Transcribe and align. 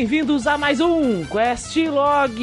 Bem-vindos 0.00 0.46
a 0.46 0.56
mais 0.56 0.80
um 0.80 1.26
Quest 1.26 1.76
Log, 1.76 2.40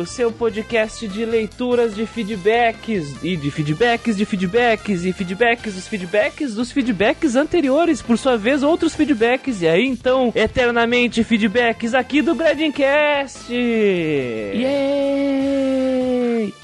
o 0.00 0.06
seu 0.06 0.32
podcast 0.32 1.06
de 1.06 1.26
leituras 1.26 1.94
de 1.94 2.06
feedbacks 2.06 3.22
e 3.22 3.36
de 3.36 3.50
feedbacks 3.50 4.16
de 4.16 4.24
feedbacks 4.24 5.04
e 5.04 5.12
feedbacks 5.12 5.74
dos 5.74 5.86
feedbacks 5.86 6.54
dos 6.54 6.72
feedbacks 6.72 7.36
anteriores, 7.36 8.00
por 8.00 8.16
sua 8.16 8.38
vez 8.38 8.62
outros 8.62 8.94
feedbacks 8.94 9.60
e 9.60 9.68
aí 9.68 9.84
então 9.84 10.32
eternamente 10.34 11.22
feedbacks 11.22 11.92
aqui 11.92 12.22
do 12.22 12.34
Gradincast. 12.34 13.52
Yay! 13.52 14.70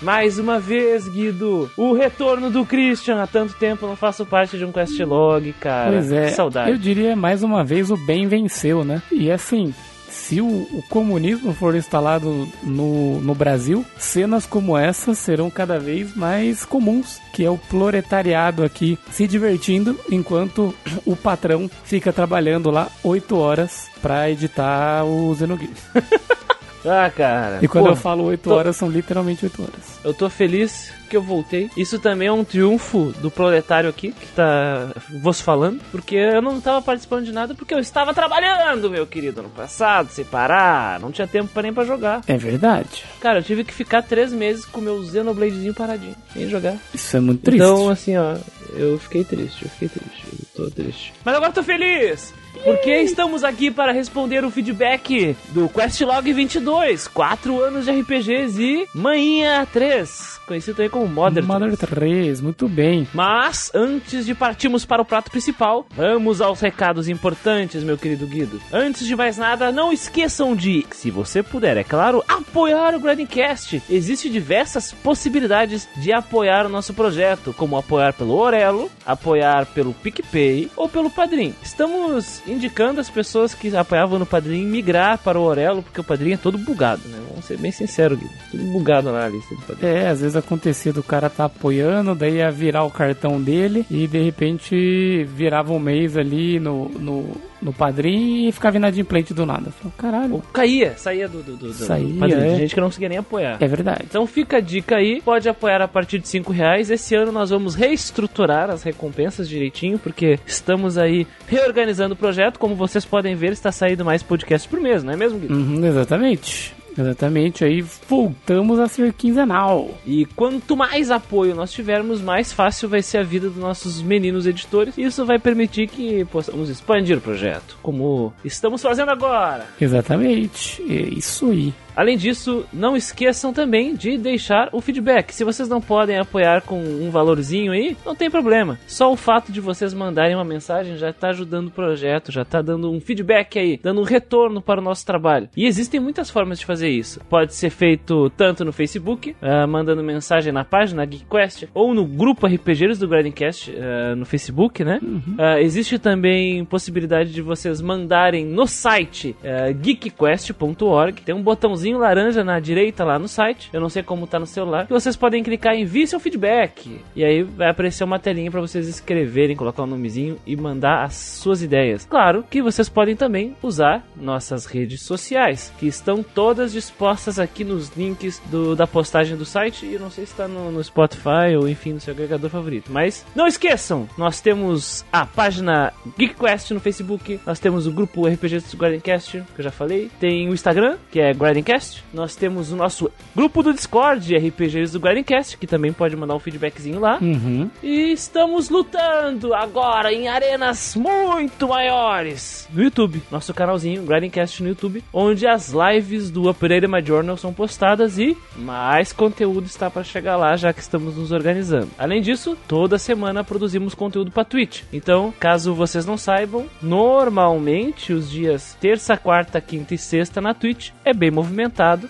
Mais 0.01 0.39
uma 0.39 0.59
vez, 0.59 1.07
Guido, 1.09 1.71
o 1.77 1.93
retorno 1.93 2.49
do 2.51 2.65
Christian. 2.65 3.23
Há 3.23 3.27
tanto 3.27 3.53
tempo 3.59 3.87
não 3.87 3.97
faço 3.97 4.25
parte 4.25 4.57
de 4.57 4.65
um 4.65 4.73
Quest 4.73 4.99
Log, 5.01 5.53
cara. 5.61 5.91
Pois 5.91 6.11
é, 6.11 6.29
Que 6.29 6.33
saudade. 6.33 6.71
eu 6.71 6.79
diria 6.79 7.15
mais 7.15 7.43
uma 7.43 7.63
vez 7.63 7.91
o 7.91 7.99
bem 7.99 8.27
venceu, 8.27 8.83
né? 8.83 9.03
E 9.13 9.31
assim, 9.31 9.75
se 10.17 10.41
o, 10.41 10.47
o 10.47 10.83
comunismo 10.89 11.53
for 11.55 11.77
instalado 11.77 12.49
no, 12.63 13.21
no 13.21 13.35
Brasil, 13.35 13.85
cenas 13.99 14.47
como 14.47 14.77
essa 14.77 15.15
serão 15.15 15.51
cada 15.51 15.79
vez 15.79 16.17
mais 16.17 16.65
comuns, 16.65 17.21
que 17.33 17.45
é 17.45 17.51
o 17.51 17.59
proletariado 17.59 18.65
aqui 18.65 18.99
se 19.13 19.27
divertindo 19.27 19.99
enquanto 20.11 20.75
o 21.05 21.15
patrão 21.15 21.71
fica 21.85 22.13
trabalhando 22.13 22.71
lá 22.71 22.89
8 23.05 23.37
horas 23.37 23.89
pra 24.03 24.31
editar 24.31 25.05
o 25.05 25.35
Xenogears. 25.37 25.79
Ah, 26.87 27.11
cara. 27.11 27.59
E 27.63 27.69
quando 27.69 27.85
Pô, 27.85 27.91
eu 27.91 27.97
falo 27.97 28.25
8 28.25 28.49
tô- 28.49 28.55
horas, 28.55 28.77
são 28.77 28.89
literalmente 28.89 29.45
8 29.45 29.63
horas. 29.63 29.99
Eu 30.05 30.15
tô 30.15 30.29
feliz 30.31 30.93
que 31.11 31.17
eu 31.17 31.23
voltei. 31.23 31.71
Isso 31.77 31.99
também 31.99 32.29
é 32.29 32.33
um 32.33 32.45
triunfo 32.45 33.13
do 33.21 33.31
proletário 33.31 33.89
aqui, 33.89 34.13
que 34.13 34.27
tá 34.29 34.89
vos 35.21 35.41
falando, 35.41 35.81
porque 35.93 36.15
eu 36.17 36.43
não 36.43 36.61
tava 36.61 36.83
participando 36.83 37.25
de 37.25 37.33
nada 37.33 37.55
porque 37.55 37.73
eu 37.75 37.79
estava 37.79 38.13
trabalhando, 38.15 38.91
meu 38.91 39.07
querido, 39.07 39.43
no 39.43 39.49
passado, 39.49 40.11
sem 40.11 40.25
parar, 40.25 40.99
não 41.01 41.13
tinha 41.13 41.27
tempo 41.27 41.49
pra 41.53 41.63
nem 41.63 41.73
pra 41.73 41.85
jogar. 41.85 42.23
É 42.27 42.37
verdade. 42.37 43.05
Cara, 43.21 43.39
eu 43.39 43.43
tive 43.43 43.65
que 43.65 43.73
ficar 43.75 44.03
três 44.03 44.33
meses 44.33 44.65
com 44.65 44.81
o 44.81 44.83
meu 44.83 45.05
Xenobladezinho 45.05 45.75
paradinho, 45.75 46.17
sem 46.33 46.49
jogar. 46.49 46.77
Isso 46.93 47.17
é 47.17 47.21
muito 47.21 47.43
triste. 47.43 47.63
Então, 47.63 47.89
assim, 47.89 48.17
ó, 48.17 48.37
eu 48.75 48.99
fiquei 48.99 49.23
triste, 49.25 49.65
eu 49.65 49.71
fiquei 49.71 49.89
triste, 49.89 50.25
eu 50.59 50.65
tô 50.65 50.71
triste. 50.71 51.13
Mas 51.25 51.35
agora 51.37 51.51
eu 51.51 51.55
tô 51.55 51.63
feliz! 51.63 52.35
Porque 52.65 53.01
estamos 53.03 53.45
aqui 53.45 53.71
para 53.71 53.93
responder 53.93 54.45
o 54.45 54.51
feedback 54.51 55.37
do 55.51 55.69
Questlog 55.69 56.33
22, 56.33 57.09
4 57.09 57.63
anos 57.63 57.85
de 57.85 57.93
RPGs 57.93 58.63
e 58.63 58.89
Manhinha 58.95 59.67
3, 59.73 60.41
conhecido 60.47 60.77
também 60.77 60.91
como 60.91 61.07
Modern. 61.07 61.47
Mother 61.47 61.77
3, 61.77 62.41
muito 62.41 62.69
bem. 62.69 63.07
Mas, 63.15 63.71
antes 63.75 64.27
de 64.27 64.35
partirmos 64.35 64.85
para 64.85 65.03
o 65.03 65.05
prato 65.05 65.31
principal, 65.31 65.87
vamos 65.95 66.41
aos 66.41 66.61
recados 66.61 67.09
importantes, 67.09 67.85
meu 67.85 67.97
querido 67.97 68.27
Guido. 68.27 68.61
Antes 68.73 69.07
de 69.07 69.15
mais 69.15 69.37
nada, 69.37 69.71
não 69.71 69.93
esqueçam 69.93 70.55
de, 70.57 70.85
se 70.91 71.11
você 71.11 71.43
puder, 71.43 71.77
é 71.77 71.85
claro, 71.85 72.23
apoiar 72.29 72.95
o 72.95 73.01
Grandcast. 73.01 73.83
Existem 73.89 74.31
diversas 74.31 74.93
possibilidades 74.93 75.89
de 75.97 76.13
apoiar 76.13 76.67
o 76.67 76.71
nosso 76.71 76.95
projeto, 76.95 77.55
como 77.57 77.77
apoiar 77.77 78.13
pelo 78.13 78.35
Orelo, 78.35 78.91
apoiar 79.05 79.67
pelo 79.67 79.95
PicPay 79.95 80.71
ou 80.77 80.89
pelo 80.89 81.11
Padrim. 81.11 81.55
Estamos 81.63 82.43
indicando 82.47 83.01
as 83.01 83.11
pessoas 83.11 83.55
que 83.55 83.75
apoiavam 83.77 84.19
no 84.19 84.27
Padrim 84.27 84.65
migrar 84.67 85.19
para 85.19 85.39
o 85.39 85.43
Orelo, 85.43 85.83
porque 85.83 86.01
o 86.01 86.05
Padrim 86.05 86.33
é 86.33 86.37
todo 86.37 86.59
bugado, 86.59 87.03
né? 87.09 87.19
Vamos 87.29 87.45
ser 87.45 87.59
bem 87.59 87.71
sinceros, 87.71 88.19
Guido. 88.19 88.33
Tudo 88.51 88.65
bugado 88.65 89.13
na 89.13 89.29
lista 89.29 89.55
de 89.55 89.63
Padrim. 89.63 89.87
É, 89.87 90.09
às 90.09 90.21
vezes 90.21 90.37
acontecia 90.37 90.93
do 90.93 91.03
cara 91.03 91.29
tá 91.29 91.45
apoiando, 91.47 92.15
daí 92.15 92.37
ia 92.37 92.51
virar 92.51 92.85
o 92.85 92.91
cartão 92.91 93.41
dele 93.41 93.87
e 93.91 94.07
de 94.07 94.23
repente 94.23 95.25
virava 95.25 95.73
um 95.73 95.79
mês 95.79 96.17
ali 96.17 96.59
no, 96.61 96.89
no, 96.89 97.37
no 97.67 97.73
padrinho 97.73 98.49
e 98.49 98.53
ficava 98.53 98.77
inadimplente 98.77 99.35
do 99.35 99.45
nada. 99.45 99.71
Falei, 99.73 99.93
caralho, 99.99 100.35
Ou 100.35 100.41
caía, 100.53 100.95
saía 100.97 101.29
do, 101.29 101.43
do, 101.43 101.57
do, 101.57 101.67
do 101.69 101.73
Saía, 101.75 102.15
Padrim. 102.19 102.37
é. 102.39 102.57
Gente 102.57 102.75
que 102.75 102.81
não 102.81 102.87
conseguia 102.89 103.09
nem 103.09 103.19
apoiar. 103.19 103.57
é 103.61 103.67
verdade. 103.67 104.05
Então 104.09 104.27
fica 104.27 104.59
a 104.59 104.61
dica 104.61 104.97
aí, 104.97 105.21
pode 105.21 105.49
apoiar 105.49 105.83
a 105.83 105.89
partir 105.89 106.19
de 106.21 106.29
5 106.29 106.53
reais. 106.53 106.91
Esse 106.91 107.15
ano 107.17 107.33
nós 107.33 107.51
vamos 107.51 107.75
reestruturar 107.75 108.71
as 108.71 108.83
recompensas 108.85 109.49
direitinho, 109.49 109.99
porque 109.99 110.39
estamos 110.47 110.97
aí 110.97 111.27
reorganizando 111.49 112.15
o 112.15 112.17
projeto. 112.17 112.59
Como 112.59 112.75
vocês 112.77 113.05
podem 113.05 113.35
ver, 113.35 113.53
está 113.53 113.73
saindo 113.73 114.05
mais 114.05 114.23
podcasts 114.23 114.71
por 114.71 114.81
mês, 114.81 115.03
não 115.03 115.13
é 115.13 115.17
mesmo, 115.17 115.39
Guido? 115.39 115.55
Uhum, 115.55 115.85
exatamente. 115.85 116.75
Exatamente, 116.99 117.65
aí 117.65 117.83
voltamos 118.09 118.79
a 118.79 118.89
ser 118.89 119.13
quinzenal. 119.13 119.91
E 120.07 120.25
quanto 120.25 120.77
mais 120.77 121.11
apoio 121.11 121.55
nós 121.55 121.73
tivermos, 121.73 122.21
mais 122.21 122.53
fácil 122.53 122.89
vai 122.89 123.03
ser 123.03 123.19
a 123.19 123.23
vida 123.23 123.49
dos 123.49 123.59
nossos 123.59 124.01
meninos 124.03 124.47
editores. 124.47 124.97
E 124.97 125.03
isso 125.03 125.25
vai 125.27 125.39
permitir 125.39 125.89
que 125.89 126.25
possamos 126.27 126.69
expandir 126.69 127.19
o 127.19 127.21
projeto, 127.21 127.79
como 127.83 128.33
estamos 128.45 128.83
fazendo 128.83 129.11
agora. 129.11 129.67
Exatamente, 129.81 130.83
é 130.89 131.09
isso 131.15 131.51
aí. 131.51 131.75
Além 131.97 132.19
disso, 132.19 132.67
não 132.71 132.95
esqueçam 132.95 133.55
também 133.55 133.95
de 133.95 134.19
deixar 134.19 134.69
o 134.71 134.83
feedback. 134.83 135.33
Se 135.33 135.45
vocês 135.45 135.67
não 135.67 135.81
podem 135.81 136.19
apoiar 136.19 136.61
com 136.61 136.79
um 136.79 137.11
valorzinho 137.11 137.73
aí, 137.73 137.97
não 138.05 138.15
tem 138.15 138.31
problema. 138.31 138.79
Só 138.87 139.11
o 139.11 139.17
fato 139.17 139.51
de 139.51 139.63
vocês 139.63 139.95
mandarem 139.95 140.37
uma 140.37 140.45
mensagem 140.45 140.99
já 140.99 141.09
está 141.09 141.31
ajudando 141.31 141.69
o 141.69 141.71
projeto, 141.71 142.31
já 142.31 142.43
está 142.43 142.61
dando 142.61 142.93
um 142.93 143.01
feedback 143.01 143.59
aí, 143.59 143.81
dando 143.83 144.03
um 144.03 144.05
retorno 144.05 144.61
para 144.61 144.79
o 144.79 144.85
nosso 144.85 145.07
trabalho. 145.07 145.49
E 145.57 145.65
existem 145.65 145.99
muitas 145.99 146.29
formas 146.29 146.59
de 146.59 146.67
fazer 146.67 146.91
isso. 146.91 147.21
Pode 147.31 147.55
ser 147.55 147.71
feito 147.71 148.29
tanto 148.37 148.63
no 148.63 148.73
Facebook, 148.73 149.35
ah, 149.41 149.67
mandando 149.67 150.03
mensagem 150.03 150.53
na 150.53 150.65
página 150.65 151.07
GeekQuest, 151.07 151.69
ou 151.73 151.95
no 151.95 152.05
grupo 152.05 152.47
RPGeiros 152.47 152.99
do 152.99 153.09
Grindcast 153.09 153.75
ah, 153.75 154.15
no 154.15 154.27
Facebook, 154.27 154.85
né? 154.85 155.01
Ah, 155.39 155.61
existe 155.63 155.99
também 155.99 156.63
possibilidade 156.67 157.33
de 157.33 157.41
vocês 157.41 157.81
mandarem 157.81 158.45
no 158.45 158.67
site 158.67 159.35
geekquest.org. 159.81 161.23
Tem 161.23 161.35
um 161.35 161.43
botãozinho 161.43 161.86
laranja 161.95 162.43
na 162.45 162.59
direita 162.61 163.05
lá 163.05 163.19
no 163.19 163.29
site. 163.29 163.71
Eu 163.73 163.81
não 163.81 163.89
sei 163.89 164.03
como 164.03 164.27
tá 164.27 164.39
no 164.39 164.47
celular. 164.47 164.87
Que 164.87 164.93
vocês 164.93 165.17
podem 165.17 165.43
clicar 165.43 165.75
em 165.75 165.83
envie 165.83 166.07
seu 166.07 166.19
feedback. 166.19 167.01
E 167.15 167.25
aí 167.25 167.43
vai 167.43 167.69
aparecer 167.71 168.03
uma 168.05 168.19
telinha 168.19 168.51
para 168.51 168.61
vocês 168.61 168.89
escreverem, 168.89 169.55
colocar 169.55 169.83
um 169.85 169.87
nomezinho 169.87 170.39
e 170.47 170.57
mandar 170.57 171.05
as 171.05 171.15
suas 171.15 171.63
ideias. 171.63 172.05
Claro 172.09 172.45
que 172.51 172.61
vocês 172.63 172.89
podem 172.89 173.15
também 173.15 173.55
usar 173.63 174.05
nossas 174.17 174.67
redes 174.67 175.03
sociais, 175.03 175.73
que 175.79 175.87
estão 175.87 176.23
todas 176.23 176.73
dispostas 176.73 177.39
aqui 177.39 177.63
nos 177.63 177.91
links 177.97 178.41
do- 178.51 178.75
da 178.75 178.87
postagem 178.87 179.37
do 179.37 179.45
site. 179.45 179.87
E 179.87 179.95
eu 179.95 180.01
não 180.01 180.11
sei 180.11 180.25
se 180.27 180.33
está 180.33 180.49
no, 180.49 180.73
no 180.73 180.83
Spotify 180.83 181.55
ou 181.59 181.69
enfim 181.69 181.93
no 181.93 182.01
seu 182.01 182.13
agregador 182.15 182.51
favorito. 182.51 182.91
Mas 182.91 183.25
não 183.35 183.47
esqueçam, 183.47 184.09
nós 184.17 184.41
temos 184.41 185.05
a 185.13 185.25
página 185.27 185.93
GeekQuest 186.19 186.71
no 186.73 186.81
Facebook, 186.81 187.39
nós 187.47 187.61
temos 187.61 187.87
o 187.87 187.93
grupo 187.93 188.27
RPG 188.27 188.61
do 188.61 188.77
Guardiancast, 188.77 189.43
que 189.55 189.61
eu 189.61 189.65
já 189.65 189.71
falei, 189.71 190.11
tem 190.19 190.49
o 190.49 190.55
Instagram, 190.55 190.97
que 191.11 191.21
é 191.21 191.31
Guardiancast, 191.33 191.76
nós 192.13 192.35
temos 192.37 192.73
o 192.73 192.77
nosso 192.77 193.11
grupo 193.35 193.63
do 193.63 193.73
Discord, 193.73 194.37
RPGs 194.37 194.93
do 194.93 194.99
Guardiancast, 194.99 195.57
que 195.59 195.67
também 195.67 195.93
pode 195.93 196.17
mandar 196.17 196.35
um 196.35 196.41
feedbackzinho 196.41 197.01
lá. 197.01 197.19
Uhum. 197.21 197.71
E 197.83 198.13
estamos 198.13 198.69
lutando 198.69 199.55
agora 199.55 200.13
em 200.13 200.29
arenas 200.29 200.95
muito 200.97 201.69
maiores 201.69 202.69
no 202.73 202.83
YouTube, 202.83 203.23
nosso 203.31 203.53
canalzinho 203.53 204.03
Grindcast 204.03 204.63
no 204.63 204.69
YouTube, 204.69 205.03
onde 205.13 205.47
as 205.47 205.73
lives 205.73 206.31
do 206.31 206.49
Upgrade 206.49 206.87
My 206.87 207.05
Journal 207.05 207.37
são 207.37 207.53
postadas 207.53 208.19
e 208.19 208.37
mais 208.57 209.13
conteúdo 209.13 209.67
está 209.67 209.91
para 209.91 210.05
chegar 210.05 210.37
lá, 210.37 210.57
já 210.57 210.73
que 210.73 210.81
estamos 210.81 211.17
nos 211.17 211.33
organizando. 211.33 211.91
Além 211.99 212.21
disso, 212.21 212.57
toda 212.69 212.99
semana 212.99 213.45
produzimos 213.45 213.95
conteúdo 213.95 214.31
para 214.31 214.45
Twitch. 214.45 214.83
Então, 214.93 215.33
caso 215.39 215.75
vocês 215.75 216.07
não 216.07 216.17
saibam, 216.17 216.67
normalmente 216.83 218.13
os 218.13 218.31
dias 218.31 218.77
terça, 218.81 219.17
quarta, 219.17 219.61
quinta 219.61 219.95
e 219.95 219.99
sexta 219.99 220.41
na 220.41 220.55
Twitch 220.55 220.91
é 221.05 221.13
bem 221.13 221.31
movimentado. 221.31 221.66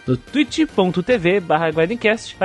No 0.07 0.17
twitch.tv 0.17 1.41
barra 1.41 1.71
vai 1.71 1.87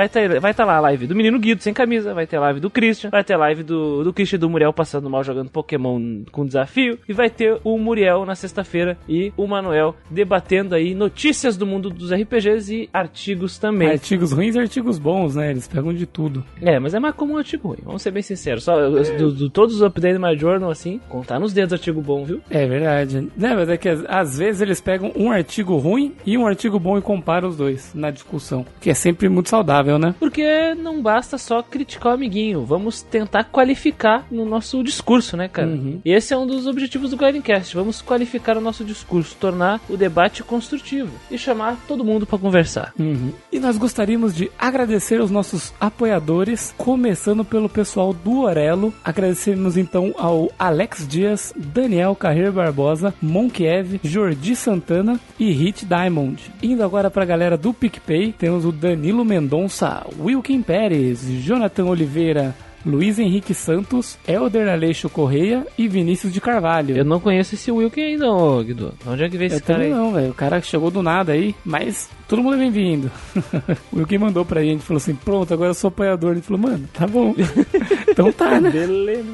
estar 0.06 0.40
vai 0.40 0.54
tá 0.54 0.64
lá 0.64 0.76
a 0.76 0.80
live 0.80 1.06
do 1.06 1.14
menino 1.14 1.38
Guido 1.38 1.62
sem 1.62 1.72
camisa, 1.72 2.14
vai 2.14 2.26
ter 2.26 2.38
live 2.38 2.60
do 2.60 2.70
Christian, 2.70 3.10
vai 3.10 3.24
ter 3.24 3.36
live 3.36 3.62
do, 3.62 4.04
do 4.04 4.12
Christian 4.12 4.36
e 4.36 4.40
do 4.40 4.50
Muriel 4.50 4.72
passando 4.72 5.08
mal 5.08 5.22
jogando 5.24 5.50
Pokémon 5.50 6.22
com 6.30 6.46
desafio, 6.46 6.98
e 7.08 7.12
vai 7.12 7.30
ter 7.30 7.58
o 7.64 7.78
Muriel 7.78 8.24
na 8.24 8.34
sexta-feira 8.34 8.96
e 9.08 9.32
o 9.36 9.46
Manuel 9.46 9.94
debatendo 10.10 10.74
aí 10.74 10.94
notícias 10.94 11.56
do 11.56 11.66
mundo 11.66 11.90
dos 11.90 12.12
RPGs 12.12 12.74
e 12.74 12.88
artigos 12.92 13.58
também. 13.58 13.90
Artigos 13.90 14.32
ruins 14.32 14.54
e 14.54 14.58
artigos 14.60 14.98
bons, 14.98 15.36
né? 15.36 15.50
Eles 15.50 15.66
pegam 15.68 15.92
de 15.92 16.06
tudo. 16.06 16.44
É, 16.60 16.78
mas 16.78 16.94
é 16.94 17.00
mais 17.00 17.14
comum 17.14 17.36
artigo 17.36 17.68
ruim, 17.68 17.78
vamos 17.84 18.02
ser 18.02 18.10
bem 18.10 18.22
sinceros. 18.22 18.64
Só 18.64 18.78
eu- 18.78 18.98
eu- 18.98 19.16
do, 19.18 19.32
do- 19.32 19.50
todos 19.50 19.76
os 19.76 19.82
updates 19.82 20.18
do 20.18 20.26
My 20.26 20.36
Journal, 20.36 20.70
assim, 20.70 21.00
contar 21.08 21.38
nos 21.38 21.52
dedos 21.52 21.72
artigo 21.72 22.00
bom, 22.00 22.24
viu? 22.24 22.40
É 22.50 22.66
verdade. 22.66 23.28
Né, 23.36 23.54
mas 23.54 23.68
é 23.68 23.76
que 23.76 23.88
às- 23.88 24.04
às 24.08 24.38
vezes 24.38 24.60
eles 24.62 24.80
pegam 24.80 25.12
um 25.16 25.30
artigo 25.30 25.76
ruim 25.76 26.14
e 26.24 26.36
um 26.38 26.46
artigo 26.46 26.78
bom 26.78 26.96
e 27.02 27.04
compara 27.04 27.46
os 27.46 27.56
dois 27.56 27.90
na 27.94 28.10
discussão. 28.10 28.64
Que 28.80 28.90
é 28.90 28.94
sempre 28.94 29.28
muito 29.28 29.48
saudável, 29.48 29.98
né? 29.98 30.14
Porque 30.18 30.74
não 30.74 31.02
basta 31.02 31.36
só 31.36 31.62
criticar 31.62 32.12
o 32.12 32.14
amiguinho, 32.14 32.64
vamos 32.64 33.02
tentar 33.02 33.44
qualificar 33.44 34.24
no 34.30 34.44
nosso 34.44 34.82
discurso, 34.82 35.36
né, 35.36 35.48
cara? 35.48 35.68
Uhum. 35.68 36.00
E 36.04 36.12
esse 36.12 36.32
é 36.32 36.36
um 36.36 36.46
dos 36.46 36.66
objetivos 36.66 37.10
do 37.10 37.16
Guidecast, 37.16 37.74
vamos 37.74 38.00
qualificar 38.00 38.56
o 38.56 38.60
nosso 38.60 38.84
discurso, 38.84 39.36
tornar 39.38 39.80
o 39.90 39.96
debate 39.96 40.42
construtivo 40.42 41.10
e 41.30 41.36
chamar 41.36 41.76
todo 41.88 42.04
mundo 42.04 42.24
para 42.24 42.38
conversar. 42.38 42.92
Uhum. 42.98 43.32
E 43.50 43.58
nós 43.58 43.76
gostaríamos 43.76 44.34
de 44.34 44.50
agradecer 44.58 45.20
aos 45.20 45.30
nossos 45.30 45.74
apoiadores, 45.80 46.74
começando 46.78 47.44
pelo 47.44 47.68
pessoal 47.68 48.12
do 48.12 48.42
Orelo. 48.42 48.94
Agradecemos 49.04 49.76
então 49.76 50.14
ao 50.16 50.50
Alex 50.58 51.06
Dias, 51.08 51.52
Daniel 51.56 52.14
Carreiro 52.14 52.52
Barbosa, 52.52 53.12
Monkiev, 53.20 54.00
Jordi 54.02 54.54
Santana 54.54 55.18
e 55.38 55.50
Hit 55.50 55.84
Diamond. 55.84 56.52
Indo 56.82 56.86
agora 56.88 57.12
pra 57.12 57.24
galera 57.24 57.56
do 57.56 57.72
PicPay, 57.72 58.34
temos 58.36 58.64
o 58.64 58.72
Danilo 58.72 59.24
Mendonça, 59.24 60.04
Wilkin 60.18 60.62
Pérez, 60.62 61.22
Jonathan 61.22 61.84
Oliveira, 61.84 62.56
Luiz 62.84 63.20
Henrique 63.20 63.54
Santos, 63.54 64.18
Elder 64.26 64.68
Aleixo 64.68 65.08
Correia 65.08 65.64
e 65.78 65.86
Vinícius 65.86 66.32
de 66.32 66.40
Carvalho. 66.40 66.96
Eu 66.96 67.04
não 67.04 67.20
conheço 67.20 67.54
esse 67.54 67.70
Wilkin 67.70 68.00
ainda, 68.00 68.28
ô 68.28 68.60
Guido. 68.64 68.92
Onde 69.06 69.22
é 69.22 69.28
que 69.28 69.38
veio 69.38 69.52
Eu 69.52 69.56
esse 69.58 69.62
cara 69.64 69.78
também 69.78 69.92
aí? 69.92 69.96
não, 69.96 70.12
velho. 70.12 70.30
O 70.32 70.34
cara 70.34 70.60
chegou 70.60 70.90
do 70.90 71.04
nada 71.04 71.30
aí, 71.30 71.54
mas 71.64 72.10
todo 72.26 72.42
mundo 72.42 72.56
é 72.56 72.58
bem-vindo. 72.58 73.08
o 73.92 73.98
Wilkin 73.98 74.18
mandou 74.18 74.44
pra 74.44 74.64
gente, 74.64 74.82
falou 74.82 74.96
assim, 74.96 75.14
pronto, 75.14 75.54
agora 75.54 75.70
eu 75.70 75.74
sou 75.74 75.86
apoiador. 75.86 76.32
Ele 76.32 76.42
falou, 76.42 76.62
mano, 76.62 76.88
tá 76.92 77.06
bom. 77.06 77.32
então 78.10 78.32
tá, 78.32 78.60
né? 78.60 78.70
Beleza. 78.70 79.24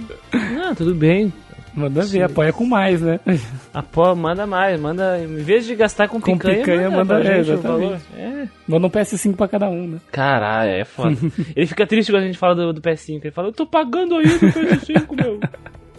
Não, 0.54 0.74
tudo 0.74 0.94
bem. 0.94 1.32
Manda 1.78 2.02
ver, 2.02 2.22
apoia 2.22 2.52
com 2.52 2.64
mais, 2.66 3.00
né? 3.00 3.20
Apo, 3.72 4.14
manda 4.14 4.46
mais, 4.46 4.80
manda. 4.80 5.18
Em 5.22 5.36
vez 5.36 5.64
de 5.66 5.74
gastar 5.74 6.08
com 6.08 6.20
Com 6.20 6.32
picanha, 6.32 6.58
picanha, 6.58 6.90
manda- 6.90 7.20
pra 7.20 7.34
é, 7.34 7.38
exatamente. 7.40 8.02
É. 8.16 8.48
Manda 8.66 8.86
um 8.86 8.90
PS5 8.90 9.36
pra 9.36 9.48
cada 9.48 9.68
um, 9.68 9.86
né? 9.86 9.98
Caralho, 10.10 10.70
é 10.72 10.84
foda. 10.84 11.16
ele 11.56 11.66
fica 11.66 11.86
triste 11.86 12.10
quando 12.12 12.24
a 12.24 12.26
gente 12.26 12.38
fala 12.38 12.54
do, 12.54 12.72
do 12.72 12.80
PS5. 12.82 13.20
Ele 13.22 13.30
fala, 13.30 13.48
eu 13.48 13.52
tô 13.52 13.66
pagando 13.66 14.16
aí 14.16 14.26
do 14.26 14.46
PS5, 14.46 15.22
meu. 15.22 15.40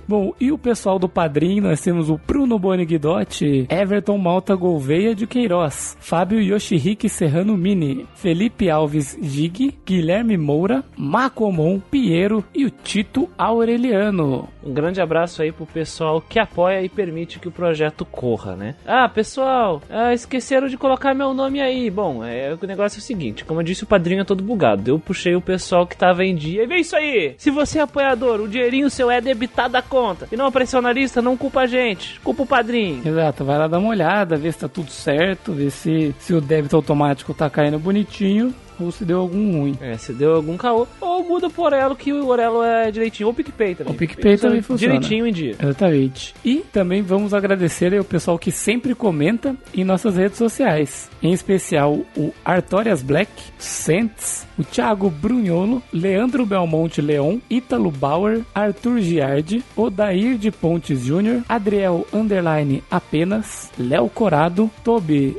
Bom, 0.08 0.34
e 0.42 0.52
o 0.52 0.58
pessoal 0.58 0.98
do 0.98 1.08
Padrim, 1.08 1.60
nós 1.62 1.82
temos 1.82 2.10
o 2.10 2.18
Bruno 2.26 2.58
Boni 2.58 2.84
Guidotti, 2.84 3.68
Everton 3.70 4.18
Malta 4.18 4.56
Gouveia 4.56 5.14
de 5.14 5.28
Queiroz, 5.28 5.96
Fábio 6.00 6.42
Yoshihiki 6.42 7.08
Serrano 7.08 7.56
Mini, 7.56 8.08
Felipe 8.16 8.72
Alves 8.72 9.16
Gig, 9.22 9.78
Guilherme 9.86 10.36
Moura, 10.36 10.84
Macomon 10.98 11.80
Piero 11.80 12.44
e 12.56 12.66
o 12.66 12.72
Tito 12.72 13.30
Aureliano. 13.38 14.50
Um 14.64 14.74
grande 14.74 15.02
abraço 15.02 15.42
aí 15.42 15.52
pro 15.52 15.66
pessoal 15.66 16.22
que 16.22 16.40
apoia 16.40 16.82
e 16.82 16.90
permite 16.90 17.40
que 17.40 17.48
o 17.48 17.52
projeto 17.52 18.06
corra, 18.06 18.56
né? 18.56 18.76
Ah, 18.86 19.08
pessoal, 19.08 19.82
ah, 19.90 20.14
esqueceram 20.14 20.68
de 20.68 20.78
colocar 20.78 21.14
meu 21.14 21.34
nome 21.34 21.62
aí. 21.62 21.90
Bom, 21.90 22.24
é, 22.24 22.54
o 22.54 22.68
negócio 22.68 22.98
é 22.98 23.00
o 23.00 23.04
seguinte: 23.04 23.46
como 23.46 23.62
eu 23.62 23.64
disse, 23.64 23.84
o 23.84 23.88
padrinho 23.88 24.22
é 24.22 24.26
todo 24.26 24.44
bugado. 24.44 24.90
Eu 24.90 25.00
puxei 25.00 25.36
o 25.36 25.42
pessoal 25.42 25.88
que 25.88 25.96
tava 25.96 26.26
em 26.26 26.36
dia 26.36 26.64
e 26.64 26.68
vê 26.68 26.78
isso 26.78 26.96
aí. 26.96 27.36
Se 27.38 27.50
você 27.50 27.80
é 27.80 27.82
apoiador, 27.82 28.42
o 28.42 28.48
dinheirinho 28.48 28.90
seu 28.90 29.10
é 29.10 29.22
debitado 29.22 29.74
da 29.74 29.82
conta 29.82 30.28
e 30.32 30.36
não 30.36 30.48
apareceu 30.48 30.82
na 30.82 30.92
lista, 30.92 31.22
não 31.22 31.38
culpa 31.38 31.62
a 31.62 31.68
gente, 31.68 32.20
culpa 32.20 32.44
o 32.44 32.48
padrinho. 32.48 33.08
Exato, 33.08 33.46
vai 33.46 33.58
lá 33.58 33.68
dar 33.68 33.80
uma 33.80 33.90
olhada, 33.90 34.36
ver 34.36 34.52
se 34.52 34.60
tá 34.60 34.68
tudo 34.68 34.92
certo, 34.92 35.54
ver 35.54 35.72
se, 35.72 36.14
se 36.20 36.34
o 36.34 36.42
débito 36.42 36.76
automático 36.76 37.34
tá 37.34 37.50
caindo 37.50 37.80
bonitinho 37.80 38.54
ou 38.80 38.92
se 38.92 39.06
deu 39.06 39.20
algum 39.20 39.60
ruim. 39.60 39.78
É, 39.82 39.98
se 39.98 40.14
deu 40.14 40.36
algum 40.36 40.58
caô, 40.58 40.88
ou 41.00 41.24
muda 41.24 41.50
pro 41.50 41.64
Orelo, 41.64 41.96
que 41.96 42.12
o 42.14 42.28
Orelo 42.28 42.64
é 42.64 42.92
direitinho, 42.92 43.28
ou 43.28 43.34
o 43.34 43.36
PicPay 43.36 43.76
também. 43.76 43.94
O 43.94 43.98
PicPay 43.98 44.38
também 44.38 44.62
funciona. 44.62 44.94
Direitinho 44.94 45.28
em 45.28 45.32
dia. 45.32 45.56
Exatamente. 45.62 46.34
E 46.44 46.58
também 46.72 47.02
vamos 47.02 47.34
agradecer 47.34 47.94
aí 47.94 48.00
o 48.00 48.04
pessoal 48.04 48.38
que 48.38 48.52
sempre 48.52 48.96
comenta 48.96 49.56
em 49.74 49.84
nossas 49.84 50.16
redes 50.16 50.38
sociais. 50.38 51.10
Em 51.22 51.32
especial 51.32 52.00
o 52.16 52.34
Artorias 52.44 53.02
Black, 53.02 53.32
Sentes, 53.58 54.48
o 54.58 54.64
Thiago 54.64 55.10
Brunholo, 55.10 55.82
Leandro 55.94 56.46
Belmonte 56.46 57.02
Leon, 57.02 57.40
Ítalo 57.50 57.92
Bauer, 57.92 58.42
Arthur 58.54 59.00
Giardi, 59.00 59.64
Odair 59.76 60.38
de 60.38 60.52
Pontes 60.52 61.06
Jr., 61.06 61.42
Adriel 61.48 62.06
Underline 62.14 62.84
Apenas, 62.90 63.72
Léo 63.78 64.10
Corado, 64.10 64.70
Toby 64.84 65.38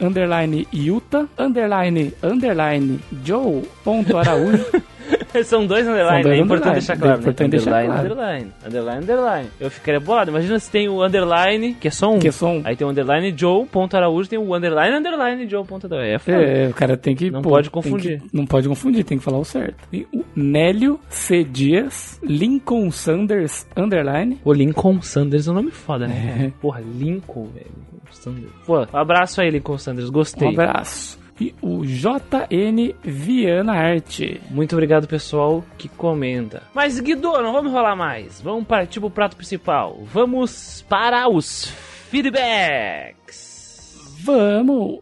Underline 0.00 0.66
Yuta, 0.72 1.28
Underline 1.38 2.12
Underline 2.22 2.79
Joe 3.24 3.62
Ponto 3.84 4.16
Araújo, 4.16 4.64
São 5.44 5.64
dois 5.66 5.86
underline, 5.86 6.22
dois 6.22 6.38
é 6.38 6.42
importante 6.42 6.68
underline, 6.68 6.72
deixar 6.74 6.92
é 6.92 6.96
claro. 6.96 7.12
né? 7.14 7.20
importante 7.20 7.50
deixar 7.50 7.70
underline, 7.70 7.88
claro. 7.92 8.12
underline, 8.12 8.52
underline, 8.66 9.02
underline. 9.02 9.48
Eu 9.60 9.70
ficaria 9.70 10.00
bolado. 10.00 10.30
Imagina 10.30 10.58
se 10.58 10.70
tem 10.70 10.88
o 10.88 11.04
underline, 11.04 11.74
que 11.74 11.88
é 11.88 11.90
só 11.90 12.12
um. 12.12 12.18
que 12.18 12.28
é 12.28 12.32
só 12.32 12.48
um. 12.48 12.62
Aí 12.64 12.74
tem 12.76 12.86
o 12.86 12.90
underline 12.90 13.32
Joe, 13.36 13.64
ponto 13.66 13.96
Araújo, 13.96 14.28
tem 14.28 14.38
o 14.38 14.54
underline, 14.54 14.96
underline 14.96 15.48
Joe, 15.48 15.64
ponto 15.64 15.86
Araújo. 15.86 16.06
É 16.10 16.18
foda. 16.18 16.36
É, 16.38 16.68
o 16.68 16.74
cara 16.74 16.96
tem 16.96 17.14
que. 17.14 17.30
Não 17.30 17.42
pô, 17.42 17.50
pode 17.50 17.70
confundir. 17.70 18.20
que- 18.20 18.36
não 18.36 18.44
pode 18.46 18.68
confundir, 18.68 19.04
tem 19.04 19.18
que 19.18 19.24
falar 19.24 19.38
o 19.38 19.44
certo. 19.44 19.76
E 19.92 20.06
o 20.12 20.24
Nélio 20.34 20.98
C. 21.08 21.44
Dias, 21.44 22.18
Lincoln 22.22 22.90
Sanders, 22.90 23.66
underline. 23.76 24.38
O 24.44 24.52
Lincoln 24.52 25.00
Sanders 25.02 25.46
é 25.46 25.50
um 25.50 25.54
nome 25.54 25.70
foda, 25.70 26.06
né? 26.08 26.46
É. 26.46 26.60
Porra, 26.60 26.80
Lincoln, 26.80 27.46
velho. 27.54 27.66
Sanders. 28.10 28.50
Pô, 28.66 28.80
um 28.92 28.96
abraço 28.96 29.40
aí, 29.40 29.50
Lincoln 29.50 29.78
Sanders. 29.78 30.08
Um 30.08 30.12
Gostei. 30.12 30.48
abraço. 30.48 31.19
E 31.40 31.54
o 31.62 31.84
JN 31.84 32.94
Viana 33.02 33.72
Arte. 33.72 34.40
Muito 34.50 34.74
obrigado, 34.74 35.08
pessoal, 35.08 35.64
que 35.78 35.88
comenta. 35.88 36.62
Mas, 36.74 37.00
Guido, 37.00 37.32
não 37.40 37.52
vamos 37.52 37.72
enrolar 37.72 37.96
mais. 37.96 38.40
Vamos 38.42 38.66
partir 38.66 39.00
pro 39.00 39.10
prato 39.10 39.36
principal. 39.36 39.98
Vamos 40.04 40.84
para 40.88 41.28
os 41.28 41.64
feedbacks. 42.10 43.96
Vamos! 44.22 45.00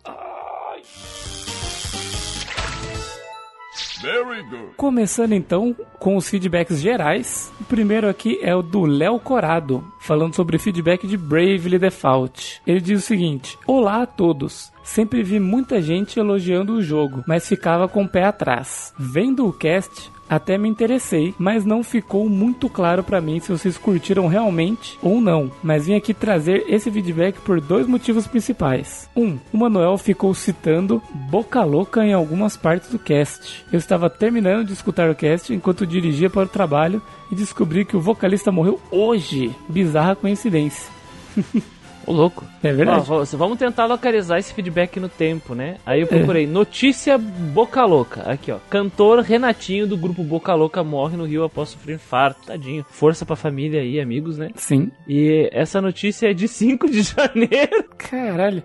Começando 4.76 5.32
então 5.32 5.74
com 5.98 6.16
os 6.16 6.28
feedbacks 6.28 6.80
gerais. 6.80 7.52
O 7.60 7.64
primeiro 7.64 8.08
aqui 8.08 8.38
é 8.42 8.54
o 8.54 8.62
do 8.62 8.84
Léo 8.84 9.18
Corado, 9.18 9.84
falando 10.00 10.34
sobre 10.34 10.58
feedback 10.58 11.06
de 11.06 11.16
Bravely 11.16 11.78
Default. 11.78 12.60
Ele 12.66 12.80
diz 12.80 13.00
o 13.00 13.06
seguinte: 13.06 13.58
Olá 13.66 14.02
a 14.02 14.06
todos. 14.06 14.72
Sempre 14.84 15.22
vi 15.22 15.38
muita 15.38 15.82
gente 15.82 16.18
elogiando 16.18 16.74
o 16.74 16.82
jogo, 16.82 17.22
mas 17.26 17.46
ficava 17.46 17.86
com 17.86 18.04
o 18.04 18.08
pé 18.08 18.24
atrás. 18.24 18.94
Vendo 18.98 19.46
o 19.46 19.52
cast, 19.52 20.10
até 20.28 20.58
me 20.58 20.68
interessei, 20.68 21.34
mas 21.38 21.64
não 21.64 21.82
ficou 21.82 22.28
muito 22.28 22.68
claro 22.68 23.02
pra 23.02 23.20
mim 23.20 23.40
se 23.40 23.50
vocês 23.50 23.78
curtiram 23.78 24.26
realmente 24.26 24.98
ou 25.02 25.20
não. 25.20 25.50
Mas 25.62 25.86
vim 25.86 25.94
aqui 25.94 26.12
trazer 26.12 26.64
esse 26.68 26.90
feedback 26.90 27.40
por 27.40 27.60
dois 27.60 27.86
motivos 27.86 28.26
principais. 28.26 29.08
Um, 29.16 29.38
o 29.52 29.56
Manuel 29.56 29.96
ficou 29.96 30.34
citando 30.34 31.02
Boca 31.30 31.62
Louca 31.64 32.04
em 32.04 32.12
algumas 32.12 32.56
partes 32.56 32.90
do 32.90 32.98
cast. 32.98 33.64
Eu 33.72 33.78
estava 33.78 34.10
terminando 34.10 34.66
de 34.66 34.72
escutar 34.72 35.10
o 35.10 35.14
cast 35.14 35.52
enquanto 35.52 35.86
dirigia 35.86 36.28
para 36.28 36.44
o 36.44 36.48
trabalho 36.48 37.02
e 37.30 37.34
descobri 37.34 37.84
que 37.84 37.96
o 37.96 38.00
vocalista 38.00 38.52
morreu 38.52 38.80
hoje. 38.90 39.54
Bizarra 39.68 40.16
coincidência. 40.16 40.90
Ô, 42.08 42.12
louco. 42.12 42.42
É 42.62 42.72
verdade. 42.72 43.04
Ó, 43.10 43.22
vamos 43.36 43.58
tentar 43.58 43.84
localizar 43.84 44.38
esse 44.38 44.54
feedback 44.54 44.98
no 44.98 45.10
tempo, 45.10 45.54
né? 45.54 45.76
Aí 45.84 46.00
eu 46.00 46.06
procurei 46.06 46.46
notícia 46.46 47.18
Boca 47.18 47.84
Louca. 47.84 48.22
Aqui, 48.22 48.50
ó. 48.50 48.56
Cantor 48.70 49.20
Renatinho 49.20 49.86
do 49.86 49.96
grupo 49.96 50.24
Boca 50.24 50.54
Louca 50.54 50.82
morre 50.82 51.18
no 51.18 51.24
Rio 51.26 51.44
após 51.44 51.68
sofrer 51.68 51.96
infarto. 51.96 52.46
Tadinho. 52.46 52.84
Força 52.88 53.26
pra 53.26 53.36
família 53.36 53.82
aí, 53.82 54.00
amigos, 54.00 54.38
né? 54.38 54.48
Sim. 54.54 54.90
E 55.06 55.50
essa 55.52 55.82
notícia 55.82 56.30
é 56.30 56.32
de 56.32 56.48
5 56.48 56.88
de 56.90 57.02
janeiro. 57.02 57.84
Caralho. 57.98 58.62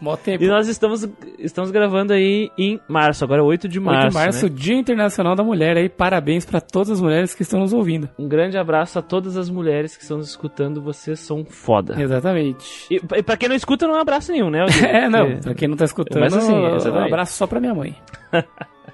Mó 0.00 0.16
tempo. 0.16 0.44
E 0.44 0.48
nós 0.48 0.68
estamos, 0.68 1.08
estamos 1.38 1.70
gravando 1.70 2.12
aí 2.12 2.50
em 2.58 2.78
março, 2.88 3.24
agora 3.24 3.40
é 3.40 3.44
8 3.44 3.68
de 3.68 3.80
março. 3.80 4.06
8 4.06 4.08
de 4.08 4.14
março, 4.14 4.46
né? 4.46 4.52
Dia 4.54 4.76
Internacional 4.76 5.34
da 5.34 5.42
Mulher 5.42 5.76
aí. 5.76 5.88
Parabéns 5.88 6.44
pra 6.44 6.60
todas 6.60 6.90
as 6.90 7.00
mulheres 7.00 7.34
que 7.34 7.42
estão 7.42 7.60
nos 7.60 7.72
ouvindo. 7.72 8.08
Um 8.18 8.28
grande 8.28 8.58
abraço 8.58 8.98
a 8.98 9.02
todas 9.02 9.36
as 9.36 9.48
mulheres 9.48 9.96
que 9.96 10.02
estão 10.02 10.18
nos 10.18 10.28
escutando. 10.28 10.82
Vocês 10.82 11.20
são 11.20 11.44
foda. 11.44 12.00
Exatamente. 12.00 12.55
E, 12.90 12.96
e 13.16 13.22
pra 13.22 13.36
quem 13.36 13.48
não 13.48 13.56
escuta, 13.56 13.86
não 13.86 13.94
é 13.94 13.98
um 13.98 14.00
abraço 14.02 14.32
nenhum, 14.32 14.50
né? 14.50 14.64
É, 14.86 15.08
não, 15.08 15.26
Porque- 15.26 15.40
pra 15.42 15.54
quem 15.54 15.68
não 15.68 15.76
tá 15.76 15.84
escutando, 15.84 16.20
Mas 16.22 16.34
assim, 16.34 16.52
um 16.52 16.98
abraço 17.04 17.32
só 17.34 17.46
pra 17.46 17.60
minha 17.60 17.74
mãe. 17.74 17.96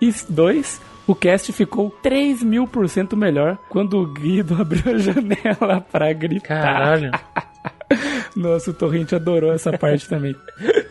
e 0.00 0.12
dois, 0.28 0.81
o 1.07 1.14
cast 1.14 1.52
ficou 1.52 1.90
3 2.02 2.42
mil 2.42 2.66
por 2.66 2.88
cento 2.88 3.16
melhor 3.16 3.57
quando 3.69 3.99
o 3.99 4.07
Guido 4.07 4.57
abriu 4.61 4.95
a 4.95 4.99
janela 4.99 5.81
pra 5.90 6.12
gritar. 6.12 6.62
Caralho. 6.62 7.11
Nossa, 8.35 8.71
o 8.71 8.75
Torrente 8.75 9.14
adorou 9.14 9.52
essa 9.52 9.76
parte 9.76 10.09
também. 10.09 10.35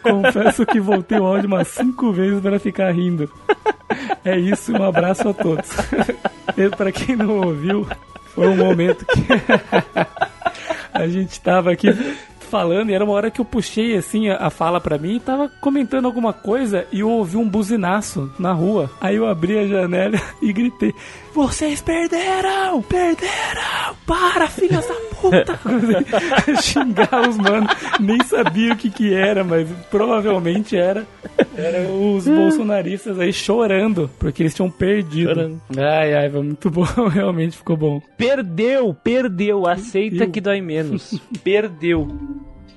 Confesso 0.03 0.63
que 0.65 0.79
voltei 0.79 1.17
o 1.19 1.25
áudio 1.25 1.47
umas 1.47 1.67
5 1.69 2.11
vezes 2.13 2.39
para 2.39 2.59
ficar 2.59 2.91
rindo. 2.91 3.31
É 4.23 4.37
isso, 4.37 4.71
um 4.71 4.83
abraço 4.83 5.27
a 5.29 5.33
todos. 5.33 5.67
E 6.55 6.69
pra 6.69 6.91
quem 6.91 7.15
não 7.15 7.37
ouviu, 7.39 7.87
foi 8.35 8.47
um 8.49 8.55
momento 8.55 9.03
que 9.07 9.25
a 10.93 11.07
gente 11.07 11.39
tava 11.41 11.71
aqui 11.71 11.87
falando 12.51 12.89
e 12.89 12.93
era 12.93 13.05
uma 13.05 13.13
hora 13.13 13.31
que 13.31 13.39
eu 13.39 13.45
puxei 13.45 13.95
assim 13.95 14.27
a, 14.27 14.49
fala 14.49 14.81
pra 14.81 14.97
mim 14.97 15.15
e 15.15 15.19
tava 15.21 15.49
comentando 15.61 16.05
alguma 16.05 16.33
coisa 16.33 16.85
e 16.91 16.99
eu 16.99 17.09
ouvi 17.09 17.37
um 17.37 17.47
buzinaço 17.47 18.29
na 18.37 18.51
rua. 18.51 18.91
Aí 18.99 19.15
eu 19.15 19.25
abri 19.25 19.57
a 19.57 19.65
janela 19.65 20.19
e 20.43 20.51
gritei: 20.51 20.93
vocês 21.33 21.81
perderam! 21.81 22.81
Perderam! 22.81 23.95
Para, 24.05 24.47
filhas 24.47 24.85
da 24.87 24.93
puta! 25.19 25.59
Xingar 26.61 27.29
os 27.29 27.37
mano, 27.37 27.67
nem 27.99 28.21
sabia 28.23 28.73
o 28.73 28.77
que 28.77 28.89
que 28.89 29.13
era, 29.13 29.43
mas 29.43 29.67
provavelmente 29.89 30.75
era, 30.75 31.05
era 31.55 31.89
os 31.89 32.27
bolsonaristas 32.27 33.19
aí 33.19 33.31
chorando, 33.31 34.09
porque 34.19 34.43
eles 34.43 34.53
tinham 34.53 34.69
perdido. 34.69 35.29
Chorando. 35.29 35.61
Ai, 35.77 36.13
ai, 36.13 36.29
foi 36.29 36.43
muito 36.43 36.69
bom, 36.69 36.83
realmente 37.11 37.57
ficou 37.57 37.77
bom. 37.77 38.01
Perdeu, 38.17 38.93
perdeu. 38.93 39.67
Aceita 39.67 40.17
Perdeu. 40.17 40.31
que 40.31 40.41
dói 40.41 40.61
menos. 40.61 41.19
Perdeu. 41.43 42.07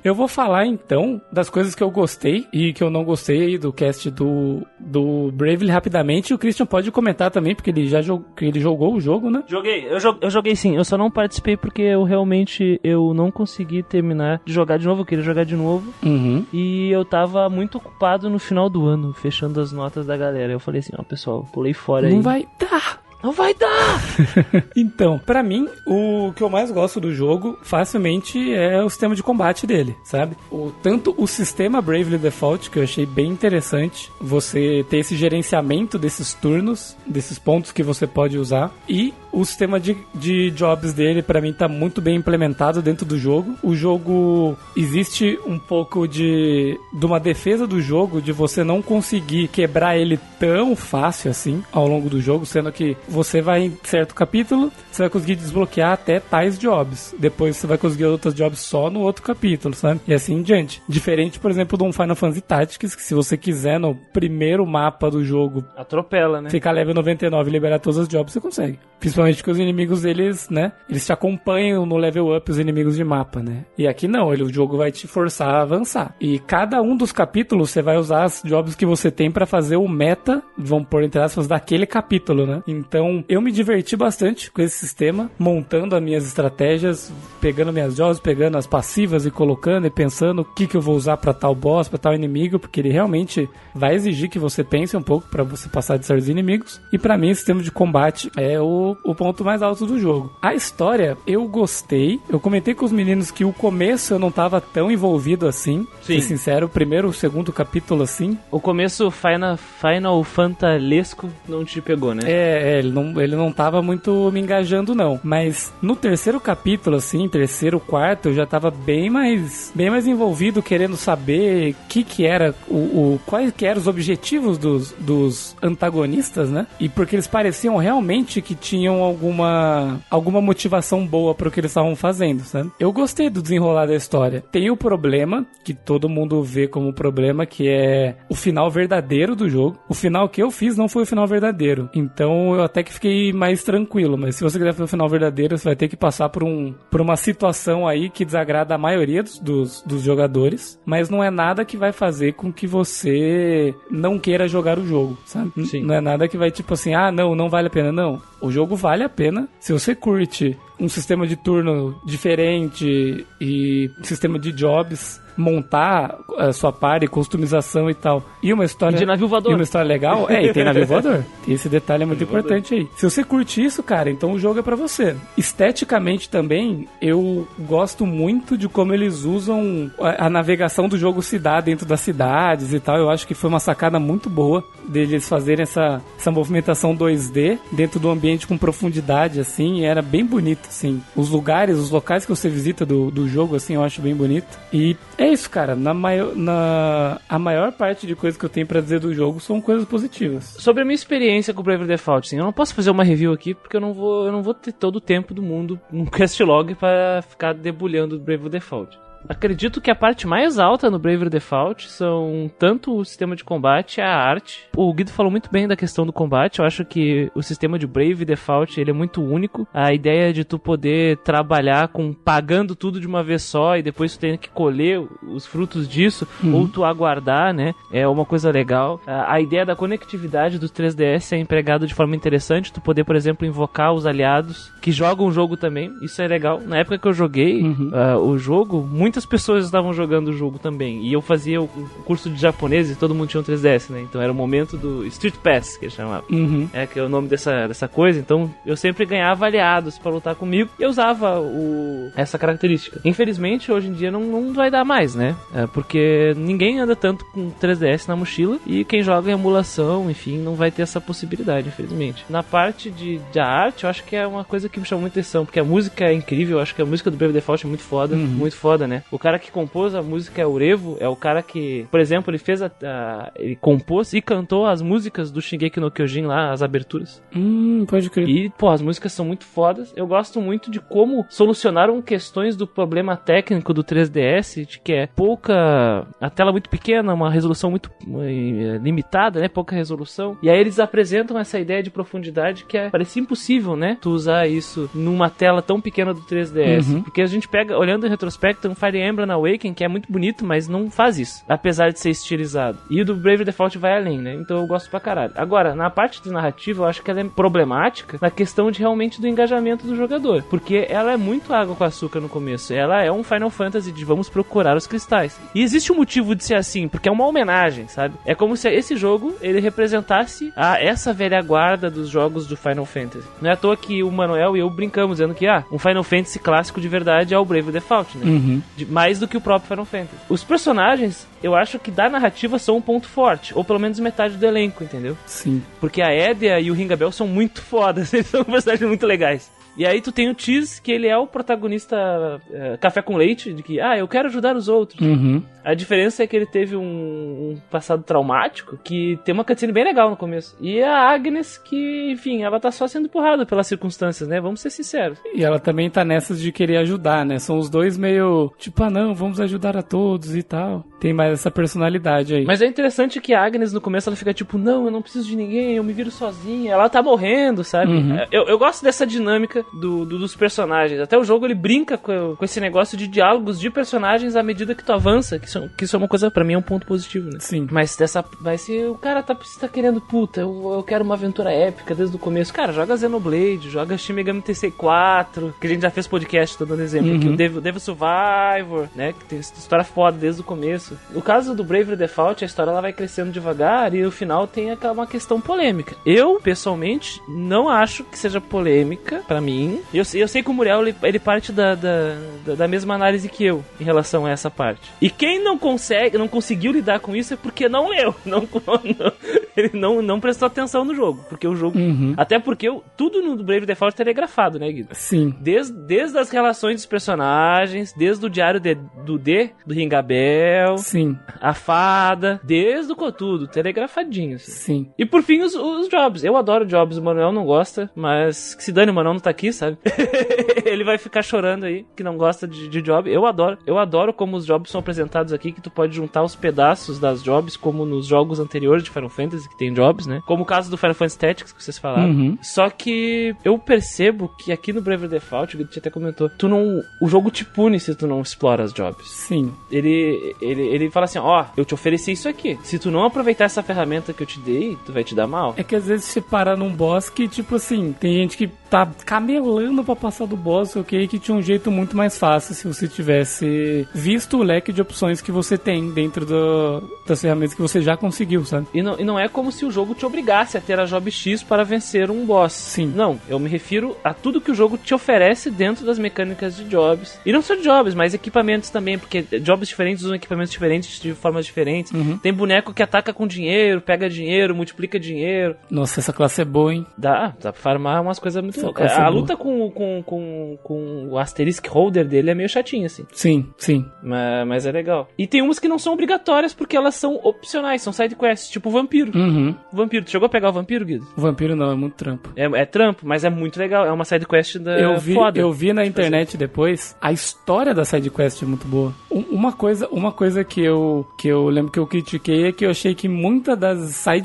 Eu 0.05 0.15
vou 0.15 0.29
falar 0.29 0.67
então 0.67 1.21
das 1.33 1.49
coisas 1.49 1.75
que 1.75 1.83
eu 1.83 1.91
gostei 1.91 2.47
e 2.53 2.73
que 2.73 2.83
eu 2.85 2.91
não 2.91 3.05
gostei 3.05 3.41
aí 3.43 3.59
do 3.59 3.73
cast 3.73 4.11
do, 4.11 4.61
do 4.79 5.33
Bravely 5.33 5.71
rapidamente. 5.71 6.35
O 6.35 6.39
Christian 6.39 6.67
pode 6.67 6.91
comentar 6.91 7.31
também, 7.31 7.55
porque 7.55 7.71
ele 7.71 7.87
já 7.89 8.03
jogou, 8.03 8.27
ele 8.41 8.61
jogou 8.61 8.95
o 8.95 9.01
jogo, 9.01 9.31
né? 9.31 9.43
Joguei, 9.47 9.87
eu, 9.91 9.99
jo- 9.99 10.19
eu 10.21 10.29
joguei 10.31 10.55
sim, 10.55 10.77
eu 10.77 10.85
só 10.85 10.99
não 10.99 11.11
participei 11.11 11.57
porque 11.57 11.83
eu 11.83 12.03
realmente 12.05 12.79
eu 12.85 13.15
não 13.15 13.31
consegui 13.31 13.83
terminar 13.83 14.41
de 14.45 14.53
jogar 14.53 14.77
de 14.79 14.87
novo, 14.87 15.01
eu 15.03 15.07
queria 15.07 15.25
jogar 15.25 15.45
de 15.45 15.57
novo. 15.57 15.93
Uhum. 16.03 16.45
E 16.53 16.91
eu 16.91 17.05
tava 17.05 17.49
muito 17.49 17.79
ocupado 17.79 18.29
no 18.29 18.39
final 18.39 18.69
do 18.69 18.85
ano, 18.87 19.13
fechando 19.15 19.61
as 19.61 19.73
notas 19.73 20.05
da 20.07 20.17
galera. 20.17 20.53
Eu 20.53 20.61
falei 20.61 20.81
assim, 20.81 20.93
ó, 20.99 21.03
pessoal, 21.03 21.47
pulei 21.53 21.73
fora 21.73 22.07
aí. 22.09 22.13
Não 22.15 22.21
vai 22.23 22.47
dar. 22.61 23.01
Não 23.25 23.33
vai 23.33 23.55
dar! 23.55 24.05
Então, 24.77 25.19
pra 25.19 25.43
mim, 25.43 25.69
o 25.87 26.33
que 26.35 26.43
eu 26.43 26.51
mais 26.51 26.71
gosto 26.71 27.01
do 27.01 27.15
jogo, 27.15 27.59
facilmente, 27.63 28.53
é 28.53 28.83
o 28.83 28.91
sistema 28.91 29.15
de 29.15 29.23
combate 29.23 29.67
dele, 29.67 29.97
sabe? 30.05 30.37
O, 30.51 30.73
tanto 30.83 31.15
o 31.17 31.27
sistema 31.27 31.81
Bravely 31.81 32.19
Default, 32.19 32.71
que 32.71 32.79
eu 32.79 32.83
achei 32.83 33.07
bem 33.07 33.29
interessante, 33.29 34.11
você 34.21 34.85
ter 34.91 34.99
esse 34.99 35.17
gerenciamento 35.17 35.99
desses 35.99 36.35
turnos, 36.35 36.97
desses 37.07 37.39
pontos 37.39 37.73
que 37.73 37.83
você 37.83 38.07
pode 38.07 38.37
usar, 38.37 38.73
e 38.89 39.15
o 39.33 39.45
sistema 39.45 39.81
de, 39.81 39.97
de 40.15 40.51
jobs 40.53 40.93
dele, 40.93 41.23
pra 41.23 41.41
mim, 41.41 41.53
tá 41.53 41.69
muito 41.69 42.01
bem 42.01 42.17
implementado 42.17 42.81
dentro 42.81 43.05
do 43.05 43.19
jogo. 43.19 43.57
O 43.63 43.75
jogo, 43.75 44.57
existe 44.77 45.39
um 45.47 45.59
pouco 45.59 46.07
de, 46.07 46.79
de 46.93 47.07
uma 47.07 47.19
defesa 47.19 47.67
do 47.67 47.81
jogo, 47.81 48.21
de 48.21 48.33
você 48.33 48.63
não 48.63 48.81
conseguir 48.81 49.49
quebrar 49.49 49.97
ele 49.97 50.19
tão 50.39 50.77
fácil 50.77 51.31
assim, 51.31 51.63
ao 51.73 51.87
longo 51.87 52.09
do 52.09 52.21
jogo, 52.21 52.47
sendo 52.47 52.71
que 52.71 52.97
você 53.15 53.41
vai 53.41 53.63
em 53.63 53.79
certo 53.85 54.15
capítulo, 54.15 54.73
você 54.91 55.03
vai 55.03 55.11
conseguir 55.11 55.37
desbloquear 55.37 55.93
até 55.93 56.21
tais 56.21 56.59
jobs. 56.59 57.15
Depois 57.19 57.57
você 57.57 57.67
vai 57.67 57.79
conseguir 57.79 58.07
outros 58.07 58.35
jobs 58.35 58.61
só 58.61 58.91
no 58.91 59.01
outro 59.01 59.23
capítulo, 59.23 59.75
sabe? 59.75 60.01
E 60.07 60.13
assim 60.13 60.35
em 60.35 60.43
diante. 60.43 60.83
Diferente, 60.89 61.39
por 61.39 61.51
exemplo, 61.51 61.79
de 61.79 61.85
um 61.85 61.93
Final 61.93 62.17
Fantasy 62.17 62.41
Tactics, 62.41 62.95
que 62.95 63.03
se 63.03 63.15
você 63.15 63.37
quiser 63.37 63.79
no 63.79 63.95
primeiro 64.13 64.67
mapa 64.67 65.11
do 65.11 65.25
jogo 65.25 65.65
Atropela, 65.77 66.41
né? 66.41 66.51
ficar 66.51 66.73
level 66.73 66.95
99 66.95 67.49
e 67.49 67.53
liberar 67.53 67.79
todos 67.79 67.99
os 67.99 68.09
jobs, 68.09 68.33
você 68.33 68.41
consegue. 68.41 68.79
Principalmente 68.99 69.37
porque 69.37 69.51
os 69.51 69.59
inimigos, 69.59 70.05
eles, 70.05 70.49
né? 70.49 70.73
Eles 70.89 71.05
te 71.05 71.13
acompanham 71.13 71.85
no 71.85 71.97
level 71.97 72.35
up, 72.35 72.51
os 72.51 72.59
inimigos 72.59 72.97
de 72.97 73.05
mapa, 73.05 73.43
né? 73.43 73.65
E 73.77 73.87
aqui 73.87 74.09
não, 74.09 74.33
ele, 74.33 74.43
o 74.43 74.53
jogo 74.53 74.77
vai 74.77 74.91
te 74.91 75.07
forçar 75.07 75.49
a 75.49 75.63
avançar. 75.63 76.15
E 76.21 76.39
cada 76.39 76.81
um 76.81 76.97
dos 76.97 77.13
capítulos, 77.13 77.71
você 77.71 77.83
vai 77.83 77.97
usar 77.97 78.25
as 78.25 78.43
jobs 78.43 78.75
que 78.75 78.87
você 78.87 79.11
tem 79.11 79.31
pra 79.31 79.47
fazer 79.47 79.77
o 79.77 79.87
meta, 79.87 80.43
vamos 80.57 80.89
pôr 80.89 81.03
entre 81.03 81.21
aspas, 81.21 81.47
daquele 81.47 81.87
capítulo, 81.87 82.47
né? 82.47 82.63
Então, 82.67 83.04
eu 83.29 83.41
me 83.41 83.51
diverti 83.51 83.97
bastante 83.97 84.51
com 84.51 84.63
esse 84.63 84.77
sistema, 84.77 85.31
montando 85.39 85.97
as 85.97 86.03
minhas 86.03 86.27
estratégias, 86.27 87.13
pegando 87.41 87.73
minhas 87.73 87.95
jobs, 87.97 88.21
pegando 88.21 88.57
as 88.57 88.67
passivas 88.67 89.27
e 89.27 89.31
colocando 89.31 89.87
e 89.87 89.91
pensando 89.91 90.43
o 90.43 90.45
que, 90.45 90.67
que 90.67 90.77
eu 90.77 90.81
vou 90.81 90.97
usar 90.97 91.17
pra 91.17 91.33
tal 91.33 91.55
boss, 91.55 91.89
pra 91.89 91.99
tal 91.99 92.15
inimigo, 92.15 92.59
porque 92.59 92.81
ele 92.81 92.91
realmente 92.91 93.49
vai 93.75 93.95
exigir 93.95 94.29
que 94.29 94.39
você 94.39 94.63
pense 94.63 94.97
um 94.97 95.03
pouco 95.03 95.29
pra 95.29 95.43
você 95.43 95.69
passar 95.69 95.97
de 95.97 96.07
certos 96.07 96.29
inimigos. 96.29 96.81
E 96.93 96.99
pra 96.99 97.19
mim, 97.19 97.31
o 97.31 97.35
sistema 97.35 97.63
de 97.63 97.71
combate 97.71 98.31
é 98.37 98.61
o, 98.61 98.97
o 99.05 99.15
ponto 99.15 99.45
mais 99.45 99.63
alto 99.63 99.87
do 99.87 99.99
jogo. 99.99 100.33
A 100.41 100.55
história, 100.55 101.17
eu 101.27 101.47
gostei. 101.47 102.21
Eu 102.29 102.41
comentei 102.41 102.75
com 102.75 102.85
os 102.85 102.93
meninos 102.93 103.31
que 103.31 103.45
o 103.45 103.53
começo 103.53 104.15
eu 104.15 104.19
não 104.19 104.31
tava 104.31 104.61
tão 104.61 104.91
envolvido 104.91 105.47
assim. 105.47 105.87
Sim. 106.03 106.21
Ser 106.21 106.23
sincero, 106.23 106.67
o 106.67 106.69
primeiro, 106.69 107.09
o 107.09 107.13
segundo 107.13 107.53
capítulo 107.53 108.03
assim. 108.03 108.39
O 108.51 108.61
começo 108.61 109.11
Final, 109.11 109.57
Final 109.57 110.25
Fantalesco 110.25 111.29
não 111.49 111.65
te 111.65 111.81
pegou, 111.81 112.15
né? 112.15 112.23
É, 112.25 112.79
é, 112.79 112.83
ele 112.85 112.93
não, 112.93 113.21
ele 113.21 113.37
não 113.37 113.53
tava 113.53 113.83
muito 113.83 114.31
me 114.33 114.41
engajando, 114.41 114.95
não. 114.95 115.21
Mas 115.23 115.73
no 115.81 115.97
terceiro 115.97 116.41
capítulo, 116.41 116.97
assim, 116.97 117.29
terceiro, 117.29 117.81
quarto, 117.81 118.29
eu 118.29 118.35
já 118.35 118.47
tava 118.47 118.71
bem 118.71 119.11
mais, 119.11 119.73
bem 119.75 119.91
mais 119.91 120.07
envolvido, 120.07 120.63
querendo 120.63 120.97
saber 120.97 121.73
o 121.73 121.89
que 121.89 122.05
que 122.05 122.27
era, 122.27 122.55
o, 122.69 122.77
o, 122.77 123.21
quais 123.27 123.53
que 123.53 123.67
eram 123.67 123.81
os 123.81 123.87
objetivos 123.87 124.59
dos, 124.59 124.93
dos 124.93 125.57
antagonistas, 125.63 126.51
né? 126.51 126.67
E 126.79 126.89
porque 126.89 127.17
eles 127.17 127.27
pareciam 127.27 127.77
realmente 127.77 128.41
que 128.41 128.55
tinham 128.55 129.03
alguma, 129.03 130.01
alguma 130.11 130.41
motivação 130.41 131.07
boa 131.07 131.35
pro 131.35 131.51
que 131.51 131.61
eles 131.61 131.71
estavam 131.71 131.97
fazendo, 131.97 132.43
sabe? 132.45 132.71
Eu 132.79 132.93
gostei 132.93 133.31
do 133.31 133.43
desenrolar 133.43 133.87
da 133.87 133.95
história. 133.95 134.43
Tem 134.53 134.71
o 134.71 134.77
problema, 134.77 135.47
que 135.63 135.75
todo 135.75 136.09
mundo 136.09 136.43
vê 136.43 136.67
como 136.67 136.93
problema, 136.93 137.47
que 137.47 137.69
é 137.69 138.17
o 138.29 138.35
final 138.35 138.71
verdadeiro 138.71 139.35
do 139.35 139.49
jogo. 139.49 139.79
O 139.89 139.95
final 139.95 140.29
que 140.29 140.43
eu 140.43 140.51
fiz 140.51 140.77
não 140.77 140.89
foi 140.89 141.03
o 141.03 141.07
final 141.07 141.27
verdadeiro. 141.27 141.89
Então 141.95 142.55
eu 142.55 142.63
até 142.75 142.83
que 142.83 142.93
fiquei 142.93 143.33
mais 143.33 143.63
tranquilo. 143.63 144.19
Mas 144.19 144.35
se 144.35 144.43
você 144.43 144.59
quiser 144.59 144.73
fazer 144.73 144.83
o 144.83 144.89
final 144.89 145.09
verdadeiro, 145.09 145.57
você 145.57 145.65
vai 145.65 145.77
ter 145.77 145.87
que 145.87 145.97
passar 145.97 146.29
por, 146.29 146.43
um, 146.43 146.75
por 146.91 147.01
uma 147.01 147.17
situação 147.17 147.87
aí 147.87 148.11
que 148.11 148.25
desagrada 148.25 148.75
a 148.75 148.79
maioria 148.79 149.23
dos, 149.23 149.39
dos, 149.39 149.83
dos 149.83 150.03
jogadores. 150.03 150.77
Mas 150.85 151.09
não 151.09 151.23
é 151.23 151.31
nada 151.31 151.65
que 151.65 151.77
vai 151.77 151.93
fazer 151.93 152.33
com 152.33 152.53
que 152.53 152.67
você 152.67 153.73
não 153.89 154.19
queira 154.19 154.49
jogar 154.49 154.77
o 154.77 154.85
jogo, 154.85 155.17
sabe? 155.25 155.53
Sim. 155.67 155.85
Não 155.85 155.95
é 155.95 156.01
nada 156.01 156.27
que 156.27 156.37
vai 156.37 156.51
tipo 156.51 156.75
assim, 156.75 156.95
ah, 156.95 157.13
não, 157.13 157.37
não 157.37 157.49
vale 157.49 157.69
a 157.69 157.71
pena. 157.71 157.93
Não. 157.93 158.21
O 158.41 158.51
jogo 158.51 158.75
vale 158.75 159.05
a 159.05 159.09
pena. 159.09 159.49
Se 159.61 159.73
você 159.73 159.95
curte 159.95 160.59
um 160.79 160.89
sistema 160.89 161.29
de 161.29 161.37
turno 161.37 161.95
diferente 162.05 163.25
e 163.41 163.89
um 164.01 164.05
sistema 164.05 164.37
de 164.37 164.51
jobs, 164.51 165.21
montar 165.37 166.19
a 166.39 166.53
sua 166.53 166.73
party, 166.73 167.07
customização 167.07 167.91
e 167.91 167.95
tal. 167.95 168.23
E 168.43 168.53
uma 168.53 168.65
história. 168.65 168.97
E 168.97 168.99
de 168.99 169.07
navio 169.07 169.29
voador. 169.29 169.53
E 169.53 169.55
uma 169.55 169.63
história 169.63 169.87
legal. 169.87 170.31
É, 170.31 170.45
e 170.45 170.53
tem 170.53 170.65
navio 170.65 170.87
voador. 170.87 171.25
Esse 171.47 171.69
detalhe 171.69 172.05
muito 172.05 172.21
Navio 172.21 172.39
importante 172.39 172.75
aí. 172.75 172.89
Se 172.97 173.09
você 173.09 173.23
curte 173.23 173.63
isso, 173.63 173.83
cara, 173.83 174.11
então 174.11 174.33
o 174.33 174.39
jogo 174.39 174.61
é 174.61 174.63
pra 174.63 174.77
você. 174.77 175.17
Esteticamente 175.37 176.29
também, 176.29 176.89
eu 177.01 177.47
gosto 177.61 178.07
muito 178.07 178.57
de 178.57 178.69
como 178.69 178.93
eles 178.93 179.25
usam 179.25 179.91
a, 180.01 180.27
a 180.27 180.31
navegação 180.31 180.89
do 180.89 180.99
jogo 180.99 181.23
se 181.23 181.39
dá 181.39 181.61
dentro 181.61 181.87
das 181.87 182.01
cidades 182.01 182.73
e 182.73 182.81
tal. 182.81 182.97
Eu 182.97 183.11
acho 183.11 183.27
que 183.27 183.35
foi 183.35 183.49
uma 183.49 183.61
sacada 183.61 183.99
muito 183.99 184.29
boa 184.31 184.65
deles 184.87 185.29
fazerem 185.29 185.63
essa, 185.63 186.03
essa 186.19 186.31
movimentação 186.31 186.97
2D 186.97 187.59
dentro 187.73 187.99
do 187.99 188.11
ambiente 188.11 188.47
com 188.47 188.57
profundidade, 188.57 189.41
assim, 189.41 189.81
e 189.81 189.85
era 189.85 190.03
bem 190.03 190.25
bonito, 190.25 190.69
assim. 190.69 191.03
Os 191.17 191.31
lugares, 191.31 191.79
os 191.79 191.91
locais 191.91 192.25
que 192.25 192.31
você 192.31 192.49
visita 192.49 192.85
do, 192.85 193.11
do 193.11 193.29
jogo, 193.29 193.57
assim, 193.57 193.75
eu 193.75 193.83
acho 193.83 194.01
bem 194.01 194.15
bonito. 194.15 194.59
E 194.73 194.97
é 195.17 195.24
isso, 195.29 195.49
cara. 195.49 195.75
Na, 195.75 195.95
maior, 195.95 196.35
na 196.35 197.21
a 197.29 197.39
maior 197.39 197.73
parte 197.73 198.07
de 198.07 198.15
coisas 198.15 198.39
que 198.39 198.45
eu 198.45 198.51
tenho 198.51 198.67
pra 198.67 198.81
dizer 198.81 199.01
do 199.01 199.15
jogo 199.15 199.41
são 199.41 199.61
coisas 199.61 199.87
positivas. 199.87 200.45
Sobre 200.59 200.83
a 200.83 200.85
minha 200.85 200.95
experiência 200.95 201.55
com 201.55 201.61
o 201.61 201.65
Bravely 201.65 201.89
Default, 201.89 202.27
assim, 202.27 202.39
eu 202.39 202.45
não 202.45 202.53
posso 202.53 202.75
fazer 202.75 202.91
uma 202.91 203.05
review 203.05 203.33
aqui 203.33 203.55
porque 203.55 203.77
eu 203.77 203.81
não 203.81 203.93
vou, 203.93 204.27
eu 204.27 204.33
não 204.33 204.43
vou 204.43 204.55
ter 204.55 204.73
todo 204.73 204.97
o 204.97 205.01
tempo 205.01 205.33
do 205.33 205.43
mundo 205.43 205.81
num 205.91 206.07
quest 206.07 206.39
log 206.41 206.75
para 206.75 207.23
ficar 207.23 207.55
debulhando 207.55 208.17
o 208.17 208.19
Bravely 208.19 208.51
Default. 208.51 208.99
Acredito 209.29 209.81
que 209.81 209.91
a 209.91 209.95
parte 209.95 210.27
mais 210.27 210.59
alta 210.59 210.91
no 210.91 210.99
Bravely 210.99 211.31
Default 211.31 211.89
são 211.91 212.51
tanto 212.59 212.95
o 212.97 213.05
sistema 213.05 213.35
de 213.35 213.43
combate 213.45 213.99
e 213.99 214.01
a 214.03 214.15
arte. 214.15 214.67
O 214.77 214.93
Guido 214.93 215.11
falou 215.11 215.31
muito 215.31 215.51
bem 215.51 215.67
da 215.67 215.77
questão 215.77 216.05
do 216.05 216.13
combate. 216.13 216.59
Eu 216.59 216.65
acho 216.67 216.85
que 216.85 217.31
o 217.35 217.43
sistema 217.43 217.79
de 217.79 217.87
Brave 217.87 218.25
Default 218.25 218.81
ele 218.81 218.91
é 218.91 218.95
muito 218.95 219.23
único. 219.23 219.67
A 219.73 219.93
ideia 219.95 220.33
de 220.33 220.45
tu 220.45 220.59
poder 220.59 221.17
trabalhar 221.19 221.89
com 221.89 222.13
pagando 222.13 222.75
tudo 222.77 223.01
de 223.01 223.07
uma 223.07 223.23
vez 223.23 223.43
só 223.43 223.77
e 223.77 223.83
depois 223.83 224.15
tu 224.17 224.21
tem 224.21 224.37
que 224.37 224.49
colher 224.51 225.03
os 225.23 225.47
frutos 225.47 225.89
disso 225.89 226.27
ou 226.53 226.69
tu 226.69 226.85
aguardar, 226.85 227.53
né? 227.55 227.75
É 227.93 228.07
uma 228.07 228.25
coisa 228.25 228.51
legal. 228.51 229.01
A 229.07 229.41
ideia 229.41 229.65
da 229.65 229.75
conectividade 229.77 230.59
do 230.59 230.69
3DS 230.69 231.33
é 231.33 231.39
empregada 231.39 231.87
de 231.87 231.95
forma 231.95 232.15
interessante. 232.15 232.73
Tu 232.73 232.81
poder, 232.81 233.05
por 233.05 233.17
exemplo, 233.17 233.47
invocar 233.47 233.93
os 233.95 234.07
aliados 234.07 234.73
que 234.83 234.93
jogam 234.93 235.27
o 235.27 235.33
jogo 235.33 235.57
também. 235.57 235.91
Isso 236.03 236.21
é 236.21 236.29
legal. 236.29 236.61
Na 236.61 236.79
época 236.79 236.99
que 236.99 237.09
eu 237.09 237.13
joguei 237.13 237.63
Uhum. 237.63 237.91
ah, 237.93 238.19
o 238.19 238.37
jogo, 238.39 238.83
muitas 239.15 239.25
pessoas 239.27 239.65
estavam 239.65 239.93
jogando 239.93 240.29
o 240.29 240.33
jogo 240.33 240.59
também. 240.59 241.01
E 241.03 241.13
eu 241.13 241.21
fazia 241.23 241.63
o 241.63 241.69
curso 242.05 242.29
de 242.29 242.41
japonês 242.41 242.91
e 242.91 242.97
todo 242.97 243.15
mundo 243.15 243.29
tinha 243.29 243.41
um 243.41 243.45
3DS, 243.45 243.91
né? 243.91 244.01
Então 244.01 244.21
era 244.21 244.33
o 244.33 244.35
momento 244.35 244.77
do 244.77 245.07
Street 245.07 245.37
Pass, 245.37 245.77
que 245.77 245.85
eles 245.85 245.95
chamavam. 245.95 246.25
Uhum. 246.31 246.69
É, 246.73 246.85
que 246.85 246.99
é 246.99 247.03
o 247.03 247.09
nome 247.09 247.29
dessa, 247.29 247.69
dessa 247.69 247.87
coisa. 247.87 248.19
Então 248.19 248.53
eu 248.67 248.77
sempre 248.77 249.07
ganhava 249.07 249.47
aliados 249.47 249.99
pra 249.99 250.11
lutar 250.11 250.35
comigo 250.35 250.69
e 250.81 250.83
eu 250.83 250.91
usava 250.91 251.39
o, 251.41 252.11
essa 252.17 252.37
característica. 252.37 253.01
Infelizmente, 253.05 253.71
hoje 253.71 253.87
em 253.87 253.93
dia 253.93 254.11
não, 254.11 254.21
não 254.21 254.53
vai 254.53 254.69
dar 254.69 254.85
mais, 254.85 255.15
né? 255.15 255.37
É, 255.55 255.65
porque 255.69 256.35
ninguém 256.37 256.81
anda 256.81 256.97
tanto 256.97 257.25
com 257.27 257.53
3DS 257.53 258.09
na 258.09 258.17
mochila 258.17 258.59
e 258.67 258.85
quem 258.85 259.01
joga 259.01 259.31
em 259.31 259.35
emulação, 259.35 260.11
enfim, 260.11 260.39
não 260.39 260.57
vai 260.57 260.73
ter 260.73 260.83
essa 260.83 261.01
possibilidade, 261.01 261.69
infelizmente. 261.69 262.25
Na 262.29 262.43
parte 262.43 262.91
de, 262.91 263.21
de 263.33 263.39
arte, 263.39 263.85
eu 263.85 263.91
acho 263.91 264.03
que 264.03 264.17
é 264.17 264.27
uma 264.27 264.43
coisa 264.45 264.69
que 264.69 264.81
me 264.81 264.87
chamou 264.87 265.03
muita 265.03 265.21
atenção, 265.21 265.45
porque 265.45 265.61
a 265.61 265.65
música 265.65 266.05
é 266.07 266.13
incrível. 266.13 266.57
Eu 266.59 266.63
acho 266.63 266.75
que 266.75 266.83
a 266.83 266.87
música 266.87 267.13
do 267.13 267.17
Brave 267.17 267.33
Default 267.33 267.65
é 267.65 267.69
muito 267.69 267.85
foda, 267.85 268.17
Uhum. 268.17 268.27
muito 268.27 268.57
foda, 268.57 268.87
né? 268.89 269.04
O 269.11 269.19
cara 269.19 269.39
que 269.39 269.51
compôs 269.51 269.95
a 269.95 270.03
música 270.03 270.43
é 270.43 270.47
o 270.47 270.57
Revo, 270.57 270.97
é 271.01 271.09
o 271.09 271.17
cara 271.17 271.43
que, 271.43 271.87
por 271.91 272.01
exemplo, 272.01 272.31
ele 272.31 272.39
fez 272.39 272.63
a, 272.63 272.71
a 272.83 273.31
ele 273.37 273.57
compôs 273.57 274.13
e 274.13 274.21
cantou 274.21 274.67
as 274.67 274.83
músicas 274.83 275.31
do 275.31 275.41
Shingeki 275.41 275.81
no 275.81 275.91
Kyojin 275.91 276.23
lá, 276.23 276.51
as 276.51 276.63
aberturas. 276.63 277.23
Hum, 277.35 277.85
pode 277.87 278.11
crer. 278.11 278.29
E, 278.29 278.51
pô, 278.51 278.69
as 278.69 278.83
músicas 278.83 279.13
são 279.13 279.25
muito 279.25 279.45
fodas. 279.45 279.93
Eu 279.97 280.07
gosto 280.07 280.41
muito 280.41 280.71
de 280.71 280.81
como 280.81 281.27
solucionaram 281.29 282.01
questões 282.03 282.57
do 282.57 282.67
problema 282.67 283.17
técnico 283.17 283.73
do 283.73 283.85
3DS, 283.85 284.67
de 284.67 284.81
que 284.81 284.93
é 284.93 285.07
pouca. 285.07 286.07
a 286.21 286.31
tela 286.31 286.53
muito 286.53 286.69
pequena, 286.69 287.15
uma 287.15 287.31
resolução 287.31 287.71
muito 287.71 287.91
eh, 288.21 288.79
limitada, 288.83 289.41
né? 289.41 289.49
Pouca 289.49 289.77
resolução. 289.77 290.37
E 290.43 290.51
aí 290.51 290.59
eles 290.59 290.79
apresentam 290.79 291.39
essa 291.39 291.59
ideia 291.59 291.83
de 291.83 291.91
profundidade 291.91 292.65
que 292.65 292.77
é, 292.77 292.91
parece 292.91 293.21
impossível, 293.21 293.77
né? 293.77 293.97
Tu 294.01 294.11
usar 294.11 294.49
isso 294.49 294.91
numa 294.95 295.31
tela 295.31 295.63
tão 295.63 295.81
pequena 295.81 296.13
do 296.13 296.23
3DS. 296.23 296.93
Uhum. 296.93 297.03
Porque 297.03 297.23
a 297.23 297.27
gente 297.27 297.49
pega, 297.49 297.79
olhando 297.79 298.07
em 298.07 298.11
retrospecto, 298.11 298.69
um 298.69 298.75
Fire 298.75 298.94
Emblem 298.97 299.31
Awakening, 299.31 299.75
que 299.75 299.85
é 299.85 299.89
muito 299.89 300.11
bonito, 300.11 300.45
mas 300.45 300.69
não 300.69 300.91
faz 300.91 301.19
isso. 301.19 301.45
Apesar 301.49 301.91
de 301.91 301.99
ser 302.01 302.11
estilizado. 302.11 302.79
E 302.91 303.01
o 303.01 303.05
do 303.05 303.15
Brave 303.15 303.45
Default 303.45 303.79
vai 303.79 303.97
além, 303.97 304.19
né? 304.19 304.35
Então 304.35 304.59
eu 304.59 304.67
gosto 304.67 304.91
pra 304.91 305.01
caralho. 305.01 305.33
Agora, 305.37 305.75
na 305.75 305.91
parte 305.91 306.23
de 306.23 306.31
narrativa, 306.31 306.83
eu 306.83 306.87
acho 306.87 307.03
que 307.03 307.11
ela 307.11 307.21
é 307.21 307.25
problemática 307.25 308.19
na 308.21 308.31
questão 308.31 308.71
de 308.71 308.79
realmente 308.81 309.21
do 309.21 309.29
engajamento 309.29 309.87
do 309.87 309.97
jogador. 309.97 310.43
Porque 310.45 310.87
ela 310.89 311.13
é 311.13 311.17
muito 311.17 311.53
água 311.55 311.75
com 311.75 311.85
açúcar 311.85 312.21
no 312.21 312.29
começo. 312.29 312.73
Ela 312.73 313.03
é 313.03 313.11
um 313.13 313.23
Final 313.23 313.51
Fantasy 313.51 313.93
de 313.93 314.05
vamos 314.05 314.29
procurar 314.29 314.77
os 314.77 314.87
cristais. 314.87 315.39
E 315.55 315.63
existe 315.63 315.93
um 315.93 315.97
motivo 315.97 316.35
de 316.35 316.45
ser 316.45 316.55
assim, 316.57 316.89
porque 316.89 317.09
é 317.09 317.13
uma 317.13 317.27
homenagem, 317.27 317.87
sabe? 317.89 318.15
É 318.27 318.35
como 318.35 318.57
se 318.57 318.69
esse 318.69 318.97
jogo 318.97 319.35
ele 319.41 319.61
representasse 319.61 320.53
a 320.57 320.81
essa 320.83 321.13
velha 321.13 321.41
guarda 321.43 321.91
dos 321.91 322.09
jogos 322.09 322.47
do 322.47 322.57
Final 322.57 322.85
Fantasy. 322.85 323.27
Não 323.41 323.51
é 323.51 323.53
à 323.53 323.57
toa 323.57 323.77
que 323.77 324.03
o 324.03 324.11
Manuel 324.11 324.57
e 324.57 324.61
eu 324.61 324.71
brincamos 324.71 325.19
dizendo 325.19 325.35
que 325.35 325.47
ah, 325.47 325.65
um 325.71 325.79
Final 325.79 326.03
Fantasy 326.03 326.39
clássico 326.39 326.81
de 326.81 326.89
verdade 326.89 327.35
é 327.35 327.39
o 327.39 327.45
Brave 327.45 327.71
Default, 327.73 328.17
né? 328.19 328.25
Uhum. 328.27 328.63
De- 328.77 328.84
mais 328.89 329.19
do 329.19 329.29
que 329.29 329.37
o 329.37 329.41
próprio 329.41 329.69
Final 329.69 329.85
Fantasy. 329.85 330.17
Os 330.29 330.45
personagens, 330.45 331.27
eu 331.43 331.55
acho 331.55 331.79
que 331.79 331.91
da 331.91 332.09
narrativa 332.09 332.59
são 332.59 332.77
um 332.77 332.81
ponto 332.81 333.09
forte, 333.09 333.57
ou 333.57 333.65
pelo 333.65 333.79
menos 333.79 333.99
metade 333.99 334.37
do 334.37 334.47
elenco, 334.47 334.85
entendeu? 334.85 335.17
Sim. 335.27 335.63
Porque 335.81 336.03
a 336.03 336.13
Edia 336.13 336.61
e 336.61 336.71
o 336.71 336.75
Ringabel 336.75 337.13
são 337.13 337.27
muito 337.27 337.61
fodas, 337.65 338.13
eles 338.13 338.27
são 338.27 338.45
personagens 338.45 338.89
muito 338.89 339.07
legais. 339.07 339.51
E 339.77 339.85
aí 339.85 340.01
tu 340.01 340.13
tem 340.13 340.31
o 340.31 340.35
Cheese, 340.39 340.81
que 340.81 340.93
ele 340.93 341.09
é 341.09 341.17
o 341.17 341.27
protagonista 341.27 342.41
eh, 342.51 342.77
café 342.81 343.03
com 343.03 343.17
leite, 343.17 343.53
de 343.53 343.63
que, 343.63 343.81
ah, 343.81 343.99
eu 343.99 344.07
quero 344.07 344.29
ajudar 344.29 344.57
os 344.57 344.69
outros. 344.69 345.01
Uhum. 345.01 345.43
A 345.65 345.75
diferença 345.75 346.23
é 346.23 346.27
que 346.27 346.37
ele 346.37 346.47
teve 346.47 346.77
um, 346.77 346.83
um 346.83 347.61
passado 347.71 348.03
traumático 348.03 348.79
que 348.85 349.19
tem 349.25 349.33
uma 349.33 349.45
cutscene 349.45 349.73
bem 349.73 349.85
legal 349.85 350.11
no 350.11 350.17
começo. 350.17 350.57
E 350.61 350.83
a 350.83 351.11
Agnes, 351.11 351.57
que, 351.57 352.13
enfim, 352.13 352.43
ela 352.43 352.61
tá 352.61 352.71
só 352.71 352.87
sendo 352.87 353.07
empurrada 353.07 353.47
pelas 353.47 353.67
circunstâncias, 353.67 354.29
né? 354.29 354.41
Vamos 354.41 354.61
ser 354.61 354.71
sinceros. 354.71 355.19
E 355.35 355.43
ela 355.43 355.59
também 355.59 355.89
tá 355.89 356.05
nessas 356.05 356.41
de 356.41 356.53
querer 356.53 356.77
ajudar, 356.79 357.25
né? 357.25 357.39
São 357.39 357.59
os 357.59 357.71
dois 357.71 357.97
meio, 357.97 358.53
tipo, 358.59 358.83
ah 358.83 358.91
não, 358.91 359.15
vamos 359.15 359.41
ajudar 359.41 359.77
a 359.77 359.83
todos 359.83 360.37
e 360.37 360.43
tal. 360.43 360.85
Tem 361.05 361.13
mais 361.13 361.35
essa 361.35 361.51
personalidade 361.51 362.35
aí. 362.35 362.47
Mas 362.47 362.63
é 362.63 362.67
interessante 362.67 363.21
que 363.21 363.35
a 363.35 363.45
Agnes 363.45 363.75
no 363.75 363.81
começo 363.81 364.09
ela 364.09 364.17
fica 364.17 364.33
tipo, 364.33 364.57
não, 364.57 364.87
eu 364.87 364.91
não 364.91 365.03
preciso 365.03 365.29
de 365.29 365.37
ninguém, 365.37 365.77
eu 365.77 365.85
me 365.85 365.93
viro 365.93 366.11
sozinha. 366.11 366.73
Ela 366.73 366.89
tá 366.89 367.03
morrendo, 367.03 367.63
sabe? 367.63 367.93
Uhum. 367.93 368.17
Eu, 368.33 368.45
eu 368.45 368.59
gosto 368.59 368.83
dessa 368.83 369.07
dinâmica 369.07 369.67
do, 369.71 370.07
do- 370.07 370.19
dos 370.19 370.35
personagens. 370.35 370.99
Até 370.99 371.19
o 371.19 371.23
jogo 371.23 371.45
ele 371.47 371.55
brinca 371.55 371.99
com, 371.99 372.35
com 372.37 372.43
esse 372.45 372.59
negócio 372.59 372.97
de 372.97 373.07
diálogos 373.07 373.61
de 373.61 373.69
personagens 373.69 374.35
à 374.35 374.43
medida 374.43 374.75
que 374.75 374.83
tu 374.83 374.95
avança, 374.95 375.39
que 375.39 375.47
isso, 375.47 375.69
que 375.77 375.85
isso 375.85 375.95
é 375.95 375.99
uma 375.99 376.09
coisa, 376.09 376.31
pra 376.31 376.43
mim, 376.43 376.55
é 376.55 376.59
um 376.59 376.63
ponto 376.63 376.87
positivo, 376.87 377.29
né? 377.29 377.37
Sim. 377.39 377.69
Mas 377.71 377.95
dessa. 377.97 378.25
Mas 378.41 378.63
se 378.63 378.73
o 378.87 378.95
cara 378.95 379.23
tá, 379.23 379.37
tá 379.61 379.69
querendo, 379.69 380.01
puta, 380.01 380.41
eu, 380.41 380.73
eu 380.77 380.83
quero 380.83 381.05
uma 381.05 381.17
aventura 381.17 381.53
épica 381.53 381.95
desde 381.95 382.17
o 382.17 382.19
começo. 382.19 382.51
Cara, 382.55 382.73
joga 382.73 382.97
Xenoblade, 382.97 383.69
joga 383.69 383.99
Shin 383.99 384.15
Megami 384.15 384.41
Tensei 384.41 384.71
4, 384.71 385.55
que 385.61 385.67
a 385.67 385.71
gente 385.71 385.83
já 385.83 385.91
fez 385.91 386.07
podcast, 386.07 386.57
tô 386.57 386.65
dando 386.65 386.81
exemplo 386.81 387.15
aqui. 387.15 387.27
Uhum. 387.27 387.35
O 387.35 387.37
Devil, 387.37 387.61
Devil 387.61 387.81
Survivor, 387.81 388.89
né? 388.97 389.13
Que 389.13 389.25
tem 389.27 389.39
essa 389.39 389.53
história 389.59 389.85
foda 389.85 390.17
desde 390.17 390.41
o 390.41 390.45
começo. 390.45 390.94
No 391.11 391.23
caso 391.23 391.55
do 391.55 391.65
Bravely 391.65 391.97
Default, 391.97 392.45
a 392.45 392.47
história 392.47 392.71
ela 392.71 392.81
vai 392.81 392.93
crescendo 392.93 393.31
devagar 393.33 393.95
e 393.95 394.03
no 394.03 394.11
final 394.11 394.47
tem 394.47 394.71
aquela 394.71 394.93
uma 394.93 395.07
questão 395.07 395.41
polêmica. 395.41 395.97
Eu, 396.07 396.41
pessoalmente, 396.41 397.21
não 397.29 397.69
acho 397.69 398.05
que 398.05 398.19
seja 398.19 398.41
polêmica 398.41 399.23
pra 399.27 399.41
mim. 399.41 399.81
Eu, 399.93 400.05
sei- 400.05 400.23
eu 400.23 400.29
sei 400.29 400.43
que 400.43 400.51
o 400.51 400.55
Muriel 400.55 400.83
ele, 400.83 400.95
ele 401.03 401.19
parte 401.19 401.53
da, 401.53 401.75
da, 401.75 402.17
da- 402.47 402.55
da 402.55 402.69
mesma 402.69 402.95
análise 402.95 403.29
que 403.29 403.45
eu 403.45 403.65
em 403.81 403.85
relação 403.85 404.27
a 404.27 404.31
essa 404.31 404.51
parte. 404.51 404.91
E 405.01 405.11
quem 405.11 405.43
não 405.43 405.59
consegue, 405.59 406.17
não 406.19 406.29
conseguiu 406.29 406.73
lidar 406.73 407.01
com 407.01 407.15
isso 407.17 407.35
é 407.35 407.37
porque 407.37 407.69
não 407.69 407.89
leu, 407.89 408.15
não, 408.25 408.41
não- 408.41 409.13
ele 409.57 409.71
não, 409.75 410.03
não 410.03 410.21
prestou 410.21 410.47
atenção 410.47 410.85
no 410.85 410.95
jogo, 410.95 411.25
porque 411.29 411.47
o 411.47 411.55
jogo, 411.57 411.79
Uhum. 411.79 412.15
até 412.17 412.39
porque 412.39 412.69
eu- 412.69 412.83
tudo 412.97 413.21
no 413.23 413.37
Brave 413.43 413.67
Default 413.67 413.95
é 413.95 413.97
telegrafado, 413.97 414.59
né, 414.59 414.71
Guido? 414.71 414.89
Sim. 414.93 415.35
Desde, 415.41 415.73
desde 415.73 416.19
as 416.19 416.31
relações 416.31 416.77
dos 416.77 416.87
personagens, 416.87 417.93
desde 417.97 418.25
o 418.27 418.31
diário 418.31 418.61
de- 418.61 418.75
do 419.05 419.19
D, 419.19 419.51
do 419.67 419.75
Ringabel, 419.75 420.77
Sim. 420.85 421.19
a 421.41 421.55
fada, 421.55 422.41
desde 422.45 422.93
o 422.93 422.97
Cotudo, 422.97 423.49
telegrafadinho, 423.49 424.37
assim. 424.37 424.53
Sim. 424.53 424.93
E 424.99 425.07
por 425.07 425.23
fim, 425.23 425.41
os, 425.41 425.55
os 425.55 425.89
Jobs. 425.89 426.25
Eu 426.25 426.37
adoro 426.37 426.67
Jobs, 426.67 426.99
o 426.99 427.03
Manuel 427.03 427.33
não 427.33 427.45
gosta, 427.45 427.91
mas 427.95 428.55
que 428.55 428.63
se 428.63 428.73
dane, 428.73 428.91
o 428.91 428.95
Manuel 428.95 429.15
não 429.15 429.21
tá 429.21 429.31
aqui, 429.31 429.53
sabe? 429.53 429.79
Ele 430.65 430.85
vai 430.85 430.99
ficar 430.99 431.23
chorando 431.23 431.65
aí, 431.65 431.87
que 431.97 432.03
não 432.03 432.17
gosta 432.17 432.47
de, 432.47 432.69
de 432.69 432.83
Job. 432.83 433.11
Eu 433.11 433.27
adoro. 433.27 433.59
Eu 433.67 433.79
adoro 433.79 434.13
como 434.13 434.37
os 434.37 434.47
Jobs 434.47 434.71
são 434.71 434.81
apresentados 434.81 435.33
aqui, 435.33 435.53
que 435.53 435.61
tu 435.61 435.71
pode 435.71 435.95
juntar 435.95 436.23
os 436.23 436.37
pedaços 436.37 436.99
das 436.99 437.23
Jobs, 437.23 437.57
como 437.57 437.85
nos 437.85 438.07
jogos 438.07 438.39
anteriores 438.39 438.83
de 438.85 438.91
Final 438.91 439.09
Fantasy, 439.09 439.49
que 439.49 439.59
tem 439.59 439.73
Jobs, 439.73 440.07
né? 440.07 440.21
Como 440.27 440.43
o 440.43 440.47
caso 440.47 440.71
do 440.71 440.77
Final 440.77 440.95
Fantasy 440.95 441.19
Tactics, 441.19 441.53
que 441.53 441.63
vocês 441.63 441.79
falaram. 441.79 442.11
Uhum. 442.11 442.39
Só 442.43 442.69
que 442.71 443.35
eu 443.45 443.59
percebo 443.59 444.29
que 444.39 444.53
aqui 444.53 444.73
no 444.73 444.83
Bravely 444.83 445.09
Default, 445.09 445.55
o 445.55 445.59
Guido 445.59 445.71
até 445.77 445.91
comentou, 445.91 446.29
tu 446.29 446.49
não. 446.49 446.83
O 447.01 447.09
jogo 447.09 447.31
te 447.31 447.45
pune 447.45 447.79
se 447.81 447.95
tu 447.95 448.07
não 448.07 448.21
explora 448.21 448.65
as 448.65 448.73
jobs. 448.73 449.09
Sim. 449.09 449.53
Ele, 449.71 450.35
ele, 450.41 450.63
ele 450.67 450.91
fala 450.91 451.05
assim: 451.05 451.19
Ó, 451.19 451.45
eu 451.57 451.65
te 451.65 451.75
ofereci 451.75 452.13
isso 452.13 452.29
aqui. 452.29 452.59
Se 452.63 452.79
tu 452.79 452.91
não 452.91 453.05
aproveitar 453.05 453.45
essa 453.45 453.63
ferramenta 453.63 454.13
que 454.13 454.23
eu 454.23 454.27
te 454.27 454.39
dei, 454.41 454.77
tu 454.85 454.93
vai 454.93 455.05
te 455.05 455.15
dar 455.15 455.27
mal. 455.27 455.55
É 455.57 455.63
que 455.63 455.77
às 455.77 455.87
vezes 455.87 456.07
você 456.07 456.21
para 456.21 456.57
num 456.57 456.71
boss 456.71 457.09
que, 457.09 457.29
tipo 457.29 457.57
assim, 457.57 457.93
tem 457.93 458.15
gente 458.15 458.37
que 458.37 458.51
tá 458.75 458.91
camelando 459.07 459.85
pra 459.85 459.95
passar 459.95 460.27
do 460.27 460.37
boss, 460.37 460.75
ok? 460.75 461.07
Que 461.07 461.19
tinha 461.19 461.37
um 461.37 461.43
jeito 461.43 461.71
muito 461.71 461.97
mais 461.97 462.19
fácil 462.19 462.55
se 462.55 462.67
você 462.67 462.89
tivesse 462.89 463.87
visto 463.95 464.39
o 464.39 464.43
leque 464.43 464.73
de 464.73 464.83
opções 464.83 465.21
que 465.21 465.31
você 465.31 465.57
tem 465.57 465.91
dentro 465.93 466.27
do- 466.27 466.83
das 467.07 467.21
ferramentas 467.21 467.55
que 467.55 467.63
você 467.63 467.81
já 467.81 467.97
conseguiu, 467.97 468.45
sabe? 468.45 468.67
E 468.75 468.83
não, 468.83 468.99
e 468.99 469.05
não 469.05 469.19
é 469.19 469.29
como 469.29 469.53
se 469.53 469.65
o 469.65 469.71
jogo 469.71 469.95
te 469.95 470.05
obrigasse 470.05 470.57
a 470.57 470.61
ter 470.61 470.81
a 470.81 470.85
job 470.87 471.09
X 471.11 471.43
para 471.43 471.63
vencer 471.65 472.11
um 472.11 472.27
boss. 472.27 472.53
Sim. 472.53 472.93
Não, 472.95 473.21
eu 473.29 473.39
me 473.39 473.49
refiro 473.49 473.97
a 474.03 474.13
tudo 474.13 474.41
que 474.41 474.51
o 474.51 474.55
jogo 474.55 474.77
te 474.77 474.93
oferece 474.93 475.51
dentro 475.51 475.87
das 475.87 475.99
mecânicas 475.99 476.57
de 476.57 476.65
jobs. 476.65 477.19
E 477.25 477.33
não 477.33 477.43
só 477.43 477.55
jobs, 477.55 477.95
mas 477.95 478.13
equipamentos 478.13 478.71
também, 478.71 478.99
porque 478.99 479.23
jobs 479.41 479.69
diferentes 479.69 480.03
usam 480.03 480.17
equipamentos 480.17 480.51
diferentes 480.51 480.99
de 481.01 481.15
formas 481.15 481.47
diferentes. 481.47 481.93
Uhum. 481.93 482.19
Tem 482.19 482.33
boneco 482.33 482.75
que 482.75 482.83
ataca 482.83 483.13
com 483.13 483.27
dinheiro, 483.27 483.81
pega 483.81 484.09
dinheiro, 484.11 484.55
multiplica 484.55 484.99
dinheiro. 484.99 485.55
Nossa, 485.71 486.01
essa 486.01 486.13
classe 486.13 486.41
é 486.43 486.45
boa, 486.45 486.75
hein? 486.75 486.85
Dá, 486.99 487.33
dá 487.41 487.53
pra 487.53 487.61
farmar 487.63 488.03
umas 488.03 488.19
coisas 488.19 488.43
muito 488.43 488.64
A 488.73 489.09
luta 489.09 489.37
com, 489.37 489.71
com, 489.71 490.03
com, 490.05 490.59
com 490.63 491.09
o 491.11 491.19
asterisk 491.19 491.67
holder 491.69 492.07
dele 492.07 492.31
é 492.31 492.35
meio 492.35 492.49
chatinha, 492.49 492.87
assim. 492.87 493.05
Sim, 493.13 493.47
sim. 493.59 493.85
Mas, 494.03 494.47
mas 494.47 494.67
é 494.67 494.73
legal. 494.73 495.09
E 495.19 495.27
tem 495.27 495.43
umas 495.43 495.59
que 495.59 495.69
não 495.69 495.79
são 495.79 495.93
obrigatórias 495.93 496.55
porque 496.55 496.77
elas 496.77 496.95
são 496.95 497.17
opcionais, 497.23 497.83
são 497.83 497.93
side 497.93 498.15
quests, 498.17 498.51
tipo 498.51 498.69
o 498.69 498.73
vampiro. 498.73 499.13
Uhum. 499.17 499.55
Vampiro, 499.73 500.05
tu 500.05 500.11
chegou 500.11 500.27
a 500.27 500.29
pegar 500.29 500.51
o 500.51 500.53
vampiro, 500.53 500.85
Guido? 500.85 501.07
O 501.17 501.21
vampiro 501.21 501.55
não, 501.57 501.71
é 501.71 501.75
muito 501.75 501.95
trampo. 501.95 502.31
É, 502.37 502.45
é 502.45 502.65
trampo, 502.67 503.03
mas 503.07 503.25
é 503.25 503.31
muito 503.31 503.59
legal. 503.59 503.85
É 503.87 503.93
uma 503.93 504.05
side 504.05 504.27
quest 504.27 504.59
da 504.59 504.79
eu 504.79 504.99
vi, 504.99 505.15
foda. 505.15 505.39
eu 505.39 505.53
vi 505.53 505.73
na 505.73 505.85
internet 505.85 506.37
depois, 506.37 506.97
a 507.01 507.13
história 507.13 507.75
da 507.75 507.85
sidequest 507.85 508.43
é 508.43 508.47
muito 508.47 508.67
boa. 508.67 508.95
Um- 509.11 509.25
uma 509.35 509.53
coisa, 509.53 509.89
uma 509.91 510.13
coisa 510.13 510.45
que 510.45 510.63
eu 510.63 511.07
que 511.19 511.29
eu 511.29 511.49
lembro 511.49 511.71
que 511.73 511.79
eu 511.79 511.87
critiquei 511.87 512.47
é 512.47 512.53
que 512.53 512.65
eu 512.65 512.71
achei 512.71 512.95
que 512.95 513.09
muitas 513.09 513.59
das 513.59 513.79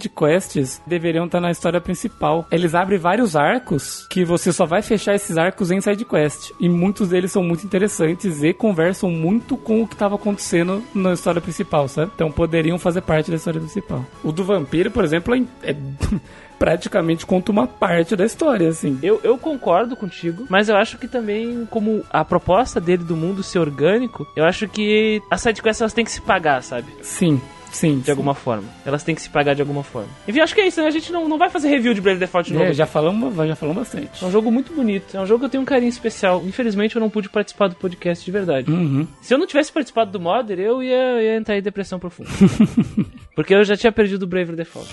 sidequests 0.10 0.82
deveriam 0.86 1.25
estar 1.25 1.39
na 1.39 1.52
história 1.52 1.80
principal. 1.82 2.45
Eles 2.52 2.73
abrem 2.75 2.97
vários 2.99 3.36
arcos 3.36 4.08
que 4.10 4.18
você 4.23 4.51
só 4.51 4.65
vai 4.65 4.82
fechar 4.82 5.15
esses 5.15 5.38
arcos 5.38 5.71
em 5.71 5.82
sidequest 5.82 6.51
e 6.60 6.67
muitos 6.67 7.10
deles 7.10 7.32
são 7.32 7.43
muito 7.43 7.65
interessantes 7.65 8.43
e 8.43 8.53
conversam 8.53 9.10
muito 9.10 9.58
com 9.58 9.82
o 9.82 9.88
que 9.88 9.95
estava 9.95 10.15
acontecendo 10.15 10.84
na 10.93 11.13
história 11.13 11.41
principal, 11.41 11.88
sabe? 11.88 12.12
Então 12.15 12.32
poderiam 12.32 12.77
fazer 12.77 13.01
parte 13.01 13.29
da 13.29 13.38
história 13.38 13.60
principal. 13.60 14.05
O 14.23 14.32
do 14.32 14.43
vampiro, 14.43 14.91
por 14.91 15.03
exemplo, 15.03 15.36
é, 15.36 15.71
é 15.71 15.75
praticamente 16.60 17.25
conta 17.25 17.51
uma 17.51 17.65
parte 17.65 18.15
da 18.15 18.25
história, 18.25 18.67
assim. 18.67 18.99
Eu, 19.01 19.19
eu 19.23 19.38
concordo 19.38 19.95
contigo, 19.95 20.45
mas 20.49 20.67
eu 20.67 20.75
acho 20.75 20.97
que 20.97 21.08
também, 21.08 21.65
como 21.69 22.03
a 22.10 22.25
proposta 22.25 22.82
dele 22.82 23.03
do 23.03 23.15
mundo 23.15 23.41
ser 23.41 23.60
orgânico, 23.60 24.27
eu 24.36 24.43
acho 24.43 24.67
que 24.67 25.21
as 25.32 25.41
sidequests 25.41 25.82
elas 25.82 25.93
têm 25.93 26.03
que 26.03 26.12
se 26.12 26.21
pagar, 26.21 26.62
sabe? 26.62 26.88
Sim, 27.01 27.41
sim. 27.71 27.99
De 27.99 28.12
alguma 28.12 28.34
forma. 28.34 28.67
Elas 28.86 29.03
têm 29.03 29.15
que 29.15 29.21
se 29.21 29.29
pagar 29.29 29.53
de 29.53 29.62
alguma 29.62 29.84
forma. 29.84 30.10
Enfim, 30.27 30.39
acho 30.39 30.53
que 30.53 30.62
é 30.62 30.67
isso, 30.67 30.82
né? 30.82 30.88
A 30.88 30.91
gente 30.91 31.12
não, 31.12 31.27
não 31.27 31.38
vai 31.38 31.49
fazer 31.49 31.69
review 31.69 31.93
de 31.93 32.01
Brave 32.01 32.19
Default 32.19 32.49
de 32.49 32.58
novo. 32.58 32.69
É, 32.69 32.73
já 32.73 32.86
falamos, 32.86 33.36
já 33.36 33.55
falamos 33.55 33.84
bastante. 33.84 34.23
É 34.23 34.27
um 34.27 34.32
jogo 34.32 34.51
muito 34.51 34.73
bonito. 34.73 35.15
É 35.15 35.21
um 35.21 35.25
jogo 35.25 35.39
que 35.39 35.45
eu 35.45 35.49
tenho 35.49 35.63
um 35.63 35.65
carinho 35.65 35.89
especial. 35.89 36.41
Infelizmente, 36.45 36.95
eu 36.95 36.99
não 36.99 37.10
pude 37.10 37.29
participar 37.29 37.67
do 37.67 37.75
podcast 37.75 38.23
de 38.23 38.32
verdade. 38.32 38.71
Uhum. 38.71 39.08
Se 39.21 39.34
eu 39.34 39.38
não 39.38 39.47
tivesse 39.47 39.71
participado 39.71 40.12
do 40.12 40.19
Modder, 40.19 40.60
eu 40.60 40.82
ia, 40.84 41.21
ia 41.21 41.36
entrar 41.36 41.58
em 41.58 41.62
depressão 41.62 41.99
profunda. 41.99 42.29
Porque 43.36 43.53
eu 43.53 43.63
já 43.63 43.75
tinha 43.75 43.91
perdido 43.91 44.23
o 44.23 44.27
Brave 44.27 44.55
Default. 44.55 44.89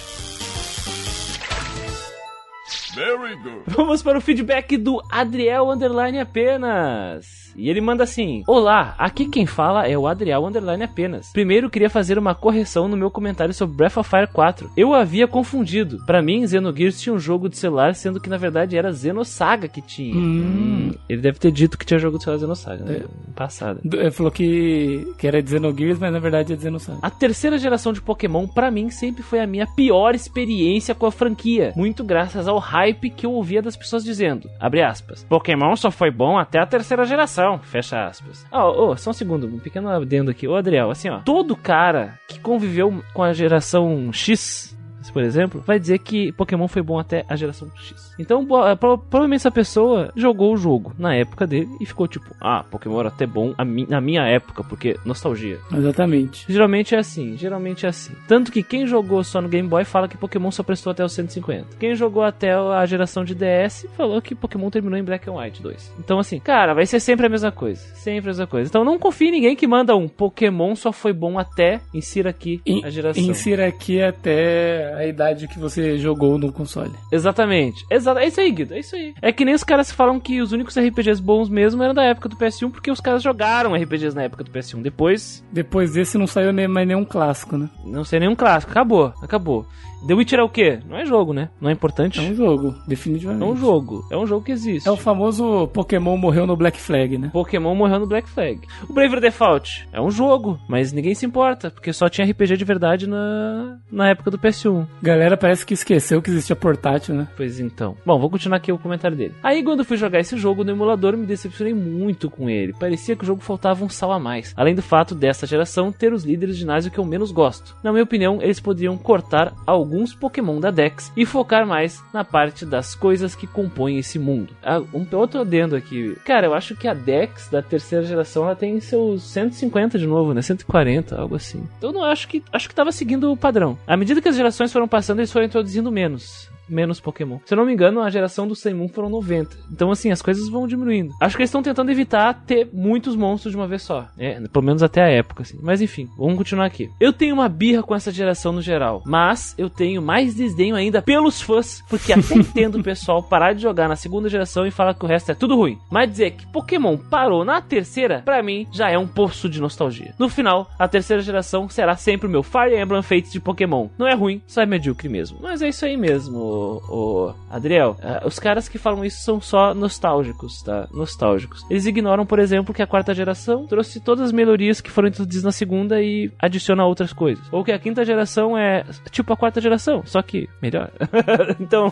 Vamos 3.66 4.02
para 4.02 4.16
o 4.16 4.20
feedback 4.22 4.78
do 4.78 5.02
Adriel 5.10 5.70
Underline 5.70 6.18
apenas. 6.18 7.45
E 7.56 7.70
ele 7.70 7.80
manda 7.80 8.04
assim: 8.04 8.42
Olá, 8.46 8.94
aqui 8.98 9.26
quem 9.26 9.46
fala 9.46 9.86
é 9.86 9.96
o 9.96 10.06
Adriel 10.06 10.44
Underline 10.46 10.84
apenas. 10.84 11.32
Primeiro 11.32 11.70
queria 11.70 11.90
fazer 11.90 12.18
uma 12.18 12.34
correção 12.34 12.88
no 12.88 12.96
meu 12.96 13.10
comentário 13.10 13.54
sobre 13.54 13.76
Breath 13.76 13.96
of 13.96 14.08
Fire 14.08 14.28
4. 14.32 14.70
Eu 14.76 14.94
havia 14.94 15.26
confundido. 15.26 16.04
Para 16.06 16.22
mim, 16.22 16.46
Xenogears 16.46 17.00
tinha 17.00 17.14
um 17.14 17.18
jogo 17.18 17.48
de 17.48 17.56
celular, 17.56 17.94
sendo 17.94 18.20
que 18.20 18.28
na 18.28 18.36
verdade 18.36 18.76
era 18.76 18.92
Xenosaga 18.92 19.68
que 19.68 19.80
tinha. 19.80 20.16
Hum. 20.16 20.92
Ele 21.08 21.20
deve 21.20 21.38
ter 21.38 21.50
dito 21.50 21.78
que 21.78 21.86
tinha 21.86 21.98
jogo 21.98 22.18
de 22.18 22.24
celular 22.24 22.40
Xenosaga, 22.40 22.84
né? 22.84 22.96
É. 23.02 23.32
Passada. 23.34 23.80
Ele 23.84 24.10
falou 24.10 24.32
que, 24.32 25.14
que 25.18 25.26
era 25.26 25.42
de 25.42 25.50
Xenogears, 25.50 25.98
mas 25.98 26.12
na 26.12 26.18
verdade 26.18 26.52
é 26.52 26.56
Xenosaga. 26.56 26.98
A 27.02 27.10
terceira 27.10 27.58
geração 27.58 27.92
de 27.92 28.00
Pokémon, 28.00 28.46
para 28.46 28.70
mim, 28.70 28.90
sempre 28.90 29.22
foi 29.22 29.40
a 29.40 29.46
minha 29.46 29.66
pior 29.66 30.14
experiência 30.14 30.94
com 30.94 31.06
a 31.06 31.12
franquia. 31.12 31.72
Muito 31.76 32.04
graças 32.04 32.48
ao 32.48 32.58
hype 32.58 33.10
que 33.10 33.26
eu 33.26 33.32
ouvia 33.32 33.62
das 33.62 33.76
pessoas 33.76 34.04
dizendo, 34.04 34.48
abre 34.60 34.82
aspas, 34.82 35.24
Pokémon 35.28 35.74
só 35.76 35.90
foi 35.90 36.10
bom 36.10 36.38
até 36.38 36.58
a 36.58 36.66
terceira 36.66 37.04
geração, 37.04 37.45
fecha 37.62 38.06
aspas. 38.06 38.46
Oh, 38.52 38.90
oh, 38.90 38.96
só 38.96 39.10
um 39.10 39.12
segundo, 39.12 39.46
um 39.46 39.58
pequeno 39.58 39.88
adendo 39.88 40.30
aqui. 40.30 40.46
Ô, 40.46 40.56
Adriel, 40.56 40.90
assim, 40.90 41.08
ó, 41.08 41.20
todo 41.20 41.56
cara 41.56 42.18
que 42.28 42.38
conviveu 42.38 43.02
com 43.12 43.22
a 43.22 43.32
geração 43.32 44.12
X 44.12 44.75
por 45.10 45.22
exemplo, 45.22 45.62
vai 45.66 45.78
dizer 45.78 45.98
que 45.98 46.32
Pokémon 46.32 46.68
foi 46.68 46.82
bom 46.82 46.98
até 46.98 47.24
a 47.28 47.36
geração 47.36 47.70
X. 47.76 48.14
Então, 48.18 48.46
eh, 48.66 48.74
provavelmente 48.74 49.40
essa 49.40 49.50
pessoa 49.50 50.12
jogou 50.16 50.54
o 50.54 50.56
jogo 50.56 50.94
na 50.98 51.14
época 51.14 51.46
dele 51.46 51.68
e 51.80 51.86
ficou 51.86 52.08
tipo, 52.08 52.34
ah, 52.40 52.64
Pokémon 52.70 53.00
era 53.00 53.08
até 53.08 53.26
bom 53.26 53.54
na 53.88 54.00
minha 54.00 54.22
época, 54.22 54.62
porque 54.64 54.96
nostalgia. 55.04 55.58
Exatamente. 55.72 56.44
Geralmente 56.48 56.94
é 56.94 56.98
assim, 56.98 57.36
geralmente 57.36 57.86
é 57.86 57.88
assim. 57.88 58.14
Tanto 58.26 58.50
que 58.50 58.62
quem 58.62 58.86
jogou 58.86 59.22
só 59.22 59.40
no 59.40 59.48
Game 59.48 59.68
Boy 59.68 59.84
fala 59.84 60.08
que 60.08 60.16
Pokémon 60.16 60.50
só 60.50 60.62
prestou 60.62 60.90
até 60.90 61.04
o 61.04 61.08
150. 61.08 61.76
Quem 61.78 61.94
jogou 61.94 62.22
até 62.22 62.52
a 62.52 62.84
geração 62.86 63.24
de 63.24 63.34
DS 63.34 63.86
falou 63.96 64.20
que 64.22 64.34
Pokémon 64.34 64.70
terminou 64.70 64.98
em 64.98 65.04
Black 65.04 65.28
and 65.28 65.34
White 65.34 65.62
2. 65.62 65.94
Então, 65.98 66.18
assim, 66.18 66.38
cara, 66.38 66.74
vai 66.74 66.86
ser 66.86 67.00
sempre 67.00 67.26
a 67.26 67.28
mesma 67.28 67.52
coisa. 67.52 67.82
Sempre 67.94 68.30
a 68.30 68.32
mesma 68.32 68.46
coisa. 68.46 68.68
Então 68.68 68.84
não 68.84 68.98
confie 68.98 69.28
em 69.28 69.32
ninguém 69.32 69.56
que 69.56 69.66
manda 69.66 69.94
um 69.94 70.08
Pokémon 70.08 70.74
só 70.74 70.92
foi 70.92 71.12
bom 71.12 71.38
até, 71.38 71.80
insira 71.92 72.30
aqui 72.30 72.60
a 72.82 72.90
geração. 72.90 73.22
Insira 73.22 73.66
aqui 73.66 74.00
até 74.00 74.95
a 74.96 75.06
idade 75.06 75.46
que 75.46 75.58
você 75.58 75.98
jogou 75.98 76.38
no 76.38 76.50
console. 76.50 76.92
Exatamente. 77.12 77.84
Exato. 77.90 78.18
É 78.18 78.26
isso 78.26 78.40
aí, 78.40 78.50
Guido. 78.50 78.74
É 78.74 78.80
isso 78.80 78.96
aí. 78.96 79.14
É 79.20 79.30
que 79.30 79.44
nem 79.44 79.54
os 79.54 79.62
caras 79.62 79.92
falam 79.92 80.18
que 80.18 80.40
os 80.40 80.52
únicos 80.52 80.76
RPGs 80.76 81.22
bons 81.22 81.48
mesmo 81.48 81.82
eram 81.82 81.94
da 81.94 82.02
época 82.02 82.28
do 82.28 82.36
PS1, 82.36 82.70
porque 82.70 82.90
os 82.90 83.00
caras 83.00 83.22
jogaram 83.22 83.74
RPGs 83.74 84.14
na 84.16 84.22
época 84.22 84.42
do 84.42 84.50
PS1. 84.50 84.82
Depois. 84.82 85.44
Depois 85.52 85.92
desse 85.92 86.16
não 86.16 86.26
saiu 86.26 86.52
nem, 86.52 86.66
mais 86.66 86.88
nenhum 86.88 87.04
clássico, 87.04 87.58
né? 87.58 87.68
Não 87.84 88.04
saiu 88.04 88.20
nenhum 88.20 88.34
clássico. 88.34 88.72
Acabou. 88.72 89.12
Acabou. 89.22 89.66
The 90.06 90.14
Witcher 90.14 90.38
é 90.38 90.42
o 90.42 90.48
quê? 90.48 90.78
Não 90.88 90.96
é 90.96 91.04
jogo, 91.04 91.32
né? 91.32 91.48
Não 91.60 91.68
é 91.68 91.72
importante. 91.72 92.20
É 92.20 92.22
um 92.22 92.34
jogo, 92.34 92.74
definitivamente. 92.86 93.42
É 93.42 93.46
um 93.46 93.56
jogo. 93.56 94.06
É 94.10 94.16
um 94.16 94.26
jogo 94.26 94.44
que 94.44 94.52
existe. 94.52 94.88
É 94.88 94.90
o 94.92 94.96
famoso 94.96 95.66
Pokémon 95.68 96.16
morreu 96.16 96.46
no 96.46 96.56
Black 96.56 96.80
Flag, 96.80 97.18
né? 97.18 97.30
Pokémon 97.32 97.74
morreu 97.74 97.98
no 97.98 98.06
Black 98.06 98.28
Flag. 98.28 98.60
O 98.88 98.92
Bravely 98.92 99.20
Default 99.20 99.88
é 99.92 100.00
um 100.00 100.10
jogo, 100.10 100.60
mas 100.68 100.92
ninguém 100.92 101.14
se 101.14 101.26
importa, 101.26 101.70
porque 101.70 101.92
só 101.92 102.08
tinha 102.08 102.26
RPG 102.26 102.56
de 102.56 102.64
verdade 102.64 103.08
na, 103.08 103.78
na 103.90 104.10
época 104.10 104.30
do 104.30 104.38
PS1. 104.38 104.86
Galera 105.02 105.36
parece 105.36 105.66
que 105.66 105.74
esqueceu 105.74 106.22
que 106.22 106.30
existia 106.30 106.54
portátil, 106.54 107.14
né? 107.14 107.26
Pois 107.36 107.58
então. 107.58 107.96
Bom, 108.06 108.20
vou 108.20 108.30
continuar 108.30 108.58
aqui 108.58 108.70
o 108.70 108.78
comentário 108.78 109.16
dele. 109.16 109.34
Aí 109.42 109.62
quando 109.64 109.84
fui 109.84 109.96
jogar 109.96 110.20
esse 110.20 110.36
jogo 110.36 110.62
no 110.62 110.70
emulador, 110.70 111.16
me 111.16 111.26
decepcionei 111.26 111.74
muito 111.74 112.30
com 112.30 112.48
ele. 112.48 112.72
Parecia 112.72 113.16
que 113.16 113.24
o 113.24 113.26
jogo 113.26 113.40
faltava 113.42 113.84
um 113.84 113.88
sal 113.88 114.12
a 114.12 114.20
mais. 114.20 114.54
Além 114.56 114.74
do 114.74 114.82
fato 114.82 115.16
dessa 115.16 115.46
geração 115.46 115.90
ter 115.90 116.12
os 116.12 116.24
líderes 116.24 116.54
de 116.54 116.60
ginásio 116.60 116.92
que 116.92 116.98
eu 116.98 117.04
menos 117.04 117.32
gosto. 117.32 117.74
Na 117.82 117.90
minha 117.90 118.04
opinião, 118.04 118.38
eles 118.40 118.60
poderiam 118.60 118.96
cortar 118.96 119.52
alguns 119.96 120.14
Pokémon 120.14 120.60
da 120.60 120.70
Dex 120.70 121.10
e 121.16 121.24
focar 121.24 121.66
mais 121.66 122.02
na 122.12 122.22
parte 122.22 122.66
das 122.66 122.94
coisas 122.94 123.34
que 123.34 123.46
compõem 123.46 123.98
esse 123.98 124.18
mundo. 124.18 124.54
Ah, 124.62 124.82
um 124.92 125.06
outro 125.16 125.40
adendo 125.40 125.74
aqui. 125.74 126.14
Cara, 126.24 126.46
eu 126.46 126.54
acho 126.54 126.76
que 126.76 126.86
a 126.86 126.92
Dex 126.92 127.48
da 127.48 127.62
terceira 127.62 128.04
geração 128.04 128.44
ela 128.44 128.54
tem 128.54 128.78
seus 128.78 129.22
150 129.22 129.98
de 129.98 130.06
novo, 130.06 130.34
né? 130.34 130.42
140, 130.42 131.18
algo 131.18 131.34
assim. 131.34 131.66
Então 131.78 131.92
não 131.92 132.04
acho 132.04 132.28
que 132.28 132.42
acho 132.52 132.68
que 132.68 132.74
tava 132.74 132.92
seguindo 132.92 133.32
o 133.32 133.36
padrão. 133.36 133.78
À 133.86 133.96
medida 133.96 134.20
que 134.20 134.28
as 134.28 134.36
gerações 134.36 134.72
foram 134.72 134.86
passando, 134.86 135.20
eles 135.20 135.32
foram 135.32 135.46
introduzindo 135.46 135.90
menos 135.90 136.50
menos 136.68 137.00
Pokémon. 137.00 137.38
Se 137.44 137.54
eu 137.54 137.56
não 137.56 137.66
me 137.66 137.72
engano, 137.72 138.00
a 138.00 138.10
geração 138.10 138.46
do 138.46 138.54
Moon 138.74 138.88
foram 138.88 139.08
90. 139.08 139.56
Então, 139.70 139.90
assim, 139.90 140.10
as 140.10 140.22
coisas 140.22 140.48
vão 140.48 140.66
diminuindo. 140.66 141.14
Acho 141.20 141.36
que 141.36 141.42
eles 141.42 141.50
estão 141.50 141.62
tentando 141.62 141.90
evitar 141.90 142.34
ter 142.46 142.68
muitos 142.72 143.14
monstros 143.14 143.52
de 143.52 143.56
uma 143.56 143.66
vez 143.66 143.82
só. 143.82 144.06
É, 144.18 144.40
pelo 144.48 144.64
menos 144.64 144.82
até 144.82 145.02
a 145.02 145.08
época, 145.08 145.42
assim. 145.42 145.58
Mas 145.62 145.80
enfim, 145.80 146.08
vamos 146.16 146.36
continuar 146.36 146.66
aqui. 146.66 146.90
Eu 147.00 147.12
tenho 147.12 147.34
uma 147.34 147.48
birra 147.48 147.82
com 147.82 147.94
essa 147.94 148.10
geração 148.10 148.52
no 148.52 148.62
geral, 148.62 149.02
mas 149.06 149.54
eu 149.56 149.70
tenho 149.70 150.02
mais 150.02 150.34
desdenho 150.34 150.74
ainda 150.74 151.02
pelos 151.02 151.40
fãs, 151.40 151.82
porque 151.88 152.12
até 152.12 152.34
entendo 152.36 152.78
o 152.78 152.82
pessoal 152.82 153.22
parar 153.22 153.52
de 153.52 153.62
jogar 153.62 153.88
na 153.88 153.96
segunda 153.96 154.28
geração 154.28 154.66
e 154.66 154.70
falar 154.70 154.94
que 154.94 155.04
o 155.04 155.08
resto 155.08 155.32
é 155.32 155.34
tudo 155.34 155.56
ruim. 155.56 155.78
Mas 155.90 156.10
dizer 156.10 156.32
que 156.32 156.46
Pokémon 156.46 156.96
parou 156.96 157.44
na 157.44 157.60
terceira, 157.60 158.22
para 158.24 158.42
mim, 158.42 158.66
já 158.72 158.90
é 158.90 158.98
um 158.98 159.06
poço 159.06 159.48
de 159.48 159.60
nostalgia. 159.60 160.14
No 160.18 160.28
final, 160.28 160.70
a 160.78 160.88
terceira 160.88 161.22
geração 161.22 161.68
será 161.68 161.96
sempre 161.96 162.26
o 162.26 162.30
meu 162.30 162.42
Fire 162.42 162.76
Emblem 162.76 163.02
Fates 163.02 163.32
de 163.32 163.40
Pokémon. 163.40 163.88
Não 163.98 164.06
é 164.06 164.14
ruim, 164.14 164.42
só 164.46 164.62
é 164.62 164.66
medíocre 164.66 165.08
mesmo. 165.08 165.38
Mas 165.40 165.62
é 165.62 165.68
isso 165.68 165.84
aí 165.84 165.96
mesmo 165.96 166.55
o, 166.56 167.34
Adriel, 167.50 167.96
uh, 168.02 168.26
os 168.26 168.38
caras 168.38 168.68
que 168.68 168.78
falam 168.78 169.04
isso 169.04 169.22
são 169.22 169.40
só 169.40 169.74
nostálgicos, 169.74 170.62
tá? 170.62 170.88
Nostálgicos. 170.92 171.64
Eles 171.70 171.86
ignoram, 171.86 172.26
por 172.26 172.38
exemplo, 172.38 172.74
que 172.74 172.82
a 172.82 172.86
quarta 172.86 173.14
geração 173.14 173.66
trouxe 173.66 174.00
todas 174.00 174.26
as 174.26 174.32
melhorias 174.32 174.80
que 174.80 174.90
foram 174.90 175.08
introduzidas 175.08 175.44
na 175.44 175.52
segunda 175.52 176.00
e 176.00 176.30
adiciona 176.38 176.84
outras 176.84 177.12
coisas. 177.12 177.44
Ou 177.52 177.64
que 177.64 177.72
a 177.72 177.78
quinta 177.78 178.04
geração 178.04 178.56
é 178.56 178.84
tipo 179.10 179.32
a 179.32 179.36
quarta 179.36 179.60
geração, 179.60 180.02
só 180.04 180.22
que 180.22 180.48
melhor. 180.60 180.90
então, 181.60 181.90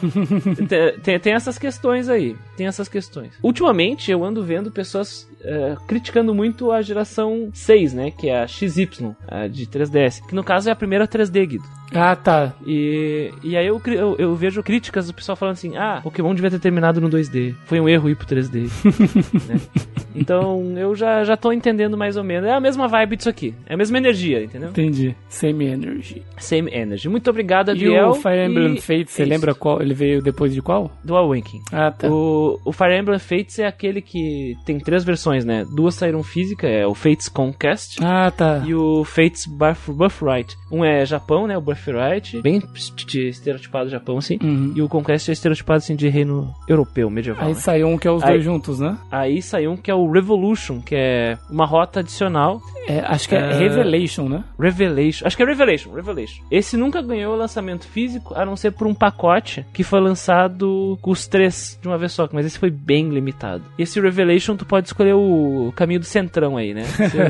tem, 1.03 1.18
tem 1.18 1.33
essas 1.33 1.59
questões 1.59 2.09
aí. 2.09 2.37
Tem 2.57 2.66
essas 2.66 2.88
questões. 2.88 3.33
Ultimamente, 3.42 4.11
eu 4.11 4.24
ando 4.24 4.44
vendo 4.44 4.70
pessoas 4.70 5.29
uh, 5.40 5.81
criticando 5.87 6.35
muito 6.35 6.70
a 6.70 6.83
geração 6.83 7.50
6, 7.53 7.94
né? 7.94 8.11
Que 8.11 8.29
é 8.29 8.42
a 8.42 8.46
XY, 8.46 9.14
a 9.27 9.46
de 9.46 9.66
3DS. 9.66 10.27
Que 10.27 10.35
no 10.35 10.44
caso 10.44 10.68
é 10.68 10.72
a 10.72 10.77
primeira 10.77 11.07
3D, 11.07 11.46
Guido. 11.46 11.85
Ah, 11.94 12.16
tá. 12.16 12.53
E, 12.66 13.33
e 13.42 13.57
aí 13.57 13.66
eu, 13.66 13.81
eu, 13.87 14.16
eu, 14.18 14.35
vejo 14.35 14.54
críticas 14.62 15.07
do 15.07 15.14
pessoal 15.14 15.37
falando 15.37 15.55
assim: 15.55 15.77
ah, 15.77 16.01
Pokémon 16.03 16.35
devia 16.35 16.51
ter 16.51 16.59
terminado 16.59 17.01
no 17.01 17.09
2D. 17.09 17.55
Foi 17.67 17.81
um 17.81 17.88
erro 17.88 18.09
ir 18.09 18.17
pro 18.17 18.27
3D. 18.27 18.71
né? 19.49 19.61
Então 20.14 20.75
eu 20.77 20.95
já, 20.95 21.25
já 21.25 21.37
tô 21.37 21.53
entendendo 21.53 21.97
mais 21.97 22.17
ou 22.17 22.25
menos. 22.25 22.49
É 22.49 22.53
a 22.53 22.61
mesma 22.61 22.87
vibe 22.87 23.17
disso 23.17 23.29
aqui. 23.29 23.55
É 23.67 23.75
a 23.75 23.77
mesma 23.77 23.99
energia, 23.99 24.43
entendeu? 24.43 24.71
Entendi. 24.71 25.14
Same 25.29 25.67
energy. 25.67 26.23
Same 26.38 26.71
energy. 26.73 27.09
Muito 27.09 27.29
obrigado, 27.29 27.71
Adriel. 27.71 28.07
E 28.07 28.11
o 28.11 28.14
Fire 28.14 28.47
Emblem 28.47 28.75
e... 28.75 28.81
Fates, 28.81 29.12
você 29.12 29.25
lembra 29.25 29.55
qual? 29.55 29.83
Ele 29.83 29.95
veio 29.95 30.23
depois 30.23 30.55
de 30.55 30.62
qual? 30.62 30.90
Do 31.03 31.17
Awakening. 31.17 31.62
Ah, 31.73 31.90
tá. 31.90 32.09
O, 32.09 32.61
o 32.64 32.73
Fire 32.73 32.97
Emblem 32.97 33.19
Fates 33.19 33.59
é 33.59 33.67
aquele 33.67 34.01
que 34.01 34.57
tem 34.64 34.79
três 34.79 35.05
versões, 35.05 35.45
né? 35.45 35.67
Duas 35.75 35.95
saíram 35.95 36.23
física, 36.23 36.69
é 36.69 36.87
o 36.87 36.95
Fates 36.95 37.29
Conquest. 37.29 37.99
Ah, 38.01 38.31
tá. 38.31 38.62
E 38.64 38.75
o 38.75 39.05
Fates 39.05 39.47
Birthright. 39.47 40.57
Um 40.71 40.85
é 40.85 41.05
Japão, 41.05 41.47
né? 41.47 41.57
O 41.57 41.61
Birthright. 41.61 42.40
Bem 42.40 42.62
estereotipado 43.14 43.90
Japão, 43.90 44.19
assim. 44.19 44.38
Uhum. 44.44 44.72
E 44.74 44.83
o 44.83 44.88
Conquest 44.88 45.28
é 45.28 45.33
estereotipado, 45.33 45.78
assim, 45.78 45.96
de 45.96 46.09
reino 46.09 46.54
europeu, 46.68 47.09
medieval. 47.11 47.44
Aí 47.44 47.54
né? 47.54 47.54
saiu 47.54 47.88
um 47.88 47.98
que 47.98 48.07
é 48.07 48.11
os 48.11 48.22
aí, 48.22 48.33
dois 48.33 48.44
juntos, 48.44 48.80
né? 48.80 48.96
Aí 49.11 49.40
saiu 49.40 49.72
um 49.72 49.76
que 49.76 49.90
é 49.90 49.94
o 49.94 50.11
Revolution, 50.11 50.80
que 50.80 50.94
é 50.94 51.38
uma 51.50 51.66
rota 51.66 52.00
adicional. 52.00 52.61
É, 52.87 53.00
acho 53.00 53.28
que 53.28 53.35
é, 53.35 53.38
é 53.38 53.57
Revelation, 53.57 54.28
né? 54.28 54.44
Revelation. 54.59 55.26
Acho 55.26 55.37
que 55.37 55.42
é 55.42 55.46
Revelation, 55.46 55.92
Revelation. 55.92 56.42
Esse 56.50 56.76
nunca 56.76 57.00
ganhou 57.00 57.35
lançamento 57.35 57.87
físico, 57.87 58.35
a 58.35 58.44
não 58.44 58.57
ser 58.57 58.72
por 58.72 58.87
um 58.87 58.94
pacote 58.94 59.64
que 59.72 59.83
foi 59.83 60.00
lançado 60.00 60.98
com 61.00 61.11
os 61.11 61.26
três 61.26 61.78
de 61.80 61.88
uma 61.88 61.96
vez 61.96 62.12
só, 62.12 62.28
mas 62.33 62.46
esse 62.46 62.59
foi 62.59 62.70
bem 62.70 63.09
limitado. 63.09 63.64
Esse 63.78 64.00
Revelation, 64.00 64.57
tu 64.57 64.66
pode 64.66 64.88
escolher 64.88 65.14
o 65.14 65.72
caminho 65.74 66.00
do 66.00 66.07
centrão 66.07 66.57
aí, 66.57 66.74
né? 66.74 66.83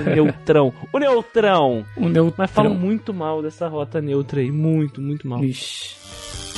O 0.07 0.11
neutrão. 0.11 0.73
O 0.93 0.99
neutrão! 0.99 1.85
O 1.97 2.09
neutrão. 2.09 2.35
Mas 2.37 2.51
falam 2.51 2.75
muito 2.75 3.15
mal 3.15 3.43
dessa 3.43 3.69
rota 3.69 4.01
neutra 4.01 4.41
aí. 4.41 4.51
Muito, 4.51 5.01
muito 5.01 5.29
mal. 5.29 5.45
Ixi. 5.45 6.54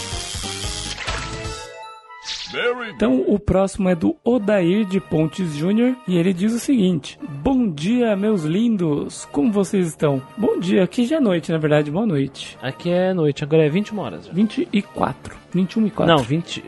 Então 2.95 3.25
o 3.27 3.39
próximo 3.39 3.89
é 3.89 3.95
do 3.95 4.17
Odair 4.25 4.85
de 4.85 5.01
Pontes 5.01 5.55
Júnior 5.55 5.97
e 6.07 6.17
ele 6.17 6.33
diz 6.33 6.53
o 6.53 6.59
seguinte: 6.59 7.19
Bom 7.43 7.69
dia, 7.71 8.17
meus 8.17 8.43
lindos! 8.43 9.27
Como 9.33 9.53
vocês 9.53 9.89
estão? 9.89 10.23
Bom 10.37 10.59
dia, 10.59 10.85
aqui 10.85 11.07
já 11.07 11.17
é 11.17 11.21
noite, 11.21 11.51
na 11.51 11.59
verdade, 11.59 11.91
boa 11.91 12.07
noite. 12.07 12.57
Aqui 12.63 12.91
é 12.91 13.13
noite, 13.13 13.43
agora 13.45 13.67
é 13.67 13.69
21 13.69 13.99
horas. 13.99 14.27
Já. 14.27 14.33
24. 14.33 15.46
21 15.57 15.87
e 15.87 15.91
4. 15.91 16.15
Não, 16.15 16.23
20. 16.23 16.65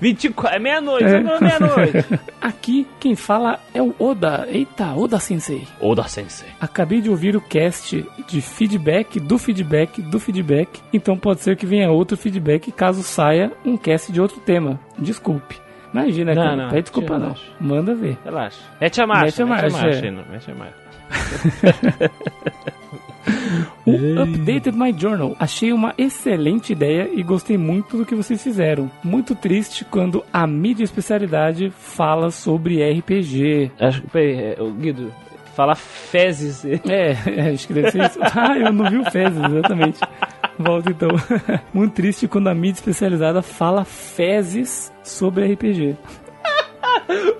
24. 0.00 0.54
É 0.54 0.58
meia-noite, 0.58 1.04
é. 1.04 1.20
meia-noite. 1.20 2.20
Aqui 2.40 2.86
quem 3.00 3.16
fala 3.16 3.58
é 3.72 3.82
o 3.82 3.94
Oda. 3.98 4.46
Eita, 4.48 4.94
Oda 4.94 5.18
Sensei. 5.18 5.66
Oda 5.80 6.04
Sensei. 6.04 6.48
Acabei 6.60 7.00
de 7.00 7.10
ouvir 7.10 7.36
o 7.36 7.40
cast 7.40 8.06
de 8.28 8.40
feedback, 8.40 9.18
do 9.18 9.38
feedback, 9.38 10.00
do 10.00 10.20
feedback. 10.20 10.80
Então 10.92 11.16
pode 11.16 11.40
ser 11.40 11.56
que 11.56 11.66
venha 11.66 11.90
outro 11.90 12.16
feedback 12.16 12.70
caso 12.72 13.02
saia 13.02 13.52
um 13.64 13.76
cast 13.76 14.12
de 14.12 14.20
outro 14.20 14.38
tema. 14.40 14.78
Desculpe. 14.98 15.56
Imagina, 15.92 16.34
não, 16.34 16.42
cara. 16.42 16.56
Não, 16.56 16.68
Pede 16.70 16.82
desculpa, 16.82 17.18
não. 17.18 17.34
Manda 17.60 17.94
ver. 17.94 18.18
Relaxa. 18.24 18.60
Mete 18.80 19.00
a 19.00 19.06
marcha. 19.06 19.24
Mete 19.24 19.42
a 19.42 19.46
marcha. 19.46 19.64
Mete 19.64 19.76
a 19.76 19.82
marcha. 19.82 20.06
É. 20.06 20.10
Mete 20.32 20.50
a 20.50 20.54
marcha. 20.54 20.74
O 23.86 24.22
Updated 24.22 24.76
My 24.78 24.94
Journal. 24.96 25.36
Achei 25.38 25.70
uma 25.70 25.94
excelente 25.98 26.72
ideia 26.72 27.10
e 27.12 27.22
gostei 27.22 27.58
muito 27.58 27.98
do 27.98 28.06
que 28.06 28.14
vocês 28.14 28.42
fizeram. 28.42 28.90
Muito 29.02 29.34
triste 29.34 29.84
quando 29.84 30.24
a 30.32 30.46
mídia 30.46 30.84
especialidade 30.84 31.70
fala 31.70 32.30
sobre 32.30 32.82
RPG. 32.82 33.70
Acho 33.78 34.00
que, 34.00 34.08
peraí, 34.08 34.36
é, 34.36 34.56
Guido, 34.78 35.12
fala 35.54 35.74
fezes. 35.74 36.64
É, 36.88 37.16
é, 37.26 37.50
acho 37.52 37.66
que 37.66 37.74
deve 37.74 37.90
ser 37.90 38.04
isso. 38.04 38.18
Ah, 38.34 38.56
eu 38.58 38.72
não 38.72 38.90
vi 38.90 38.98
o 38.98 39.10
Fezes, 39.10 39.42
exatamente. 39.42 40.00
Volta 40.58 40.90
então. 40.90 41.08
Muito 41.72 41.94
triste 41.94 42.28
quando 42.28 42.48
a 42.48 42.54
mídia 42.54 42.78
especializada 42.78 43.42
fala 43.42 43.84
fezes 43.84 44.92
sobre 45.02 45.52
RPG. 45.52 45.96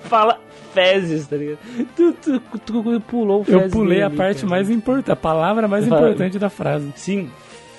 fala 0.00 0.38
fezes, 0.74 1.26
tá 1.26 1.36
ligado? 1.36 1.58
Tu, 1.96 2.12
tu, 2.12 2.40
tu 2.66 3.00
pulou 3.00 3.40
o 3.40 3.44
fezes. 3.44 3.62
Eu 3.62 3.70
pulei 3.70 4.02
a 4.02 4.06
ali, 4.06 4.16
parte 4.16 4.36
cara. 4.42 4.50
mais 4.50 4.68
importante, 4.70 5.10
a 5.12 5.16
palavra 5.16 5.66
mais 5.68 5.86
Fala. 5.86 6.00
importante 6.10 6.38
da 6.38 6.50
frase. 6.50 6.92
Sim, 6.96 7.30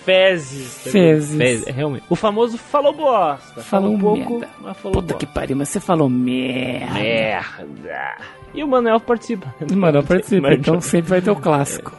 fezes. 0.03 0.83
tá 0.83 0.89
Fezes. 0.89 1.37
Fezes, 1.37 1.67
é, 1.67 1.71
realmente. 1.71 2.05
O 2.09 2.15
famoso 2.15 2.57
falou 2.57 2.93
bosta. 2.93 3.61
Falou 3.61 3.91
um 3.93 3.99
pouco, 3.99 4.39
merda. 4.39 4.49
mas 4.61 4.77
falou 4.77 5.01
Puta 5.01 5.13
que 5.15 5.25
bosta. 5.25 5.39
pariu, 5.39 5.57
mas 5.57 5.69
você 5.69 5.79
falou 5.79 6.09
merda. 6.09 6.93
Merda. 6.93 8.15
E 8.55 8.63
o 8.63 8.67
Manuel 8.67 8.99
participa. 8.99 9.53
Mano, 9.75 10.03
participa, 10.03 10.49
Mas- 10.49 10.59
então 10.59 10.79
sempre 10.81 11.09
vai 11.09 11.21
ter 11.21 11.31
o 11.31 11.35
clássico. 11.35 11.91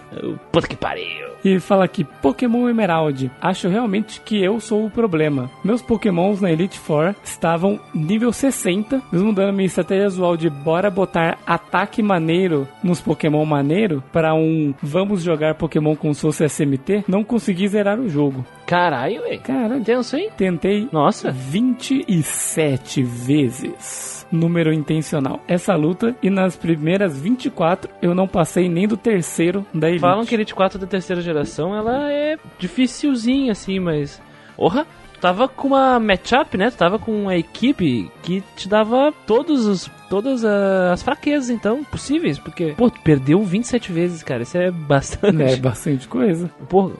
Puta 0.51 0.67
que 0.67 0.77
pariu. 0.77 1.27
E 1.45 1.61
fala 1.61 1.85
aqui, 1.85 2.03
Pokémon 2.03 2.69
Emerald. 2.69 3.31
Acho 3.41 3.69
realmente 3.69 4.21
que 4.23 4.43
eu 4.43 4.59
sou 4.59 4.87
o 4.87 4.91
problema. 4.91 5.49
Meus 5.63 5.81
Pokémons 5.83 6.41
na 6.41 6.51
Elite 6.51 6.77
Four 6.79 7.15
estavam 7.23 7.79
nível 7.95 8.33
60, 8.33 9.01
mesmo 9.13 9.33
dando 9.33 9.51
a 9.51 9.53
minha 9.53 9.67
estratégia 9.67 10.09
usual 10.09 10.37
de 10.37 10.51
bora 10.51 10.91
botar 10.91 11.39
ataque 11.47 12.03
maneiro 12.03 12.67
nos 12.83 13.01
Pokémon 13.01 13.45
maneiro 13.45 14.03
para 14.13 14.35
um 14.35 14.75
vamos 14.83 15.23
jogar 15.23 15.55
Pokémon 15.55 15.95
como 15.95 16.15
se 16.15 16.23
fosse 16.23 16.49
SMT, 16.49 17.05
não 17.07 17.23
consegui 17.23 17.69
zerar 17.69 18.01
o 18.01 18.09
jogo. 18.09 18.45
Caralho, 18.67 19.23
velho. 19.23 19.41
Cara, 19.43 19.79
Tenso, 19.79 20.17
hein? 20.17 20.31
tentei 20.37 20.89
Nossa. 20.91 21.31
27 21.31 23.03
vezes. 23.05 24.16
Número 24.31 24.73
intencional. 24.73 25.41
Essa 25.47 25.75
luta 25.75 26.15
e 26.23 26.31
nas 26.31 26.57
primeiras 26.57 27.19
24 27.19 27.91
eu 28.03 28.15
não 28.15 28.27
passei 28.27 28.69
nem 28.69 28.87
do 28.87 28.97
terceiro 28.97 29.65
da 29.73 29.89
Elite. 29.89 30.01
Falam 30.01 30.25
que 30.25 30.35
Elite 30.35 30.55
4 30.55 30.79
da 30.79 30.87
terceira 30.87 31.23
geração, 31.23 31.75
ela 31.75 32.11
é 32.11 32.37
dificilzinha, 32.59 33.53
assim, 33.53 33.79
mas... 33.79 34.21
Porra, 34.57 34.87
tu 35.13 35.21
tava 35.21 35.47
com 35.47 35.69
uma 35.69 36.01
matchup, 36.01 36.57
né? 36.57 36.71
Tu 36.71 36.77
tava 36.77 36.99
com 36.99 37.13
uma 37.13 37.37
equipe 37.37 38.11
que 38.23 38.43
te 38.57 38.69
dava 38.69 39.13
todos 39.27 39.67
os... 39.67 39.91
Todas 40.09 40.45
as 40.45 41.03
fraquezas, 41.03 41.51
então, 41.51 41.83
possíveis, 41.83 42.39
porque... 42.39 42.75
Pô, 42.77 42.89
tu 42.89 43.01
perdeu 43.01 43.43
27 43.43 43.91
vezes, 43.91 44.23
cara, 44.23 44.45
isso 44.45 44.57
é 44.57 44.71
bastante. 44.71 45.43
É 45.43 45.57
bastante 45.57 46.07
coisa. 46.07 46.49
Pô, 46.69 46.93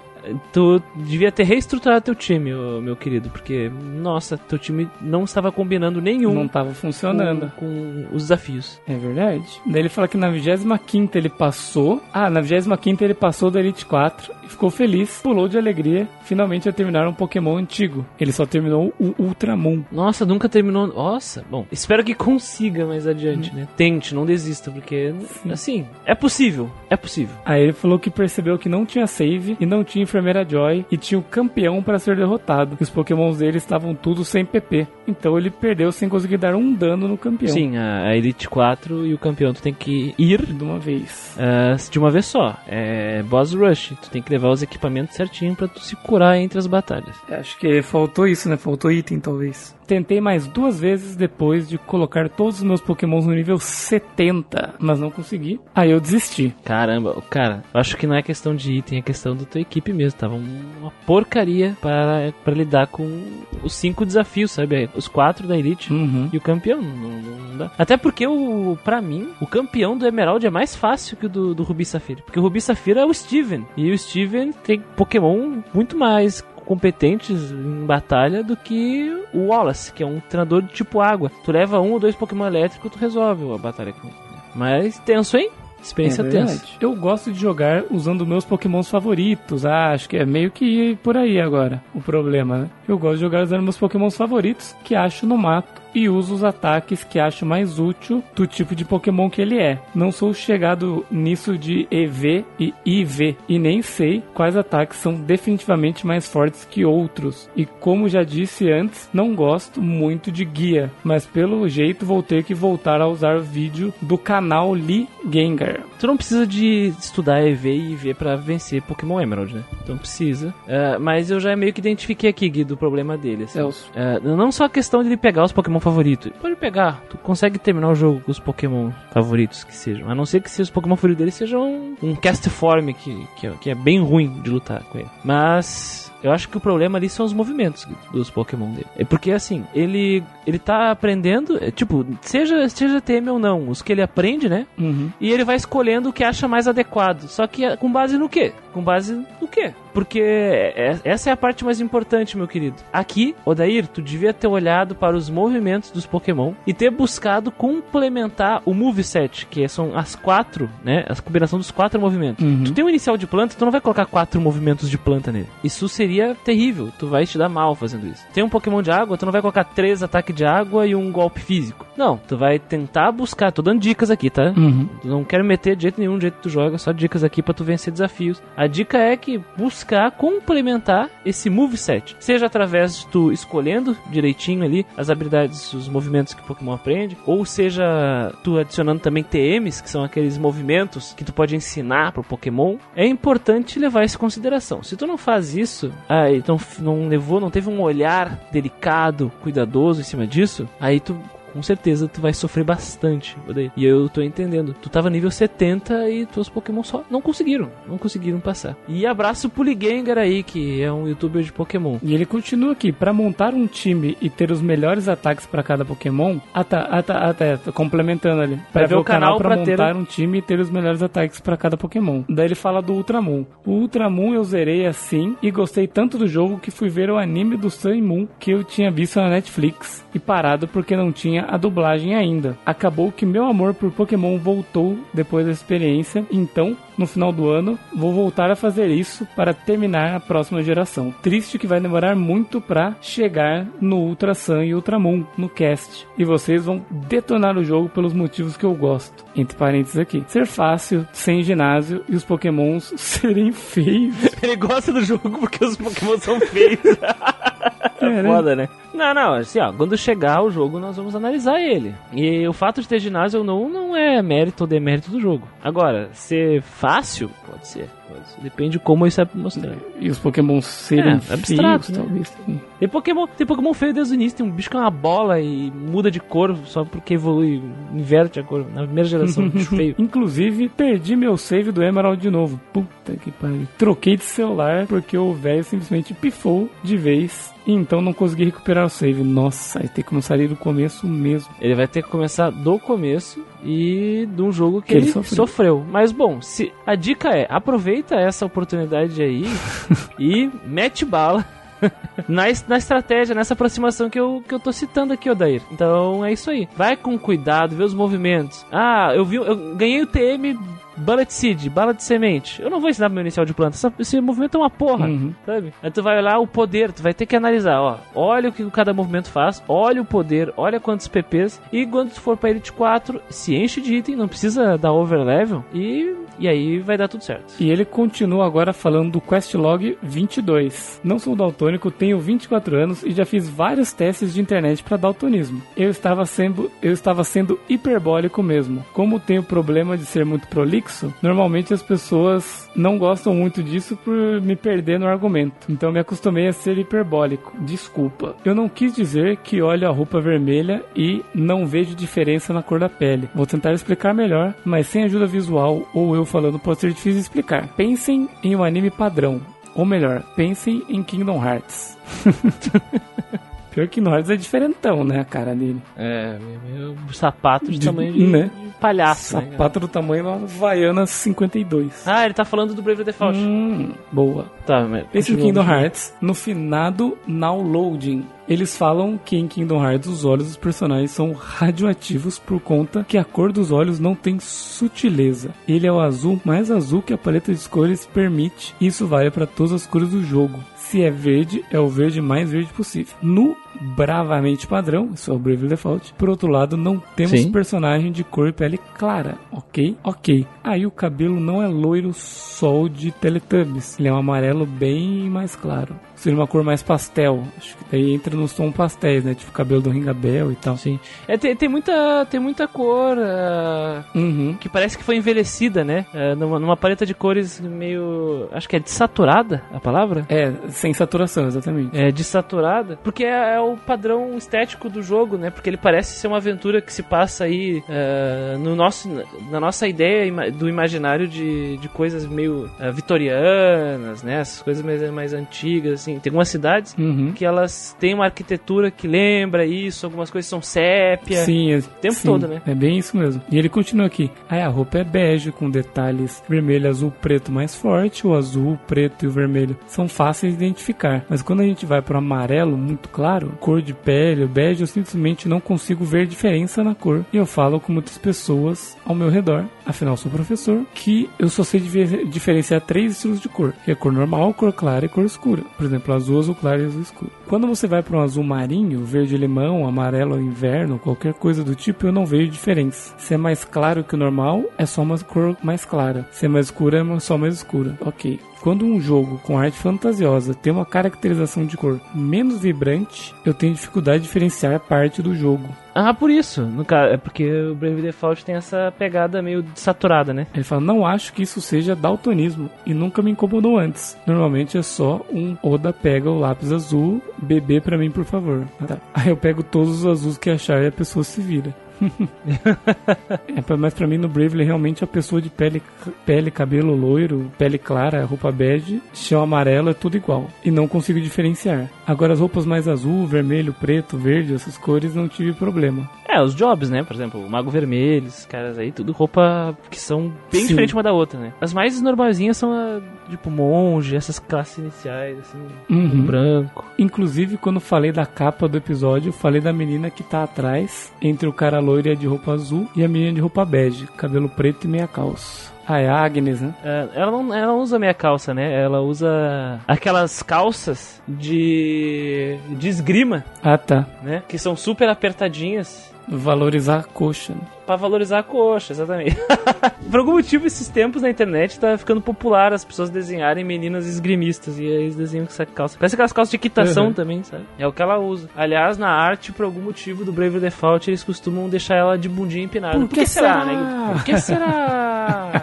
tu 0.53 0.83
devia 0.95 1.31
ter 1.33 1.45
reestruturado 1.45 2.05
teu 2.05 2.15
time, 2.15 2.53
meu 2.83 2.97
querido, 2.97 3.31
porque, 3.31 3.71
nossa, 3.71 4.37
teu 4.37 4.59
time 4.59 4.89
não 5.01 5.25
estava 5.25 5.51
combinando 5.53 6.01
nenhum 6.01 6.35
Não 6.35 6.49
tava 6.49 6.75
funcionando. 6.75 7.51
com, 7.57 7.67
com 7.67 8.17
os 8.17 8.23
desafios. 8.25 8.81
É 8.87 8.95
verdade. 8.95 9.45
Daí 9.67 9.83
ele 9.83 9.89
fala 9.89 10.09
que 10.09 10.17
na 10.17 10.31
25 10.31 11.17
ele 11.17 11.29
passou. 11.29 12.03
Ah, 12.13 12.29
na 12.31 12.41
25 12.41 13.03
ele 13.03 13.15
passou 13.15 13.51
da 13.51 13.61
Elite 13.61 13.85
4 13.87 14.33
e 14.45 14.49
ficou 14.49 14.71
feliz, 14.71 15.21
pulou 15.23 15.49
de 15.49 15.59
alegria. 15.59 16.09
Finalmente 16.25 16.69
a 16.69 16.73
terminar 16.73 17.07
um 17.09 17.13
Pokémon 17.13 17.57
antigo. 17.57 18.05
Ele 18.19 18.33
só 18.33 18.45
terminou 18.47 18.93
o 18.99 19.15
Ultramon. 19.19 19.83
Nossa, 19.93 20.25
nunca 20.27 20.49
terminou. 20.49 20.87
Nossa, 20.87 21.45
bom, 21.51 21.67
espero 21.71 22.03
que 22.05 22.15
consiga 22.15 22.85
mais 22.87 23.07
adiante, 23.07 23.55
né? 23.55 23.69
Tente, 23.77 24.15
não 24.15 24.27
desista, 24.27 24.71
porque, 24.71 25.15
assim, 25.51 25.87
é 26.05 26.15
possível, 26.15 26.71
é 26.91 26.97
possível. 26.97 27.37
Aí 27.45 27.63
ele 27.63 27.73
falou 27.73 27.99
que 27.99 28.11
percebeu 28.11 28.59
que 28.59 28.69
não 28.69 28.85
tinha 28.85 29.07
save 29.07 29.57
e 29.61 29.67
não 29.67 29.85
tinha 29.85 30.03
Enfermeira 30.17 30.49
Joy 30.49 30.87
e 30.91 30.97
tinha 30.97 31.19
o 31.19 31.23
campeão 31.23 31.83
para 31.83 31.99
ser 31.99 32.17
derrotado. 32.17 32.79
Os 32.81 32.89
Pokémons 32.89 33.37
dele 33.37 33.59
estavam 33.59 33.95
tudo 33.95 34.25
sem 34.25 34.47
PP. 34.47 34.87
Então 35.07 35.39
ele 35.39 35.51
perdeu 35.51 35.93
sem 35.93 36.09
conseguir 36.09 36.37
dar 36.37 36.55
um 36.55 36.73
dano 36.73 37.09
no 37.09 37.17
campeão. 37.17 37.53
Sim, 37.53 37.77
a, 37.77 38.15
Elite 38.17 38.49
4 38.49 39.07
e 39.07 39.15
o 39.15 39.19
campeão 39.19 39.53
tu 39.53 39.63
tem 39.63 39.73
que 39.75 40.15
ir 40.19 40.45
De 40.45 40.63
uma 40.65 40.79
vez. 40.79 41.37
ah, 41.39 41.77
de 41.91 41.99
uma 41.99 42.11
vez 42.11 42.27
só. 42.27 42.57
É 42.67 43.23
boss 43.23 43.53
rush, 43.55 43.95
tu 44.03 44.11
tem 44.11 44.23
que 44.23 44.31
levar 44.31 44.51
os 44.51 44.63
equipamentos 44.63 45.15
certinho 45.15 45.55
pra 45.55 45.69
tu 45.69 45.81
se 45.81 45.95
curar 45.97 46.37
entre 46.39 46.59
as 46.59 46.67
batalhas. 46.67 47.17
Acho 47.31 47.59
que 47.59 47.83
faltou 47.83 48.27
isso, 48.27 48.49
né? 48.49 48.57
Faltou 48.57 48.91
item, 48.91 49.21
talvez. 49.21 49.75
Tentei 49.87 50.21
mais 50.21 50.49
duas 50.49 50.81
vezes 50.81 51.15
depois 51.15 51.69
de 51.69 51.79
colocar 51.79 52.29
todos 52.29 52.57
os 52.57 52.63
meus 52.65 52.81
pokémons 52.81 53.25
no 53.25 53.33
nível 53.33 53.57
70, 53.59 54.75
mas 54.81 54.99
não 54.99 55.11
consegui. 55.11 55.61
Aí 55.75 55.93
eu 55.93 56.01
desisti. 56.01 56.53
Caramba, 56.65 57.23
cara, 57.31 57.63
eu 57.73 57.81
acho 57.81 57.97
que 57.97 58.07
não 58.07 58.17
é 58.17 58.23
questão 58.23 58.55
de 58.55 58.73
item, 58.73 58.99
é 58.99 59.03
questão 59.03 59.37
da 59.37 59.45
tua 59.45 59.61
equipe 59.61 59.93
mesmo. 59.93 60.19
Tava 60.19 60.35
uma 60.35 60.91
porcaria 61.07 61.77
para, 61.81 62.33
para 62.45 62.55
lidar 62.55 62.89
com 62.89 63.23
os 63.63 63.75
cinco 63.75 64.05
desafios, 64.05 64.51
sabe? 64.51 64.91
Os 64.97 65.09
quatro 65.09 65.47
da 65.47 65.57
Elite. 65.57 65.93
Uhum. 65.93 66.29
E 66.33 66.37
o 66.37 66.41
campeão, 66.41 66.81
não, 66.81 67.11
não 67.11 67.57
dá. 67.57 67.71
Até 67.79 67.97
porque, 67.97 68.27
o, 68.27 68.79
pra 68.85 69.01
mim, 69.01 69.29
o 69.41 69.47
campeão 69.47 69.97
do 69.97 70.07
Emerald 70.07 70.47
é 70.47 70.51
mais 70.51 70.75
fácil 70.75 71.17
que 71.17 71.27
o 71.27 71.29
do, 71.29 71.55
do 71.55 71.63
Rubi 71.63 71.85
Safira. 71.85 72.23
Porque 72.23 72.39
o 72.39 72.43
Rubi 72.43 72.61
Safira 72.61 73.01
é 73.01 73.05
o 73.05 73.13
Steven. 73.13 73.67
E 73.77 73.91
o 73.91 73.99
Steven 73.99 74.53
tem 74.53 74.81
Pokémon 74.97 75.63
muito 75.73 75.97
mais 75.97 76.43
competentes 76.67 77.53
em 77.53 77.87
batalha 77.87 78.43
do 78.43 78.57
que 78.57 79.09
o 79.33 79.47
Wallace, 79.47 79.93
que 79.93 80.03
é 80.03 80.07
um 80.07 80.21
treinador 80.21 80.63
de 80.63 80.75
tipo 80.75 81.01
água. 81.01 81.31
Tu 81.45 81.53
leva 81.53 81.81
um 81.81 81.93
ou 81.93 82.01
dois 82.01 82.17
Pokémon 82.17 82.47
elétricos, 82.47 82.91
tu 82.91 82.99
resolve 82.99 83.53
a 83.53 83.59
batalha 83.59 83.93
com 83.93 84.09
ele. 84.09 84.17
Mas 84.55 84.99
tenso, 84.99 85.37
hein? 85.37 85.51
Experiência 85.87 86.23
É 86.23 86.29
tensa. 86.29 86.65
Eu 86.81 86.95
gosto 86.97 87.33
de 87.33 87.41
jogar 87.41 87.85
usando 87.91 88.27
meus 88.27 88.45
pokémons 88.45 88.91
favoritos. 88.91 89.65
Ah, 89.65 89.93
acho 89.93 90.09
que 90.09 90.17
é 90.17 90.27
meio 90.27 90.51
que 90.51 90.99
por 91.03 91.17
aí 91.17 91.41
agora 91.41 91.83
o 91.95 92.01
problema, 92.01 92.59
né? 92.59 92.71
Eu 92.89 92.99
gosto 92.99 93.17
de 93.17 93.21
jogar 93.21 93.45
usando 93.45 93.63
meus 93.63 93.79
pokémons 93.79 94.17
favoritos 94.17 94.75
que 94.83 94.95
acho 94.95 95.27
no 95.27 95.39
mato 95.39 95.86
e 95.97 96.11
uso 96.11 96.35
os 96.35 96.45
ataques 96.45 97.03
que 97.03 97.19
acho 97.19 97.47
mais 97.47 97.79
útil 97.79 98.23
do 98.35 98.47
tipo 98.47 98.77
de 98.77 98.85
pokémon 98.85 99.31
que 99.31 99.41
ele 99.41 99.59
é. 99.59 99.81
Não 99.95 100.13
sou 100.13 100.35
chegado 100.35 101.07
nisso 101.11 101.57
de 101.57 101.89
EV 101.91 102.45
e 102.61 102.75
IV 102.85 103.35
e 103.49 103.59
nem 103.59 103.81
sei 103.81 104.23
quais 104.35 104.57
ataques 104.57 104.99
são 104.99 105.15
definitivamente 105.15 106.07
mais 106.07 106.31
fortes 106.31 106.67
que 106.71 106.85
outros. 106.85 107.49
E 107.57 107.65
como 107.65 108.11
já 108.11 108.23
disse 108.23 108.71
antes, 108.71 109.09
não 109.13 109.35
gosto 109.35 109.81
muito 109.81 110.31
de 110.31 110.45
guia, 110.45 110.93
mas 111.03 111.25
pelo 111.25 111.67
jeito 111.67 112.05
vou 112.05 112.23
ter 112.23 112.45
que 112.45 112.53
voltar 112.55 113.01
a 113.01 113.09
usar 113.09 113.37
o 113.37 113.43
vídeo 113.43 113.93
do 114.03 114.19
canal 114.19 114.75
Lee 114.75 115.09
Gengar. 115.33 115.81
Tu 115.99 116.07
não 116.07 116.17
precisa 116.17 116.47
de 116.47 116.93
estudar 116.99 117.43
EV 117.43 117.71
e 117.71 117.93
IV 117.93 118.15
pra 118.15 118.37
vencer 118.37 118.83
Pokémon 118.83 119.19
Emerald, 119.19 119.55
né? 119.55 119.65
Não 119.89 119.97
precisa. 119.97 120.53
Ah, 120.69 120.99
mas 120.99 121.31
eu 121.31 121.41
já 121.41 121.57
meio 121.57 121.73
que 121.73 121.81
identifiquei 121.81 122.29
aqui, 122.29 122.49
Gui, 122.51 122.65
do 122.65 122.77
problema 122.77 123.17
dele. 123.17 123.45
Assim. 123.45 123.55
Celso. 123.55 123.91
Ah, 123.97 124.21
não 124.23 124.53
só 124.53 124.65
a 124.65 124.69
questão 124.69 125.03
de 125.03 125.09
ele 125.09 125.17
pegar 125.17 125.45
os 125.45 125.53
Pokémon 125.53 125.81
favoritos. 125.91 126.27
Ele 126.27 126.35
pode 126.41 126.57
pegar. 126.57 127.01
Tu 127.09 127.17
consegue 127.19 127.59
terminar 127.59 127.89
o 127.89 127.95
jogo 127.95 128.21
com 128.21 128.31
os 128.31 128.39
Pokémon 128.41 128.91
favoritos 129.13 129.63
que 129.65 129.75
sejam. 129.75 130.11
A 130.11 130.15
não 130.15 130.27
ser 130.27 130.41
que 130.43 130.51
se 130.51 130.61
os 130.63 130.71
Pokémon 130.71 130.97
favoritos 130.97 131.19
dele 131.19 131.31
sejam 131.31 131.63
um, 131.63 131.97
um 132.03 132.15
Castform 132.17 132.89
que, 132.93 133.27
que, 133.37 133.47
é- 133.47 133.53
que 133.61 133.71
é 133.71 133.75
bem 133.75 134.01
ruim 134.01 134.41
de 134.43 134.51
lutar 134.51 134.83
com 134.85 134.99
ele. 134.99 135.09
Mas... 135.25 136.05
Eu 136.23 136.33
acho 136.33 136.49
que 136.49 136.57
o 136.57 136.61
problema 136.61 136.99
ali 136.99 137.09
são 137.09 137.25
os 137.25 137.33
movimentos 137.33 137.87
dos 138.11 138.31
Pokémon 138.31 138.71
dele. 138.73 138.87
É 138.99 139.05
porque 139.05 139.31
assim, 139.31 139.65
ele 139.73 140.25
ele 140.45 140.59
tá 140.59 140.91
aprendendo, 140.91 141.63
é, 141.63 141.71
tipo, 141.71 142.05
seja 142.23 142.69
seja 142.69 143.01
TM 143.01 143.29
ou 143.31 143.39
não, 143.39 143.69
os 143.69 143.81
que 143.83 143.93
ele 143.93 144.03
aprende, 144.03 144.49
né? 144.49 144.67
Uhum. 144.79 145.11
E 145.21 145.31
ele 145.31 145.45
vai 145.45 145.55
escolhendo 145.55 146.09
o 146.09 146.13
que 146.13 146.25
acha 146.25 146.49
mais 146.49 146.67
adequado. 146.67 147.29
Só 147.29 147.47
que 147.47 147.65
é 147.67 147.77
com 147.77 147.93
base 147.93 148.17
no 148.19 148.29
quê? 148.29 148.53
Com 148.73 148.83
base 148.83 149.13
no 149.41 149.47
quê? 149.47 149.73
Porque 149.97 150.21
é- 150.21 151.01
essa 151.05 151.31
é 151.31 151.33
a 151.33 151.37
parte 151.39 151.65
mais 151.65 151.81
importante, 151.81 152.37
meu 152.37 152.47
querido. 152.47 152.77
Aqui, 152.93 153.35
Odair, 153.47 153.87
tu 153.89 154.03
devia 154.03 154.35
ter 154.35 154.47
olhado 154.47 154.95
para 154.95 155.17
os 155.17 155.31
movimentos 155.31 155.91
dos 155.91 156.05
Pokémon 156.05 156.53
e 156.67 156.75
ter 156.75 156.91
buscado 156.91 157.51
complementar 157.51 158.61
o 158.67 158.75
moveset, 158.75 159.47
que 159.47 159.67
são 159.69 159.97
as 159.97 160.15
quatro, 160.15 160.69
né? 160.85 161.07
A 161.09 161.15
combinação 161.23 161.59
dos 161.59 161.71
quatro 161.71 161.99
movimentos. 161.99 162.45
Uhum. 162.45 162.65
Tu 162.65 162.73
tem 162.75 162.85
um 162.85 162.91
inicial 162.91 163.17
de 163.17 163.27
planta, 163.27 163.57
tu 163.59 163.65
não 163.65 163.73
vai 163.73 163.81
colocar 163.81 164.05
quatro 164.05 164.39
movimentos 164.39 164.91
de 164.91 164.99
planta 164.99 165.33
nele. 165.33 165.49
Isso 165.65 165.89
seria 165.89 166.35
terrível. 166.45 166.93
Tu 166.99 167.07
vai 167.07 167.25
te 167.25 167.39
dar 167.39 167.49
mal 167.49 167.75
fazendo 167.75 168.07
isso. 168.07 168.23
Tem 168.35 168.45
um 168.45 168.51
Pokémon 168.51 168.83
de 168.83 168.91
água, 168.91 169.17
tu 169.17 169.25
não 169.25 169.33
vai 169.33 169.41
colocar 169.41 169.65
três 169.65 170.03
ataques 170.03 170.37
de 170.37 170.45
água 170.45 170.87
e 170.87 170.95
um 170.95 171.11
golpe 171.11 171.41
físico. 171.41 171.87
Não, 171.97 172.19
tu 172.19 172.37
vai 172.37 172.59
tentar 172.59 173.11
buscar. 173.13 173.51
Tô 173.51 173.63
dando 173.63 173.81
dicas 173.81 174.11
aqui, 174.11 174.29
tá? 174.29 174.53
Uhum. 174.55 174.87
Não 175.03 175.25
quero 175.25 175.43
meter 175.43 175.75
de 175.75 175.85
jeito 175.85 175.99
nenhum 175.99 176.17
do 176.17 176.21
jeito 176.21 176.35
que 176.37 176.43
tu 176.43 176.51
joga, 176.51 176.77
só 176.77 176.93
dicas 176.93 177.25
aqui 177.25 177.43
pra 177.43 177.55
tu 177.55 177.65
vencer 177.65 177.91
desafios. 177.91 178.43
A 178.55 178.67
dica 178.67 178.99
é 178.99 179.17
que 179.17 179.41
buscar 179.87 180.11
complementar 180.11 181.09
esse 181.25 181.49
moveset. 181.49 182.17
Seja 182.19 182.47
através 182.47 182.99
de 182.99 183.07
tu 183.07 183.31
escolhendo 183.31 183.97
direitinho 184.11 184.65
ali 184.65 184.85
as 184.97 185.09
habilidades, 185.09 185.73
os 185.73 185.89
movimentos 185.89 186.35
que 186.35 186.43
o 186.43 186.45
Pokémon 186.45 186.73
aprende, 186.73 187.17
ou 187.25 187.45
seja 187.45 188.33
tu 188.43 188.59
adicionando 188.59 189.01
também 189.01 189.23
TMs, 189.23 189.81
que 189.81 189.89
são 189.89 190.03
aqueles 190.03 190.37
movimentos 190.37 191.15
que 191.15 191.25
tu 191.25 191.33
pode 191.33 191.55
ensinar 191.55 192.13
pro 192.13 192.25
Pokémon. 192.25 192.77
É 192.97 193.07
importante 193.07 193.79
levar 193.79 194.05
isso 194.05 194.17
em 194.17 194.21
consideração. 194.21 194.83
Se 194.83 194.97
tu 194.97 195.07
não 195.07 195.17
faz 195.17 195.57
isso, 195.57 195.93
aí 196.09 196.37
então 196.37 196.59
não 196.81 197.07
levou, 197.07 197.41
não 197.41 197.51
teve 197.51 197.71
um 197.71 197.81
olhar 197.81 198.41
delicado, 198.51 199.31
cuidadoso 199.41 200.01
em 200.01 200.05
cima 200.05 200.27
disso, 200.27 200.69
aí 200.81 200.99
tu 200.99 201.17
com 201.57 201.63
certeza 201.63 202.07
tu 202.07 202.21
vai 202.21 202.35
sofrer 202.35 202.65
bastante. 202.65 203.35
Odair. 203.49 203.73
E 203.75 203.85
eu 203.87 204.11
tô 204.11 204.21
entendendo. 204.21 204.77
Tu 204.83 204.91
tava 204.91 205.09
nível 205.09 205.31
70 205.31 206.11
e 206.11 206.27
teus 206.27 206.51
Pokémon 206.51 206.83
só 206.83 207.03
não 207.11 207.23
conseguiram. 207.23 207.71
Não 207.89 207.97
conseguiram 207.97 208.39
passar. 208.41 208.77
E 208.87 209.07
abraço 209.07 209.49
pro 209.49 209.63
Ligengar 209.63 210.19
aí, 210.19 210.43
que 210.43 210.83
é 210.83 210.93
um 210.93 211.09
youtuber 211.09 211.43
de 211.43 211.51
Pokémon. 211.51 211.99
E 212.03 212.15
ele 212.15 212.27
continua 212.27 212.73
aqui, 212.73 212.93
para 212.93 213.11
montar 213.11 213.55
um 213.55 213.67
time 213.67 214.19
e 214.21 214.29
ter 214.29 214.51
os 214.51 214.61
melhores 214.61 215.09
ataques 215.09 215.47
para 215.47 215.63
cada 215.63 215.83
Pokémon. 215.83 216.39
Ah 216.53 216.63
tá, 216.63 216.81
ah 216.91 217.03
tá, 217.03 217.19
ah 217.31 217.33
tá, 217.33 217.57
tô 217.57 217.73
complementando 217.73 218.43
ali. 218.43 218.61
Pra, 218.71 218.87
ver, 218.87 218.97
o 218.97 219.05
canal, 219.05 219.39
para 219.39 219.57
montar 219.57 219.95
ter... 219.95 219.97
um 219.97 220.05
time 220.05 220.39
e 220.39 220.43
ter 220.43 220.61
os 220.61 220.69
melhores 220.69 221.03
ataques 221.03 221.41
para 221.41 221.57
cada 221.57 221.79
Pokémon. 221.79 222.23
Daí 222.29 222.49
ele 222.49 222.55
fala 222.55 222.83
do 222.83 222.93
Ultramon. 222.93 223.47
O 223.65 223.73
Ultramon 223.73 224.35
eu 224.35 224.45
zerei 224.45 224.87
assim 224.87 225.35
e 225.43 225.51
gostei 225.51 225.87
tanto 225.87 226.19
do 226.19 226.29
jogo 226.29 226.59
que 226.59 226.71
fui 226.71 226.91
ver 226.91 227.11
o 227.11 227.17
anime 227.17 227.57
do 227.57 227.71
Sun 227.71 228.03
Moon 228.03 228.29
que 228.39 228.51
eu 228.51 228.63
tinha 228.63 228.91
visto 228.91 229.19
na 229.19 229.31
Netflix 229.31 230.05
e 230.15 230.19
parado 230.19 230.69
porque 230.69 230.95
não 230.95 231.11
tinha 231.11 231.46
a 231.49 231.57
dublagem 231.57 232.15
ainda. 232.15 232.57
Acabou 232.65 233.13
que 233.13 233.27
meu 233.27 233.45
amor 233.45 233.75
por 233.75 233.91
Pokémon 233.91 234.39
voltou 234.39 234.99
depois 235.13 235.47
da 235.47 235.53
experiência, 235.53 236.25
então 236.31 236.77
no 236.97 237.07
final 237.07 237.33
do 237.33 237.49
ano 237.49 237.79
vou 237.95 238.13
voltar 238.13 238.51
a 238.51 238.57
fazer 238.57 238.89
isso 238.89 239.27
para 239.37 239.53
terminar 239.53 240.15
a 240.15 240.21
próxima 240.21 240.63
geração. 240.63 241.15
Triste 241.23 241.59
que 241.59 241.67
vai 241.67 241.81
demorar 241.81 242.17
muito 242.17 242.61
para 242.61 242.95
chegar 243.01 243.67
no 243.81 243.99
Ultra 243.99 244.35
Sun 244.35 244.63
e 244.63 244.75
Ultra 244.75 244.99
Moon 244.99 245.25
no 245.37 245.49
cast 245.49 246.07
e 246.17 246.25
vocês 246.25 246.65
vão 246.65 246.85
detonar 246.91 247.57
o 247.57 247.65
jogo 247.65 247.89
pelos 247.89 248.13
motivos 248.13 248.57
que 248.57 248.65
eu 248.65 248.75
gosto. 248.75 249.25
Entre 249.35 249.57
parênteses 249.57 249.99
aqui, 249.99 250.25
ser 250.27 250.47
fácil, 250.47 251.07
sem 251.13 251.43
ginásio 251.43 252.03
e 252.09 252.17
os 252.17 252.25
Pokémons 252.25 252.93
serem 252.97 253.53
feios. 253.53 254.17
Ele 254.43 254.57
gosta 254.57 254.93
do 254.93 255.03
jogo 255.03 255.31
porque 255.39 255.65
os 255.65 255.77
Pokémon 255.77 256.19
são 256.19 256.41
feios. 256.41 256.81
é, 258.01 258.23
foda, 258.23 258.57
né? 258.57 258.69
Não, 258.97 259.13
não, 259.13 259.35
assim, 259.35 259.61
ó, 259.61 259.73
quando 259.73 259.97
chegar 259.97 260.43
o 260.43 260.51
jogo 260.51 260.79
nós 260.79 260.97
vamos 260.97 261.15
analisar 261.15 261.61
ele. 261.61 261.95
E 262.13 262.49
o 262.49 262.53
fato 262.53 262.81
de 262.81 262.89
ter 262.89 262.99
ginásio 262.99 263.41
ou 263.41 263.45
não, 263.45 263.69
não 263.69 263.97
é 263.97 264.23
mérito 264.23 264.65
ou 264.65 264.69
demérito 264.69 265.11
do 265.11 265.21
jogo. 265.21 265.47
Agora, 265.63 266.09
ser 266.13 266.63
fácil, 266.63 267.31
pode 267.47 267.69
ser. 267.69 267.89
Pode 268.09 268.27
ser. 268.29 268.41
Depende 268.41 268.71
de 268.71 268.79
como 268.79 269.07
isso 269.07 269.21
é 269.21 269.29
mostrado. 269.35 269.77
E 270.01 270.09
os 270.09 270.19
Pokémon 270.19 270.63
serem 270.63 271.21
é, 271.29 271.35
abstratos, 271.35 271.91
né? 271.91 271.99
talvez. 271.99 272.35
Tem 272.79 272.89
Pokémon, 272.89 273.27
tem 273.27 273.47
Pokémon 273.47 273.75
feio 273.75 273.93
desde 273.93 274.15
o 274.15 274.17
início, 274.17 274.39
tem 274.39 274.47
um 274.47 274.51
bicho 274.51 274.71
que 274.71 274.77
é 274.77 274.81
uma 274.81 274.91
bola 274.91 275.41
e 275.41 275.71
muda 275.71 276.11
de 276.11 276.21
cor 276.21 276.57
só 276.65 276.85
porque 276.85 277.15
evolui, 277.15 277.63
inverte 277.93 278.41
a 278.41 278.43
cor. 278.43 278.65
Na 278.73 278.85
primeira 278.85 279.09
geração, 279.09 279.47
bicho 279.51 279.77
feio. 279.77 279.95
Inclusive, 279.99 280.69
perdi 280.71 281.17
meu 281.17 281.37
save 281.37 281.71
do 281.71 281.83
Emerald 281.83 282.21
de 282.21 282.31
novo. 282.31 282.59
Puta 282.73 283.15
que 283.17 283.31
pariu. 283.31 283.69
Troquei 283.77 284.17
de 284.17 284.25
celular 284.25 284.87
porque 284.87 285.19
o 285.19 285.35
velho 285.35 285.65
simplesmente 285.65 286.15
pifou 286.15 286.71
de 286.83 286.97
vez 286.97 287.56
então 287.67 288.01
não 288.01 288.13
consegui 288.13 288.45
recuperar 288.45 288.87
o 288.87 288.89
save. 288.89 289.23
Nossa, 289.23 289.79
vai 289.79 289.89
ter 289.89 290.03
que 290.03 290.09
começar 290.09 290.35
ali 290.35 290.49
do 290.49 290.57
começo 290.57 291.07
mesmo. 291.07 291.53
Ele 291.61 291.75
vai 291.75 291.89
ter 291.89 292.03
que 292.03 292.09
começar 292.09 292.51
do 292.51 292.79
começo 292.79 293.45
e 293.65 294.29
de 294.31 294.43
um 294.43 294.53
jogo 294.53 294.81
que, 294.81 294.89
que 294.89 294.95
ele, 294.95 295.07
ele 295.07 295.13
sofreu. 295.13 295.37
sofreu. 295.37 295.87
Mas 295.91 296.13
bom, 296.13 296.41
se 296.41 296.73
a 296.87 296.95
dica 296.95 297.31
é 297.31 297.47
aproveita 297.49 298.15
essa 298.15 298.47
oportunidade 298.47 299.23
aí 299.23 299.45
e 300.19 300.51
mete 300.65 301.05
bala. 301.05 301.45
na, 302.27 302.45
na 302.69 302.79
estratégia, 302.79 303.35
nessa 303.35 303.55
aproximação 303.55 304.09
que 304.09 304.19
eu, 304.19 304.43
que 304.47 304.55
eu 304.55 304.59
tô 304.59 304.73
citando 304.73 305.13
aqui, 305.13 305.29
Odair. 305.29 305.63
Então 305.71 306.25
é 306.25 306.33
isso 306.33 306.51
aí. 306.51 306.69
Vai 306.75 306.97
com 306.97 307.19
cuidado, 307.19 307.77
vê 307.77 307.85
os 307.85 307.95
movimentos. 307.95 308.65
Ah, 308.73 309.13
eu 309.15 309.25
vi, 309.25 309.37
eu 309.37 309.75
ganhei 309.75 310.03
o 310.03 310.07
TM 310.07 310.59
Bullet 310.97 311.33
Seed, 311.33 311.69
bala 311.69 311.93
de 311.93 312.03
semente. 312.03 312.61
Eu 312.61 312.71
não 312.71 312.81
vou 312.81 312.91
ensinar 312.91 313.09
meu 313.09 313.21
inicial 313.21 313.45
de 313.45 313.55
planta. 313.55 313.77
Esse 313.99 314.21
movimento 314.21 314.57
é 314.57 314.61
uma 314.61 314.71
porra, 314.71 315.07
uhum. 315.07 315.35
sabe? 315.45 315.73
Aí 315.83 315.91
tu 315.91 316.03
vai 316.03 316.19
olhar 316.19 316.39
o 316.39 316.47
poder, 316.47 316.93
tu 316.93 317.03
vai 317.03 317.13
ter 317.13 317.27
que 317.27 317.37
analisar, 317.37 317.81
ó. 317.81 317.99
Olha 318.15 318.49
o 318.49 318.53
que 318.53 318.69
cada 318.71 318.93
movimento 318.93 319.31
faz, 319.31 319.63
olha 319.69 320.01
o 320.01 320.05
poder, 320.05 320.53
olha 320.57 320.81
quantos 320.81 321.09
PPs. 321.09 321.61
E 321.73 321.87
quando 321.87 322.11
tu 322.11 322.21
for 322.21 322.37
pra 322.37 322.51
Elite 322.51 322.73
4, 322.73 323.21
se 323.29 323.55
enche 323.55 323.81
de 323.81 323.95
item, 323.95 324.17
não 324.17 324.29
precisa 324.29 324.77
dar 324.79 324.93
overlevel. 324.93 325.65
E, 325.73 326.15
e 326.39 326.49
aí 326.49 326.79
vai 326.79 326.97
dar 326.97 327.09
tudo 327.09 327.25
certo. 327.25 327.55
E 327.61 327.71
ele 327.71 327.85
continua 327.85 328.47
agora 328.47 328.73
falando 328.73 329.13
do 329.13 329.21
Questlog 329.21 329.99
22. 330.03 331.01
Não 331.05 331.19
sou 331.19 331.37
daltônico, 331.37 331.91
tenho 331.91 332.19
24 332.19 332.77
anos 332.77 333.03
e 333.03 333.11
já 333.11 333.25
fiz 333.25 333.49
vários 333.49 333.93
testes 333.93 334.35
de 334.35 334.41
internet 334.41 334.83
para 334.83 334.97
daltonismo. 334.97 335.63
Eu 335.77 335.91
estava 335.91 336.25
sendo, 336.25 336.71
eu 336.83 336.93
estava 336.93 337.23
sendo 337.25 337.59
hiperbólico 337.69 338.43
mesmo. 338.43 338.85
Como 338.93 339.21
tenho 339.21 339.43
problema 339.43 339.97
de 339.97 340.05
ser 340.05 340.25
muito 340.25 340.49
prolixo, 340.49 340.86
normalmente 341.23 341.75
as 341.75 341.83
pessoas 341.83 342.69
não 342.75 342.99
gostam 342.99 343.35
muito 343.35 343.63
disso 343.63 343.97
por 343.97 344.41
me 344.41 344.57
perder 344.57 344.99
no 344.99 345.07
argumento. 345.07 345.67
Então 345.69 345.93
me 345.93 346.01
acostumei 346.01 346.49
a 346.49 346.53
ser 346.53 346.79
hiperbólico. 346.79 347.57
Desculpa. 347.61 348.37
Eu 348.45 348.55
não 348.55 348.69
quis 348.69 348.95
dizer 348.95 349.39
que 349.39 349.63
olho 349.63 349.89
a 349.89 349.93
roupa 349.93 350.21
vermelha 350.21 350.85
e 350.95 351.23
não 351.35 351.67
vejo 351.67 351.95
diferença 351.95 352.53
na 352.53 352.63
cor 352.63 352.79
da 352.79 352.89
pele. 352.89 353.29
Vou 353.35 353.47
tentar 353.47 353.73
explicar 353.73 354.15
melhor, 354.15 354.55
mas 354.65 354.87
sem 354.87 355.05
ajuda 355.05 355.27
visual 355.27 355.89
ou 355.95 356.15
eu 356.15 356.25
falando 356.25 356.59
pode 356.59 356.81
ser 356.81 356.93
difícil 356.93 357.21
explicar. 357.21 357.69
Pensem 357.75 358.29
em 358.43 358.57
um 358.57 358.65
anime 358.65 358.91
padrão. 358.91 359.41
Ou 359.75 359.85
melhor, 359.85 360.23
pensem 360.35 360.83
em 360.89 361.03
Kingdom 361.03 361.45
Hearts. 361.45 361.99
Pior 363.77 363.89
que 363.89 364.01
Norris 364.01 364.31
é 364.31 364.37
diferentão, 364.37 365.05
né, 365.05 365.21
a 365.21 365.25
cara 365.25 365.55
dele. 365.55 365.83
É, 365.99 366.39
meio 366.67 366.97
sapato 367.13 367.67
de, 367.67 367.79
de 367.79 367.85
tamanho 367.85 368.11
de, 368.11 368.27
né? 368.27 368.51
de 368.59 368.71
palhaço. 368.81 369.37
Né, 369.37 369.51
sapato 369.51 369.79
né, 369.79 369.87
do 369.87 369.89
tamanho 369.89 370.25
da 370.25 370.33
Havaiana 370.33 371.05
52. 371.05 372.09
Ah, 372.09 372.25
ele 372.25 372.33
tá 372.33 372.47
falando 372.47 372.73
do 372.73 372.81
Brave 372.81 373.05
Default. 373.05 373.39
Hum, 373.39 373.93
boa. 374.11 374.47
Tá, 374.65 374.87
mas... 374.89 375.07
Pense 375.09 375.31
em 375.31 375.37
Kingdom 375.37 375.63
Hearts, 375.63 376.15
no 376.23 376.33
finado 376.33 377.19
Now 377.27 377.61
Loading. 377.61 378.25
Eles 378.49 378.79
falam 378.79 379.21
que 379.23 379.37
em 379.37 379.47
Kingdom 379.47 379.85
Hearts 379.85 380.09
os 380.09 380.25
olhos 380.25 380.47
dos 380.47 380.57
personagens 380.57 381.11
são 381.11 381.33
radioativos 381.33 382.39
por 382.39 382.59
conta 382.59 383.05
que 383.07 383.19
a 383.19 383.25
cor 383.25 383.53
dos 383.53 383.71
olhos 383.71 384.01
não 384.01 384.15
tem 384.15 384.39
sutileza. 384.41 385.51
Ele 385.69 385.87
é 385.87 385.93
o 385.93 386.01
azul 386.01 386.41
mais 386.45 386.71
azul 386.71 387.03
que 387.03 387.13
a 387.13 387.19
paleta 387.19 387.53
de 387.53 387.69
cores 387.69 388.07
permite. 388.07 388.75
Isso 388.81 389.07
vale 389.07 389.31
para 389.31 389.47
todas 389.47 389.73
as 389.73 389.87
cores 389.87 390.11
do 390.11 390.23
jogo. 390.23 390.65
Se 390.77 391.03
é 391.03 391.11
verde, 391.11 391.65
é 391.71 391.79
o 391.79 391.89
verde 391.89 392.23
mais 392.23 392.51
verde 392.51 392.73
possível. 392.73 393.15
No 393.21 393.57
bravamente 393.81 394.67
padrão, 394.67 395.11
isso 395.15 395.31
é 395.31 395.35
o 395.35 395.39
Brave 395.39 395.69
Default. 395.69 396.15
Por 396.15 396.29
outro 396.29 396.49
lado, 396.49 396.77
não 396.77 397.03
temos 397.15 397.41
Sim. 397.41 397.53
personagem 397.53 398.13
de 398.13 398.25
cor 398.25 398.49
e 398.49 398.53
pele 398.53 398.79
clara, 398.95 399.37
ok? 399.51 399.97
Ok. 400.03 400.47
Aí 400.63 400.87
o 400.87 400.91
cabelo 400.91 401.41
não 401.41 401.63
é 401.63 401.69
loiro 401.69 402.13
sol 402.13 402.89
de 402.89 403.11
Teletubbies, 403.11 403.99
ele 403.99 404.09
é 404.09 404.13
um 404.13 404.17
amarelo 404.17 404.67
bem 404.67 405.29
mais 405.31 405.55
claro 405.57 405.95
seria 406.17 406.39
uma 406.39 406.47
cor 406.47 406.65
mais 406.65 406.83
pastel. 406.83 407.43
Acho 407.57 407.77
que 407.77 407.85
daí 407.93 408.13
entra 408.13 408.35
nos 408.37 408.53
tons 408.53 408.75
pastéis, 408.75 409.25
né? 409.25 409.35
Tipo 409.35 409.51
o 409.51 409.55
cabelo 409.55 409.83
do 409.83 409.91
Ringabel 409.91 410.51
e 410.51 410.57
tal. 410.57 410.77
Sim. 410.77 410.99
É, 411.29 411.37
tem, 411.37 411.55
tem, 411.55 411.69
muita, 411.69 412.27
tem 412.27 412.41
muita 412.41 412.67
cor 412.67 413.17
uh, 413.17 414.19
uhum. 414.19 414.57
que 414.59 414.69
parece 414.69 414.99
que 414.99 415.05
foi 415.05 415.17
envelhecida, 415.17 415.85
né? 415.85 416.07
Uh, 416.13 416.37
numa, 416.37 416.59
numa 416.59 416.77
paleta 416.77 417.07
de 417.07 417.15
cores 417.15 417.61
meio. 417.61 418.49
Acho 418.53 418.69
que 418.69 418.77
é 418.77 418.81
desaturada 418.81 419.63
a 419.73 419.79
palavra? 419.79 420.27
É, 420.29 420.53
sem 420.71 420.93
saturação, 420.93 421.47
exatamente. 421.47 421.97
É, 421.97 422.11
desaturada. 422.11 422.99
Porque 423.03 423.25
é, 423.25 423.55
é, 423.55 423.61
o 423.73 423.77
padrão 423.77 424.37
estético 424.37 424.89
do 424.89 425.03
jogo, 425.03 425.37
né? 425.37 425.51
Porque 425.51 425.69
ele 425.69 425.77
parece 425.77 426.19
ser 426.19 426.27
uma 426.27 426.37
aventura 426.37 426.81
que 426.81 426.93
se 426.93 427.03
passa 427.03 427.45
aí 427.45 427.83
uh, 427.89 428.59
no 428.59 428.75
nosso, 428.75 429.09
na 429.51 429.61
nossa 429.61 429.87
ideia 429.87 430.31
do 430.51 430.69
imaginário 430.69 431.29
de, 431.29 431.77
de 431.79 431.89
coisas 431.89 432.27
meio 432.27 432.71
vitorianas, 432.95 434.23
né? 434.23 434.41
Essas 434.41 434.63
coisas 434.63 434.85
mais, 434.85 435.11
mais 435.11 435.33
antigas 435.33 436.01
assim. 436.01 436.19
Tem 436.19 436.31
algumas 436.31 436.49
cidades 436.49 436.95
uhum. 436.99 437.33
que 437.33 437.45
elas 437.45 437.97
têm 437.99 438.15
uma 438.15 438.25
arquitetura 438.25 438.91
que 438.91 439.07
lembra 439.07 439.65
isso, 439.65 440.07
algumas 440.07 440.31
coisas 440.31 440.49
são 440.49 440.61
sépia. 440.61 441.45
Sim, 441.45 441.75
o 441.77 441.83
tempo 441.83 442.15
sim, 442.15 442.29
todo, 442.29 442.49
né? 442.49 442.63
É 442.67 442.75
bem 442.75 442.99
isso 442.99 443.17
mesmo. 443.17 443.43
E 443.51 443.59
ele 443.59 443.69
continua 443.69 444.07
aqui. 444.07 444.31
Aí 444.49 444.61
a 444.61 444.69
roupa 444.69 444.99
é 444.99 445.05
bege, 445.05 445.53
com 445.53 445.71
detalhes 445.71 446.43
vermelho, 446.49 446.89
azul, 446.89 447.13
preto 447.21 447.53
mais 447.53 447.75
forte. 447.75 448.27
O 448.27 448.35
azul, 448.35 448.73
o 448.73 448.79
preto 448.79 449.25
e 449.25 449.29
o 449.29 449.31
vermelho 449.31 449.77
são 449.87 450.09
fáceis 450.09 450.57
de 450.57 450.65
identificar. 450.65 451.25
Mas 451.29 451.43
quando 451.43 451.61
a 451.61 451.65
gente 451.65 451.87
vai 451.87 452.03
para 452.03 452.15
o 452.15 452.19
amarelo, 452.19 452.77
muito 452.77 453.09
claro, 453.09 453.56
cor 453.57 453.83
de 453.83 453.93
pele, 453.93 454.47
bege, 454.47 454.83
eu 454.83 454.87
simplesmente 454.87 455.49
não 455.49 455.61
consigo 455.61 456.05
ver 456.05 456.27
diferença 456.27 456.85
na 456.85 456.95
cor. 456.95 457.25
E 457.33 457.37
eu 457.37 457.47
falo 457.47 457.81
com 457.81 457.93
muitas 457.93 458.17
pessoas 458.17 458.97
ao 459.05 459.15
meu 459.15 459.29
redor, 459.29 459.65
afinal 459.85 460.17
sou 460.17 460.31
professor, 460.31 460.85
que 460.95 461.29
eu 461.39 461.49
só 461.49 461.65
sei 461.65 461.81
diferenciar 461.81 462.81
três 462.81 463.13
estilos 463.13 463.41
de 463.41 463.49
cor, 463.49 463.73
que 463.85 463.91
é 463.91 463.95
cor 463.95 464.13
normal, 464.13 464.55
cor 464.55 464.73
clara 464.73 465.07
e 465.07 465.09
cor 465.09 465.25
escura. 465.25 465.63
Por 465.77 465.85
exemplo, 465.85 465.97
exemplo, 465.97 466.15
azul, 466.15 466.39
azul 466.39 466.55
claro 466.55 466.83
e 466.83 466.87
azul 466.87 467.03
escuro. 467.03 467.31
Quando 467.47 467.67
você 467.67 467.87
vai 467.87 468.03
para 468.03 468.17
um 468.17 468.21
azul 468.21 468.45
marinho, 468.45 469.05
verde 469.05 469.37
limão, 469.37 469.87
amarelo 469.87 470.41
inverno, 470.41 470.99
qualquer 470.99 471.35
coisa 471.35 471.65
do 471.65 471.75
tipo, 471.75 472.07
eu 472.07 472.13
não 472.13 472.27
vejo 472.27 472.51
diferença. 472.51 473.15
Se 473.19 473.35
é 473.35 473.37
mais 473.37 473.65
claro 473.65 474.05
que 474.05 474.15
o 474.15 474.19
normal, 474.19 474.65
é 474.79 474.87
só 474.87 475.03
uma 475.03 475.19
cor 475.19 475.57
mais 475.63 475.85
clara. 475.85 476.29
Se 476.31 476.47
é 476.47 476.49
mais 476.49 476.67
escura, 476.67 477.01
é 477.01 477.21
só 477.21 477.39
mais 477.39 477.55
escura. 477.55 477.97
Ok. 478.01 478.39
Quando 478.67 478.85
um 478.85 479.01
jogo 479.01 479.39
com 479.45 479.57
arte 479.57 479.79
fantasiosa 479.79 480.53
tem 480.53 480.73
uma 480.73 480.85
caracterização 480.85 481.65
de 481.65 481.77
cor 481.77 482.01
menos 482.13 482.59
vibrante, 482.59 483.33
eu 483.45 483.55
tenho 483.55 483.75
dificuldade 483.75 484.19
de 484.19 484.25
diferenciar 484.25 484.81
parte 484.81 485.23
do 485.23 485.37
jogo. 485.37 485.69
Ah, 485.95 486.13
por 486.13 486.33
isso. 486.33 486.63
No 486.63 486.85
caso, 486.85 487.15
é 487.15 487.17
porque 487.17 487.49
o 487.49 487.77
Brave 487.77 488.03
Default 488.03 488.45
tem 488.45 488.57
essa 488.57 488.93
pegada 488.99 489.41
meio 489.41 489.65
saturada, 489.77 490.35
né? 490.35 490.49
Ele 490.53 490.65
fala: 490.65 490.81
não 490.81 491.07
acho 491.07 491.33
que 491.33 491.45
isso 491.45 491.61
seja 491.61 491.95
daltonismo 491.95 492.69
e 492.85 492.93
nunca 492.93 493.23
me 493.23 493.31
incomodou 493.31 493.79
antes. 493.79 494.19
Normalmente 494.27 494.77
é 494.77 494.83
só 494.83 495.25
um 495.33 495.57
Oda 495.63 495.93
pega 495.93 496.29
o 496.29 496.41
lápis 496.41 496.73
azul 496.73 497.23
bebê 497.41 497.81
pra 497.81 497.97
mim, 497.97 498.11
por 498.11 498.25
favor. 498.25 498.67
Tá. 498.85 498.99
Aí 499.15 499.29
eu 499.29 499.37
pego 499.37 499.63
todos 499.63 500.01
os 500.01 500.07
azuis 500.07 500.37
que 500.37 500.51
achar 500.51 500.83
e 500.83 500.89
a 500.89 500.93
pessoa 500.93 501.23
se 501.23 501.41
vira. 501.41 501.73
é, 503.49 503.77
mas 503.77 503.95
pra 503.95 504.07
mim 504.07 504.19
no 504.19 504.29
Bravely 504.29 504.65
realmente 504.65 505.03
a 505.03 505.07
pessoa 505.07 505.41
de 505.41 505.51
pele, 505.51 505.83
pele, 506.25 506.51
cabelo 506.51 506.95
loiro, 506.95 507.51
pele 507.59 507.79
clara, 507.79 508.25
roupa 508.25 508.53
bege, 508.53 509.03
chão 509.13 509.43
amarelo 509.43 509.91
é 509.91 509.95
tudo 509.95 510.17
igual. 510.17 510.49
E 510.65 510.71
não 510.71 510.89
consigo 510.89 511.21
diferenciar. 511.21 511.91
Agora 512.07 512.33
as 512.33 512.41
roupas 512.41 512.65
mais 512.65 512.87
azul, 512.87 513.27
vermelho, 513.27 513.73
preto, 513.73 514.17
verde, 514.17 514.55
essas 514.55 514.79
cores 514.79 515.15
não 515.15 515.27
tive 515.27 515.53
problema. 515.53 516.09
É, 516.29 516.41
os 516.43 516.55
jobs, 516.55 516.91
né? 516.91 517.03
Por 517.03 517.15
exemplo, 517.15 517.41
o 517.41 517.51
Mago 517.51 517.71
Vermelho, 517.71 518.27
esses 518.27 518.45
caras 518.45 518.79
aí, 518.79 518.93
tudo 518.93 519.13
roupa 519.13 519.77
que 519.91 519.99
são 519.99 520.33
bem 520.53 520.63
Sim. 520.63 520.69
diferentes 520.69 520.95
uma 520.95 521.03
da 521.03 521.13
outra, 521.13 521.39
né? 521.39 521.53
As 521.61 521.73
mais 521.73 522.01
normalzinhas 522.01 522.57
são, 522.57 522.73
a, 522.73 523.01
tipo, 523.29 523.51
monge, 523.51 524.15
essas 524.15 524.39
classes 524.39 524.79
iniciais, 524.79 525.39
assim, 525.39 525.59
uhum. 525.89 526.27
branco. 526.27 526.85
Inclusive, 526.99 527.57
quando 527.57 527.81
falei 527.81 528.13
da 528.13 528.27
capa 528.27 528.69
do 528.69 528.77
episódio, 528.77 529.33
falei 529.33 529.61
da 529.61 529.73
menina 529.73 530.11
que 530.11 530.23
tá 530.23 530.43
atrás, 530.43 531.13
entre 531.23 531.49
o 531.49 531.53
cara 531.53 531.81
loiro 531.81 532.09
e 532.09 532.17
de 532.17 532.27
roupa 532.27 532.53
azul, 532.53 532.89
e 532.95 533.03
a 533.03 533.09
menina 533.09 533.33
de 533.33 533.41
roupa 533.41 533.65
bege, 533.65 534.07
cabelo 534.17 534.49
preto 534.49 534.85
e 534.85 534.89
meia 534.89 535.09
calça. 535.09 535.76
Ah, 535.89 535.99
é 536.01 536.09
a 536.09 536.25
Agnes, 536.25 536.61
né? 536.61 536.75
É, 536.85 537.09
ela, 537.15 537.31
não, 537.31 537.55
ela 537.55 537.67
não 537.69 537.81
usa 537.81 537.99
meia 537.99 538.15
calça, 538.15 538.53
né? 538.53 538.73
Ela 538.83 539.01
usa 539.01 539.81
aquelas 539.87 540.43
calças 540.43 541.23
de, 541.29 542.59
de 542.71 542.89
esgrima. 542.89 543.45
Ah, 543.63 543.79
tá. 543.79 544.07
Né? 544.23 544.43
Que 544.49 544.59
são 544.59 544.75
super 544.75 545.09
apertadinhas. 545.09 546.13
Valorizar 546.29 546.99
a 546.99 547.03
coxa. 547.05 547.53
Né? 547.55 547.61
Pra 547.87 547.95
valorizar 547.95 548.41
a 548.41 548.43
coxa, 548.43 548.93
exatamente. 548.93 549.37
Por 550.11 550.21
algum 550.21 550.33
motivo, 550.33 550.67
esses 550.67 550.89
tempos 550.89 551.23
na 551.23 551.31
internet 551.31 551.79
tá 551.79 551.97
ficando 551.97 552.21
popular 552.21 552.73
as 552.73 552.85
pessoas 552.85 553.11
desenharem 553.11 553.65
meninas 553.65 554.07
esgrimistas. 554.07 554.79
E 554.79 554.83
aí 554.83 555.05
eles 555.05 555.15
desenham 555.15 555.47
com 555.47 555.53
essa 555.53 555.65
calça. 555.65 555.97
Parece 555.99 556.17
aquelas 556.17 556.33
calças 556.33 556.51
de 556.51 556.57
equitação 556.57 557.07
uhum. 557.07 557.13
também, 557.13 557.45
sabe? 557.45 557.65
É 557.79 557.87
o 557.87 557.93
que 557.93 558.03
ela 558.03 558.19
usa. 558.19 558.49
Aliás, 558.57 558.99
na 558.99 559.09
arte, 559.09 559.53
por 559.53 559.65
algum 559.65 559.81
motivo 559.81 560.25
do 560.25 560.33
Brave 560.33 560.59
Default, 560.59 561.09
eles 561.09 561.23
costumam 561.23 561.69
deixar 561.69 561.95
ela 561.95 562.19
de 562.19 562.29
bundinha 562.29 562.65
empinada. 562.65 562.99
Por, 562.99 563.07
Por 563.07 563.15
que, 563.15 563.21
que, 563.21 563.27
será, 563.27 563.61
será, 563.61 563.65
né? 563.65 564.13
Por 564.13 564.25
que 564.25 564.39
será? 564.39 565.63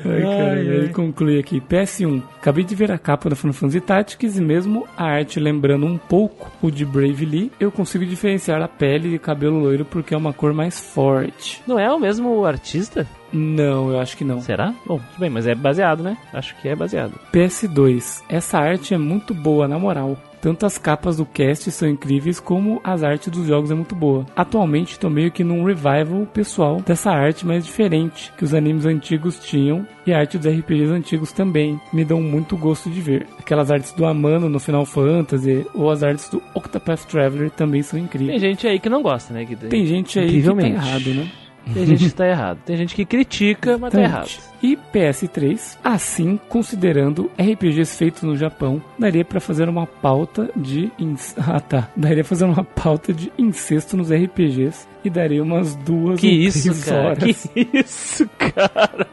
Ai, 0.06 0.22
cara, 0.22 0.52
ai, 0.52 0.60
ele 0.60 0.90
conclui 0.90 1.40
aqui. 1.40 1.62
PS1. 1.62 2.22
Acabei 2.38 2.64
de 2.64 2.76
ver 2.76 2.92
a 2.92 2.98
capa 2.98 3.30
da 3.30 3.36
Final 3.36 3.54
Fantasy 3.54 3.82
Tactics 3.82 4.38
e 4.38 4.42
mesmo 4.42 4.86
a 4.98 5.06
arte 5.06 5.40
lembrando 5.40 5.86
um 5.86 5.98
pouco 5.98 6.52
o 6.62 6.70
de 6.70 6.86
Brave 6.86 7.26
Lee, 7.26 7.52
eu 7.60 7.72
consigo 7.72 8.06
diferenciar 8.06 8.62
a 8.62 8.68
pele 8.68 9.16
e 9.16 9.20
cabelo 9.20 9.60
loiro 9.60 9.86
porque 9.86 10.14
é 10.14 10.18
uma 10.18 10.34
cor 10.34 10.54
mais 10.54 10.80
forte. 10.80 11.62
Não 11.66 11.80
é 11.80 11.92
o 11.92 12.00
mesmo 12.00 12.46
artista? 12.46 13.08
Não, 13.32 13.92
eu 13.92 14.00
acho 14.00 14.16
que 14.16 14.24
não. 14.24 14.42
Será? 14.42 14.74
Bom, 14.86 14.98
tudo 14.98 15.20
bem, 15.20 15.30
mas 15.30 15.48
é 15.48 15.56
baseado, 15.56 16.04
né? 16.04 16.18
Acho 16.32 16.56
que 16.58 16.68
é 16.68 16.76
baseado. 16.76 17.14
PS2. 17.32 18.24
Essa 18.30 18.60
arte 18.60 18.94
é 18.94 18.98
muito 18.98 19.34
boa, 19.34 19.68
na 19.68 19.80
moral. 19.80 20.18
Tanto 20.44 20.66
as 20.66 20.78
capas 20.78 21.16
do 21.16 21.26
cast 21.26 21.72
são 21.72 21.88
incríveis, 21.88 22.38
como 22.38 22.82
as 22.84 23.02
artes 23.02 23.30
dos 23.30 23.48
jogos 23.48 23.72
é 23.72 23.74
muito 23.74 23.96
boa. 23.96 24.26
Atualmente 24.36 24.92
estou 24.92 25.10
meio 25.10 25.32
que 25.32 25.42
num 25.42 25.64
revival 25.64 26.28
pessoal 26.34 26.82
dessa 26.86 27.12
arte 27.12 27.48
mais 27.48 27.66
diferente 27.66 28.30
que 28.38 28.44
os 28.44 28.54
animes 28.54 28.86
antigos 28.86 29.40
tinham 29.40 29.88
e 30.06 30.12
a 30.12 30.20
arte 30.20 30.38
dos 30.38 30.52
RPGs 30.52 30.92
antigos 30.92 31.32
também 31.32 31.80
me 31.94 32.04
dão 32.04 32.22
muito 32.22 32.58
gosto 32.58 32.90
de 32.90 33.00
ver. 33.00 33.26
Aquelas 33.40 33.72
artes 33.72 33.94
do 33.94 34.06
Amano 34.06 34.50
no 34.50 34.60
Final 34.60 34.86
Fantasy 34.86 35.66
ou 35.74 35.90
as 35.90 36.04
artes 36.04 36.28
do 36.28 36.44
Octopath 36.54 37.06
Traveler 37.06 37.50
também 37.50 37.82
são 37.82 37.98
incríveis. 37.98 38.42
Tem 38.42 38.52
gente 38.52 38.68
aí 38.68 38.80
que 38.80 38.90
não 38.90 39.02
gosta, 39.02 39.34
né? 39.34 39.46
Que 39.46 39.56
tem 39.56 39.86
gente 39.86 40.20
aí 40.20 40.42
que 40.42 40.44
tá 40.44 40.68
errado, 40.68 41.14
né? 41.14 41.32
Tem 41.72 41.86
gente 41.86 42.06
que 42.06 42.16
tá 42.16 42.28
errado. 42.28 42.60
Tem 42.66 42.76
gente 42.76 42.96
que 42.96 43.06
critica, 43.06 43.78
mas 43.78 43.94
tá 43.94 44.02
errado. 44.02 44.30
E 44.62 44.78
PS3, 44.94 45.78
assim, 45.84 46.40
considerando 46.50 47.32
RPGs 47.40 47.98
feitos 47.98 48.24
no 48.24 48.36
Japão, 48.36 48.82
daria 48.98 49.24
para 49.24 49.40
fazer 49.40 49.70
uma 49.70 49.86
pauta 49.86 50.50
de. 50.56 50.92
Ins... 51.00 51.36
Ah, 51.46 51.60
tá. 51.60 51.90
Daria 51.96 52.24
pra 52.24 52.30
fazer 52.30 52.46
uma 52.46 52.64
pauta 52.64 53.14
de 53.14 53.32
incesto 53.38 53.96
nos 53.96 54.12
RPGs 54.12 54.88
e 55.04 55.10
daria 55.10 55.44
umas 55.44 55.76
duas 55.76 56.20
que 56.20 56.28
isso, 56.28 56.86
cara? 56.86 57.10
horas. 57.10 57.50
Que 57.54 57.68
isso, 57.74 58.30
cara? 58.38 59.08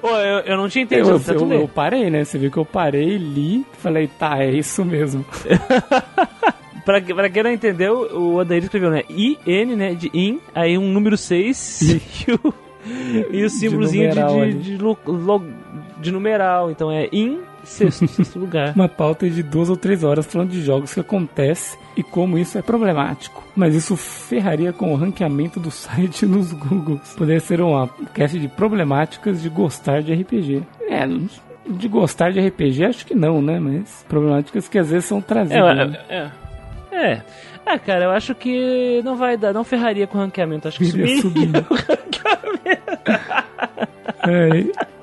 Pô, 0.00 0.10
eu, 0.10 0.40
eu 0.40 0.56
não 0.56 0.68
tinha 0.68 0.84
entendido. 0.84 1.20
Eu, 1.26 1.34
eu, 1.34 1.52
eu, 1.52 1.68
parei, 1.68 2.10
né? 2.10 2.24
Você 2.24 2.38
viu 2.38 2.50
que 2.50 2.58
eu 2.58 2.64
parei, 2.64 3.16
li, 3.16 3.64
falei, 3.78 4.06
tá, 4.06 4.38
é 4.38 4.50
isso 4.50 4.84
mesmo. 4.84 5.24
pra, 6.84 7.00
pra 7.00 7.30
quem 7.30 7.42
não 7.42 7.52
entendeu, 7.52 8.16
o 8.16 8.36
Odair 8.36 8.62
escreveu, 8.62 8.90
né? 8.90 9.02
I-N, 9.08 9.76
né? 9.76 9.94
De 9.94 10.10
in, 10.12 10.40
aí 10.54 10.76
um 10.78 10.92
número 10.92 11.16
6 11.16 11.80
e 12.28 12.32
o, 12.32 12.54
e 13.32 13.44
o 13.44 13.50
símbolozinho 13.50 14.10
de, 14.10 14.62
de, 14.62 14.62
de, 14.62 14.78
de, 14.78 15.54
de 16.00 16.10
numeral. 16.10 16.70
Então 16.70 16.90
é 16.90 17.08
in 17.12 17.40
sexto, 17.64 18.06
sexto 18.08 18.38
lugar. 18.38 18.72
Uma 18.74 18.88
pauta 18.88 19.28
de 19.28 19.42
duas 19.42 19.68
ou 19.68 19.76
três 19.76 20.04
horas 20.04 20.26
falando 20.26 20.50
de 20.50 20.62
jogos 20.62 20.94
que 20.94 21.00
acontece 21.00 21.78
e 21.96 22.02
como 22.02 22.38
isso 22.38 22.56
é 22.58 22.62
problemático. 22.62 23.42
Mas 23.56 23.74
isso 23.74 23.96
ferraria 23.96 24.72
com 24.72 24.92
o 24.92 24.96
ranqueamento 24.96 25.58
do 25.58 25.70
site 25.72 26.26
nos 26.26 26.52
Google. 26.52 27.00
Poderia 27.16 27.40
ser 27.40 27.60
uma 27.60 27.88
cast 28.12 28.38
de 28.38 28.48
problemáticas 28.48 29.42
de 29.42 29.48
gostar 29.48 30.02
de 30.02 30.14
RPG. 30.14 30.62
É, 30.88 31.06
de 31.66 31.88
gostar 31.88 32.30
de 32.30 32.40
RPG 32.46 32.84
acho 32.84 33.06
que 33.06 33.14
não, 33.14 33.40
né? 33.40 33.58
Mas 33.58 34.04
problemáticas 34.08 34.68
que 34.68 34.78
às 34.78 34.90
vezes 34.90 35.06
são 35.06 35.20
trazidas. 35.20 35.56
É, 35.56 35.86
né? 35.86 35.98
é, 36.08 36.16
é. 36.16 36.30
Ah, 37.66 37.78
cara, 37.78 38.04
eu 38.04 38.10
acho 38.10 38.34
que 38.34 39.00
não 39.04 39.16
vai 39.16 39.36
dar, 39.36 39.52
não 39.52 39.64
ferraria 39.64 40.06
com 40.06 40.18
o 40.18 40.20
ranqueamento. 40.20 40.68
Acho 40.68 40.78
que 40.78 40.86
subiria 40.86 41.20
o 41.70 41.74
ranqueamento. 41.74 42.94
é. 44.28 44.94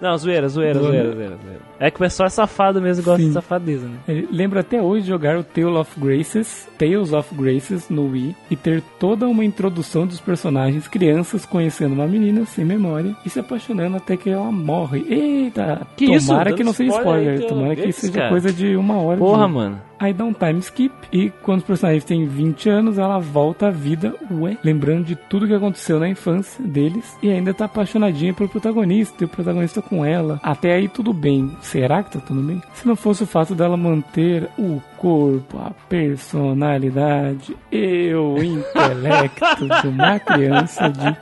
Não, 0.00 0.16
zoeira, 0.16 0.48
zoeira, 0.48 0.78
zoeira, 0.78 1.12
zoeira, 1.12 1.36
zoeira. 1.36 1.60
É 1.78 1.90
que 1.90 1.96
o 1.96 2.00
pessoal 2.00 2.26
é 2.26 2.30
safado 2.30 2.80
mesmo, 2.80 3.02
gosta 3.02 3.22
Sim. 3.22 3.28
de 3.28 3.34
safadeza, 3.34 3.86
né? 3.86 3.96
Ele 4.06 4.28
lembra 4.30 4.60
até 4.60 4.80
hoje 4.82 5.04
de 5.04 5.08
jogar 5.08 5.38
o 5.38 5.42
Tale 5.42 5.76
of 5.76 5.98
Graces, 5.98 6.68
Tales 6.78 7.12
of 7.12 7.34
Graces 7.34 7.88
no 7.88 8.10
Wii 8.10 8.36
e 8.50 8.56
ter 8.56 8.82
toda 8.98 9.26
uma 9.26 9.44
introdução 9.44 10.06
dos 10.06 10.20
personagens 10.20 10.86
crianças 10.86 11.46
conhecendo 11.46 11.94
uma 11.94 12.06
menina 12.06 12.44
sem 12.44 12.64
memória 12.64 13.16
e 13.24 13.30
se 13.30 13.40
apaixonando 13.40 13.96
até 13.96 14.16
que 14.16 14.28
ela 14.28 14.52
morre. 14.52 15.04
Eita! 15.08 15.86
Que 15.96 16.18
tomara 16.18 16.50
isso? 16.50 16.56
que 16.58 16.64
não 16.64 16.72
seja 16.74 16.90
spoiler, 16.90 17.34
spoiler 17.34 17.48
tomara 17.48 17.76
que 17.76 17.92
seja 17.92 18.12
cara. 18.12 18.28
coisa 18.28 18.52
de 18.52 18.76
uma 18.76 19.00
hora. 19.00 19.18
Porra, 19.18 19.48
mano. 19.48 19.89
Aí 20.00 20.14
dá 20.14 20.24
um 20.24 20.32
time 20.32 20.60
skip 20.60 20.94
e 21.12 21.28
quando 21.42 21.58
os 21.58 21.66
personagens 21.66 22.04
têm 22.04 22.26
20 22.26 22.70
anos, 22.70 22.98
ela 22.98 23.18
volta 23.18 23.68
à 23.68 23.70
vida, 23.70 24.14
ué, 24.30 24.56
lembrando 24.64 25.04
de 25.04 25.14
tudo 25.14 25.46
que 25.46 25.52
aconteceu 25.52 26.00
na 26.00 26.08
infância 26.08 26.64
deles 26.64 27.18
e 27.22 27.30
ainda 27.30 27.52
tá 27.52 27.66
apaixonadinha 27.66 28.32
pelo 28.32 28.48
protagonista 28.48 29.22
e 29.22 29.26
o 29.26 29.28
protagonista 29.28 29.82
com 29.82 30.02
ela. 30.02 30.40
Até 30.42 30.72
aí 30.72 30.88
tudo 30.88 31.12
bem. 31.12 31.54
Será 31.60 32.02
que 32.02 32.12
tá 32.12 32.18
tudo 32.18 32.40
bem? 32.40 32.62
Se 32.72 32.88
não 32.88 32.96
fosse 32.96 33.24
o 33.24 33.26
fato 33.26 33.54
dela 33.54 33.76
manter 33.76 34.48
o 34.58 34.80
corpo, 34.96 35.58
a 35.58 35.70
personalidade 35.86 37.54
e 37.70 38.14
o 38.14 38.38
intelecto 38.42 39.68
de 39.82 39.88
uma 39.88 40.18
criança 40.18 40.88
de 40.88 41.14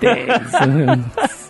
10 0.00 0.54
anos. 0.54 1.47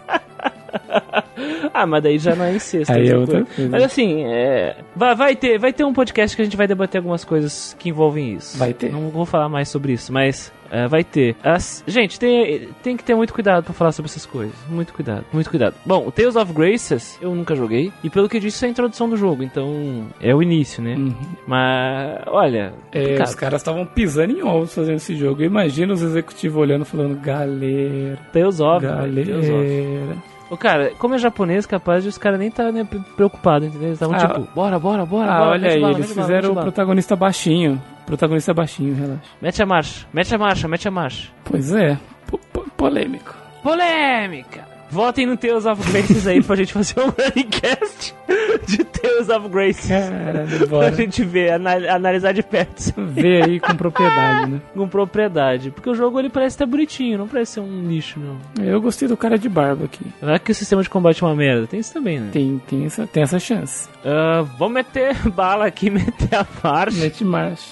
ah, 1.73 1.87
mas 1.87 2.03
daí 2.03 2.19
já 2.19 2.35
não 2.35 2.45
é 2.45 2.55
incesto. 2.55 2.93
Aí 2.93 3.09
é 3.09 3.17
outra 3.17 3.45
coisa. 3.45 3.71
Mas 3.71 3.83
assim, 3.83 4.25
é... 4.25 4.77
vai, 4.95 5.15
vai, 5.15 5.37
ter, 5.37 5.59
vai 5.59 5.73
ter 5.73 5.85
um 5.85 5.93
podcast 5.93 6.37
que 6.37 6.43
a 6.43 6.45
gente 6.45 6.57
vai 6.57 6.67
debater 6.67 6.99
algumas 6.99 7.25
coisas 7.25 7.75
que 7.79 7.89
envolvem 7.89 8.35
isso. 8.35 8.59
Vai 8.59 8.73
ter. 8.73 8.91
Não 8.91 9.09
vou 9.11 9.25
falar 9.25 9.49
mais 9.49 9.69
sobre 9.69 9.93
isso, 9.93 10.13
mas 10.13 10.53
é, 10.71 10.87
vai 10.87 11.03
ter. 11.03 11.37
As, 11.43 11.83
gente, 11.87 12.19
tem, 12.19 12.69
tem 12.83 12.97
que 12.97 13.05
ter 13.05 13.15
muito 13.15 13.33
cuidado 13.33 13.65
para 13.65 13.73
falar 13.73 13.93
sobre 13.93 14.11
essas 14.11 14.27
coisas. 14.27 14.55
Muito 14.69 14.93
cuidado, 14.93 15.25
muito 15.33 15.49
cuidado. 15.51 15.75
Bom, 15.85 16.07
o 16.07 16.13
Tales 16.13 16.37
of 16.37 16.53
Graces 16.53 17.19
eu 17.21 17.35
nunca 17.35 17.55
joguei. 17.55 17.93
E 18.03 18.11
pelo 18.11 18.29
que 18.29 18.39
disse, 18.39 18.65
é 18.65 18.69
a 18.69 18.71
introdução 18.71 19.09
do 19.09 19.17
jogo. 19.17 19.43
Então, 19.43 20.07
é 20.21 20.35
o 20.35 20.43
início, 20.43 20.83
né? 20.83 20.95
Uhum. 20.95 21.15
Mas, 21.47 22.23
olha. 22.27 22.73
É, 22.93 23.23
os 23.23 23.35
caras 23.35 23.61
estavam 23.61 23.87
pisando 23.87 24.33
em 24.33 24.43
ovos 24.43 24.75
fazendo 24.75 24.97
esse 24.97 25.15
jogo. 25.17 25.43
Imagina 25.43 25.93
os 25.93 26.03
executivos 26.03 26.59
olhando 26.59 26.85
falando, 26.85 27.19
galera. 27.21 28.19
Tales 28.33 28.61
of. 28.61 28.85
Galera. 28.85 29.27
Tales 29.27 29.49
of. 29.49 30.38
O 30.51 30.57
cara, 30.57 30.93
como 30.99 31.15
é 31.15 31.19
japonês, 31.19 31.67
capaz 31.67 32.03
de 32.03 32.09
os 32.09 32.17
caras 32.17 32.39
nem 32.39 32.51
tá, 32.51 32.73
né, 32.73 32.87
preocupados, 33.17 33.69
entendeu? 33.69 33.89
Eles 33.89 34.01
estavam 34.01 34.17
ah, 34.17 34.19
tipo, 34.19 34.55
bora, 34.55 34.79
bora, 34.79 35.05
bora, 35.05 35.31
ah, 35.31 35.39
bora. 35.39 35.51
olha 35.51 35.71
aí, 35.71 35.81
bala, 35.81 35.99
eles 35.99 36.13
fizeram 36.13 36.55
bala, 36.55 36.61
o 36.61 36.63
protagonista 36.63 37.15
baixinho. 37.15 37.83
Protagonista 38.07 38.55
baixinho, 38.55 38.95
relaxa. 38.95 39.23
Mete 39.43 39.63
a 39.63 39.67
marcha, 39.67 40.07
mete 40.13 40.35
a 40.35 40.39
marcha, 40.39 40.69
mete 40.69 40.89
a 40.89 40.91
marcha. 40.91 41.29
Pois 41.45 41.75
é, 41.75 41.99
polêmico. 42.77 43.37
Polêmica! 43.63 44.68
Votem 44.91 45.27
no 45.27 45.37
Tales 45.37 45.67
of 45.67 45.91
Graces 45.91 46.27
aí 46.27 46.43
pra 46.43 46.57
gente 46.57 46.73
fazer 46.73 46.99
um 47.01 47.13
cast 47.51 48.15
de 48.67 48.85
Tales 48.85 49.29
of 49.29 49.49
Graces. 49.49 49.89
Caralho, 49.89 50.67
bora. 50.69 50.89
Pra 50.89 50.97
gente 50.97 51.25
ver, 51.25 51.53
analisar 51.53 52.33
de 52.33 52.43
perto. 52.43 52.95
Ver 52.97 53.45
aí 53.45 53.61
com 53.61 53.75
propriedade, 53.77 54.51
né? 54.51 54.61
Com 54.75 54.89
propriedade. 54.89 55.71
Porque 55.71 55.91
o 55.91 55.95
jogo 55.95 56.19
ele 56.19 56.31
parece 56.31 56.55
estar 56.55 56.67
bonitinho, 56.67 57.19
não 57.19 57.29
parece 57.29 57.53
ser 57.53 57.61
um 57.61 57.89
lixo, 57.89 58.19
não. 58.19 58.65
Eu 58.65 58.81
gostei 58.81 59.09
do 59.09 59.17
cara 59.17 59.39
de 59.39 59.49
barba 59.49 59.85
aqui. 59.85 60.07
Não 60.23 60.33
é 60.33 60.39
que 60.39 60.53
o 60.53 60.55
sistema 60.55 60.83
de 60.83 60.89
combate 60.89 61.23
é 61.23 61.27
uma 61.27 61.35
merda, 61.35 61.67
tem 61.67 61.81
isso 61.81 61.93
também, 61.93 62.21
né? 62.21 62.31
Tem, 62.33 62.61
tem, 62.67 62.87
essa, 62.87 63.07
tem 63.07 63.23
essa 63.23 63.39
chance. 63.39 63.89
Uh, 63.99 64.45
vamos 64.59 64.75
meter 64.75 65.17
bala 65.31 65.67
aqui, 65.67 65.91
meter 65.91 66.35
a 66.35 66.47
marcha. 66.63 66.99
Mete 66.99 67.25
marcha. 67.25 67.65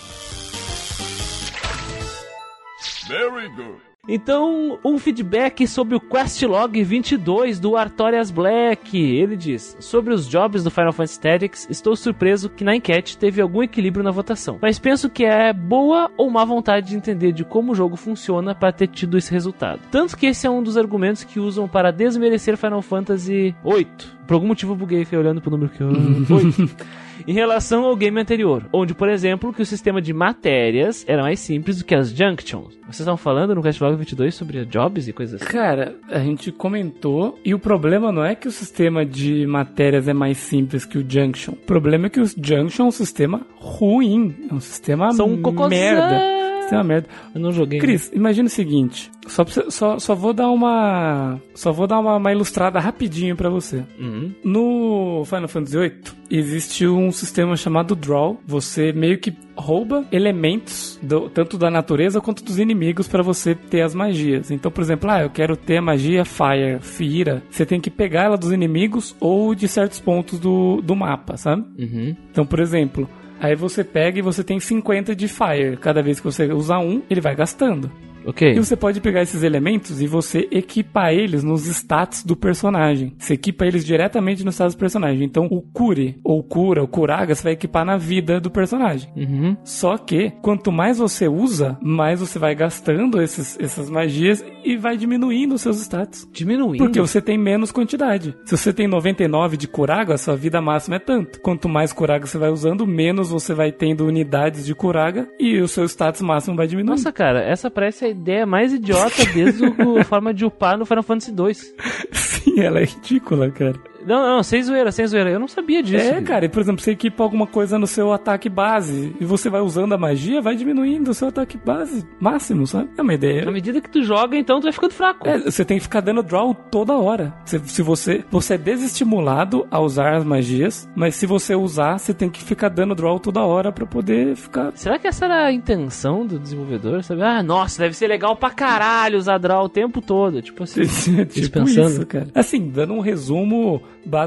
Very 3.09 3.49
good. 3.51 3.86
Então, 4.09 4.79
um 4.85 4.99
feedback 4.99 5.67
sobre 5.67 5.97
o 5.97 6.01
Questlog 6.01 6.83
22 6.83 7.59
do 7.59 7.77
Artorias 7.77 8.31
Black. 8.31 8.97
Ele 8.97 9.37
diz: 9.37 9.77
Sobre 9.81 10.15
os 10.15 10.29
jobs 10.29 10.63
do 10.63 10.71
Final 10.71 10.93
Fantasy 10.93 11.21
Tactics, 11.21 11.67
estou 11.69 11.97
surpreso 11.97 12.49
que 12.49 12.65
na 12.65 12.77
enquete 12.77 13.19
teve 13.19 13.41
algum 13.41 13.63
equilíbrio 13.63 14.05
na 14.05 14.11
votação. 14.11 14.59
Mas 14.63 14.79
penso 14.79 15.11
que 15.11 15.25
é 15.25 15.53
boa 15.53 16.11
ou 16.17 16.31
má 16.31 16.45
vontade 16.45 16.89
de 16.89 16.97
entender 16.97 17.33
de 17.33 17.45
como 17.45 17.73
o 17.73 17.75
jogo 17.75 17.97
funciona 17.97 18.55
para 18.55 18.73
ter 18.73 18.87
tido 18.87 19.19
esse 19.19 19.33
resultado. 19.33 19.81
Tanto 19.91 20.17
que 20.17 20.27
esse 20.27 20.47
é 20.47 20.51
um 20.51 20.63
dos 20.63 20.77
argumentos 20.77 21.25
que 21.25 21.41
usam 21.41 21.67
para 21.67 21.91
desmerecer 21.91 22.57
Final 22.57 22.83
Fantasy 22.83 23.55
8. 23.65 24.16
Por 24.27 24.35
algum 24.35 24.47
motivo 24.47 24.73
eu 24.73 24.77
buguei, 24.77 25.05
fiquei 25.05 25.19
olhando 25.19 25.41
pro 25.41 25.51
número 25.51 25.71
que 25.71 25.81
eu. 25.81 25.89
8 26.29 27.07
em 27.27 27.33
relação 27.33 27.85
ao 27.85 27.97
game 27.97 28.21
anterior, 28.21 28.69
onde, 28.73 28.95
por 28.95 29.09
exemplo, 29.09 29.53
que 29.53 29.63
o 29.63 29.67
sistema 29.67 30.01
de 30.01 30.13
matérias 30.13 31.05
era 31.09 31.23
mais 31.23 31.41
simples 31.41 31.79
do 31.79 31.85
que 31.85 31.95
as 31.95 32.11
junctions. 32.11 32.75
Vocês 32.83 33.01
estavam 33.01 33.17
falando 33.17 33.55
no 33.55 33.63
Castlog 33.63 33.97
22 33.97 34.35
sobre 34.35 34.65
jobs 34.65 35.09
e 35.09 35.13
coisas 35.13 35.41
assim? 35.41 35.51
Cara, 35.51 35.97
a 36.09 36.19
gente 36.19 36.53
comentou 36.53 37.39
e 37.45 37.55
o 37.55 37.59
problema 37.59 38.13
não 38.13 38.25
é 38.25 38.35
que 38.35 38.49
o 38.49 38.53
sistema 38.53 39.05
de 39.05 39.47
matérias 39.47 40.09
é 40.09 40.13
mais 40.13 40.39
simples 40.39 40.85
que 40.85 40.99
o 40.99 41.05
junction. 41.09 41.53
O 41.53 41.67
problema 41.67 42.07
é 42.07 42.11
que 42.11 42.21
o 42.21 42.27
junction 42.27 42.85
é 42.85 42.89
um 42.89 42.93
sistema 42.93 43.41
ruim, 43.57 44.35
é 44.51 44.55
um 44.55 44.61
sistema 44.61 45.13
São 45.13 45.29
um 45.29 45.69
merda. 45.69 46.36
Isso 46.67 46.75
é 46.75 46.79
uma 46.79 46.85
merda. 46.85 47.09
Eu 47.35 47.41
não 47.41 47.53
joguei. 47.53 47.79
Cris, 47.79 48.11
imagina 48.13 48.49
o 48.49 48.51
seguinte. 48.51 49.11
Só, 49.27 49.45
só, 49.69 49.99
só 49.99 50.15
vou 50.15 50.33
dar 50.33 50.51
uma. 50.51 51.41
Só 51.55 51.73
vou 51.73 51.87
dar 51.87 51.99
uma, 51.99 52.17
uma 52.17 52.33
ilustrada 52.33 52.79
rapidinho 52.81 53.37
para 53.37 53.49
você. 53.49 53.85
Uhum. 53.99 54.33
No 54.45 55.25
Final 55.25 55.49
Fantasy 55.49 55.79
VIII, 55.79 56.03
existe 56.31 56.87
um 56.87 57.11
sistema 57.11 57.57
chamado 57.57 57.95
Draw. 57.95 58.41
Você 58.47 58.93
meio 58.93 59.19
que 59.19 59.33
rouba 59.57 60.05
elementos, 60.13 60.99
do, 61.03 61.29
tanto 61.31 61.57
da 61.57 61.71
natureza 61.71 62.21
quanto 62.21 62.45
dos 62.45 62.59
inimigos, 62.59 63.09
para 63.09 63.23
você 63.23 63.55
ter 63.55 63.83
as 63.83 63.95
magias. 63.95 64.51
Então, 64.51 64.71
por 64.71 64.83
exemplo, 64.83 65.11
ah, 65.11 65.23
eu 65.23 65.31
quero 65.31 65.57
ter 65.57 65.79
a 65.79 65.83
magia 65.83 66.25
Fire, 66.25 66.81
Fira. 66.81 67.43
Você 67.51 67.65
tem 67.65 67.81
que 67.81 67.91
pegar 67.91 68.25
ela 68.25 68.37
dos 68.37 68.53
inimigos 68.53 69.15
ou 69.21 69.55
de 69.55 69.67
certos 69.69 70.01
pontos 70.01 70.39
do, 70.39 70.81
do 70.83 70.95
mapa, 70.95 71.37
sabe? 71.37 71.65
Uhum. 71.79 72.17
Então, 72.31 72.45
por 72.45 72.61
exemplo. 72.61 73.09
Aí 73.41 73.55
você 73.55 73.85
pega 73.85 74.19
e 74.19 74.23
você 74.23 74.43
tem 74.43 74.59
50 74.59 75.15
de 75.15 75.29
Fire. 75.29 75.77
Cada 75.77 76.03
vez 76.03 76.19
que 76.19 76.25
você 76.25 76.53
usar 76.53 76.79
um, 76.79 77.03
ele 77.11 77.21
vai 77.21 77.35
gastando. 77.35 77.91
Ok. 78.27 78.53
E 78.53 78.59
você 78.59 78.77
pode 78.77 79.01
pegar 79.01 79.23
esses 79.23 79.43
elementos 79.43 80.03
e 80.03 80.07
você 80.07 80.49
equipar 80.51 81.13
eles 81.13 81.45
nos 81.45 81.67
stats 81.67 82.25
do 82.25 82.37
personagem. 82.37 83.15
Você 83.19 83.35
equipa 83.35 83.65
eles 83.65 83.85
diretamente 83.85 84.45
nos 84.45 84.55
stats 84.55 84.75
do 84.75 84.79
personagem. 84.79 85.25
Então, 85.25 85.47
o 85.51 85.63
Cure, 85.63 86.19
ou 86.25 86.43
Cura, 86.43 86.83
ou 86.83 86.89
Curaga, 86.89 87.35
você 87.35 87.43
vai 87.43 87.53
equipar 87.53 87.85
na 87.85 87.97
vida 87.97 88.41
do 88.41 88.51
personagem. 88.51 89.11
Uhum. 89.17 89.57
Só 89.65 89.97
que, 89.97 90.33
quanto 90.43 90.73
mais 90.73 90.99
você 90.99 91.29
usa, 91.29 91.79
mais 91.81 92.21
você 92.21 92.39
vai 92.39 92.55
gastando 92.55 93.23
esses, 93.23 93.59
essas 93.61 93.89
magias 93.89 94.45
e 94.65 94.77
vai 94.77 94.97
diminuindo 94.97 95.55
os 95.55 95.63
seus 95.63 95.81
stats. 95.81 96.29
Diminuindo? 96.33 96.83
Porque 96.83 97.01
você 97.01 97.21
tem 97.21 97.39
menos 97.39 97.71
quantidade. 97.71 98.35
Se 98.45 98.57
você 98.57 98.73
tem 98.73 98.89
99 98.89 99.57
de 99.57 99.69
Curaga, 99.69 100.15
a 100.15 100.19
sua 100.19 100.37
vida 100.37 100.61
máxima 100.61 100.97
é 100.97 100.99
tanto. 100.99 101.41
Quanto 101.41 101.69
mais 101.69 101.93
Curaga 101.93 102.27
você 102.27 102.39
vai 102.39 102.51
usando, 102.51 102.87
menos 102.87 103.31
você 103.31 103.55
vai 103.55 103.71
tendo 103.71 104.07
unidades 104.07 104.67
de 104.67 104.75
Curaga 104.75 105.29
e 105.39 105.61
o 105.61 105.69
seu 105.69 105.85
status 105.85 106.23
máximo 106.23 106.57
vai 106.57 106.67
diminuindo. 106.67 106.91
Nossa, 106.91 107.13
cara, 107.13 107.41
essa 107.43 107.71
parece 107.71 108.05
a 108.05 108.16
ideia 108.17 108.47
mais 108.47 108.73
idiota 108.73 109.25
desde 109.33 109.65
a 109.65 110.05
forma 110.05 110.33
de 110.33 110.45
upar 110.45 110.77
no 110.77 110.87
Final 110.87 111.03
Fantasy 111.03 111.33
2. 111.33 111.75
Sim, 112.13 112.61
ela 112.61 112.81
é 112.81 112.85
ridícula, 112.85 113.51
cara. 113.51 113.77
Não, 114.07 114.37
não, 114.37 114.43
sem 114.43 114.63
zoeira, 114.63 114.93
sem 114.93 115.07
zoeira. 115.07 115.31
Eu 115.31 115.41
não 115.41 115.49
sabia 115.49 115.83
disso. 115.83 116.05
É, 116.05 116.23
cara, 116.23 116.45
e 116.45 116.49
por 116.49 116.61
exemplo, 116.61 116.81
você 116.81 116.93
equipa 116.93 117.23
alguma 117.23 117.47
coisa 117.47 117.79
no 117.79 117.87
seu 117.87 118.13
ataque 118.13 118.49
base 118.49 119.15
e 119.21 119.25
você 119.25 119.51
vai 119.51 119.61
usando 119.61 119.93
a 119.93 119.99
magia, 119.99 120.41
vai 120.41 120.55
diminuindo 120.55 121.11
o 121.11 121.15
seu 121.15 121.29
ataque 121.29 121.59
base 121.59 122.07
máximo, 122.21 122.67
sabe? 122.67 122.89
É 122.97 123.03
uma 123.03 123.15
ideia. 123.15 123.45
Na 123.45 123.51
medida 123.51 123.81
que 123.81 123.91
tu 123.91 124.03
joga, 124.03 124.37
então 124.37 124.61
tu 124.61 124.65
vai 124.65 124.73
ficando 124.73 124.93
fraco. 124.93 125.27
É, 125.29 125.39
você 125.39 125.65
tem 125.65 125.79
que 125.79 125.83
ficar 125.83 126.01
dando 126.01 126.23
draw 126.23 126.55
toda 126.55 126.95
hora. 126.95 127.35
Se, 127.45 127.59
se 127.67 127.83
você. 127.83 128.25
Você 128.31 128.55
é 128.55 128.59
desestimulado 128.59 129.67
a 129.71 129.81
usar 129.81 130.15
as 130.15 130.25
magias, 130.25 130.89
mas 130.95 131.17
se 131.17 131.27
você 131.27 131.55
usar, 131.55 131.99
você 131.99 132.15
tem 132.15 132.31
que 132.31 132.43
ficar 132.43 132.69
dando 132.69 132.95
draw 132.95 133.19
toda 133.19 133.41
hora 133.41 133.73
para 133.73 133.87
poder 133.87 134.37
ficar. 134.37 134.73
Será 134.77 134.99
que 134.99 135.09
essa 135.09 135.25
era 135.25 135.47
a 135.47 135.53
intenção 135.53 136.25
do 136.25 136.39
desenvolvedor? 136.39 137.03
Sabe? 137.03 137.23
Ah, 137.23 137.43
nossa, 137.43 137.83
deve 137.83 137.97
ser 137.97 138.07
legal 138.07 138.37
pra 138.37 138.51
caralho 138.51 139.19
usar 139.19 139.39
draw 139.39 139.65
o 139.65 139.69
tempo 139.69 140.01
todo. 140.01 140.41
Tipo 140.41 140.63
assim. 140.63 140.85
tipo 141.27 141.61
pensando. 141.61 141.89
isso, 141.89 142.07
cara. 142.07 142.29
Assim, 142.35 142.69
dando 142.69 142.95
um 142.95 143.01
resumo 143.01 143.83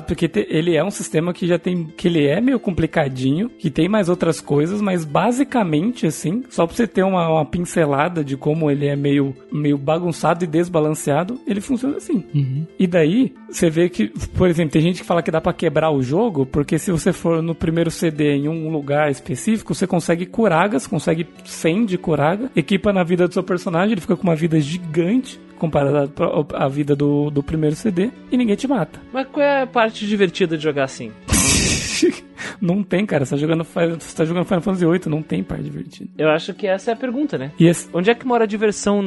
porque 0.06 0.30
ele 0.50 0.76
é 0.76 0.84
um 0.84 0.92
sistema 0.92 1.34
que 1.34 1.48
já 1.48 1.58
tem. 1.58 1.86
que 1.86 2.08
ele 2.08 2.26
é 2.28 2.42
meio 2.42 2.60
complicadinho, 2.60 3.50
que 3.50 3.70
tem 3.70 3.88
mais 3.88 4.10
outras 4.10 4.42
coisas, 4.42 4.82
mas 4.82 5.06
basicamente, 5.06 6.06
assim, 6.06 6.44
só 6.50 6.66
pra 6.66 6.76
você 6.76 6.88
ter 6.88 7.04
uma, 7.04 7.28
uma 7.30 7.46
pincelada 7.46 8.24
de 8.24 8.36
como 8.36 8.70
ele 8.70 8.88
é 8.88 8.96
meio, 8.96 9.36
meio 9.52 9.78
bagunçado 9.78 10.44
e 10.44 10.48
desbalanceado, 10.48 11.40
ele 11.48 11.62
funciona 11.62 11.98
assim. 11.98 12.24
Uhum. 12.34 12.66
E 12.78 12.86
daí, 12.86 13.34
você 13.50 13.70
vê 13.70 13.90
que, 13.90 14.08
por 14.36 14.48
exemplo, 14.48 14.72
tem 14.72 14.82
gente 14.82 15.02
que 15.02 15.08
fala 15.08 15.22
que 15.22 15.32
dá 15.32 15.42
para 15.42 15.54
quebrar 15.54 15.92
o 15.92 16.02
jogo, 16.02 16.46
porque 16.46 16.78
se 16.78 16.92
você 16.92 17.14
for 17.14 17.42
no 17.42 17.56
primeiro 17.56 17.90
CD 17.90 18.36
em 18.36 18.48
um 18.48 18.70
lugar 18.70 19.10
específico, 19.10 19.74
você 19.74 19.88
consegue 19.88 20.26
curagas, 20.26 20.88
consegue 20.88 21.28
100 21.46 21.86
de 21.86 21.98
curaga, 21.98 22.52
equipa 22.56 22.92
na 22.92 23.04
vida 23.04 23.28
do 23.28 23.34
seu 23.34 23.44
personagem, 23.44 23.94
ele 23.94 24.02
fica 24.02 24.16
com 24.16 24.24
uma 24.24 24.36
vida 24.36 24.60
gigante 24.60 25.40
comparado 25.60 26.12
à 26.56 26.68
vida 26.68 26.96
do, 26.96 27.30
do 27.30 27.44
primeiro 27.44 27.76
CD, 27.76 28.10
e 28.32 28.38
ninguém 28.38 28.56
te 28.56 28.68
mata. 28.68 29.00
Mas 29.14 29.28
qual 29.28 29.46
é 29.46 29.62
a 29.62 29.68
parte 29.68 30.08
divertida 30.08 30.58
de 30.58 30.64
jogar 30.64 30.86
assim? 30.86 31.12
Não 32.62 32.84
tem, 32.84 33.06
cara. 33.06 33.26
Você 33.26 33.36
tá 33.36 33.38
jogando, 33.38 33.64
você 33.64 34.16
tá 34.16 34.26
jogando 34.26 34.46
Final 34.46 34.62
Fantasy 34.62 34.86
VIII, 34.86 35.02
não 35.08 35.22
tem 35.22 35.44
parte 35.44 35.64
divertida. 35.64 36.10
Eu 36.18 36.30
acho 36.30 36.54
que 36.54 36.68
essa 36.68 36.92
é 36.92 36.94
a 36.94 36.98
pergunta, 36.98 37.38
né? 37.38 37.52
Yes. 37.60 37.90
Onde 37.94 38.10
é 38.10 38.16
que 38.16 38.26
mora 38.26 38.44
a 38.44 38.48
diversão 38.48 39.02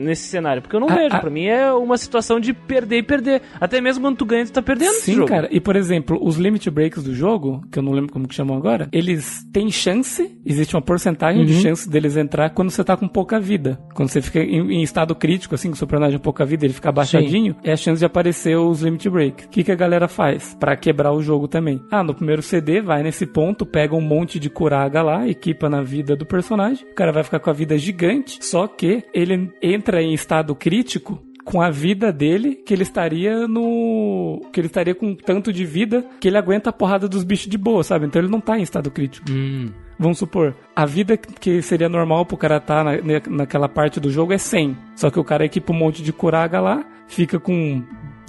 nesse 0.00 0.28
cenário? 0.28 0.62
Porque 0.62 0.76
eu 0.76 0.80
não 0.80 0.88
a, 0.88 0.94
vejo. 0.94 1.16
A... 1.16 1.20
Pra 1.20 1.30
mim 1.30 1.46
é 1.46 1.72
uma 1.72 1.96
situação 1.96 2.38
de 2.38 2.52
perder 2.52 2.98
e 2.98 3.02
perder. 3.02 3.42
Até 3.60 3.80
mesmo 3.80 4.04
quando 4.04 4.16
tu 4.16 4.24
ganha, 4.24 4.44
tu 4.44 4.52
tá 4.52 4.62
perdendo 4.62 4.92
Sim, 4.92 5.24
cara. 5.26 5.48
E, 5.50 5.60
por 5.60 5.76
exemplo, 5.76 6.18
os 6.22 6.36
limit 6.36 6.70
breaks 6.70 7.02
do 7.02 7.14
jogo, 7.14 7.62
que 7.70 7.78
eu 7.78 7.82
não 7.82 7.92
lembro 7.92 8.12
como 8.12 8.28
que 8.28 8.34
chamam 8.34 8.56
agora, 8.56 8.88
eles 8.92 9.44
têm 9.52 9.70
chance, 9.70 10.38
existe 10.44 10.74
uma 10.74 10.82
porcentagem 10.82 11.40
uhum. 11.40 11.46
de 11.46 11.60
chance 11.60 11.88
deles 11.88 12.16
entrar 12.16 12.50
quando 12.50 12.70
você 12.70 12.82
tá 12.84 12.96
com 12.96 13.08
pouca 13.08 13.38
vida. 13.38 13.78
Quando 13.94 14.08
você 14.08 14.20
fica 14.22 14.40
em, 14.40 14.72
em 14.72 14.82
estado 14.82 15.14
crítico, 15.14 15.54
assim, 15.54 15.68
com 15.68 15.74
o 15.74 15.76
seu 15.76 15.86
personagem 15.86 16.18
pouca 16.18 16.44
vida, 16.44 16.64
ele 16.64 16.74
fica 16.74 16.88
abaixadinho, 16.88 17.54
Sim. 17.54 17.60
é 17.64 17.72
a 17.72 17.76
chance 17.76 17.98
de 17.98 18.04
aparecer 18.04 18.56
os 18.56 18.82
limit 18.82 19.08
breaks. 19.08 19.46
O 19.46 19.48
que, 19.48 19.64
que 19.64 19.72
a 19.72 19.76
galera 19.76 20.08
faz 20.08 20.54
para 20.58 20.76
quebrar 20.76 21.12
o 21.12 21.22
jogo 21.22 21.48
também? 21.48 21.80
Ah, 21.90 22.02
no 22.02 22.14
primeiro 22.14 22.42
CD 22.56 22.80
vai 22.80 23.02
nesse 23.02 23.26
ponto, 23.26 23.66
pega 23.66 23.94
um 23.94 24.00
monte 24.00 24.38
de 24.38 24.48
curaga 24.48 25.02
lá, 25.02 25.28
equipa 25.28 25.68
na 25.68 25.82
vida 25.82 26.16
do 26.16 26.24
personagem, 26.24 26.86
o 26.90 26.94
cara 26.94 27.12
vai 27.12 27.22
ficar 27.22 27.38
com 27.38 27.50
a 27.50 27.52
vida 27.52 27.76
gigante, 27.76 28.38
só 28.44 28.66
que 28.66 29.04
ele 29.12 29.52
entra 29.62 30.02
em 30.02 30.14
estado 30.14 30.54
crítico 30.54 31.22
com 31.44 31.62
a 31.62 31.70
vida 31.70 32.12
dele, 32.12 32.56
que 32.56 32.74
ele 32.74 32.82
estaria 32.82 33.46
no. 33.46 34.40
que 34.52 34.58
ele 34.58 34.66
estaria 34.66 34.94
com 34.94 35.14
tanto 35.14 35.52
de 35.52 35.64
vida 35.64 36.04
que 36.18 36.26
ele 36.26 36.36
aguenta 36.36 36.70
a 36.70 36.72
porrada 36.72 37.08
dos 37.08 37.22
bichos 37.22 37.46
de 37.46 37.56
boa, 37.56 37.84
sabe? 37.84 38.06
Então 38.06 38.20
ele 38.20 38.30
não 38.30 38.40
tá 38.40 38.58
em 38.58 38.62
estado 38.62 38.90
crítico. 38.90 39.30
Hum. 39.30 39.70
Vamos 39.98 40.18
supor, 40.18 40.54
a 40.74 40.84
vida 40.84 41.16
que 41.16 41.62
seria 41.62 41.88
normal 41.88 42.26
pro 42.26 42.36
cara 42.36 42.56
estar 42.56 42.84
tá 42.84 42.84
na, 42.84 43.36
naquela 43.36 43.68
parte 43.68 44.00
do 44.00 44.10
jogo 44.10 44.32
é 44.32 44.38
100. 44.38 44.76
Só 44.94 45.10
que 45.10 45.20
o 45.20 45.24
cara 45.24 45.44
equipa 45.44 45.72
um 45.72 45.76
monte 45.76 46.02
de 46.02 46.12
curaga 46.12 46.60
lá, 46.60 46.84
fica 47.06 47.38
com 47.38 47.82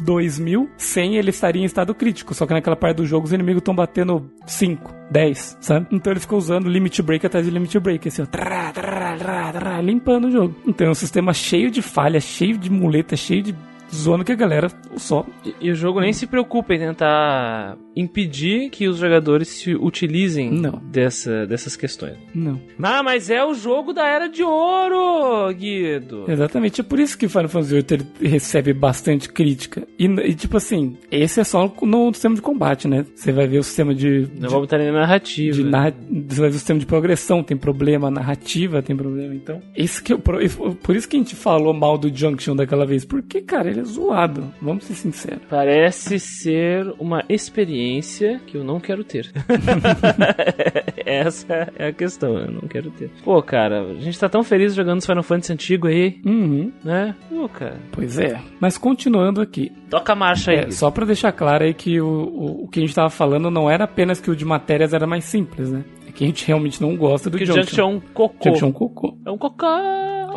2000, 0.04 0.70
100 0.78 1.16
ele 1.16 1.30
estaria 1.30 1.62
em 1.62 1.66
estado 1.66 1.93
crítico. 1.93 2.34
Só 2.34 2.45
que 2.45 2.54
naquela 2.54 2.76
parte 2.76 2.98
do 2.98 3.06
jogo 3.06 3.26
os 3.26 3.34
inimigos 3.34 3.62
estão 3.62 3.76
batendo 3.76 4.30
5, 4.45 4.93
10, 5.12 5.58
sabe? 5.60 5.88
Então 5.91 6.12
ele 6.12 6.20
ficou 6.20 6.38
usando 6.38 6.70
limit 6.70 7.02
break 7.02 7.26
atrás 7.26 7.45
de 7.45 7.52
limit 7.52 7.80
break, 7.80 8.08
assim, 8.08 8.22
ó, 8.22 8.26
trá, 8.26 8.72
trá, 8.72 9.52
trá, 9.52 9.82
limpando 9.82 10.28
o 10.28 10.32
jogo. 10.32 10.56
Então 10.66 10.88
é 10.88 10.89
um 10.89 10.95
sistema 10.95 11.34
cheio 11.34 11.72
de 11.72 11.82
falhas, 11.82 12.24
cheio 12.24 12.58
de 12.58 12.70
muleta, 12.70 13.16
cheio 13.16 13.43
de 13.43 13.56
zona 13.93 14.23
que 14.23 14.31
a 14.31 14.35
galera 14.35 14.69
só. 14.97 15.25
E, 15.45 15.55
e, 15.61 15.71
o 15.71 15.75
jogo 15.75 15.99
nem 15.99 16.13
se 16.13 16.27
preocupa 16.27 16.73
em 16.73 16.79
tentar 16.79 17.77
impedir 17.95 18.69
que 18.69 18.88
os 18.88 18.97
jogadores 18.97 19.47
se 19.47 19.75
utilizem 19.75 20.51
Não. 20.51 20.81
Dessa, 20.91 21.45
dessas 21.45 21.75
questões. 21.75 22.17
Não. 22.33 22.59
Ah, 22.81 23.03
mas 23.03 23.29
é 23.29 23.43
o 23.43 23.53
jogo 23.53 23.93
da 23.93 24.07
Era 24.07 24.27
de 24.27 24.43
Ouro, 24.43 25.53
Guido. 25.53 26.25
Exatamente, 26.27 26.81
é 26.81 26.83
por 26.83 26.99
isso 26.99 27.17
que 27.17 27.27
Final 27.27 27.49
Fantasy 27.49 27.75
VIII 27.75 28.29
recebe 28.29 28.73
bastante 28.73 29.29
crítica. 29.29 29.88
E, 29.97 30.05
e, 30.05 30.35
tipo 30.35 30.57
assim, 30.57 30.97
esse 31.11 31.39
é 31.39 31.43
só 31.43 31.71
no 31.81 32.13
sistema 32.13 32.35
de 32.35 32.41
combate, 32.41 32.88
né? 32.88 33.05
Você 33.15 33.31
vai 33.31 33.47
ver 33.47 33.59
o 33.59 33.63
sistema 33.63 33.93
de. 33.93 34.27
Não 34.39 34.49
vou 34.49 34.61
botar 34.61 34.77
nem 34.77 34.91
narrativa. 34.91 35.55
De 35.55 35.63
narra... 35.63 35.93
Você 36.27 36.39
vai 36.39 36.49
ver 36.49 36.55
o 36.55 36.59
sistema 36.59 36.79
de 36.79 36.85
progressão, 36.85 37.43
tem 37.43 37.57
problema, 37.57 38.09
narrativa 38.09 38.81
tem 38.81 38.95
problema. 38.95 39.33
Então, 39.33 39.61
esse 39.75 40.01
que 40.01 40.13
eu, 40.13 40.19
por 40.19 40.95
isso 40.95 41.07
que 41.07 41.15
a 41.15 41.19
gente 41.19 41.35
falou 41.35 41.73
mal 41.73 41.97
do 41.97 42.15
Junction 42.15 42.55
daquela 42.55 42.85
vez. 42.85 43.05
Porque, 43.05 43.41
cara, 43.41 43.76
ele 43.78 43.82
é 43.82 43.84
zoado. 43.84 44.51
Vamos 44.61 44.86
ser 44.86 44.95
sinceros. 44.95 45.41
Parece 45.49 46.19
ser 46.19 46.93
uma 46.99 47.23
experiência 47.30 48.41
que 48.45 48.57
eu 48.57 48.63
não 48.63 48.80
quero 48.80 49.03
ter. 49.03 49.32
Essa 51.05 51.71
é 51.78 51.88
a 51.88 51.93
questão, 51.93 52.38
eu 52.38 52.51
não 52.51 52.61
quero 52.61 52.91
ter. 52.91 53.09
Pô, 53.23 53.41
cara, 53.41 53.82
a 53.82 53.95
gente 53.95 54.19
tá 54.19 54.28
tão 54.28 54.43
feliz 54.43 54.73
jogando 54.73 54.99
os 54.99 55.05
Final 55.05 55.23
Fantasy 55.23 55.53
antigo 55.53 55.88
aí, 55.88 56.19
uhum. 56.25 56.71
né? 56.84 57.15
Pô, 57.30 57.47
cara. 57.47 57.78
Pois 57.91 58.17
é. 58.17 58.41
Mas 58.59 58.78
continuando 58.78 59.39
aqui. 59.39 59.71
Toca 59.89 60.13
a 60.13 60.15
marcha 60.15 60.51
aí. 60.51 60.57
É, 60.57 60.71
só 60.71 60.91
pra 60.91 61.05
deixar 61.05 61.32
claro 61.32 61.63
aí 61.63 61.73
que 61.73 62.01
o, 62.01 62.07
o, 62.07 62.63
o 62.63 62.67
que 62.67 62.80
a 62.80 62.82
gente 62.82 62.95
tava 62.95 63.09
falando 63.09 63.49
não 63.49 63.69
era 63.69 63.86
apenas 63.86 64.19
que 64.19 64.30
o 64.30 64.36
de 64.36 64.43
matérias 64.43 64.93
era 64.93 65.07
mais 65.07 65.23
simples, 65.23 65.71
né? 65.71 65.84
Que 66.18 66.24
a 66.24 66.28
gente 66.28 66.47
realmente 66.47 66.82
não 66.82 66.95
gosta 66.97 67.30
do 67.30 67.34
Porque 67.38 67.45
Junction. 67.45 67.63
Junction 67.63 67.84
é 67.84 67.86
um 67.86 67.99
cocô. 67.99 68.49
Junction 68.49 68.65
é 68.65 68.70
um 68.70 68.74
cocô. 68.74 69.18
É 69.24 69.32
um 69.32 69.38
cocô. 69.38 69.68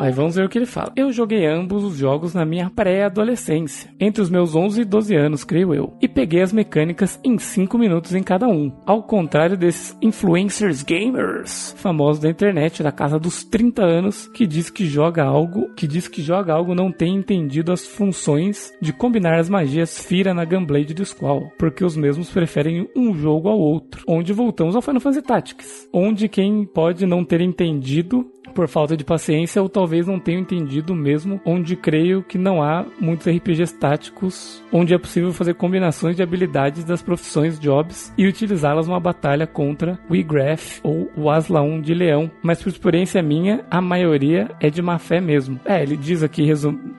Aí 0.01 0.13
vamos 0.13 0.35
ver 0.35 0.47
o 0.47 0.49
que 0.49 0.57
ele 0.57 0.67
fala. 0.67 0.93
Eu 0.97 1.13
joguei 1.13 1.47
ambos 1.47 1.85
os 1.85 1.97
jogos 1.97 2.33
na 2.33 2.45
minha 2.45 2.71
pré-adolescência, 2.71 3.91
entre 4.01 4.23
os 4.23 4.31
meus 4.31 4.55
11 4.55 4.81
e 4.81 4.85
12 4.85 5.15
anos, 5.15 5.45
creio 5.45 5.75
eu, 5.75 5.93
e 6.01 6.09
peguei 6.09 6.41
as 6.41 6.55
mecânicas 6.55 7.21
em 7.23 7.37
5 7.37 7.77
minutos 7.77 8.15
em 8.15 8.23
cada 8.23 8.49
um. 8.49 8.73
Ao 8.87 9.03
contrário 9.03 9.59
desses 9.59 9.97
influencers 10.01 10.83
gamers, 10.83 11.75
famosos 11.77 12.23
da 12.23 12.31
internet, 12.31 12.83
da 12.83 12.91
casa 12.91 13.19
dos 13.19 13.45
30 13.45 13.83
anos, 13.83 14.27
que 14.29 14.47
diz 14.47 14.71
que 14.71 14.87
joga 14.87 15.23
algo, 15.23 15.69
que 15.75 15.87
diz 15.87 16.09
que 16.09 16.23
joga 16.23 16.55
algo 16.55 16.75
não 16.75 16.91
tem 16.91 17.17
entendido 17.17 17.71
as 17.71 17.87
funções 17.87 18.73
de 18.81 18.93
combinar 18.95 19.39
as 19.39 19.51
magias 19.51 20.03
Fira 20.03 20.33
na 20.33 20.47
Gunblade 20.47 20.95
do 20.95 21.05
Squall, 21.05 21.53
porque 21.59 21.85
os 21.85 21.95
mesmos 21.95 22.31
preferem 22.31 22.89
um 22.97 23.15
jogo 23.15 23.49
ao 23.49 23.59
outro, 23.59 24.03
onde 24.09 24.33
voltamos 24.33 24.75
ao 24.75 24.83
Final 24.83 25.01
Fantasy 25.01 25.23
Tactics, 25.23 25.70
onde 25.93 26.29
quem 26.29 26.65
pode 26.65 27.07
não 27.07 27.25
ter 27.25 27.41
entendido 27.41 28.27
por 28.51 28.69
falta 28.69 28.97
de 28.97 29.05
paciência 29.05 29.63
ou 29.63 29.69
talvez 29.69 30.07
não 30.07 30.19
tenha 30.19 30.39
entendido 30.39 30.95
mesmo, 30.95 31.41
onde 31.45 31.77
creio 31.77 32.23
que 32.23 32.37
não 32.37 32.63
há 32.63 32.85
muitos 33.01 33.27
RPGs 33.27 33.79
táticos 33.79 34.63
onde 34.73 34.95
é 34.95 34.99
possível 34.99 35.33
fazer 35.33 35.55
combinações 35.55 36.17
de 36.17 36.23
habilidades 36.23 36.85
das 36.85 37.03
profissões 37.03 37.59
jobs 37.59 38.13
e 38.19 38.27
utilizá-las 38.27 38.87
numa 38.87 39.01
batalha 39.01 39.47
contra 39.47 39.99
o 40.09 40.17
Igraf 40.17 40.81
ou 40.83 41.11
o 41.17 41.31
Aslaun 41.31 41.81
de 41.81 41.95
Leão, 41.95 42.31
mas 42.43 42.63
por 42.63 42.69
experiência 42.69 43.23
minha, 43.23 43.65
a 43.71 43.81
maioria 43.81 44.51
é 44.61 44.69
de 44.69 44.83
má 44.83 44.99
fé 44.99 45.21
mesmo. 45.21 45.61
É, 45.65 45.83
ele 45.83 45.97
diz 45.97 46.23
aqui 46.23 46.51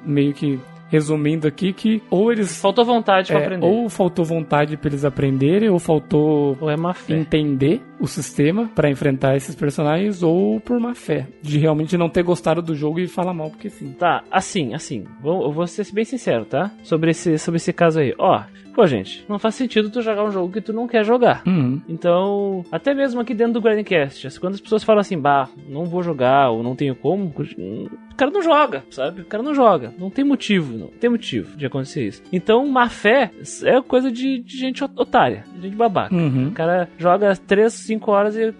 meio 0.05 0.33
que 0.33 0.59
resumindo 0.91 1.47
aqui 1.47 1.71
que 1.73 2.03
ou 2.09 2.31
eles 2.31 2.61
Faltou 2.61 2.83
vontade 2.85 3.29
pra 3.31 3.39
é, 3.39 3.43
aprender. 3.45 3.65
ou 3.65 3.89
faltou 3.89 4.25
vontade 4.25 4.75
para 4.77 4.89
eles 4.89 5.05
aprenderem 5.05 5.69
ou 5.69 5.79
faltou 5.79 6.57
Ou 6.59 6.69
é 6.69 6.75
má 6.75 6.93
fé. 6.93 7.13
entender 7.15 7.81
o 7.99 8.07
sistema 8.07 8.69
para 8.75 8.89
enfrentar 8.89 9.35
esses 9.37 9.55
personagens 9.55 10.21
ou 10.21 10.59
por 10.59 10.79
má 10.79 10.93
fé 10.93 11.27
de 11.41 11.57
realmente 11.57 11.97
não 11.97 12.09
ter 12.09 12.23
gostado 12.23 12.61
do 12.61 12.75
jogo 12.75 12.99
e 12.99 13.07
falar 13.07 13.33
mal 13.33 13.49
porque 13.49 13.69
sim. 13.69 13.93
Tá, 13.97 14.23
assim, 14.29 14.73
assim. 14.73 15.05
Vou, 15.21 15.43
eu 15.43 15.51
vou 15.51 15.65
ser 15.65 15.85
bem 15.93 16.03
sincero, 16.03 16.43
tá? 16.45 16.69
Sobre 16.83 17.11
esse, 17.11 17.37
sobre 17.37 17.55
esse 17.57 17.71
caso 17.71 17.99
aí. 17.99 18.13
Ó, 18.19 18.41
pô, 18.73 18.85
gente, 18.87 19.25
não 19.27 19.39
faz 19.39 19.55
sentido 19.55 19.89
tu 19.89 20.01
jogar 20.01 20.23
um 20.23 20.31
jogo 20.31 20.51
que 20.51 20.61
tu 20.61 20.73
não 20.73 20.87
quer 20.87 21.03
jogar. 21.03 21.43
Uhum. 21.45 21.81
Então, 21.87 22.65
até 22.71 22.93
mesmo 22.93 23.21
aqui 23.21 23.33
dentro 23.33 23.53
do 23.53 23.61
Grindcast, 23.61 24.39
quando 24.39 24.55
as 24.55 24.61
pessoas 24.61 24.83
falam 24.83 25.01
assim, 25.01 25.17
bah, 25.17 25.49
não 25.67 25.85
vou 25.85 26.01
jogar 26.01 26.49
ou 26.49 26.63
não 26.63 26.75
tenho 26.75 26.95
como, 26.95 27.25
o 27.25 28.15
cara 28.15 28.31
não 28.31 28.41
joga, 28.41 28.83
sabe? 28.89 29.21
O 29.21 29.25
cara 29.25 29.43
não 29.43 29.53
joga. 29.53 29.93
Não 29.97 30.09
tem 30.09 30.23
motivo, 30.23 30.77
não 30.77 30.87
tem 30.87 31.09
motivo 31.09 31.55
de 31.57 31.65
acontecer 31.65 32.07
isso. 32.07 32.23
Então, 32.31 32.65
má 32.67 32.89
fé 32.89 33.31
é 33.63 33.81
coisa 33.81 34.11
de, 34.11 34.39
de 34.39 34.57
gente 34.57 34.83
otária, 34.83 35.43
de 35.55 35.61
gente 35.61 35.75
babaca. 35.75 36.13
Uhum. 36.13 36.49
O 36.49 36.51
cara 36.51 36.89
joga 36.97 37.35
3, 37.35 37.71
5 37.73 38.11
horas 38.11 38.35
e 38.35 38.53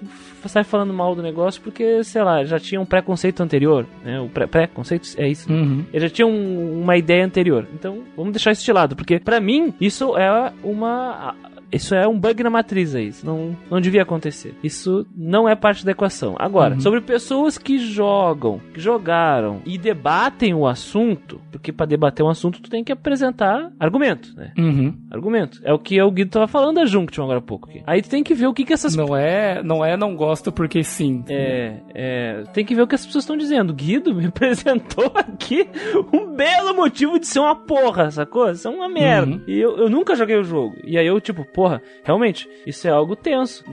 sai 0.50 0.64
falando 0.64 0.94
mal 0.94 1.16
do 1.16 1.22
negócio 1.22 1.62
porque, 1.62 2.04
sei 2.04 2.24
lá, 2.24 2.44
já 2.44 2.60
tinha 2.60 2.80
um 2.82 2.86
preconceito 2.86 3.42
anterior, 3.42 3.86
né? 4.04 4.20
O 4.20 4.30
preconceito 4.30 5.08
é 5.18 5.28
isso. 5.28 5.52
Uhum. 5.52 5.84
Ele 5.94 6.08
já 6.08 6.14
tinha 6.14 6.28
um- 6.28 6.82
uma 6.82 6.98
ideia 6.98 7.26
anterior. 7.26 7.68
Então, 7.74 8.00
vamos 8.16 8.32
deixar 8.34 8.52
isso 8.52 8.64
de 8.66 8.72
lado, 8.74 8.96
porque 8.96 9.20
pra 9.20 9.40
mim 9.40 9.74
isso 9.80 10.18
é 10.18 10.52
uma 10.64 11.36
isso 11.74 11.96
é 11.96 12.06
um 12.06 12.20
bug 12.20 12.44
na 12.44 12.50
matriz 12.50 12.94
aí. 12.94 13.08
Isso 13.08 13.26
não, 13.26 13.56
não 13.70 13.80
devia 13.80 14.02
acontecer. 14.02 14.54
Isso 14.62 15.08
não 15.16 15.48
é 15.48 15.56
parte 15.56 15.86
da 15.86 15.92
equação. 15.94 16.36
Agora, 16.38 16.74
Uhum. 16.76 16.82
sobre 16.82 17.00
pessoas 17.00 17.58
que 17.58 17.78
jogam, 17.80 18.60
que 18.74 18.80
jogaram 18.82 19.62
e 19.66 19.78
debatem 19.78 20.54
o 20.54 20.68
assunto, 20.68 21.40
porque 21.50 21.72
pra 21.72 21.86
debater 21.86 22.26
um 22.26 22.30
assunto 22.30 22.62
tu 22.62 22.70
tem 22.70 22.84
que 22.84 22.92
apresentar 22.92 23.72
argumento, 23.80 24.34
né? 24.36 24.52
Uhum. 24.58 24.94
Argumento. 25.10 25.62
É 25.64 25.72
o 25.72 25.80
que 25.80 26.02
o 26.02 26.12
Guido 26.12 26.32
tava 26.32 26.48
falando 26.48 26.76
da 26.76 26.86
Junction 26.86 27.24
agora 27.24 27.40
há 27.40 27.42
pouco. 27.42 27.70
Aqui. 27.70 27.82
Aí 27.88 28.02
tu 28.02 28.10
tem 28.10 28.22
que 28.22 28.34
ver 28.34 28.48
o 28.48 28.54
que 28.54 28.66
que 28.66 28.74
essas 28.74 28.94
Não 28.94 29.16
é, 29.16 29.64
não 29.64 29.84
é 29.86 29.96
não 29.96 30.14
gosto 30.32 30.52
porque 30.52 30.82
sim. 30.82 31.24
é, 31.28 31.78
é, 31.94 32.44
tem 32.54 32.64
que 32.64 32.74
ver 32.74 32.84
o 32.84 32.88
que 32.88 32.96
as 32.96 33.06
pessoas 33.06 33.24
estão 33.24 33.36
dizendo. 33.36 33.74
Guido 33.74 34.16
me 34.16 34.28
apresentou 34.32 35.12
aqui 35.14 35.68
um 36.14 36.34
belo 36.34 36.74
motivo 36.74 37.20
de 37.20 37.28
ser 37.28 37.40
uma 37.40 37.56
porra, 37.56 38.10
sacou? 38.10 38.50
Isso 38.50 38.68
é 38.68 38.72
uma 38.72 38.88
merda. 38.88 39.34
Uhum. 39.34 39.42
E 39.46 39.60
eu, 39.60 39.78
eu 39.78 39.90
nunca 39.90 40.16
joguei 40.16 40.38
o 40.38 40.44
jogo. 40.44 40.76
E 40.86 40.98
aí 40.98 41.06
eu, 41.06 41.20
tipo, 41.20 41.46
porra, 41.46 41.82
realmente, 42.04 42.50
isso 42.66 42.88
é 42.88 42.92
algo 42.92 43.16
tenso. 43.16 43.64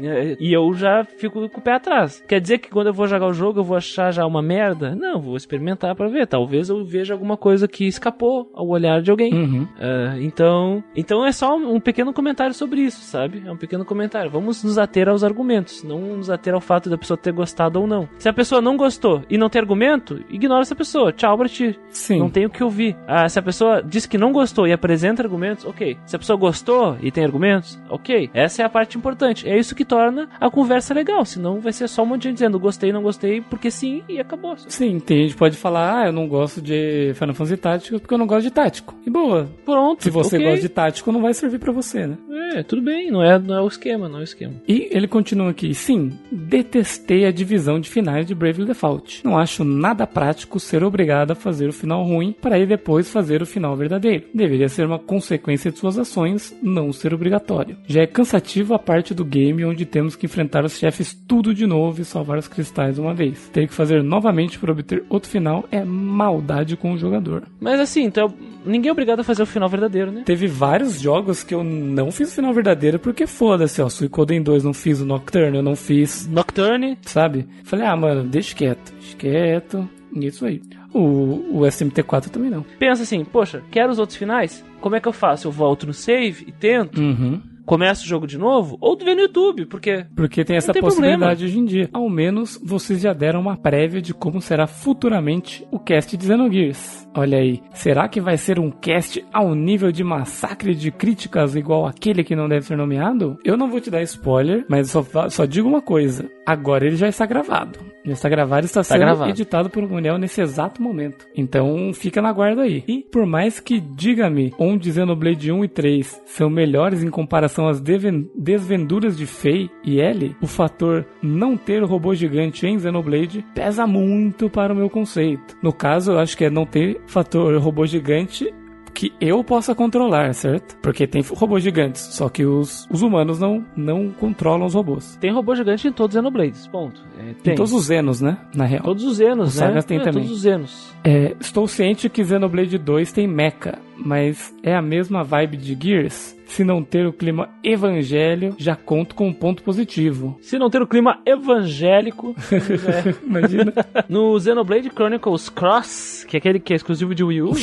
E 0.41 0.53
eu 0.53 0.73
já 0.75 1.05
fico 1.05 1.49
com 1.49 1.61
o 1.61 1.63
pé 1.63 1.75
atrás. 1.75 2.23
Quer 2.27 2.41
dizer 2.41 2.59
que 2.59 2.71
quando 2.71 2.89
eu 2.89 2.93
vou 2.93 3.07
jogar 3.07 3.27
o 3.27 3.33
jogo 3.33 3.61
eu 3.61 3.65
vou 3.65 3.77
achar 3.77 4.13
já 4.13 4.27
uma 4.27 4.43
merda? 4.43 4.95
Não, 4.97 5.21
vou 5.21 5.37
experimentar 5.37 5.95
pra 5.95 6.09
ver. 6.09 6.27
Talvez 6.27 6.69
eu 6.69 6.85
veja 6.85 7.15
alguma 7.15 7.37
coisa 7.37 7.69
que 7.69 7.87
escapou 7.87 8.51
ao 8.53 8.67
olhar 8.67 9.01
de 9.01 9.11
alguém. 9.11 9.33
Uhum. 9.33 9.69
Ah, 9.79 10.17
então, 10.21 10.83
então 10.97 11.25
é 11.25 11.31
só 11.31 11.57
um 11.57 11.79
pequeno 11.79 12.13
comentário 12.13 12.55
sobre 12.55 12.81
isso, 12.81 13.01
sabe? 13.03 13.43
É 13.47 13.53
um 13.53 13.57
pequeno 13.57 13.85
comentário. 13.85 14.31
Vamos 14.31 14.65
nos 14.65 14.77
ater 14.77 15.09
aos 15.09 15.23
argumentos, 15.23 15.85
não 15.85 16.17
nos 16.17 16.31
ater 16.31 16.48
ao 16.55 16.61
fato 16.61 16.91
da 16.91 16.99
pessoa 16.99 17.17
ter 17.17 17.33
gostado 17.33 17.81
ou 17.81 17.87
não. 17.87 18.09
Se 18.19 18.29
a 18.29 18.33
pessoa 18.33 18.61
não 18.61 18.77
gostou 18.77 19.23
e 19.29 19.39
não 19.39 19.49
tem 19.49 19.61
argumento, 19.61 20.23
ignora 20.29 20.63
essa 20.63 20.75
pessoa. 20.75 21.13
Tchau 21.13 21.37
pra 21.37 21.49
ti. 21.49 21.79
Sim. 21.91 22.19
Não 22.19 22.31
tem 22.31 22.47
o 22.47 22.51
que 22.51 22.63
ouvir. 22.63 22.97
Ah, 23.07 23.29
se 23.29 23.39
a 23.39 23.43
pessoa 23.43 23.83
diz 23.83 24.07
que 24.07 24.19
não 24.19 24.33
gostou 24.33 24.67
e 24.67 24.73
apresenta 24.73 25.23
argumentos, 25.23 25.65
ok. 25.65 25.97
Se 26.07 26.17
a 26.17 26.19
pessoa 26.19 26.37
gostou 26.37 26.97
e 27.03 27.11
tem 27.11 27.25
argumentos, 27.25 27.79
ok. 27.89 28.31
Essa 28.33 28.63
é 28.63 28.65
a 28.65 28.69
parte 28.69 28.97
importante. 28.97 29.49
É 29.49 29.59
isso 29.59 29.75
que 29.75 29.85
torna 29.85 30.29
a 30.41 30.51
conversa 30.51 30.95
legal. 30.95 31.25
Senão 31.25 31.61
vai 31.61 31.73
ser 31.73 31.89
só 31.89 32.03
um 32.03 32.07
monte 32.07 32.23
de 32.23 32.29
gente 32.29 32.35
dizendo 32.35 32.59
gostei, 32.59 32.93
não 32.93 33.03
gostei, 33.03 33.41
porque 33.41 33.71
sim, 33.71 34.03
e 34.09 34.19
acabou. 34.19 34.57
Sim, 34.57 34.99
tem 35.01 35.23
gente 35.23 35.33
que 35.33 35.39
pode 35.39 35.57
falar, 35.57 36.03
ah, 36.03 36.07
eu 36.07 36.13
não 36.13 36.29
gosto 36.29 36.61
de 36.61 37.13
Final 37.15 37.35
Fantasy 37.35 37.57
Tático 37.57 38.01
porque 38.01 38.15
eu 38.15 38.19
não 38.19 38.27
gosto 38.27 38.45
de 38.45 38.51
tático. 38.51 38.95
E 39.07 39.11
boa. 39.11 39.49
Pronto. 39.65 40.03
Se 40.03 40.11
você 40.11 40.37
ok. 40.37 40.49
gosta 40.49 40.63
de 40.63 40.69
tático, 40.69 41.13
não 41.13 41.23
vai 41.23 41.35
servir 41.35 41.59
pra 41.59 41.73
você, 41.73 42.07
né? 42.07 42.17
É, 42.55 42.63
tudo 42.63 42.83
bem. 42.83 43.11
Não 43.11 43.23
é, 43.23 43.39
não 43.39 43.55
é 43.55 43.61
o 43.61 43.69
esquema, 43.69 44.09
não 44.09 44.19
é 44.19 44.21
o 44.21 44.25
esquema. 44.25 44.55
E 44.67 44.89
ele 44.91 45.07
continua 45.07 45.51
aqui, 45.51 45.75
sim, 45.75 46.13
detestei 46.39 47.27
a 47.27 47.33
divisão 47.33 47.81
de 47.81 47.91
finais 47.91 48.27
de 48.27 48.35
Bravely 48.35 48.67
Default. 48.67 49.25
Não 49.25 49.37
acho 49.37 49.65
nada 49.65 50.07
prático 50.07 50.61
ser 50.61 50.85
obrigado 50.85 51.33
a 51.33 51.35
fazer 51.35 51.69
o 51.69 51.73
final 51.73 52.05
ruim 52.05 52.35
para 52.41 52.59
ir 52.59 52.67
depois 52.67 53.11
fazer 53.11 53.43
o 53.43 53.47
final 53.47 53.77
verdadeiro. 53.77 54.25
Deveria 54.33 54.69
ser 54.69 54.87
uma 54.87 54.99
consequência 54.99 55.71
de 55.71 55.79
suas 55.79 55.99
ações, 55.99 56.57
não 56.63 56.93
ser 56.93 57.13
obrigatório. 57.13 57.77
Já 57.87 58.03
é 58.03 58.07
cansativo 58.07 58.75
a 58.75 58.79
parte 58.79 59.13
do 59.13 59.25
game 59.25 59.65
onde 59.65 59.85
temos 59.85 60.15
que 60.15 60.27
enfrentar 60.27 60.65
os 60.65 60.79
chefes 60.79 61.13
tudo 61.27 61.55
de 61.55 61.67
novo 61.67 62.01
e 62.01 62.05
salvar 62.05 62.39
os 62.39 62.49
cristais 62.49 62.99
uma 62.99 63.15
vez. 63.15 63.49
Ter 63.53 63.67
que 63.67 63.75
fazer 63.75 64.03
novamente 64.03 64.59
para 64.59 64.73
obter 64.73 65.05
outro 65.09 65.29
final 65.29 65.65
é 65.71 65.85
maldade 65.85 66.77
com 66.77 66.93
o 66.93 66.99
jogador. 66.99 67.45
Mas 67.61 67.81
assim, 67.81 68.05
então 68.05 68.33
ninguém 68.65 68.89
é 68.89 68.93
obrigado 68.93 69.21
a 69.21 69.25
fazer 69.25 69.43
o 69.43 69.47
final 69.47 69.69
verdadeiro, 69.69 70.13
né? 70.13 70.23
Teve 70.25 70.47
vários 70.47 71.01
jogos 71.01 71.43
que 71.43 71.55
eu 71.55 71.65
não 71.65 72.11
fiz 72.11 72.31
o 72.31 72.35
final 72.35 72.53
verdadeiro 72.53 72.99
porque 72.99 73.27
foda-se, 73.27 73.83
ó. 73.83 73.89
Suicoden 73.89 74.43
2 74.43 74.65
não 74.65 74.75
fiz 74.75 75.01
o 75.01 75.07
Nocturne, 75.07 75.57
eu 75.57 75.63
não 75.63 75.75
fiz 75.75 76.28
Nocturne, 76.29 76.99
sabe? 77.03 77.47
Falei, 77.65 77.87
ah, 77.87 77.97
mano, 77.97 78.25
deixa 78.25 78.55
quieto, 78.55 78.93
deixa 78.93 79.17
quieto, 79.17 79.89
isso 80.15 80.45
aí. 80.47 80.63
O, 80.93 81.59
o 81.59 81.61
SMT4 81.61 82.29
também 82.31 82.51
não. 82.51 82.63
pensa 82.79 83.03
assim, 83.03 83.25
poxa, 83.25 83.63
quero 83.71 83.93
os 83.93 83.99
outros 83.99 84.19
finais? 84.19 84.65
Como 84.81 84.97
é 84.97 85.01
que 85.01 85.09
eu 85.09 85.13
faço? 85.13 85.49
Eu 85.49 85.53
volto 85.53 85.87
no 85.87 85.93
save 85.93 86.45
e 86.47 86.53
tento? 86.53 87.01
Uhum. 87.01 87.43
Começo 87.69 88.07
o 88.07 88.09
jogo 88.09 88.27
de 88.27 88.39
novo? 88.39 88.79
Ou 88.81 88.97
tu 88.97 89.05
vê 89.05 89.15
no 89.15 89.21
YouTube, 89.21 89.67
porque 89.67 90.07
Porque 90.17 90.43
tem 90.43 90.57
essa 90.57 90.73
tem 90.73 90.81
possibilidade 90.81 91.45
hoje 91.45 91.59
em 91.59 91.67
dia. 91.67 91.91
Ao 91.93 92.09
menos 92.09 92.59
vocês 92.65 93.03
já 93.03 93.13
deram 93.13 93.43
uma 93.43 93.59
prévia 93.59 94.01
de 94.01 94.15
como 94.15 94.41
será 94.41 94.67
futuramente 94.67 95.69
o 95.71 95.79
cast 95.79 96.17
de 96.17 96.25
Xenogears. 96.25 97.07
Olha 97.15 97.37
aí, 97.37 97.61
será 97.75 98.09
que 98.09 98.23
vai 98.23 98.39
ser 98.39 98.59
um 98.59 98.71
cast 98.71 99.23
ao 99.31 99.55
nível 99.55 99.93
de 99.93 100.03
massacre 100.03 100.75
de 100.75 100.91
críticas 100.91 101.55
igual 101.55 101.85
aquele 101.85 102.25
que 102.25 102.35
não 102.35 102.49
deve 102.49 102.65
ser 102.65 102.77
nomeado? 102.77 103.37
Eu 103.45 103.55
não 103.55 103.69
vou 103.69 103.83
te 103.83 103.91
dar 103.91 104.01
spoiler, 104.01 104.65
mas 104.67 104.91
só, 104.91 105.05
só 105.29 105.45
digo 105.45 105.69
uma 105.69 105.83
coisa. 105.83 106.31
Agora 106.47 106.87
ele 106.87 106.97
já 106.97 107.09
está 107.09 107.27
gravado. 107.27 107.79
Já 108.03 108.13
está 108.15 108.29
gravado 108.31 108.65
e 108.65 108.67
está 108.67 108.83
sendo 108.83 109.01
gravado. 109.01 109.31
editado 109.31 109.69
por 109.69 109.87
Muniel 109.87 110.17
nesse 110.17 110.41
exato 110.41 110.81
momento. 110.81 111.27
Então 111.37 111.93
fica 111.93 112.23
na 112.23 112.33
guarda 112.33 112.63
aí. 112.63 112.83
E 112.89 113.03
por 113.03 113.27
mais 113.27 113.61
que 113.61 113.79
diga-me 113.79 114.55
onde 114.59 114.91
Xenoblade 114.91 115.53
1 115.53 115.65
e 115.65 115.69
3 115.69 116.23
são 116.25 116.49
melhores 116.49 117.03
em 117.03 117.11
comparação 117.11 117.58
às 117.67 117.81
deven- 117.81 118.31
desventuras 118.37 119.17
de 119.17 119.27
Fei 119.27 119.71
e 119.83 120.01
L, 120.01 120.37
o 120.41 120.47
fator 120.47 121.05
não 121.23 121.57
ter 121.57 121.83
robô 121.83 122.15
gigante 122.15 122.67
em 122.67 122.79
Xenoblade 122.79 123.45
pesa 123.55 123.87
muito 123.87 124.51
para 124.51 124.73
o 124.73 124.77
meu 124.77 124.91
conceito. 124.91 125.57
No 125.63 125.73
caso, 125.73 126.13
eu 126.13 126.19
acho 126.19 126.37
que 126.37 126.45
é 126.45 126.51
não 126.51 126.67
ter 126.67 127.01
fator 127.07 127.57
robô 127.61 127.87
gigante 127.87 128.53
que 128.95 129.13
eu 129.21 129.45
possa 129.45 129.77
controlar, 129.77 130.35
certo? 130.35 130.77
Porque 130.83 131.07
tem 131.07 131.23
robôs 131.23 131.63
gigantes, 131.63 132.01
só 132.15 132.29
que 132.29 132.45
os, 132.45 132.85
os 132.91 133.01
humanos 133.01 133.39
não, 133.39 133.65
não 133.77 134.11
controlam 134.11 134.67
os 134.67 134.75
robôs. 134.75 135.17
tem 135.21 135.33
robô 135.33 135.55
gigante 135.55 135.87
em 135.87 135.93
todos 135.93 136.17
os 136.17 136.19
Xenoblades, 136.19 136.67
ponto. 136.67 137.01
É, 137.17 137.33
tem. 137.43 137.53
Em 137.53 137.57
todos 137.57 137.73
os 137.73 137.85
Zenos, 137.85 138.21
né? 138.21 138.37
Na 138.57 138.65
real. 138.65 138.83
Todos 138.83 139.05
os 139.05 139.17
Zenos, 139.19 139.51
Os 139.51 139.61
né? 139.61 139.67
Sagas 139.69 139.85
tem 139.85 139.99
É, 139.99 140.01
também. 140.01 140.15
Todos 140.23 140.31
os 140.33 140.41
Zenos. 140.43 140.93
É, 141.05 141.37
estou 141.39 141.69
ciente 141.69 142.09
que 142.09 142.25
Xenoblade 142.25 142.77
2 142.77 143.13
tem 143.13 143.29
mecha, 143.29 143.79
mas 143.99 144.55
é 144.63 144.75
a 144.75 144.83
mesma 144.83 145.23
vibe 145.25 145.57
de 145.57 145.77
Gears? 145.81 146.37
Se 146.47 146.65
não 146.65 146.83
ter 146.83 147.07
o 147.07 147.13
clima 147.13 147.51
evangelho, 147.63 148.55
já 148.59 148.75
conto 148.75 149.15
com 149.15 149.29
um 149.29 149.35
ponto 149.35 149.63
positivo. 149.63 150.39
Se 150.41 150.59
não 150.59 150.71
ter 150.71 150.81
o 150.81 150.87
clima 150.87 151.19
evangélico, 151.27 152.35
Imagina. 153.23 153.73
no 154.09 154.41
Xenoblade 154.41 154.89
Chronicles 154.91 155.51
Cross, 155.51 156.25
que 156.27 156.37
é 156.37 156.39
aquele 156.39 156.59
que 156.59 156.73
é 156.73 156.77
exclusivo 156.77 157.15
de 157.15 157.23
Wii 157.23 157.43
U, 157.43 157.51
o 157.51 157.55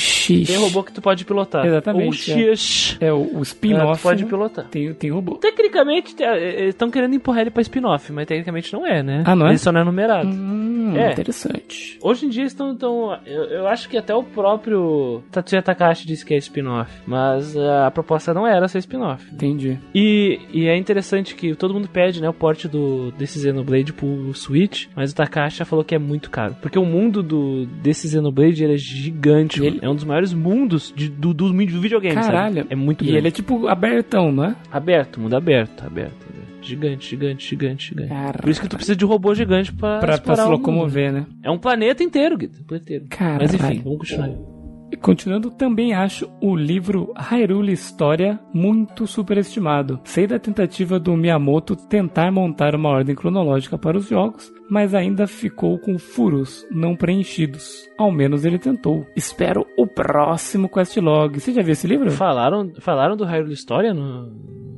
tem 0.46 0.56
robô 0.58 0.84
que 0.84 0.94
tu 0.94 1.02
pode 1.02 1.26
pilotar. 1.26 1.66
Exatamente, 1.66 2.32
Ou 2.32 2.38
X. 2.48 2.98
É 3.00 3.12
o, 3.12 3.18
o 3.38 3.40
É, 3.40 3.42
spin-off. 3.42 4.00
tu 4.02 4.04
pode 4.04 4.24
né? 4.24 4.30
pilotar. 4.30 4.66
tem, 4.66 4.94
tem 4.94 5.10
robô. 5.10 5.36
Tecnicamente, 5.38 6.16
é, 6.22 6.26
é, 6.38 6.60
eles 6.62 6.70
estão 6.76 6.92
querendo 6.92 7.16
empurrar 7.16 7.42
ele 7.42 7.50
pra 7.52 7.62
spin-off, 7.64 8.12
mas 8.14 8.28
tecnicamente 8.28 8.72
não 8.72 8.86
é, 8.86 9.02
né? 9.02 9.24
Ah, 9.26 9.36
não 9.36 9.48
é? 9.48 9.50
Ele 9.50 9.58
só 9.58 9.72
não 9.72 9.82
é 9.82 9.84
numerado. 9.84 10.28
Hum, 10.30 10.94
É. 10.96 11.12
interessante. 11.12 11.98
Hoje 12.04 12.26
em 12.28 12.30
dia 12.30 12.44
estão. 12.44 12.76
Tão, 12.76 13.18
eu, 13.26 13.44
eu 13.46 13.68
acho 13.68 13.88
que 13.90 13.98
até 13.98 14.14
o 14.14 14.22
próprio 14.24 15.24
Tatsuya 15.32 15.62
Takahashi 15.62 16.06
disse 16.06 16.25
que 16.26 16.34
é 16.34 16.38
spin-off. 16.38 16.92
Mas 17.06 17.56
ah, 17.56 17.88
a 17.88 17.92
proposta 17.92 18.34
não 18.34 18.46
era 18.48 18.68
ser 18.68 18.80
spin-off. 18.80 19.26
Entendi. 19.34 19.78
E, 19.94 20.40
e 20.54 20.68
é 20.68 20.76
interessante 20.78 21.36
que 21.36 21.56
todo 21.56 21.74
mundo 21.74 21.88
pede, 21.88 22.22
né, 22.22 22.28
o 22.30 22.34
porte 22.34 22.68
do, 22.68 23.12
desse 23.12 23.40
Xenoblade 23.40 23.94
pro 23.94 24.34
Switch, 24.34 24.88
mas 24.96 25.12
o 25.12 25.16
Takahashi 25.16 25.60
já 25.60 25.66
falou 25.66 25.86
que 25.86 25.96
é 25.96 26.00
muito 26.00 26.30
caro. 26.30 26.56
Porque 26.62 26.80
o 26.80 26.86
mundo 26.86 27.22
do, 27.24 27.66
desse 27.82 28.10
Xenoblade 28.10 28.64
ele 28.64 28.74
é 28.74 28.78
gigante, 28.78 29.64
ele- 29.64 29.80
é 29.82 29.90
um 29.90 29.96
dos 29.96 30.04
maiores 30.04 30.34
mundos 30.34 30.92
de, 30.96 31.08
do, 31.10 31.34
do, 31.34 31.52
do 31.54 31.82
videogame, 31.82 32.16
sabe? 32.16 32.26
Caralho. 32.28 32.68
É 32.70 32.76
muito 32.76 33.04
E 33.04 33.08
grande. 33.08 33.18
ele 33.20 33.28
é 33.28 33.32
tipo 33.32 33.68
abertão, 33.68 34.32
não 34.32 34.46
é? 34.46 34.56
Aberto, 34.72 35.20
mundo 35.20 35.36
aberto, 35.36 35.86
aberto, 35.86 36.16
aberto. 36.28 36.46
Gigante, 36.62 37.08
gigante, 37.12 37.48
gigante, 37.48 37.88
gigante. 37.90 38.40
Por 38.42 38.50
isso 38.50 38.60
que 38.60 38.68
tu 38.68 38.76
precisa 38.76 38.96
de 38.96 39.06
um 39.06 39.08
robô 39.08 39.36
gigante 39.36 39.72
pra, 39.72 40.00
Pra, 40.00 40.18
pra 40.18 40.36
se 40.36 40.50
locomover, 40.50 41.14
né? 41.14 41.28
É 41.44 41.52
um 41.52 41.60
planeta 41.60 42.04
inteiro, 42.04 42.36
Guido. 42.36 42.58
Um 42.60 42.64
planeta 42.64 42.84
inteiro. 42.86 43.06
Caralho. 43.08 43.42
Mas 43.44 43.54
enfim, 43.54 43.82
vamos 43.84 44.00
continuar. 44.00 44.55
E 44.96 44.98
continuando, 44.98 45.52
também 45.52 45.94
acho 45.94 46.26
o 46.40 46.56
livro 46.56 47.14
Hyrule 47.18 47.74
História 47.74 48.40
muito 48.54 49.06
superestimado. 49.06 50.00
Sei 50.06 50.26
da 50.26 50.40
tentativa 50.40 50.98
do 50.98 51.18
Miyamoto 51.18 51.76
tentar 51.76 52.32
montar 52.32 52.74
uma 52.74 52.88
ordem 52.88 53.14
cronológica 53.14 53.78
para 53.78 53.98
os 53.98 54.08
jogos, 54.08 54.50
mas 54.70 54.94
ainda 54.94 55.28
ficou 55.28 55.78
com 55.80 55.98
furos 55.98 56.66
não 56.72 56.96
preenchidos. 56.96 57.90
Ao 57.98 58.12
menos 58.12 58.46
ele 58.46 58.60
tentou. 58.60 59.06
Espero 59.16 59.66
o 59.78 59.88
próximo 59.88 60.70
Questlog. 60.70 61.40
Você 61.40 61.54
já 61.54 61.62
viu 61.62 61.74
esse 61.74 61.88
livro? 61.88 62.12
Falaram, 62.12 62.72
falaram 62.80 63.16
do 63.16 63.26
Hyrule 63.26 63.54
História 63.54 63.94
no, 63.94 64.32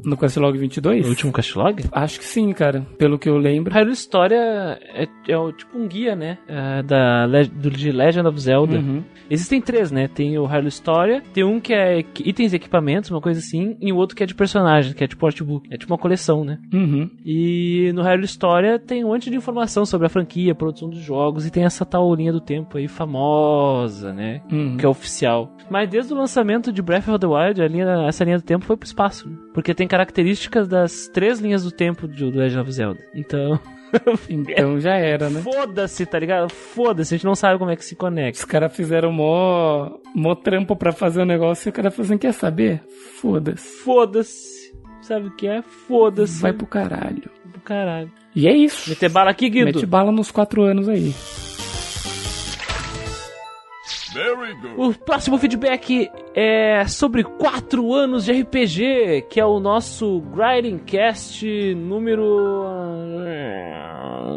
No 0.06 0.16
Questlog 0.18 0.58
22? 0.58 1.04
no 1.04 1.10
último 1.10 1.32
castlog? 1.32 1.84
Acho 1.92 2.20
que 2.20 2.26
sim, 2.26 2.52
cara. 2.54 2.86
Pelo 2.98 3.18
que 3.18 3.28
eu 3.30 3.38
lembro. 3.38 3.74
Hyrule 3.74 3.94
História 3.94 4.80
é, 4.94 5.04
é 5.04 5.52
tipo 5.52 5.78
um 5.78 5.88
guia, 5.88 6.16
né? 6.16 6.38
é, 6.48 6.84
da, 6.84 7.28
do, 7.28 7.70
de 7.70 7.92
Legend 7.92 8.28
of 8.28 8.40
Zelda. 8.40 8.78
Uhum. 8.78 9.04
Existem 9.30 9.62
três, 9.62 9.92
né? 9.92 10.08
Tem 10.08 10.38
o 10.38 10.46
Hyrule 10.46 10.70
História, 10.70 11.22
tem 11.34 11.44
um 11.44 11.60
que 11.60 11.74
é 11.74 12.00
itens 12.00 12.54
e 12.54 12.56
equipamentos, 12.56 13.12
uma 13.12 13.20
coisa 13.20 13.40
assim, 13.40 13.76
e 13.82 13.92
o 13.92 13.98
outro 13.98 14.16
que 14.16 14.24
é 14.24 14.26
de 14.26 14.36
personagem, 14.36 14.94
que 14.94 15.04
é 15.04 15.08
tipo 15.08 15.26
artbook. 15.26 15.68
É 15.72 15.78
tipo 15.78 15.92
uma 15.92 16.00
coleção, 16.00 16.44
né? 16.44 16.58
Uhum. 16.74 17.10
E 17.26 17.92
no 17.94 18.02
Hyrule 18.02 18.26
História 18.26 18.80
tem 18.80 19.04
um 19.04 19.10
monte 19.10 19.30
de 19.30 19.36
informação 19.36 19.77
sobre 19.86 20.08
a 20.08 20.10
franquia, 20.10 20.52
a 20.52 20.56
produção 20.56 20.90
dos 20.90 21.00
jogos, 21.00 21.46
e 21.46 21.52
tem 21.52 21.64
essa 21.64 21.86
tal 21.86 22.14
linha 22.14 22.32
do 22.32 22.42
tempo 22.42 22.78
aí 22.78 22.88
famosa, 22.88 24.14
né? 24.14 24.42
Uhum. 24.52 24.78
Que 24.78 24.86
é 24.86 24.90
oficial. 24.90 25.52
Mas 25.70 25.90
desde 25.90 26.14
o 26.14 26.18
lançamento 26.18 26.72
de 26.72 26.82
Breath 26.82 27.08
of 27.08 27.20
the 27.20 27.28
Wild, 27.28 27.68
linha, 27.68 28.06
essa 28.08 28.24
linha 28.24 28.38
do 28.38 28.44
tempo 28.44 28.66
foi 28.66 28.78
pro 28.78 28.88
espaço. 28.88 29.30
Né? 29.30 29.36
Porque 29.54 29.74
tem 29.74 29.88
características 29.88 30.68
das 30.68 31.08
três 31.08 31.40
linhas 31.40 31.64
do 31.64 31.72
tempo 31.72 32.08
do 32.08 32.30
Legend 32.30 32.60
of 32.62 32.72
Zelda. 32.72 33.00
Então, 33.14 33.60
Então 34.30 34.80
já 34.80 34.96
era, 34.96 35.30
né? 35.30 35.42
foda-se, 35.42 36.06
tá 36.06 36.20
ligado? 36.20 36.50
Foda-se, 36.50 37.14
a 37.14 37.18
gente 37.18 37.26
não 37.26 37.36
sabe 37.36 37.58
como 37.60 37.72
é 37.72 37.76
que 37.76 37.86
se 37.86 37.96
conecta. 37.96 38.40
Os 38.40 38.46
caras 38.46 38.76
fizeram 38.76 39.12
mó, 39.12 39.90
mó 40.14 40.36
trampo 40.36 40.76
pra 40.76 40.92
fazer 40.92 41.22
o 41.22 41.26
negócio 41.26 41.68
e 41.68 41.72
o 41.72 41.74
cara 41.74 41.92
falou 41.92 42.06
assim, 42.06 42.18
quer 42.18 42.34
saber? 42.34 42.84
Foda-se. 43.20 43.84
Foda-se. 43.84 44.58
Sabe 45.02 45.28
o 45.28 45.36
que 45.36 45.48
é? 45.48 45.62
Foda-se. 45.62 46.42
Vai 46.42 46.54
pro 46.54 46.68
caralho. 46.68 47.30
pro 47.52 47.62
caralho. 47.62 48.12
E 48.38 48.48
é 48.48 48.56
isso. 48.56 48.92
Meter 48.92 49.10
bala 49.10 49.32
aqui, 49.32 49.50
Guido. 49.50 49.66
Mete 49.66 49.84
bala 49.88 50.12
nos 50.12 50.30
quatro 50.30 50.62
anos 50.62 50.88
aí. 50.88 51.12
O 54.78 54.94
próximo 54.94 55.40
feedback 55.40 56.08
é 56.36 56.86
sobre 56.88 57.24
4 57.24 57.94
anos 57.96 58.26
de 58.26 58.34
RPG, 58.34 59.26
que 59.28 59.40
é 59.40 59.46
o 59.46 59.60
nosso 59.60 60.22
Grinding 60.36 60.78
Cast 60.78 61.74
número. 61.74 62.76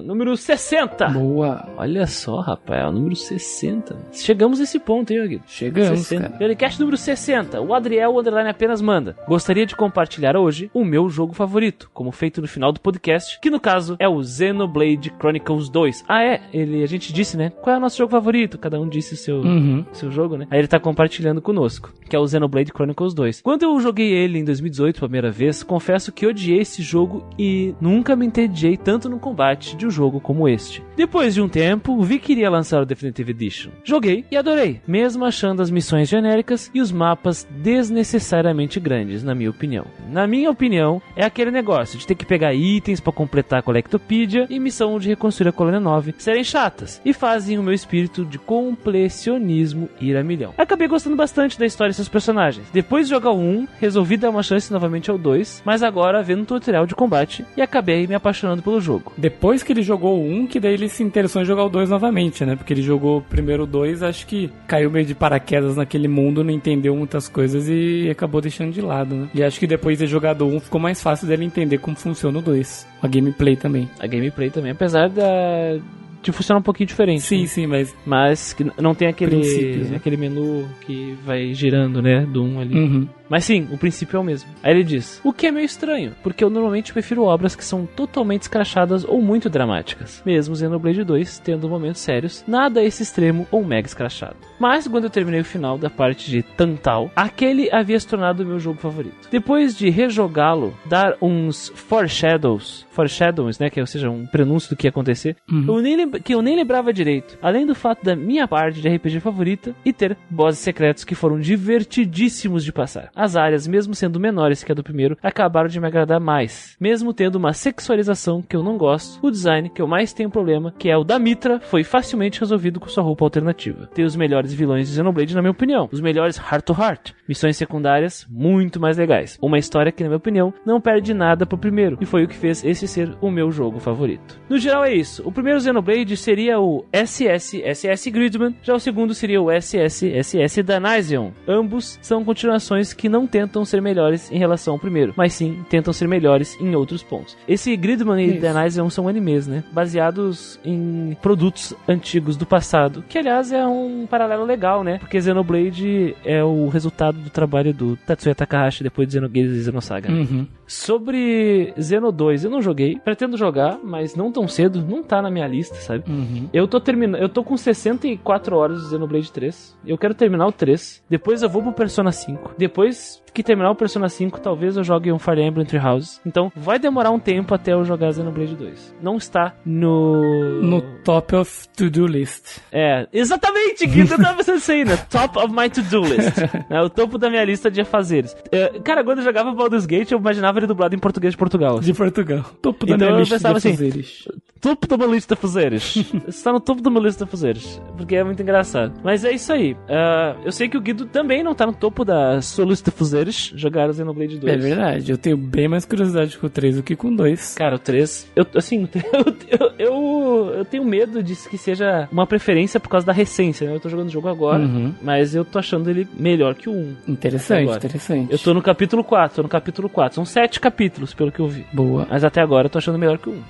Número 0.05 0.37
60. 0.37 1.09
Boa. 1.09 1.68
Olha 1.76 2.07
só, 2.07 2.41
rapaz, 2.41 2.83
é 2.83 2.87
o 2.87 2.93
número 2.93 3.14
60. 3.16 3.97
Chegamos 4.12 4.59
nesse 4.59 4.78
ponto, 4.78 5.12
hein, 5.12 5.26
Guido? 5.28 5.45
Chegamos, 5.47 6.01
60. 6.01 6.22
cara. 6.22 6.39
Telecast 6.39 6.81
número 6.81 6.97
60. 6.97 7.61
O 7.61 7.74
Adriel 7.74 8.18
Underline 8.18 8.49
apenas 8.51 8.81
manda. 8.81 9.16
Gostaria 9.26 9.66
de 9.66 9.76
compartilhar 9.76 10.37
hoje 10.37 10.70
o 10.74 10.85
meu 10.85 11.09
jogo 11.09 11.33
favorito, 11.33 11.91
como 11.93 12.11
feito 12.12 12.41
no 12.41 12.49
final 12.49 12.72
do 12.72 12.81
podcast, 12.81 13.39
que 13.41 13.51
no 13.51 13.61
caso 13.61 13.97
é 13.99 14.09
o 14.09 14.22
Xenoblade 14.22 15.12
Chronicles 15.18 15.68
2. 15.68 16.05
Ah, 16.09 16.22
é? 16.22 16.41
Ele, 16.53 16.83
a 16.83 16.87
gente 16.87 17.12
disse, 17.12 17.37
né? 17.37 17.51
Qual 17.62 17.74
é 17.74 17.78
o 17.78 17.81
nosso 17.81 17.97
jogo 17.99 18.11
favorito? 18.11 18.59
Cada 18.59 18.81
um 18.81 18.89
disse 18.89 19.14
o 19.14 19.16
seu, 19.16 19.41
Uhum. 19.41 19.85
seu 19.93 20.11
jogo, 20.11 20.37
né? 20.37 20.47
Aí 20.51 20.59
ele 20.59 20.68
tá 20.68 20.78
compartilhando 20.78 21.41
conosco, 21.41 21.93
que 22.09 22.14
é 22.16 22.18
o 22.18 22.26
Xenoblade 22.26 22.72
Chronicles 22.72 23.14
2. 23.14 23.41
Quando 23.43 23.62
eu 23.62 23.78
joguei 23.81 24.12
ele 24.12 24.39
em 24.39 24.45
2018 24.45 24.97
pela 24.97 25.09
primeira 25.09 25.31
vez, 25.31 25.62
confesso 25.62 26.12
que 26.12 26.26
odiei 26.26 26.61
esse 26.61 26.83
jogo 26.83 27.24
e 27.39 27.74
nunca 27.81 28.14
me 28.16 28.26
entediei 28.26 28.76
tanto 28.76 29.09
no 29.09 29.18
combate 29.18 29.70
de 29.77 29.87
um 29.87 29.91
jogo 29.91 30.21
como 30.21 30.49
este. 30.49 30.83
Depois 30.97 31.35
de 31.35 31.41
um 31.41 31.49
tempo, 31.49 32.01
vi 32.03 32.18
que 32.18 32.33
iria 32.33 32.51
lançar 32.51 32.83
o 32.83 32.87
Definitive 32.87 33.31
Edition. 33.31 33.71
Joguei 33.85 34.25
e 34.31 34.37
adorei, 34.37 34.81
mesmo 34.87 35.25
achando 35.25 35.62
as 35.62 35.71
missões 35.71 36.09
genéricas 36.09 36.71
e 36.75 36.81
os 36.81 36.93
mapas 36.93 37.47
desnecessariamente 37.51 38.79
grandes, 38.79 39.23
na 39.23 39.35
minha 39.35 39.51
opinião. 39.51 39.87
Na 40.11 40.27
minha 40.27 40.51
opinião, 40.51 41.01
é 41.16 41.25
aquele 41.25 41.51
negócio 41.51 41.99
de 41.99 42.07
ter 42.07 42.14
que 42.14 42.27
pegar 42.27 42.55
itens 42.55 43.01
pra 43.01 43.12
completar 43.12 43.61
a 43.61 43.62
Colectopedia 43.62 44.47
e 44.49 44.59
missão 44.59 44.99
de 44.99 45.09
reconstruir 45.09 45.49
a 45.49 45.53
Colônia 45.53 45.81
9 45.81 46.14
serem 46.18 46.45
chatas 46.45 47.01
e 47.05 47.12
fazem 47.12 47.59
o 47.59 47.62
meu 47.62 47.75
espírito 47.75 48.25
de 48.25 48.39
completionismo 48.39 49.89
ir 50.01 50.16
a 50.16 50.23
milhão. 50.23 50.55
Acabei 50.57 50.87
gostando 50.87 51.16
bastante 51.16 51.59
da 51.59 51.66
história 51.66 51.91
e 51.91 51.95
seus 51.95 52.09
personagens. 52.09 52.66
Depois 52.73 53.07
de 53.07 53.14
jogar 53.14 53.31
o 53.31 53.39
1, 53.39 53.68
resolvi 53.81 54.16
dar 54.16 54.31
uma 54.31 54.43
chance 54.43 54.73
novamente 54.73 55.11
ao 55.11 55.18
2, 55.18 55.62
mas 55.64 55.83
agora 55.83 56.23
vendo 56.23 56.43
um 56.43 56.45
tutorial 56.45 56.87
de 56.87 56.95
combate 56.95 57.45
e 57.57 57.62
acabei 57.62 58.07
me 58.07 58.14
apaixonando 58.14 58.62
pelo 58.62 58.81
jogo. 58.81 59.12
Depois 59.16 59.50
que 59.63 59.73
ele 59.73 59.83
jogou 59.83 60.19
o 60.19 60.31
1, 60.31 60.47
que 60.47 60.61
daí 60.61 60.75
ele 60.75 60.89
se 60.89 61.03
interessou 61.03 61.43
em 61.43 61.45
jogar 61.45 61.65
o 61.65 61.69
2 61.69 61.91
novamente, 61.91 62.45
né? 62.45 62.57
Porque 62.57 62.73
ele 62.73 62.83
jogou 62.83 63.21
primeiro 63.23 63.65
o 63.65 63.67
2, 63.67 64.03
acho 64.03 64.27
que 64.27 64.51
caiu 64.67 64.91
meio 64.91 65.07
de 65.07 65.15
paraquedas 65.15 65.77
naquele 65.77 66.09
mundo, 66.09 66.45
não 66.45 66.51
entendeu 66.51 66.95
muitas 66.97 67.29
coisas 67.29 67.69
e 67.69 68.09
acabou 68.11 68.41
deixando 68.41 68.73
de 68.73 68.81
lado, 68.81 69.15
né? 69.15 69.29
E 69.35 69.43
acho 69.43 69.59
que 69.59 69.67
depois 69.67 69.99
de 69.99 70.05
ter 70.05 70.11
jogado 70.11 70.47
o 70.47 70.57
1, 70.57 70.61
ficou 70.61 70.81
mais 70.81 71.03
fácil 71.03 71.27
dele 71.27 71.45
entender 71.45 71.79
como 71.79 71.97
funciona 71.97 72.39
o 72.39 72.43
2. 72.43 72.87
A 73.03 73.09
gameplay 73.09 73.57
também. 73.57 73.89
A 73.99 74.07
gameplay 74.07 74.51
também, 74.51 74.73
apesar 74.73 75.09
da 75.09 75.79
de 76.23 76.33
funcionar 76.33 76.61
um 76.61 76.63
pouquinho 76.63 76.87
diferente. 76.87 77.23
Sim, 77.23 77.41
né? 77.41 77.47
sim, 77.47 77.67
mas. 77.67 77.97
Mas 78.05 78.57
não 78.79 78.95
tem 78.95 79.09
aquele 79.09 79.37
né? 79.85 79.97
aquele 79.97 80.17
menu 80.17 80.69
que 80.83 81.17
vai 81.25 81.55
girando, 81.55 82.03
né, 82.03 82.27
do 82.27 82.43
1 82.43 82.61
ali. 82.61 82.75
Uhum. 82.75 83.09
Mas 83.31 83.45
sim, 83.45 83.68
o 83.70 83.78
princípio 83.78 84.16
é 84.16 84.20
o 84.20 84.24
mesmo. 84.24 84.51
Aí 84.62 84.72
ele 84.72 84.83
diz: 84.83 85.20
O 85.24 85.33
que 85.33 85.47
é 85.47 85.53
meio 85.53 85.64
estranho, 85.64 86.12
porque 86.22 86.43
eu 86.43 86.51
normalmente 86.51 86.93
prefiro 86.93 87.22
obras 87.22 87.55
que 87.55 87.64
são 87.64 87.87
totalmente 87.87 88.43
escrachadas 88.43 89.05
ou 89.05 89.22
muito 89.22 89.49
dramáticas. 89.49 90.20
Mesmo 90.26 90.57
Xenoblade 90.57 91.05
2 91.05 91.39
tendo 91.39 91.68
momentos 91.68 92.01
sérios, 92.01 92.45
nada 92.47 92.81
a 92.81 92.85
esse 92.85 93.05
extremo 93.05 93.47
ou 93.51 93.64
mega 93.64 93.87
escrachado. 93.87 94.37
Mas 94.59 94.89
quando 94.89 95.05
eu 95.05 95.11
terminei 95.11 95.41
o 95.41 95.45
final 95.45 95.78
da 95.78 95.89
parte 95.89 96.31
de 96.31 96.43
Tantal, 96.43 97.11
aquele 97.14 97.70
havia 97.72 97.99
se 97.99 98.07
tornado 98.07 98.43
o 98.43 98.47
meu 98.47 98.59
jogo 98.59 98.81
favorito. 98.81 99.28
Depois 99.31 99.76
de 99.76 99.89
rejogá-lo, 99.89 100.76
dar 100.85 101.16
uns 101.22 101.72
foreshadows, 101.74 102.87
foreshadows, 102.91 103.59
né, 103.59 103.70
que 103.70 103.78
é, 103.78 103.83
ou 103.83 103.87
seja, 103.87 104.11
um 104.11 104.26
prenúncio 104.26 104.70
do 104.70 104.76
que 104.76 104.87
ia 104.87 104.91
acontecer, 104.91 105.37
eu 105.49 105.81
nem 105.81 106.11
que 106.11 106.35
eu 106.35 106.43
nem 106.43 106.57
lembrava 106.57 106.93
direito. 106.93 107.39
Além 107.41 107.64
do 107.64 107.74
fato 107.74 108.05
da 108.05 108.16
minha 108.16 108.49
parte 108.49 108.81
de 108.81 108.89
RPG 108.89 109.20
favorita 109.20 109.74
e 109.85 109.93
ter 109.93 110.16
bosses 110.28 110.61
secretos 110.61 111.05
que 111.05 111.14
foram 111.14 111.39
divertidíssimos 111.39 112.64
de 112.64 112.72
passar. 112.72 113.11
As 113.21 113.37
áreas, 113.37 113.66
mesmo 113.66 113.95
sendo 113.95 114.18
menores 114.18 114.64
que 114.64 114.73
a 114.73 114.75
do 114.75 114.83
primeiro, 114.83 115.14
acabaram 115.23 115.68
de 115.68 115.79
me 115.79 115.87
agradar 115.87 116.18
mais. 116.18 116.75
Mesmo 116.81 117.12
tendo 117.12 117.37
uma 117.37 117.53
sexualização 117.53 118.41
que 118.41 118.57
eu 118.57 118.62
não 118.62 118.79
gosto, 118.79 119.18
o 119.23 119.31
design 119.31 119.68
que 119.68 119.83
eu 119.83 119.87
mais 119.87 120.14
tenho 120.14 120.31
problema, 120.31 120.73
que 120.79 120.89
é 120.89 120.97
o 120.97 121.05
da 121.05 121.18
Mitra, 121.18 121.61
foi 121.61 121.85
facilmente 121.85 122.41
resolvido 122.41 122.81
com 122.81 122.89
sua 122.89 123.05
roupa 123.05 123.23
alternativa. 123.27 123.91
Tem 123.93 124.07
os 124.07 124.16
melhores 124.16 124.55
vilões 124.55 124.89
de 124.89 124.95
Xenoblade, 124.95 125.35
na 125.35 125.43
minha 125.43 125.51
opinião. 125.51 125.87
Os 125.93 126.01
melhores 126.01 126.39
Heart 126.39 126.64
to 126.64 126.73
Heart. 126.73 127.12
Missões 127.29 127.59
secundárias 127.59 128.27
muito 128.31 128.81
mais 128.81 128.97
legais. 128.97 129.39
Uma 129.43 129.59
história 129.59 129.93
que, 129.93 130.03
na 130.03 130.09
minha 130.09 130.16
opinião, 130.16 130.55
não 130.64 130.81
perde 130.81 131.12
nada 131.12 131.45
pro 131.45 131.59
primeiro. 131.59 131.99
E 132.01 132.07
foi 132.07 132.25
o 132.25 132.29
que 132.29 132.35
fez 132.35 132.64
esse 132.64 132.89
ser 132.89 133.14
o 133.21 133.31
meu 133.31 133.51
jogo 133.53 133.81
favorito. 133.81 134.41
No 134.49 134.59
geral 134.59 134.83
é 134.83 134.95
isso. 134.95 135.23
O 135.29 135.31
primeiro 135.31 135.61
Xenoblade 135.61 136.16
seria 136.16 136.59
o 136.59 136.87
SS 136.91 137.62
SS 137.62 138.11
Gridman, 138.11 138.57
já 138.62 138.75
o 138.75 138.81
segundo 138.81 139.12
seria 139.12 139.43
o 139.43 139.51
SS 139.51 140.11
SS 140.23 140.62
Danasion. 140.62 141.33
Ambos 141.47 141.99
são 142.01 142.25
continuações 142.25 142.95
que 142.95 143.10
não 143.11 143.27
tentam 143.27 143.65
ser 143.65 143.83
melhores 143.83 144.31
em 144.31 144.39
relação 144.39 144.75
ao 144.75 144.81
primeiro, 144.81 145.13
mas 145.17 145.35
sim 145.35 145.65
tentam 145.69 145.93
ser 145.93 146.09
melhores 146.09 146.57
em 146.61 146.75
outros 146.75 147.03
pontos. 147.03 147.37
Esse 147.47 147.77
Gridman 147.77 148.25
e 148.25 148.31
Isso. 148.31 148.41
The 148.41 148.53
Nice 148.55 148.91
são 148.91 149.09
animes, 149.09 149.47
né? 149.47 149.65
Baseados 149.73 150.59
em 150.65 151.17
produtos 151.21 151.75
antigos 151.89 152.37
do 152.37 152.47
passado, 152.47 153.05
que 153.09 153.19
aliás 153.19 153.53
é 153.53 153.67
um 153.67 154.07
paralelo 154.09 154.45
legal, 154.45 154.83
né? 154.83 154.99
Porque 154.99 155.21
Xenoblade 155.21 156.17
é 156.25 156.43
o 156.43 156.69
resultado 156.69 157.19
do 157.19 157.31
trabalho 157.31 157.75
do 157.75 157.97
Tatsuya 157.97 158.35
Takahashi 158.35 158.83
depois 158.83 159.09
de 159.09 159.15
Xenogears 159.15 159.53
e 159.53 159.65
Xenosaga. 159.65 160.11
Uhum. 160.11 160.47
Sobre 160.71 161.75
Xeno 161.77 162.12
2, 162.12 162.45
eu 162.45 162.51
não 162.51 162.62
joguei, 162.62 162.97
pretendo 162.97 163.37
jogar, 163.37 163.81
mas 163.83 164.14
não 164.14 164.31
tão 164.31 164.47
cedo, 164.47 164.81
não 164.81 165.03
tá 165.03 165.21
na 165.21 165.29
minha 165.29 165.49
lista, 165.49 165.75
sabe? 165.75 166.09
Uhum. 166.09 166.49
Eu 166.53 166.68
tô 166.68 166.79
terminando, 166.79 167.21
eu 167.21 167.29
tô 167.29 167.43
com 167.43 167.57
64 167.57 168.57
horas 168.57 168.83
de 168.83 168.91
Xenoblade 168.91 169.33
3. 169.33 169.77
Eu 169.85 169.99
quero 169.99 170.14
terminar 170.14 170.47
o 170.47 170.53
3. 170.53 171.03
Depois 171.11 171.43
eu 171.43 171.51
vou 171.51 171.61
pro 171.61 171.73
Persona 171.73 172.12
5. 172.12 172.53
Depois 172.57 173.21
que 173.33 173.43
terminar 173.43 173.70
o 173.70 173.74
Persona 173.74 174.09
5, 174.09 174.41
talvez 174.41 174.76
eu 174.76 174.85
jogue 174.85 175.12
um 175.12 175.18
Fire 175.18 175.41
Emblem 175.43 175.66
Three 175.66 175.81
Houses. 175.85 176.20
Então, 176.26 176.51
vai 176.55 176.78
demorar 176.78 177.11
um 177.11 177.18
tempo 177.18 177.55
até 177.55 177.72
eu 177.72 177.85
jogar 177.85 178.12
Xenoblade 178.12 178.55
2. 178.55 178.95
Não 179.03 179.16
está 179.16 179.55
no 179.64 180.61
No 180.62 180.83
top 181.05 181.37
of 181.37 181.68
to-do 181.76 182.07
list. 182.07 182.59
É, 182.72 183.07
exatamente, 183.12 183.87
Guido, 183.87 184.14
eu 184.14 184.18
tava 184.22 184.37
pensando 184.39 184.59
isso 184.59 184.72
aí, 184.72 184.85
né? 184.85 184.97
Top 185.11 185.39
of 185.39 185.53
my 185.55 185.68
to-do 185.70 186.01
list. 186.03 186.39
é, 186.70 186.81
o 186.81 186.91
topo 186.91 187.18
da 187.18 187.31
minha 187.31 187.45
lista 187.45 187.70
de 187.70 187.81
afazeres. 187.81 188.37
É, 188.51 188.78
cara, 188.81 189.05
quando 189.05 189.18
eu 189.18 189.24
jogava 189.24 189.53
Baldur's 189.53 189.87
Gate, 189.87 190.11
eu 190.12 190.18
imaginava 190.18 190.59
ele 190.59 190.66
dublado 190.66 190.95
em 190.95 190.99
português 190.99 191.33
de 191.35 191.39
Portugal. 191.39 191.78
assim. 191.78 191.93
De 191.93 191.95
Portugal. 191.95 192.45
Topo 192.61 192.87
da 192.87 192.95
Então 192.95 193.09
minha 193.09 193.16
eu 193.16 193.20
lista 193.20 193.37
pensava 193.37 193.55
de 193.55 193.59
assim, 193.59 193.70
afazeres. 193.70 194.28
Topo 194.61 194.87
da 194.87 194.97
minha 194.97 195.09
lista 195.09 195.35
de 195.35 195.39
afazeres. 195.39 195.97
Está 196.29 196.53
no 196.53 196.61
topo 196.61 196.83
da 196.83 196.91
minha 196.91 197.03
lista 197.03 197.25
de 197.25 197.29
afazeres. 197.29 197.81
Porque 197.97 198.15
é 198.17 198.23
muito 198.23 198.43
engraçado. 198.43 198.93
Mas 199.03 199.25
é 199.25 199.33
isso 199.33 199.51
aí. 199.53 199.75
Ah, 199.89 200.37
eu 200.45 200.53
sei 200.53 200.69
que 200.69 200.77
o 200.77 200.81
Guido 200.81 201.07
também 201.07 201.43
não 201.43 201.55
tá 201.55 201.65
no 201.67 201.73
topo 201.73 202.05
da 202.05 202.43
sua 202.43 202.67
lista 202.67 202.91
de 202.91 202.95
afazeres. 202.95 203.53
Jogar 203.57 203.89
o 203.89 203.95
Xenoblade 203.95 204.39
2. 204.39 204.53
É 204.53 204.57
verdade, 204.59 205.11
eu 205.11 205.17
tenho 205.17 205.37
bem 205.37 205.67
mais 205.67 205.85
curiosidade 205.87 206.37
com 206.39 206.47
o 206.47 206.51
3 206.51 206.77
do 206.77 206.83
que 206.83 206.95
com 206.95 207.09
o 207.09 207.17
2. 207.17 207.55
Cara, 207.55 207.77
o 207.77 207.79
3, 207.79 208.31
eu, 208.37 208.47
assim, 208.55 208.87
eu, 208.95 209.35
eu, 209.59 209.73
eu, 209.79 210.55
eu 210.59 210.65
tenho 210.65 210.85
medo 210.85 211.23
de 211.23 211.35
que 211.35 211.57
seja 211.57 212.07
uma 212.13 212.27
preferência 212.27 212.79
por 212.79 212.89
causa 212.91 213.07
da 213.07 213.13
recência, 213.13 213.67
né? 213.67 213.75
Eu 213.75 213.81
tô 213.81 213.89
jogando 213.89 214.09
o 214.09 214.13
jogo 214.13 214.29
agora, 214.29 214.61
Uhum. 214.63 214.93
mas 215.01 215.35
eu 215.35 215.45
tô 215.45 215.59
achando 215.59 215.89
ele 215.89 216.07
melhor 216.19 216.55
que 216.55 216.69
o 216.69 216.73
1. 216.73 216.97
Interessante, 217.09 217.63
Agora. 217.63 217.79
interessante. 217.79 218.31
Eu 218.33 218.39
tô 218.39 218.53
no 218.53 218.61
capítulo 218.61 219.03
4, 219.03 219.37
tô 219.37 219.43
no 219.43 219.49
capítulo 219.49 219.89
4. 219.89 220.15
São 220.17 220.25
sete 220.27 220.61
capítulos, 220.61 221.15
pelo 221.15 221.33
que 221.33 221.41
eu 221.41 221.49
vi. 221.49 221.65
Boa. 221.73 222.07
Mas 222.11 222.25
até 222.25 222.43
agora 222.43 222.67
eu 222.67 222.71
tô 222.71 222.77
achando 222.79 222.99
melhor 222.99 223.17
que 223.17 223.31
o 223.31 223.33
1. 223.33 223.43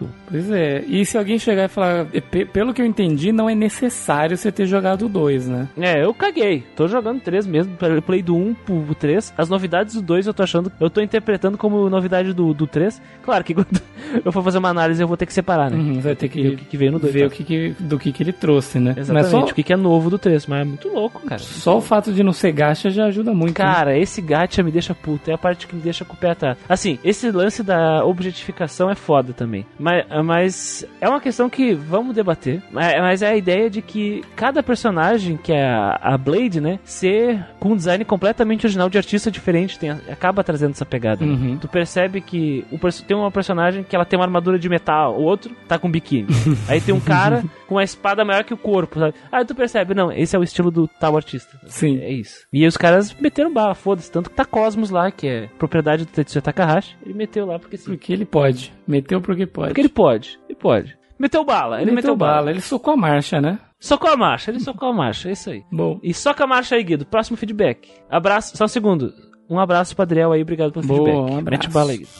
1. 0.00 0.08
Pois 0.28 0.50
é. 0.50 0.82
E 0.86 1.04
se 1.04 1.16
alguém 1.18 1.38
chegar 1.38 1.64
e 1.64 1.68
falar, 1.68 2.06
"E 2.12 2.20
pe- 2.20 2.44
pelo 2.44 2.72
que 2.74 2.80
eu 2.82 2.86
entendi, 2.86 3.32
não 3.32 3.48
é 3.48 3.54
necessário 3.54 4.36
você 4.36 4.50
ter 4.52 4.66
jogado 4.66 5.06
o 5.06 5.08
2, 5.08 5.48
né? 5.48 5.68
É, 5.78 6.04
eu 6.04 6.12
caguei. 6.14 6.62
Tô 6.76 6.86
jogando 6.88 7.20
3 7.20 7.46
mesmo. 7.46 7.76
Eu 7.80 8.02
play 8.02 8.22
do 8.22 8.36
1 8.36 8.54
pro 8.54 8.94
3. 8.94 9.32
As 9.36 9.48
novidades 9.48 9.94
do 9.94 10.02
2 10.02 10.26
eu 10.26 10.34
tô 10.34 10.42
achando. 10.42 10.70
Eu 10.80 10.90
tô 10.90 11.00
interpretando 11.00 11.56
como 11.58 11.88
novidade 11.88 12.32
do, 12.32 12.52
do 12.54 12.66
3. 12.66 13.00
Claro 13.22 13.42
que 13.44 13.54
quando 13.54 13.80
eu 14.24 14.32
for 14.32 14.42
fazer 14.42 14.58
uma 14.58 14.68
análise 14.68 15.00
eu 15.02 15.08
vou 15.08 15.16
ter 15.16 15.26
que 15.26 15.32
separar, 15.32 15.70
né? 15.70 15.76
Uhum, 15.76 16.00
vai 16.00 16.14
ter 16.14 16.28
que, 16.28 16.42
Ver 16.42 16.48
o 16.54 16.56
que, 16.56 16.64
que 16.64 16.76
veio 16.76 16.92
no 16.92 16.98
2. 16.98 17.12
ver 17.12 17.26
o 17.26 17.30
que, 17.30 17.44
que- 17.44 17.74
do 17.78 17.98
que, 17.98 18.12
que 18.12 18.22
ele 18.22 18.32
trouxe, 18.32 18.78
né? 18.78 18.94
Exatamente, 18.96 19.12
Mas 19.12 19.26
só, 19.30 19.40
o 19.50 19.54
que, 19.54 19.62
que 19.62 19.72
é 19.72 19.76
novo 19.76 20.10
do 20.10 20.18
3, 20.18 20.46
mas 20.46 20.60
é 20.60 20.64
muito 20.64 20.88
louco, 20.88 21.20
cara. 21.26 21.40
só 21.40 21.76
o 21.78 21.80
fato 21.80 22.12
de 22.12 22.22
não 22.22 22.32
ser 22.32 22.52
gacha 22.52 22.90
já 22.90 23.06
ajuda 23.06 23.32
muito. 23.32 23.58
né? 23.58 23.64
Cara, 23.64 23.96
esse 23.98 24.20
gacha 24.20 24.62
me 24.62 24.70
deixa 24.70 24.94
puto, 24.94 25.30
é 25.30 25.34
a 25.34 25.38
parte 25.38 25.66
que 25.66 25.74
me 25.74 25.82
deixa 25.82 26.04
com 26.04 26.14
o 26.14 26.16
pé 26.16 26.30
atrás. 26.30 26.56
Assim, 26.68 26.98
esse 27.04 27.30
lance 27.30 27.62
da 27.62 28.04
objetificação 28.04 28.90
é 28.90 28.94
foda 28.94 29.32
também. 29.32 29.61
Mas, 29.78 30.04
mas 30.24 30.86
é 31.00 31.08
uma 31.08 31.20
questão 31.20 31.48
que 31.48 31.74
vamos 31.74 32.14
debater. 32.14 32.62
Mas, 32.70 33.00
mas 33.00 33.22
é 33.22 33.28
a 33.28 33.36
ideia 33.36 33.68
de 33.68 33.82
que 33.82 34.22
cada 34.36 34.62
personagem, 34.62 35.36
que 35.36 35.52
é 35.52 35.64
a, 35.64 35.98
a 36.00 36.18
Blade, 36.18 36.60
né, 36.60 36.78
ser 36.84 37.44
com 37.58 37.72
um 37.72 37.76
design 37.76 38.04
completamente 38.04 38.66
original 38.66 38.88
de 38.88 38.98
artista 38.98 39.30
diferente, 39.30 39.78
tem, 39.78 39.90
acaba 39.90 40.44
trazendo 40.44 40.72
essa 40.72 40.84
pegada. 40.84 41.24
né? 41.24 41.32
Uhum. 41.32 41.58
Tu 41.58 41.68
percebe 41.68 42.20
que 42.20 42.64
o 42.70 42.78
tem 43.06 43.16
uma 43.16 43.30
personagem 43.30 43.82
que 43.82 43.96
ela 43.96 44.04
tem 44.04 44.18
uma 44.18 44.24
armadura 44.24 44.58
de 44.58 44.68
metal, 44.68 45.16
o 45.16 45.22
outro 45.22 45.54
tá 45.66 45.78
com 45.78 45.90
biquíni. 45.90 46.28
Aí 46.68 46.80
tem 46.80 46.94
um 46.94 47.00
cara 47.00 47.44
com 47.66 47.76
uma 47.76 47.84
espada 47.84 48.24
maior 48.24 48.44
que 48.44 48.52
o 48.52 48.56
corpo, 48.56 48.98
sabe? 48.98 49.14
Aí 49.30 49.44
tu 49.44 49.54
percebe, 49.54 49.94
não, 49.94 50.12
esse 50.12 50.36
é 50.36 50.38
o 50.38 50.42
estilo 50.42 50.70
do 50.70 50.86
tal 50.86 51.16
artista. 51.16 51.58
Sim. 51.66 51.98
É 52.00 52.10
isso. 52.10 52.46
E 52.52 52.62
aí 52.62 52.66
os 52.66 52.76
caras 52.76 53.14
meteram 53.14 53.52
bala, 53.52 53.74
foda-se. 53.74 54.10
Tanto 54.10 54.28
que 54.28 54.36
tá 54.36 54.44
Cosmos 54.44 54.90
lá, 54.90 55.10
que 55.10 55.26
é 55.26 55.48
propriedade 55.58 56.04
do 56.04 56.10
Tetsuya 56.10 56.42
Takahashi. 56.42 56.96
Ele 57.04 57.14
meteu 57.14 57.46
lá 57.46 57.58
porque 57.58 57.76
sim. 57.76 57.90
Porque 57.90 58.12
ele 58.12 58.24
pode. 58.24 58.72
Meteu 58.86 59.20
porque 59.20 59.46
pode. 59.52 59.68
Porque 59.68 59.80
ele 59.80 59.88
pode. 59.88 60.38
Ele 60.48 60.58
pode. 60.58 60.98
Meteu 61.18 61.44
bala. 61.44 61.80
Ele 61.80 61.92
meteu, 61.92 62.16
bala. 62.16 62.50
Ele 62.50 62.60
socou 62.60 62.94
a 62.94 62.96
marcha, 62.96 63.40
né? 63.40 63.58
Socou 63.78 64.10
a 64.10 64.16
marcha. 64.16 64.50
Ele 64.50 64.58
socou 64.58 64.88
a 64.88 64.92
marcha. 64.92 65.28
É 65.28 65.32
isso 65.32 65.50
aí. 65.50 65.62
Bom. 65.70 66.00
E 66.02 66.12
soca 66.12 66.42
a 66.42 66.46
marcha 66.46 66.74
aí, 66.74 66.82
Guido. 66.82 67.06
Próximo 67.06 67.36
feedback. 67.36 67.88
Abraço. 68.10 68.56
Só 68.56 68.64
um 68.64 68.68
segundo. 68.68 69.12
Um 69.48 69.58
abraço 69.60 69.94
pro 69.94 70.02
Adriel 70.02 70.32
aí. 70.32 70.42
Obrigado 70.42 70.72
pelo 70.72 70.84
Boa, 70.84 71.04
feedback. 71.04 71.16
um 71.32 71.38
abraço. 71.38 71.62
Mete 71.62 71.68
bala 71.72 71.92
aí, 71.92 71.98
Guido. 71.98 72.10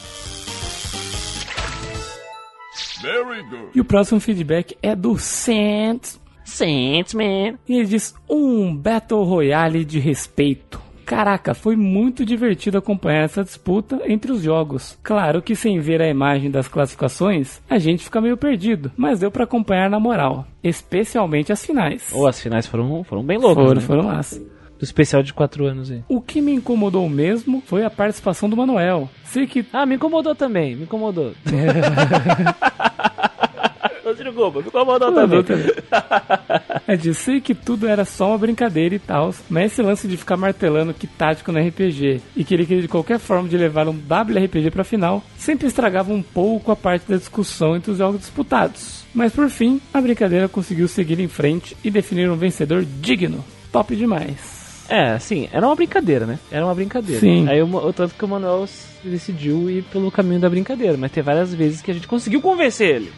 Very 3.02 3.42
good. 3.42 3.70
E 3.74 3.80
o 3.80 3.84
próximo 3.84 4.20
feedback 4.20 4.76
é 4.80 4.94
do 4.94 5.18
Saints. 5.18 6.20
Saints, 6.44 7.14
man. 7.14 7.58
E 7.68 7.74
ele 7.78 7.86
diz: 7.86 8.14
um 8.28 8.76
Battle 8.76 9.24
Royale 9.24 9.84
de 9.84 9.98
respeito. 9.98 10.80
Caraca, 11.04 11.54
foi 11.54 11.76
muito 11.76 12.24
divertido 12.24 12.78
acompanhar 12.78 13.24
essa 13.24 13.42
disputa 13.44 14.00
entre 14.06 14.32
os 14.32 14.42
jogos. 14.42 14.98
Claro 15.02 15.42
que 15.42 15.54
sem 15.56 15.78
ver 15.80 16.00
a 16.00 16.08
imagem 16.08 16.50
das 16.50 16.68
classificações, 16.68 17.60
a 17.68 17.78
gente 17.78 18.04
fica 18.04 18.20
meio 18.20 18.36
perdido, 18.36 18.90
mas 18.96 19.20
deu 19.20 19.30
pra 19.30 19.44
acompanhar 19.44 19.90
na 19.90 20.00
moral, 20.00 20.46
especialmente 20.62 21.52
as 21.52 21.64
finais. 21.64 22.10
Ou 22.12 22.26
as 22.26 22.40
finais 22.40 22.66
foram, 22.66 23.02
foram 23.04 23.22
bem 23.22 23.38
loucas, 23.38 23.64
foram, 23.64 23.74
né? 23.74 23.80
foram 23.80 24.06
lá. 24.06 24.20
Do 24.78 24.84
especial 24.84 25.22
de 25.22 25.32
4 25.32 25.64
anos 25.64 25.92
aí. 25.92 26.02
O 26.08 26.20
que 26.20 26.40
me 26.42 26.52
incomodou 26.52 27.08
mesmo 27.08 27.62
foi 27.64 27.84
a 27.84 27.90
participação 27.90 28.48
do 28.50 28.56
Manuel. 28.56 29.08
Sei 29.22 29.46
que 29.46 29.64
Ah, 29.72 29.86
me 29.86 29.94
incomodou 29.94 30.34
também. 30.34 30.74
Me 30.74 30.82
incomodou. 30.82 31.32
Ô, 34.04 34.14
Ciro 34.14 34.32
Goba, 34.32 34.60
me 34.60 34.68
incomodou 34.68 35.12
também. 35.12 35.44
É 36.86 36.96
de 36.96 37.14
sei 37.14 37.40
que 37.40 37.54
tudo 37.54 37.86
era 37.86 38.04
só 38.04 38.28
uma 38.30 38.38
brincadeira 38.38 38.94
e 38.94 38.98
tal, 38.98 39.32
mas 39.48 39.72
esse 39.72 39.80
lance 39.82 40.08
de 40.08 40.16
ficar 40.16 40.36
martelando 40.36 40.92
que 40.92 41.06
tático 41.06 41.52
no 41.52 41.60
RPG 41.60 42.20
e 42.36 42.44
que 42.44 42.54
ele 42.54 42.66
queria 42.66 42.82
de 42.82 42.88
qualquer 42.88 43.20
forma 43.20 43.48
de 43.48 43.56
levar 43.56 43.86
um 43.88 43.94
WRPG 43.94 44.70
pra 44.70 44.82
final, 44.82 45.22
sempre 45.36 45.68
estragava 45.68 46.12
um 46.12 46.22
pouco 46.22 46.72
a 46.72 46.76
parte 46.76 47.08
da 47.08 47.16
discussão 47.16 47.76
entre 47.76 47.92
os 47.92 47.98
jogos 47.98 48.20
disputados. 48.20 49.04
Mas 49.14 49.32
por 49.32 49.48
fim, 49.48 49.80
a 49.94 50.00
brincadeira 50.00 50.48
conseguiu 50.48 50.88
seguir 50.88 51.20
em 51.20 51.28
frente 51.28 51.76
e 51.84 51.90
definir 51.90 52.28
um 52.28 52.36
vencedor 52.36 52.84
digno. 52.84 53.44
Top 53.70 53.94
demais. 53.94 54.84
É, 54.88 55.12
assim, 55.12 55.48
era 55.52 55.66
uma 55.66 55.76
brincadeira, 55.76 56.26
né? 56.26 56.38
Era 56.50 56.64
uma 56.64 56.74
brincadeira. 56.74 57.20
Sim. 57.20 57.48
Aí 57.48 57.62
o, 57.62 57.66
o 57.74 57.92
tanto 57.92 58.14
que 58.14 58.24
o 58.24 58.28
Manuel 58.28 58.66
decidiu 59.08 59.68
ir 59.70 59.82
pelo 59.84 60.10
caminho 60.10 60.40
da 60.40 60.48
brincadeira, 60.50 60.96
mas 60.96 61.10
tem 61.12 61.22
várias 61.22 61.52
vezes 61.54 61.82
que 61.82 61.90
a 61.90 61.94
gente 61.94 62.06
conseguiu 62.06 62.40
convencer 62.40 62.96
ele. 62.96 63.12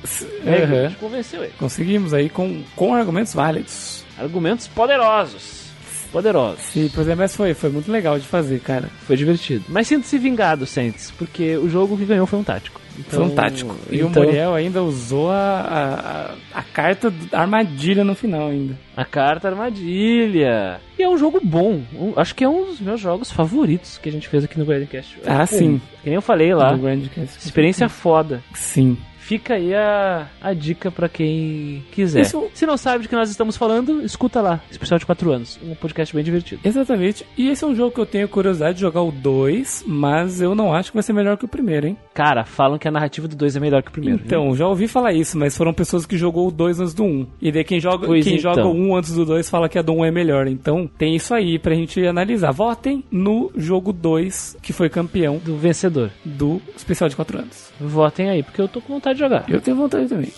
É, 0.45 0.85
A 0.85 0.89
gente 0.89 0.99
convenceu 0.99 1.43
ele. 1.43 1.53
Conseguimos 1.59 2.14
aí 2.14 2.28
com, 2.28 2.62
com 2.74 2.95
argumentos 2.95 3.35
válidos. 3.35 4.05
Argumentos 4.18 4.66
poderosos. 4.68 5.64
Poderosos. 6.12 6.61
Sim, 6.72 6.89
por 6.95 7.01
exemplo, 7.01 7.20
mas 7.20 7.35
foi, 7.35 7.55
foi 7.55 7.70
muito 7.70 7.91
legal 7.91 8.18
de 8.18 8.26
fazer, 8.26 8.61
cara. 8.61 8.89
Foi 9.07 9.16
divertido. 9.16 9.64
Mas 9.68 9.89
sinto-se 9.89 10.16
vingado, 10.16 10.64
Saints, 10.64 11.12
porque 11.18 11.57
o 11.57 11.68
jogo 11.68 11.97
que 11.99 12.05
ganhou 12.05 12.26
foi 12.26 12.39
um 12.39 12.45
tático. 12.45 12.80
Então, 12.99 13.26
Foi 13.26 13.34
tático. 13.34 13.76
E 13.90 14.03
o 14.03 14.09
então, 14.09 14.22
Muriel 14.22 14.55
ainda 14.55 14.82
usou 14.82 15.30
a, 15.30 16.34
a, 16.55 16.59
a- 16.61 16.62
carta 16.62 17.12
armadilha 17.32 18.05
no 18.05 18.14
final 18.14 18.49
ainda. 18.49 18.78
A 18.97 19.05
carta 19.05 19.49
armadilha. 19.49 20.80
E 20.99 21.03
é 21.03 21.09
um 21.09 21.18
jogo 21.18 21.40
bom. 21.42 21.82
Um- 21.95 22.12
acho 22.16 22.34
que 22.34 22.45
é 22.45 22.49
um 22.49 22.66
dos 22.66 22.80
meus 22.80 23.01
jogos 23.01 23.30
favoritos 23.30 23.99
que 23.99 24.09
a 24.09 24.12
gente 24.12 24.28
fez 24.28 24.45
aqui 24.45 24.59
no 24.59 24.64
Grandcast. 24.64 25.18
Ah, 25.26 25.40
Pô, 25.47 25.57
sim. 25.57 25.80
Que 26.03 26.11
nem 26.11 26.14
eu 26.14 26.22
falei 26.22 26.55
lá. 26.55 26.70
Experiência 27.45 27.88
foda. 27.88 28.42
Sim. 28.55 28.97
Fica 29.25 29.55
aí 29.55 29.75
a, 29.75 30.29
a 30.43 30.53
dica 30.53 30.91
pra 30.91 31.09
quem 31.09 31.83
quiser. 31.93 32.20
Isso- 32.20 32.45
Se 32.53 32.66
não 32.66 32.77
sabe 32.77 33.03
de 33.05 33.09
que 33.09 33.14
nós 33.16 33.31
estamos 33.31 33.57
falando, 33.57 34.03
escuta 34.03 34.43
lá. 34.43 34.61
Especial 34.70 34.99
de 34.99 35.07
4 35.07 35.33
anos. 35.33 35.59
Um 35.64 35.75
podcast 35.75 36.14
bem 36.14 36.22
divertido. 36.22 36.61
Exatamente. 36.62 37.25
E 37.37 37.49
esse 37.49 37.64
é 37.64 37.66
um 37.66 37.75
jogo 37.75 37.93
que 37.95 38.01
eu 38.01 38.05
tenho 38.07 38.29
curiosidade 38.29 38.75
de 38.75 38.81
jogar 38.83 39.01
o 39.03 39.11
2, 39.11 39.85
mas 39.87 40.43
eu 40.43 40.55
não 40.55 40.75
acho 40.75 40.91
que 40.91 40.97
vai 40.97 41.03
ser 41.03 41.14
melhor 41.14 41.39
que 41.39 41.45
o 41.47 41.49
primeiro, 41.49 41.87
hein? 41.87 41.97
Cara, 42.12 42.45
falam 42.45 42.77
que 42.79 42.87
a 42.87 42.91
narrativa 42.91 43.27
do 43.27 43.35
2 43.35 43.57
é 43.57 43.61
melhor 43.61 43.83
que 43.83 43.89
o 43.89 43.93
primeiro. 43.93 44.20
Então, 44.25 44.55
já 44.55 44.66
ouvi 44.68 44.87
falar 44.87 45.12
isso, 45.14 45.39
mas 45.39 45.57
foram 45.57 45.72
pessoas 45.72 46.05
que 46.05 46.18
jogou 46.18 46.49
o 46.49 46.51
2 46.51 46.81
antes 46.81 46.93
do 46.93 47.05
1. 47.05 47.07
Um. 47.07 47.27
E 47.41 47.51
daí 47.51 47.64
quem 47.64 47.81
joga, 47.81 48.07
Pois 48.07 48.25
quem 48.25 48.37
então. 48.37 48.55
joga 48.55 48.66
o 48.68 48.72
1 48.75 48.89
um 48.91 48.97
antes 48.97 49.14
do 49.14 49.25
2 49.25 49.49
fala 49.49 49.68
que 49.70 49.79
a 49.79 49.83
do 49.83 49.93
1 49.93 49.97
um 50.01 50.05
é 50.05 50.11
melhor. 50.11 50.47
Então, 50.47 50.87
tem 50.99 51.16
isso 51.16 51.33
aí 51.33 51.59
pra 51.59 51.75
gente 51.75 52.07
analisar. 52.07 52.51
Votem 52.53 53.03
no 53.11 53.51
jogo 53.57 53.91
2, 53.91 54.59
que 54.62 54.72
foi 54.72 54.91
campeão 54.91 55.39
Do 55.43 55.57
vencedor. 55.57 56.11
do 56.25 56.61
especial 56.77 57.09
de 57.09 57.16
4 57.16 57.39
anos. 57.39 57.72
Votem 57.81 58.29
aí, 58.29 58.43
porque 58.43 58.61
eu 58.61 58.68
tô 58.68 58.81
com 58.83 58.93
vontade 58.95 59.14
de 59.15 59.21
jogar. 59.21 59.45
Eu 59.49 59.61
tenho 59.61 59.77
vontade 59.77 60.09
também. 60.09 60.33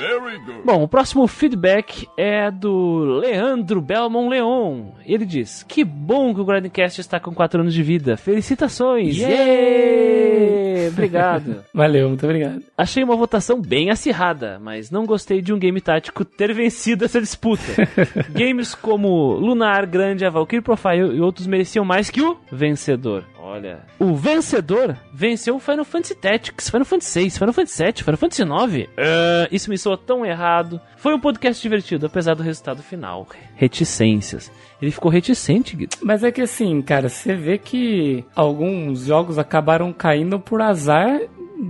Very 0.00 0.38
good. 0.38 0.62
Bom, 0.64 0.82
o 0.82 0.88
próximo 0.88 1.26
feedback 1.26 2.08
é 2.16 2.50
do 2.50 3.20
Leandro 3.20 3.82
Belmont 3.82 4.30
Leon. 4.30 4.92
Ele 5.04 5.26
diz: 5.26 5.62
Que 5.62 5.84
bom 5.84 6.34
que 6.34 6.40
o 6.40 6.44
Grindcast 6.44 7.02
está 7.02 7.20
com 7.20 7.34
4 7.34 7.60
anos 7.60 7.74
de 7.74 7.82
vida. 7.82 8.16
Felicitações! 8.16 9.18
Yeah! 9.18 10.88
Obrigado. 10.88 11.64
Valeu, 11.74 12.08
muito 12.08 12.24
obrigado. 12.24 12.62
Achei 12.76 13.04
uma 13.04 13.14
votação 13.14 13.60
bem 13.60 13.90
acirrada, 13.90 14.58
mas 14.58 14.90
não 14.90 15.04
gostei 15.04 15.42
de 15.42 15.52
um 15.52 15.58
game 15.58 15.80
tático 15.80 16.24
ter 16.24 16.54
vencido 16.54 17.04
essa 17.04 17.20
disputa. 17.20 17.62
Games 18.32 18.74
como 18.74 19.34
Lunar, 19.34 19.86
Grande, 19.86 20.24
a 20.24 20.30
Valkyrie 20.30 20.62
Profile 20.62 21.14
e 21.14 21.20
outros 21.20 21.46
mereciam 21.46 21.84
mais 21.84 22.08
que 22.08 22.22
o 22.22 22.38
vencedor. 22.50 23.24
Olha, 23.50 23.80
o 23.98 24.14
vencedor 24.14 24.96
venceu 25.12 25.56
o 25.56 25.58
Final 25.58 25.84
Fantasy 25.84 26.14
Tactics, 26.14 26.70
Final 26.70 26.84
Fantasy 26.84 27.24
VI, 27.24 27.30
Final 27.30 27.52
Fantasy 27.52 27.82
VII, 27.82 27.92
Final 28.04 28.16
Fantasy 28.16 28.42
IX. 28.42 28.90
Ah, 28.96 29.48
isso 29.50 29.68
me 29.70 29.76
soa 29.76 29.98
tão 29.98 30.24
errado. 30.24 30.80
Foi 30.96 31.12
um 31.12 31.18
podcast 31.18 31.60
divertido, 31.60 32.06
apesar 32.06 32.34
do 32.34 32.44
resultado 32.44 32.80
final. 32.80 33.26
Reticências. 33.56 34.52
Ele 34.80 34.92
ficou 34.92 35.10
reticente, 35.10 35.74
Guido. 35.74 35.96
Mas 36.00 36.22
é 36.22 36.30
que 36.30 36.40
assim, 36.40 36.80
cara, 36.80 37.08
você 37.08 37.34
vê 37.34 37.58
que 37.58 38.24
alguns 38.36 39.06
jogos 39.06 39.36
acabaram 39.36 39.92
caindo 39.92 40.38
por 40.38 40.62
azar 40.62 41.20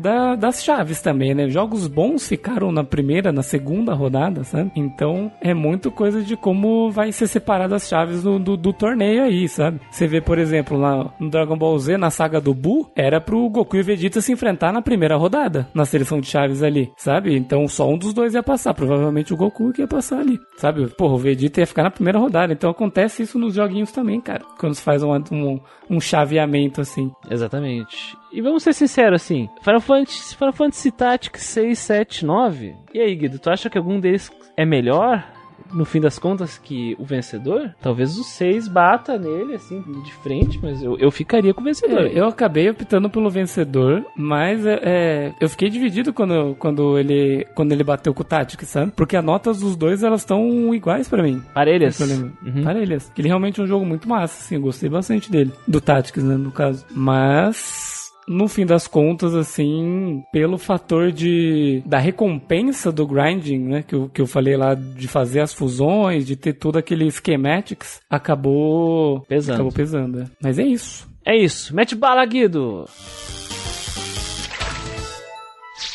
da- 0.01 0.35
das 0.37 0.63
chaves 0.63 1.01
também, 1.01 1.35
né? 1.35 1.49
Jogos 1.49 1.87
bons 1.87 2.29
ficaram 2.29 2.71
na 2.71 2.85
primeira, 2.85 3.33
na 3.33 3.43
segunda 3.43 3.93
rodada, 3.95 4.45
sabe? 4.45 4.71
Então 4.77 5.31
é 5.41 5.53
muito 5.55 5.91
coisa 5.91 6.23
de 6.23 6.37
como 6.37 6.91
vai 6.91 7.13
ser 7.13 7.27
separado 7.27 7.75
as 7.75 7.89
chaves 7.89 8.23
do, 8.23 8.39
do, 8.39 8.57
do 8.57 8.73
torneio 8.73 9.23
aí, 9.23 9.49
sabe? 9.49 9.81
Você 9.91 10.07
vê, 10.07 10.21
por 10.21 10.39
exemplo, 10.39 10.77
lá 10.79 11.13
no 11.19 11.31
Dragon 11.31 11.57
Ball 11.57 11.79
Z, 11.79 11.97
na 11.97 12.11
saga 12.11 12.41
do 12.41 12.55
Buu, 12.55 12.91
era 12.95 13.21
pro 13.21 13.49
Goku 13.49 13.77
e 13.77 13.83
Vegeta 13.83 14.21
se 14.21 14.33
enfrentar 14.33 14.73
na 14.73 14.83
primeira 14.83 15.17
rodada, 15.17 15.69
na 15.75 15.85
seleção 15.85 16.21
de 16.21 16.27
chaves 16.27 16.63
ali, 16.63 16.91
sabe? 16.97 17.37
Então 17.37 17.67
só 17.69 17.89
um 17.89 17.99
dos 17.99 18.13
dois 18.15 18.35
ia 18.35 18.43
passar, 18.43 18.75
provavelmente 18.75 19.33
o 19.33 19.37
Goku 19.37 19.73
que 19.73 19.81
ia 19.83 19.89
passar 19.89 20.21
ali, 20.21 20.39
sabe? 20.57 20.87
Porra, 20.97 21.15
o 21.15 21.19
Vegeta 21.19 21.61
ia 21.61 21.67
ficar 21.67 21.83
na 21.85 21.91
primeira 21.91 22.19
rodada, 22.19 22.53
então 22.53 22.71
acontece 22.71 23.23
isso 23.23 23.39
nos 23.39 23.55
joguinhos 23.55 23.93
também, 23.93 24.21
cara, 24.21 24.43
quando 24.59 24.75
se 24.75 24.83
faz 24.83 25.03
um, 25.03 25.13
um, 25.33 25.61
um 25.89 26.01
chaveamento 26.01 26.81
assim. 26.81 27.11
Exatamente. 27.31 28.17
E 28.33 28.41
vamos 28.41 28.63
ser 28.63 28.73
sinceros 28.73 29.23
assim, 29.23 29.49
Final 29.63 29.81
Fantasy, 29.81 30.37
Final 30.37 30.53
Fantasy 30.53 30.91
Tactics 30.91 31.43
6, 31.43 31.79
7, 31.79 32.27
9. 32.27 32.77
E 32.95 33.01
aí, 33.01 33.15
Guido, 33.15 33.39
tu 33.39 33.51
acha 33.51 33.69
que 33.69 33.79
algum 33.79 33.99
deles 33.99 34.31
é 34.57 34.65
melhor? 34.65 35.25
No 35.73 35.85
fim 35.85 36.01
das 36.01 36.19
contas, 36.19 36.59
que 36.59 36.97
o 36.99 37.05
vencedor? 37.05 37.75
Talvez 37.81 38.19
o 38.19 38.25
6 38.25 38.67
bata 38.67 39.17
nele, 39.17 39.55
assim, 39.55 39.81
de 40.03 40.13
frente, 40.15 40.59
mas 40.61 40.83
eu, 40.83 40.99
eu 40.99 41.11
ficaria 41.13 41.55
com 41.55 41.61
o 41.61 41.65
vencedor. 41.65 42.07
É, 42.07 42.19
eu 42.19 42.27
acabei 42.27 42.69
optando 42.69 43.09
pelo 43.09 43.31
vencedor, 43.31 44.05
mas 44.17 44.67
é, 44.67 44.81
é, 44.83 45.33
eu 45.41 45.49
fiquei 45.49 45.71
dividido 45.71 46.13
quando, 46.13 46.57
quando, 46.59 46.99
ele, 46.99 47.47
quando 47.55 47.71
ele 47.71 47.85
bateu 47.85 48.13
com 48.13 48.23
o 48.23 48.25
Tactics, 48.25 48.69
sabe? 48.69 48.91
Porque 48.97 49.17
as 49.17 49.25
notas 49.25 49.61
dos 49.61 49.77
dois, 49.77 50.03
elas 50.03 50.23
estão 50.23 50.75
iguais 50.75 51.09
pra 51.09 51.23
mim. 51.23 51.41
Parelhas. 51.55 52.01
Uhum. 52.01 52.65
Parelhas. 52.65 53.13
Ele 53.17 53.29
realmente 53.29 53.61
é 53.61 53.63
um 53.63 53.69
jogo 53.69 53.87
muito 53.87 54.09
massa, 54.09 54.43
assim, 54.43 54.57
eu 54.57 54.63
gostei 54.63 54.89
bastante 54.89 55.31
dele. 55.31 55.53
Do 55.69 55.81
Tactics, 55.81 56.25
né, 56.25 56.37
no 56.37 56.51
caso. 56.51 56.85
Mas... 56.91 58.00
No 58.33 58.47
fim 58.47 58.65
das 58.65 58.87
contas, 58.87 59.35
assim, 59.35 60.23
pelo 60.33 60.57
fator 60.57 61.11
de 61.11 61.83
da 61.85 61.99
recompensa 61.99 62.93
do 62.93 63.05
grinding, 63.05 63.59
né, 63.59 63.83
que 63.83 63.93
eu, 63.93 64.09
que 64.09 64.21
eu 64.21 64.27
falei 64.27 64.57
lá 64.57 64.73
de 64.75 65.09
fazer 65.09 65.41
as 65.41 65.53
fusões, 65.53 66.25
de 66.25 66.37
ter 66.37 66.53
todo 66.53 66.79
aquele 66.79 67.11
schematics, 67.11 68.01
acabou 68.09 69.23
Pesando. 69.23 69.55
Acabou 69.55 69.73
pesando, 69.73 70.21
é. 70.21 70.27
Mas 70.41 70.61
é 70.61 70.63
isso. 70.63 71.09
É 71.25 71.37
isso. 71.37 71.75
Mete 71.75 71.97
bala, 71.97 72.25
Guido. 72.25 72.85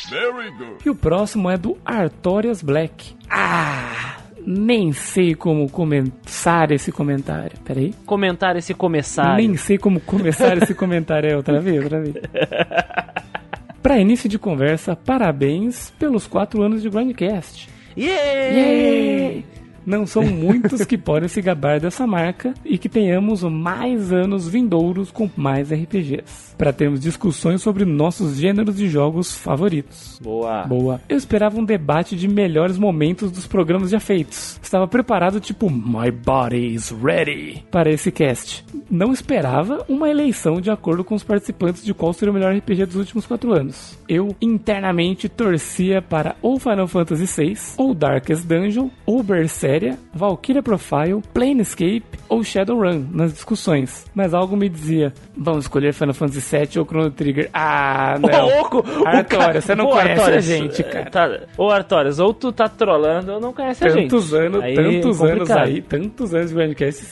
Very 0.10 0.52
good. 0.52 0.76
E 0.86 0.90
o 0.90 0.96
próximo 0.96 1.50
é 1.50 1.58
do 1.58 1.78
Artorias 1.86 2.62
Black. 2.62 3.16
Ah, 3.30 4.18
nem 4.46 4.94
sei 4.94 5.34
como 5.34 5.70
começar 5.70 6.72
esse 6.72 6.92
comentário. 6.92 7.58
Peraí. 7.64 7.94
Comentar 8.06 8.56
esse 8.56 8.74
começar. 8.74 9.38
Nem 9.38 9.58
sei 9.58 9.78
como 9.78 10.00
começar 10.00 10.58
esse 10.58 10.74
comentário. 10.74 11.32
É, 11.32 11.36
outra 11.36 11.60
vez, 11.60 11.84
outra 11.84 12.02
vez. 12.02 12.16
Para 13.82 14.00
início 14.00 14.28
de 14.28 14.40
conversa, 14.40 14.96
parabéns 14.96 15.92
pelos 16.00 16.26
quatro 16.26 16.62
anos 16.64 16.82
de 16.82 16.90
Grindcast. 16.90 17.70
Yeah! 17.98 18.58
Yay! 18.58 19.46
Não 19.86 20.06
são 20.06 20.24
muitos 20.24 20.84
que 20.84 20.98
podem 20.98 21.30
se 21.30 21.42
gabar 21.42 21.80
dessa 21.80 22.08
marca 22.08 22.54
e 22.64 22.78
que 22.78 22.90
tenhamos 22.90 23.44
mais 23.44 24.12
anos 24.12 24.48
vindouros 24.48 25.12
com 25.12 25.30
mais 25.36 25.72
RPGs, 25.72 26.56
para 26.58 26.74
termos 26.74 27.00
discussões 27.00 27.62
sobre 27.62 27.86
nossos 27.86 28.38
gêneros 28.38 28.76
de 28.76 28.90
jogos 28.90 29.36
favoritos. 29.36 30.20
Boa. 30.24 30.64
Boa. 30.64 31.02
Eu 31.08 31.18
esperava 31.18 31.60
um 31.60 31.64
debate 31.64 32.16
de 32.16 32.28
melhores 32.28 32.78
momentos 32.78 33.32
dos 33.32 33.46
programas 33.46 33.92
já 33.92 34.00
feitos. 34.00 34.60
Estava 34.62 34.88
preparado 34.88 35.40
tipo 35.40 35.70
My 35.70 36.10
body 36.10 36.74
is 36.74 36.90
ready 36.90 37.64
para 37.70 37.92
esse 37.92 38.12
cast. 38.12 38.66
Não 38.90 39.12
esperava 39.12 39.86
uma 39.88 40.10
eleição 40.10 40.60
de 40.60 40.72
acordo 40.72 41.04
com 41.04 41.16
os 41.16 41.24
participantes 41.24 41.84
de 41.84 41.94
qual 41.94 42.14
seria 42.14 42.32
o 42.32 42.34
melhor 42.34 42.56
RPG 42.56 42.86
dos 42.86 42.96
últimos 42.96 43.26
quatro 43.26 43.54
anos. 43.54 43.98
Eu 44.08 44.36
internamente 44.42 45.30
torcia 45.30 46.02
para 46.02 46.36
ou 46.42 46.60
Final 46.60 46.88
Fantasy 46.88 47.26
VI, 47.26 47.58
ou 47.78 47.94
Darkest 47.94 48.46
Dungeon, 48.46 48.90
ou 49.06 49.22
Berseria, 49.22 49.75
Valkyria 50.14 50.62
Profile, 50.62 51.22
Planescape 51.34 52.04
ou 52.30 52.44
Shadowrun 52.44 53.06
nas 53.12 53.34
discussões. 53.34 54.06
Mas 54.14 54.34
algo 54.34 54.56
me 54.56 54.70
dizia, 54.70 55.14
vamos 55.36 55.66
escolher 55.66 55.94
Final 55.94 56.14
Fantasy 56.14 56.58
VII 56.58 56.80
ou 56.80 56.86
Chrono 56.86 57.12
Trigger. 57.12 57.50
Ah, 57.54 58.16
Ô, 58.18 58.28
não. 58.28 58.50
louco! 58.50 58.86
O 59.02 59.08
Artorias, 59.08 59.64
você 59.64 59.76
não 59.76 59.86
Pô, 59.86 59.92
conhece 59.92 60.12
Artorias, 60.12 60.50
a 60.50 60.56
gente, 60.56 60.84
cara. 60.84 61.10
Tá... 61.10 61.40
Ô, 61.58 61.70
Artorias, 61.70 62.20
ou 62.20 62.34
tu 62.34 62.52
tá 62.52 62.68
trolando 62.68 63.34
ou 63.34 63.40
não 63.40 63.54
conhece 63.54 63.86
a 63.86 63.90
gente. 63.90 64.10
Tantos 64.10 64.34
anos, 64.34 64.62
Aí 64.62 64.76
tantos 64.76 65.22
é 65.22 65.32
anos 65.32 65.52
aí, 65.52 65.82
tantos 65.82 66.34
anos 66.34 66.50
de 66.50 66.56
Grandcast, 66.56 67.06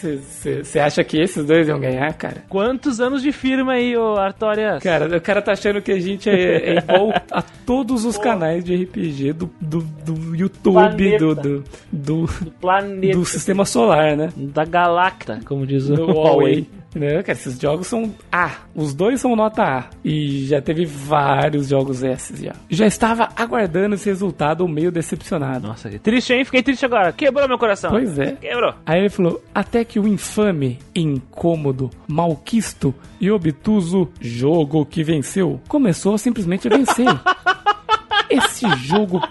você 0.63 0.79
acha 0.79 1.03
que 1.03 1.19
esses 1.19 1.45
dois 1.45 1.67
iam 1.67 1.79
ganhar, 1.79 2.13
cara? 2.13 2.43
Quantos 2.49 2.99
anos 2.99 3.21
de 3.21 3.31
firma 3.31 3.73
aí, 3.73 3.95
ô 3.97 4.15
Artorias? 4.15 4.81
Cara, 4.81 5.17
o 5.17 5.21
cara 5.21 5.41
tá 5.41 5.51
achando 5.53 5.81
que 5.81 5.91
a 5.91 5.99
gente 5.99 6.29
é, 6.29 6.73
é 6.73 6.77
igual 6.77 7.11
a 7.31 7.41
todos 7.41 8.05
os 8.05 8.17
canais 8.17 8.63
de 8.63 8.83
RPG 8.83 9.33
do, 9.33 9.49
do, 9.59 9.81
do 9.81 10.35
YouTube, 10.35 11.17
do, 11.17 11.35
do, 11.35 11.63
do 11.91 12.29
planeta. 12.59 13.17
do 13.17 13.25
sistema 13.25 13.65
solar, 13.65 14.15
né? 14.15 14.31
Da 14.35 14.65
Galacta, 14.65 15.39
como 15.45 15.65
diz 15.65 15.89
o 15.89 15.95
Huawei. 15.95 16.67
Né, 16.95 17.23
cara, 17.23 17.31
esses 17.31 17.59
jogos 17.59 17.87
são 17.87 18.13
A. 18.31 18.51
Os 18.75 18.93
dois 18.93 19.19
são 19.19 19.35
nota 19.35 19.63
A. 19.63 19.85
E 20.03 20.45
já 20.45 20.61
teve 20.61 20.85
vários 20.85 21.67
jogos 21.67 22.03
S 22.03 22.35
já. 22.43 22.53
Já 22.69 22.85
estava 22.85 23.29
aguardando 23.35 23.95
esse 23.95 24.07
resultado 24.07 24.67
meio 24.67 24.91
decepcionado. 24.91 25.67
Nossa, 25.67 25.89
que 25.89 25.97
triste, 25.97 26.33
hein? 26.33 26.45
Fiquei 26.45 26.61
triste 26.61 26.85
agora. 26.85 27.11
Quebrou 27.11 27.47
meu 27.47 27.57
coração. 27.57 27.89
Pois 27.89 28.19
é. 28.19 28.33
Quebrou. 28.33 28.75
Aí 28.85 28.99
ele 28.99 29.09
falou: 29.09 29.43
até 29.53 29.83
que 29.83 29.99
o 29.99 30.07
infame, 30.07 30.77
incômodo, 30.93 31.89
malquisto 32.07 32.93
e 33.19 33.31
obtuso 33.31 34.09
jogo 34.21 34.85
que 34.85 35.03
venceu 35.03 35.59
começou 35.67 36.17
simplesmente 36.17 36.67
a 36.67 36.77
vencer. 36.77 37.07
Esse 38.29 38.67
jogo 38.77 39.21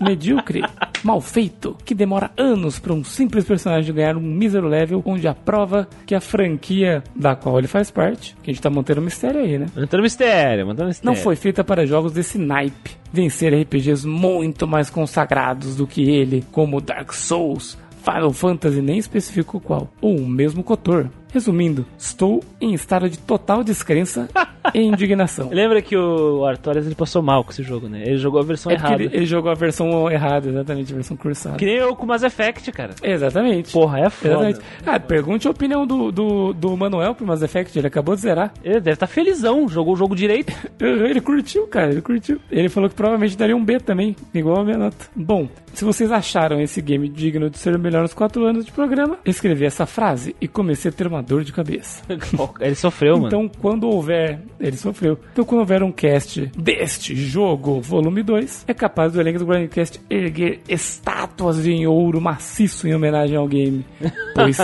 medíocre, 0.00 0.62
mal 1.02 1.20
feito, 1.20 1.76
que 1.84 1.94
demora 1.94 2.30
anos 2.36 2.78
para 2.78 2.92
um 2.92 3.04
simples 3.04 3.44
personagem 3.44 3.94
ganhar 3.94 4.16
um 4.16 4.20
mísero 4.20 4.68
level, 4.68 5.02
onde 5.04 5.26
a 5.26 5.34
prova 5.34 5.88
que 6.06 6.14
a 6.14 6.20
franquia 6.20 7.02
da 7.14 7.34
qual 7.34 7.58
ele 7.58 7.68
faz 7.68 7.90
parte, 7.90 8.36
que 8.42 8.50
a 8.50 8.54
gente 8.54 8.62
tá 8.62 8.70
mantendo 8.70 9.00
um 9.00 9.04
mistério 9.04 9.40
aí, 9.40 9.58
né? 9.58 9.66
Mantendo 9.74 10.02
mistério, 10.02 10.66
mantendo 10.66 10.88
mistério. 10.88 11.14
Não 11.14 11.22
foi 11.22 11.36
feita 11.36 11.64
para 11.64 11.86
jogos 11.86 12.12
desse 12.12 12.38
naipe. 12.38 12.96
Vencer 13.12 13.52
RPGs 13.52 14.06
muito 14.06 14.66
mais 14.66 14.88
consagrados 14.88 15.76
do 15.76 15.86
que 15.86 16.02
ele, 16.08 16.44
como 16.50 16.80
Dark 16.80 17.12
Souls, 17.12 17.76
Final 18.02 18.32
Fantasy 18.32 18.82
nem 18.82 18.98
especificou 18.98 19.60
qual, 19.60 19.88
ou 20.00 20.16
o 20.16 20.26
mesmo 20.26 20.62
Kotor. 20.62 21.08
Resumindo, 21.32 21.86
estou 21.98 22.42
em 22.60 22.74
estado 22.74 23.08
de 23.08 23.18
total 23.18 23.64
descrença 23.64 24.28
e 24.74 24.80
indignação. 24.80 25.48
Lembra 25.52 25.80
que 25.80 25.96
o 25.96 26.44
Artorias 26.44 26.86
ele 26.86 26.94
passou 26.94 27.22
mal 27.22 27.42
com 27.42 27.50
esse 27.50 27.62
jogo, 27.62 27.88
né? 27.88 28.02
Ele 28.04 28.18
jogou 28.18 28.40
a 28.40 28.44
versão 28.44 28.70
É 28.70 28.74
errada. 28.74 29.02
ele, 29.02 29.16
ele 29.16 29.26
jogou 29.26 29.50
a 29.50 29.54
versão 29.54 30.10
errada, 30.10 30.48
exatamente, 30.48 30.92
a 30.92 30.94
versão 30.94 31.16
cursada. 31.16 31.56
Que 31.56 31.64
nem 31.64 31.76
eu 31.76 31.96
com 31.96 32.04
Mass 32.06 32.22
Effect, 32.22 32.70
cara. 32.72 32.94
Exatamente. 33.02 33.72
Porra, 33.72 34.00
é 34.00 34.10
foda. 34.10 34.34
Exatamente. 34.50 34.60
Ah, 34.86 35.00
pergunte 35.00 35.48
a 35.48 35.50
opinião 35.50 35.86
do, 35.86 36.12
do, 36.12 36.52
do 36.52 36.76
Manuel 36.76 37.14
pro 37.14 37.26
Mass 37.26 37.42
Effect, 37.42 37.78
ele 37.78 37.86
acabou 37.86 38.14
de 38.14 38.20
zerar. 38.20 38.52
Ele 38.62 38.80
deve 38.80 38.92
estar 38.94 39.06
felizão, 39.06 39.66
jogou 39.68 39.94
o 39.94 39.96
jogo 39.96 40.14
direito. 40.14 40.52
Ele 40.80 41.20
curtiu, 41.20 41.66
cara, 41.66 41.90
ele 41.90 42.00
curtiu. 42.02 42.38
Ele 42.50 42.68
falou 42.68 42.88
que 42.88 42.94
provavelmente 42.94 43.36
daria 43.36 43.56
um 43.56 43.64
B 43.64 43.78
também, 43.78 44.16
igual 44.34 44.60
a 44.60 44.64
minha 44.64 44.76
nota. 44.78 45.06
Bom, 45.14 45.48
se 45.72 45.84
vocês 45.84 46.10
acharam 46.10 46.60
esse 46.60 46.80
game 46.82 47.08
digno 47.08 47.48
de 47.48 47.58
ser 47.58 47.74
o 47.74 47.78
melhor 47.78 48.02
nos 48.02 48.12
4 48.14 48.44
anos 48.44 48.64
de 48.64 48.72
programa, 48.72 49.18
escrevi 49.24 49.64
essa 49.64 49.86
frase 49.86 50.34
e 50.40 50.48
comecei 50.48 50.90
a 50.90 50.92
ter 50.92 51.08
uma 51.22 51.26
dor 51.26 51.44
de 51.44 51.52
cabeça. 51.52 52.02
ele 52.60 52.74
sofreu, 52.74 53.14
mano. 53.14 53.28
Então, 53.28 53.48
quando 53.48 53.88
houver. 53.88 54.40
Ele 54.58 54.76
sofreu. 54.76 55.18
Então, 55.32 55.44
quando 55.44 55.60
houver 55.60 55.82
um 55.82 55.92
cast 55.92 56.50
deste 56.56 57.14
jogo, 57.14 57.80
volume 57.80 58.22
2, 58.22 58.64
é 58.66 58.74
capaz 58.74 59.12
do 59.12 59.20
elenco 59.20 59.38
do 59.38 59.46
Grindcast 59.46 60.00
erguer 60.10 60.60
estátuas 60.68 61.66
em 61.66 61.86
ouro 61.86 62.20
maciço 62.20 62.88
em 62.88 62.94
homenagem 62.94 63.36
ao 63.36 63.46
game. 63.46 63.84
Pois 64.34 64.56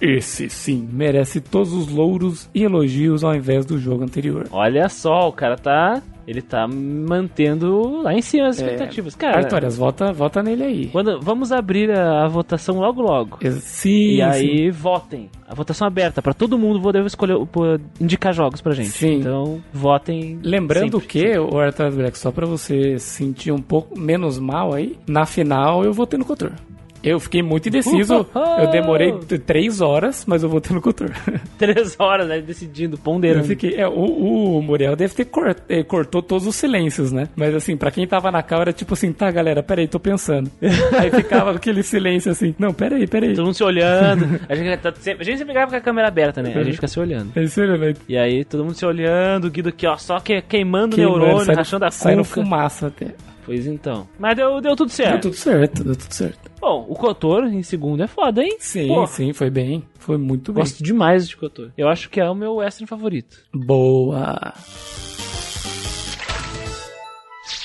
esse 0.00 0.48
sim 0.48 0.88
merece 0.90 1.38
todos 1.38 1.74
os 1.74 1.88
louros 1.88 2.48
e 2.54 2.62
elogios 2.62 3.22
ao 3.22 3.34
invés 3.34 3.66
do 3.66 3.78
jogo 3.78 4.02
anterior. 4.02 4.48
Olha 4.50 4.88
só, 4.88 5.28
o 5.28 5.32
cara 5.32 5.56
tá 5.56 6.02
Ele 6.26 6.40
tá 6.40 6.66
mantendo 6.68 8.00
lá 8.02 8.12
em 8.14 8.22
cima 8.22 8.48
as 8.48 8.60
É. 8.60 8.64
expectativas. 8.64 9.14
Cara, 9.14 9.38
Artorias, 9.38 9.76
vota, 9.76 10.12
vota 10.12 10.42
nele 10.42 10.62
aí. 10.62 10.86
quando, 10.88 11.20
vamos 11.20 11.52
abrir 11.52 11.90
a, 11.90 12.24
a 12.24 12.28
votação 12.28 12.78
logo 12.78 13.02
logo. 13.02 13.38
Sim, 13.60 14.14
E 14.16 14.22
aí, 14.22 14.70
votem. 14.70 15.28
A 15.48 15.54
votação 15.54 15.86
aberta 15.86 16.22
pra 16.22 16.32
todo 16.32 16.56
mundo 16.58 16.80
poder 16.80 17.04
escolher, 17.04 17.36
pô, 17.46 17.78
indicar 18.00 18.32
jogos 18.32 18.60
pra 18.60 18.72
gente. 18.72 18.88
Sim. 18.90 19.16
Então, 19.20 19.60
votem. 19.72 20.38
Lembrando 20.42 20.98
sempre. 21.00 21.06
que, 21.08 21.38
o 21.38 21.58
Artorias 21.58 21.94
Black, 21.94 22.18
só 22.18 22.30
pra 22.30 22.46
você 22.46 22.98
sentir 22.98 23.52
um 23.52 23.60
pouco 23.60 23.98
menos 23.98 24.38
mal 24.38 24.72
aí, 24.72 24.96
na 25.06 25.26
final 25.26 25.84
eu 25.84 25.92
votei 25.92 26.18
no 26.18 26.24
Cotor. 26.24 26.52
Eu 27.02 27.18
fiquei 27.18 27.42
muito 27.42 27.68
indeciso. 27.68 28.26
Eu 28.58 28.70
demorei 28.70 29.12
três 29.44 29.80
horas, 29.80 30.24
mas 30.26 30.42
eu 30.42 30.48
votei 30.48 30.74
no 30.74 30.80
Cotor. 30.80 31.10
Três 31.58 31.96
horas, 31.98 32.26
né? 32.28 32.40
Decidindo, 32.40 32.96
ponderando. 32.98 33.40
Eu 33.44 33.48
fiquei. 33.48 33.74
É, 33.76 33.86
o, 33.88 33.92
o 34.58 34.62
Muriel 34.62 34.94
deve 34.96 35.14
ter 35.14 35.24
cor, 35.26 35.54
eh, 35.68 35.82
cortou 35.82 36.22
todos 36.22 36.46
os 36.46 36.54
silêncios, 36.56 37.12
né? 37.12 37.28
Mas 37.36 37.54
assim, 37.54 37.76
pra 37.76 37.90
quem 37.90 38.06
tava 38.06 38.30
na 38.30 38.42
cal 38.42 38.60
era 38.62 38.72
tipo 38.72 38.94
assim, 38.94 39.12
tá, 39.12 39.30
galera, 39.30 39.62
peraí, 39.62 39.86
tô 39.88 39.98
pensando. 40.00 40.50
Aí 40.98 41.10
ficava 41.10 41.50
aquele 41.52 41.82
silêncio 41.82 42.30
assim, 42.32 42.54
não, 42.58 42.72
peraí, 42.72 43.06
peraí. 43.06 43.34
Todo 43.34 43.44
mundo 43.46 43.54
se 43.54 43.64
olhando. 43.64 44.40
A 44.48 44.54
gente, 44.54 44.76
tá 44.78 44.92
sempre, 44.98 45.22
a 45.22 45.24
gente 45.24 45.38
sempre 45.38 45.54
grava 45.54 45.70
com 45.70 45.76
a 45.76 45.80
câmera 45.80 46.08
aberta, 46.08 46.42
né? 46.42 46.52
A 46.54 46.62
gente 46.62 46.74
fica 46.74 46.88
se 46.88 46.98
olhando. 47.00 47.30
É 47.34 47.46
sério, 47.46 47.76
né? 47.78 47.94
E 48.08 48.16
aí, 48.16 48.44
todo 48.44 48.64
mundo 48.64 48.74
se 48.74 48.84
olhando, 48.86 49.46
o 49.46 49.50
Guido 49.50 49.68
aqui, 49.70 49.86
ó, 49.86 49.96
só 49.96 50.18
que, 50.20 50.40
queimando 50.42 50.96
Queimando, 50.96 51.18
neurônio, 51.18 51.44
saindo- 51.44 51.58
rachando 51.58 51.84
a 51.84 51.90
saindo 51.90 52.22
cuca. 52.24 52.34
fumaça 52.42 52.86
até. 52.88 53.06
Pois 53.44 53.66
então. 53.66 54.08
Mas 54.18 54.36
deu, 54.36 54.60
deu 54.60 54.76
tudo 54.76 54.90
certo. 54.90 55.12
Deu 55.12 55.20
tudo 55.20 55.34
certo, 55.34 55.84
deu 55.84 55.96
tudo 55.96 56.12
certo. 56.12 56.50
Bom, 56.60 56.86
o 56.88 56.94
Kotor 56.94 57.44
em 57.44 57.62
segundo 57.62 58.02
é 58.02 58.06
foda, 58.06 58.42
hein? 58.42 58.56
Sim, 58.60 58.88
Pô, 58.88 59.06
sim, 59.06 59.32
foi 59.32 59.50
bem. 59.50 59.84
Foi 59.98 60.16
muito 60.16 60.52
bem. 60.52 60.62
Gosto 60.62 60.82
demais 60.82 61.28
de 61.28 61.36
Kotor. 61.36 61.70
Eu 61.76 61.88
acho 61.88 62.08
que 62.08 62.20
é 62.20 62.30
o 62.30 62.34
meu 62.34 62.56
western 62.56 62.86
favorito. 62.86 63.38
Boa. 63.52 64.54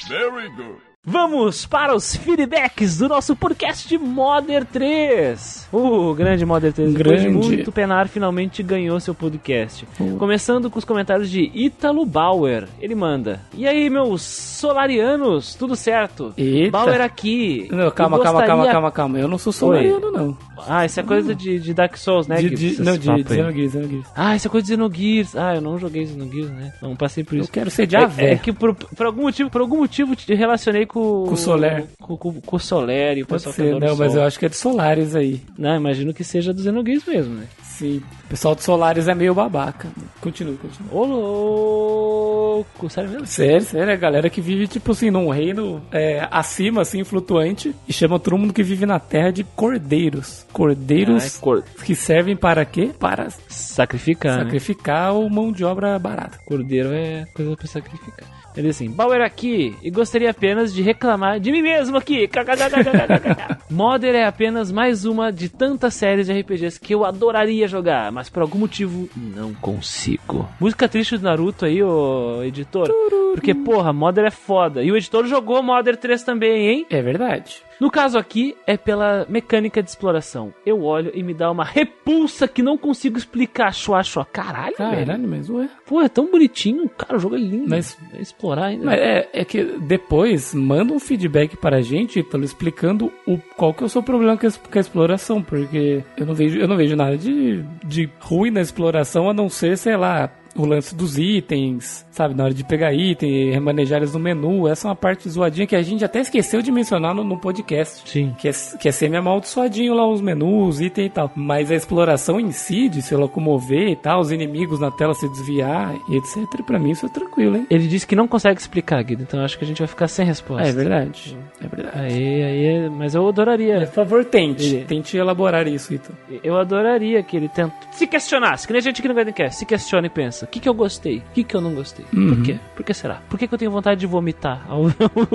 Very 0.10 0.50
good. 0.56 0.87
Vamos 1.10 1.66
para 1.66 1.96
os 1.96 2.18
feedbacks 2.18 2.98
do 2.98 3.08
nosso 3.08 3.34
podcast 3.34 3.88
de 3.88 3.98
Modern 3.98 4.66
3. 4.66 5.70
O 5.72 6.14
grande 6.14 6.46
Modern 6.46 6.74
3, 6.74 6.94
depois 6.96 7.22
de 7.22 7.30
Grande. 7.30 7.48
muito 7.48 7.72
penar, 7.72 8.10
finalmente 8.10 8.62
ganhou 8.62 9.00
seu 9.00 9.16
podcast. 9.16 9.88
Uh. 9.98 10.18
Começando 10.18 10.70
com 10.70 10.78
os 10.78 10.84
comentários 10.84 11.30
de 11.30 11.50
Ítalo 11.56 12.06
Bauer. 12.06 12.68
Ele 12.82 12.94
manda: 12.94 13.40
E 13.54 13.66
aí, 13.66 13.90
meus 13.90 14.22
solarianos, 14.22 15.56
tudo 15.56 15.78
certo? 15.78 16.34
Eita. 16.36 16.72
Bauer 16.72 17.00
aqui. 17.00 17.70
Não, 17.72 17.90
calma, 17.90 18.18
Eu 18.18 18.22
calma, 18.24 18.24
calma, 18.24 18.44
gostaria- 18.56 18.72
calma, 18.74 18.92
calma. 18.92 19.18
Eu 19.18 19.30
não 19.30 19.38
sou 19.38 19.54
solariano, 19.54 20.12
não. 20.12 20.38
Ah, 20.68 20.86
isso 20.86 21.00
é 21.00 21.04
coisa 21.04 21.34
de, 21.34 21.58
de 21.58 21.74
Dark 21.74 21.96
Souls, 21.96 22.28
né? 22.28 22.36
De, 22.42 22.50
de, 22.50 22.82
não, 22.82 22.98
de. 22.98 23.06
Xenogears, 23.06 23.72
Xenogears. 23.72 24.08
Ah, 24.14 24.36
isso 24.36 24.46
é 24.48 24.52
coisa 24.52 24.66
de 24.68 24.74
Xenogears. 24.74 25.36
Ah, 25.38 25.56
eu 25.56 25.62
não 25.62 25.78
joguei 25.80 26.06
Xenogears, 26.06 26.50
né? 26.50 26.74
Não 26.82 26.98
passei 26.98 27.24
por 27.24 27.36
Eu 27.36 27.44
isso. 27.44 27.52
quero 27.52 27.72
ser 27.72 27.88
de 27.88 27.96
É, 27.96 28.34
é 28.34 28.36
que 28.36 28.52
por, 28.52 28.76
por 28.76 29.06
algum 29.06 29.22
motivo, 29.22 29.50
por 29.50 29.62
algum 29.62 29.78
motivo 29.78 30.14
te 30.14 30.36
relacionei 30.36 30.86
com 30.86 30.97
Com 31.28 31.34
o 31.34 31.38
Soler. 31.38 31.86
Com, 32.02 32.18
com, 32.18 32.34
com 32.42 32.56
o 32.56 32.60
Soler 32.60 33.18
e 33.18 33.24
o 33.24 33.28
Pode 33.28 33.44
pessoal 33.44 33.56
que 33.56 33.62
ser, 33.62 33.68
adora 33.76 33.86
o 33.86 33.90
não, 33.90 33.98
mas 33.98 34.16
eu 34.16 34.24
acho 34.24 34.40
que 34.40 34.46
é 34.46 34.50
de 34.50 34.56
Solaris 34.58 35.16
aí. 35.16 35.42
Não, 35.58 35.76
imagino 35.76 36.14
que 36.14 36.24
seja 36.24 36.54
do 36.54 36.62
Xenogears 36.62 37.06
mesmo, 37.06 37.36
né? 37.36 37.46
Sim. 37.64 38.02
O 38.26 38.30
pessoal 38.30 38.56
de 38.56 38.64
Solaris 38.64 39.08
é 39.08 39.14
meio 39.14 39.34
babaca. 39.36 39.88
Continua, 40.20 40.56
continua. 40.58 40.90
Ô 40.92 41.06
louco, 41.06 42.90
sério 42.90 43.10
mesmo? 43.12 43.26
Sério, 43.28 43.62
sério, 43.62 43.90
é 43.92 43.94
a 43.94 43.98
galera 43.98 44.30
que 44.30 44.42
vive, 44.42 44.68
tipo 44.68 44.92
assim, 44.92 45.10
num 45.12 45.30
reino 45.30 45.82
é, 45.92 46.28
acima, 46.32 46.82
assim, 46.82 47.04
flutuante, 47.04 47.76
e 47.88 47.94
chama 47.94 48.20
todo 48.20 48.38
mundo 48.38 48.54
que 48.54 48.64
vive 48.64 48.86
na 48.86 49.00
terra 49.00 49.32
de 49.32 49.44
cordeiros. 49.44 50.46
Cordeiros 50.52 51.24
Ah, 51.24 51.28
é 51.28 51.42
cor- 51.42 51.64
que 51.86 51.96
servem 51.96 52.36
para 52.36 52.66
quê? 52.66 52.92
Para 52.98 53.30
Sacrificar, 53.48 54.38
né? 54.40 54.44
sacrificar 54.46 55.14
ou 55.14 55.30
mão 55.30 55.52
de 55.52 55.64
obra 55.64 55.98
barata. 56.00 56.38
Cordeiro 56.48 56.90
é 56.94 57.26
coisa 57.36 57.56
pra 57.56 57.68
sacrificar. 57.68 58.26
Ele 58.58 58.70
assim, 58.70 58.90
Bauer 58.90 59.22
aqui, 59.22 59.76
e 59.84 59.92
gostaria 59.92 60.32
apenas 60.32 60.74
de 60.74 60.82
reclamar 60.82 61.40
de 61.40 61.52
mim 61.52 61.62
mesmo 61.62 61.96
aqui. 61.96 62.28
Modern 63.70 64.18
é 64.18 64.26
apenas 64.26 64.72
mais 64.72 65.06
uma 65.06 65.32
de 65.32 65.48
tantas 65.48 65.94
séries 65.94 66.26
de 66.26 66.34
RPGs 66.34 66.80
que 66.80 66.96
eu 66.96 67.06
adoraria 67.06 67.68
jogar, 67.68 68.12
mas 68.12 68.30
por 68.30 68.42
algum 68.42 68.58
motivo 68.58 69.08
não 69.16 69.54
consigo. 69.54 70.50
Música 70.60 70.90
triste 70.90 71.18
do 71.18 71.24
Naruto 71.24 71.66
aí, 71.66 71.84
ô 71.84 72.42
editor. 72.44 72.92
Porque, 73.34 73.54
porra, 73.54 73.94
Modern 73.94 74.26
é 74.26 74.32
foda. 74.32 74.84
E 74.84 74.92
o 74.92 74.98
editor 74.98 75.28
jogou 75.28 75.62
Modern 75.62 75.96
3 75.96 76.24
também, 76.24 76.68
hein? 76.68 76.86
É 76.90 77.02
verdade. 77.02 77.67
No 77.80 77.92
caso 77.92 78.18
aqui, 78.18 78.56
é 78.66 78.76
pela 78.76 79.26
mecânica 79.30 79.84
de 79.84 79.90
exploração. 79.90 80.54
Eu 80.66 80.84
olho 80.84 81.12
e 81.14 81.22
me 81.22 81.34
dá 81.34 81.52
uma 81.52 81.64
repulsa 81.64 82.48
que 82.48 82.62
não 82.64 82.78
consigo 82.78 83.18
explicar. 83.18 83.74
Chua, 83.74 84.02
chua. 84.04 84.26
Caralho, 84.26 84.76
velho. 84.78 85.06
Caralho, 85.06 85.28
mas 85.28 85.50
ué. 85.50 85.70
Pô, 85.86 86.02
é 86.02 86.10
tão 86.10 86.30
bonitinho. 86.32 86.90
Cara, 86.90 87.18
o 87.18 87.20
jogo 87.20 87.36
é 87.36 87.40
lindo. 87.40 87.70
Mas- 87.70 87.98
É 88.18 88.22
explorar 88.22 88.66
ainda. 88.66 88.86
Mas 88.86 89.00
é, 89.00 89.30
é 89.34 89.46
que 89.46 89.64
depois 89.64 90.54
manda 90.54 90.94
um 90.94 91.00
feedback 91.00 91.56
para 91.58 91.78
a 91.78 91.82
gente, 91.82 92.20
Ítalo, 92.20 92.44
explicando 92.44 93.12
o, 93.28 93.38
qual 93.56 93.74
que 93.74 93.84
é 93.84 93.86
o 93.86 93.90
seu 93.90 94.02
problema 94.02 94.38
com 94.38 94.46
a, 94.46 94.50
es- 94.50 94.58
com 94.58 94.78
a 94.78 94.82
exploração, 94.82 95.42
porque 95.44 96.04
eu 96.18 96.26
não 96.26 96.34
vejo, 96.34 96.58
eu 96.60 96.68
não 96.68 96.76
vejo 96.78 96.96
nada 96.96 97.18
de, 97.18 97.64
de 97.86 98.10
ruim 98.20 98.50
na 98.52 98.62
exploração, 98.62 99.30
a 99.30 99.34
não 99.34 99.50
ser, 99.50 99.78
sei 99.78 99.96
lá, 99.96 100.32
o 100.62 100.66
lance 100.66 100.96
dos 100.96 101.18
itens, 101.18 102.06
sabe? 102.12 102.34
Na 102.36 102.46
hora 102.46 102.54
de 102.54 102.64
pegar 102.64 102.94
item, 102.94 103.52
remanejar 103.52 103.98
eles 104.00 104.14
no 104.14 104.20
menu. 104.20 104.68
Essa 104.68 104.88
é 104.88 104.90
uma 104.90 104.96
parte 104.96 105.30
zoadinha 105.30 105.68
que 105.68 105.76
a 105.76 105.82
gente 105.82 106.04
até 106.04 106.20
esqueceu 106.20 106.62
de 106.62 106.72
mencionar 106.72 107.14
no, 107.14 107.24
no 107.24 107.38
podcast. 107.38 108.10
Sim. 108.10 108.36
Que 108.38 108.50
é, 108.50 108.52
que 108.80 108.88
é 108.88 108.92
semi-amaldiçoadinho 108.92 109.94
lá 109.94 110.08
os 110.08 110.22
menus, 110.22 110.80
item 110.82 111.06
e 111.06 111.10
tal. 111.10 111.32
Mas 111.36 111.72
a 111.72 111.76
exploração 111.76 112.40
em 112.40 112.52
si, 112.52 112.90
de 112.90 113.02
se 113.02 113.16
locomover 113.16 113.90
e 113.90 113.96
tal, 113.96 114.20
os 114.22 114.32
inimigos 114.32 114.80
na 114.80 114.92
tela 114.92 115.14
se 115.14 115.28
desviar 115.30 115.94
e 116.10 116.18
etc. 116.18 116.64
Pra 116.66 116.80
mim 116.80 116.92
isso 116.92 117.06
é 117.06 117.10
tranquilo, 117.10 117.58
hein? 117.58 117.68
Ele 117.70 117.88
disse 117.88 118.08
que 118.08 118.16
não 118.16 118.28
consegue 118.28 118.60
explicar, 118.60 119.02
Guido, 119.04 119.24
então 119.24 119.44
acho 119.44 119.58
que 119.58 119.64
a 119.64 119.68
gente 119.68 119.80
vai 119.80 119.88
ficar 119.88 120.08
sem 120.08 120.26
resposta. 120.26 120.68
É 120.68 120.72
verdade. 120.72 121.38
É 121.62 121.68
verdade. 121.68 121.98
Aí, 122.00 122.44
aí, 122.44 122.66
é- 122.66 122.90
mas 122.90 123.14
eu 123.16 123.28
adoraria. 123.28 123.80
Por 123.82 123.94
favor, 123.94 124.26
tente. 124.26 124.66
Ele- 124.76 124.86
Tente 124.86 125.18
elaborar 125.18 125.68
isso, 125.68 125.94
então. 125.94 126.16
Eu 126.44 126.58
adoraria 126.58 127.22
que 127.22 127.36
ele 127.36 127.50
tenta 127.50 127.74
se 127.92 128.08
questionasse, 128.08 128.66
que 128.66 128.74
nem 128.74 128.80
a 128.80 128.84
gente 128.84 129.02
que 129.02 129.08
não 129.08 129.16
quer, 129.34 129.52
se 129.52 129.66
questiona 129.66 130.08
e 130.08 130.10
pensa: 130.10 130.47
o 130.48 130.50
que, 130.50 130.62
que 130.62 130.70
eu 130.70 130.74
gostei? 130.74 131.18
O 131.18 131.34
que, 131.34 131.44
que 131.44 131.56
eu 131.56 131.62
não 131.62 131.76
gostei? 131.76 132.06
Por 132.06 132.42
quê? 132.42 132.58
Por 132.76 132.86
que 132.86 132.94
será? 132.94 133.22
Por 133.30 133.38
que, 133.38 133.48
que 133.48 133.54
eu 133.54 133.58
tenho 133.58 133.70
vontade 133.70 134.00
de 134.00 134.08
vomitar? 134.08 134.66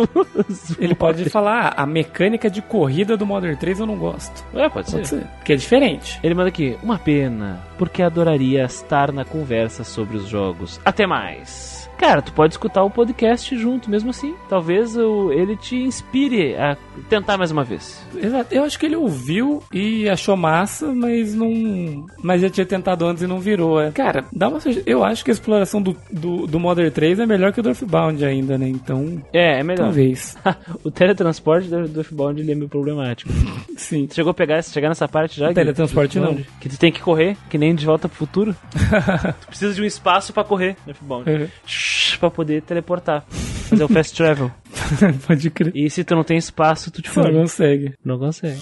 Ele 0.80 0.94
pode 0.94 1.28
falar, 1.28 1.74
ah, 1.76 1.82
a 1.82 1.86
mecânica 1.86 2.50
de 2.50 2.62
corrida 2.62 3.14
do 3.14 3.26
Modern 3.26 3.56
3 3.56 3.80
eu 3.80 3.86
não 3.86 3.96
gosto. 3.96 4.42
É, 4.54 4.68
pode 4.70 4.88
ser. 4.88 4.96
Pode 4.96 5.08
ser. 5.08 5.26
Porque 5.36 5.52
é 5.52 5.56
diferente. 5.56 6.18
Ele 6.22 6.34
manda 6.34 6.48
aqui, 6.48 6.78
uma 6.82 6.98
pena, 6.98 7.62
porque 7.76 8.02
adoraria 8.02 8.64
estar 8.64 9.12
na 9.12 9.24
conversa 9.24 9.84
sobre 9.84 10.16
os 10.16 10.26
jogos. 10.26 10.80
Até 10.84 11.06
mais. 11.06 11.82
Cara, 12.03 12.20
tu 12.20 12.32
pode 12.32 12.55
escutar 12.55 12.82
o 12.82 12.90
podcast 12.90 13.57
junto, 13.57 13.88
mesmo 13.88 14.11
assim. 14.11 14.34
Talvez 14.48 14.96
o- 14.96 15.30
ele 15.32 15.57
te 15.57 15.76
inspire 15.76 16.57
a 16.57 16.76
tentar 17.09 17.38
mais 17.38 17.53
uma 17.53 17.62
vez. 17.62 18.05
Exato. 18.20 18.53
Eu 18.53 18.64
acho 18.64 18.76
que 18.76 18.86
ele 18.86 18.96
ouviu 18.96 19.62
e 19.72 20.09
achou 20.09 20.36
massa, 20.36 20.92
mas 20.92 21.32
não. 21.32 22.05
Mas 22.20 22.40
já 22.42 22.50
tinha 22.50 22.66
tentado 22.66 23.07
antes 23.07 23.22
e 23.22 23.26
não 23.28 23.38
virou. 23.38 23.80
É. 23.80 23.92
Cara, 23.92 24.24
dá 24.32 24.48
uma 24.48 24.59
Eu 24.84 25.05
acho 25.05 25.24
que 25.24 25.30
a 25.30 25.32
exploração 25.34 25.80
do, 25.80 25.96
do, 26.11 26.44
do 26.48 26.59
Modern 26.59 26.90
3 26.90 27.20
é 27.20 27.24
melhor 27.24 27.53
que 27.53 27.61
o 27.61 27.62
do 27.62 27.68
Earthbound 27.68 28.24
ainda, 28.24 28.59
né? 28.59 28.68
Então. 28.68 29.22
É, 29.32 29.61
é 29.61 29.62
melhor. 29.62 29.84
Talvez. 29.84 30.36
o 30.82 30.90
teletransporte 30.90 31.68
do, 31.68 31.86
do 31.86 32.00
F-Bound 32.00 32.40
ele 32.40 32.50
é 32.50 32.55
meio 32.57 32.68
problemático. 32.68 33.30
Sim. 33.78 34.09
Tu 34.09 34.16
chegou 34.16 34.32
a 34.32 34.34
pegar, 34.34 34.61
chegar 34.64 34.88
nessa 34.88 35.07
parte 35.07 35.38
já? 35.38 35.48
Gui? 35.48 35.55
Teletransporte 35.55 36.18
não. 36.18 36.34
Que 36.61 36.68
tu 36.68 36.76
tem 36.76 36.90
que 36.90 37.00
correr, 37.00 37.36
que 37.48 37.57
nem 37.57 37.76
de 37.76 37.86
volta 37.86 38.09
pro 38.09 38.18
futuro. 38.18 38.57
tu 39.40 39.46
precisa 39.46 39.72
de 39.72 39.80
um 39.80 39.84
espaço 39.84 40.32
pra 40.32 40.42
correr 40.42 40.76
no 40.84 40.90
F-Bound. 40.90 41.30
Uhum. 41.30 41.46
Pra 42.18 42.30
poder 42.30 42.62
teleportar. 42.62 43.24
Fazer 43.28 43.84
o 43.84 43.88
fast 43.88 44.14
travel. 44.16 44.51
Pode 45.26 45.51
crer. 45.51 45.72
E 45.74 45.88
se 45.90 46.05
tu 46.05 46.14
não 46.14 46.24
tem 46.24 46.36
espaço, 46.36 46.90
tu 46.90 47.01
te 47.03 47.09
Não 47.09 47.14
fode. 47.24 47.32
consegue. 47.36 47.95
Não 48.05 48.18
consegue. 48.18 48.61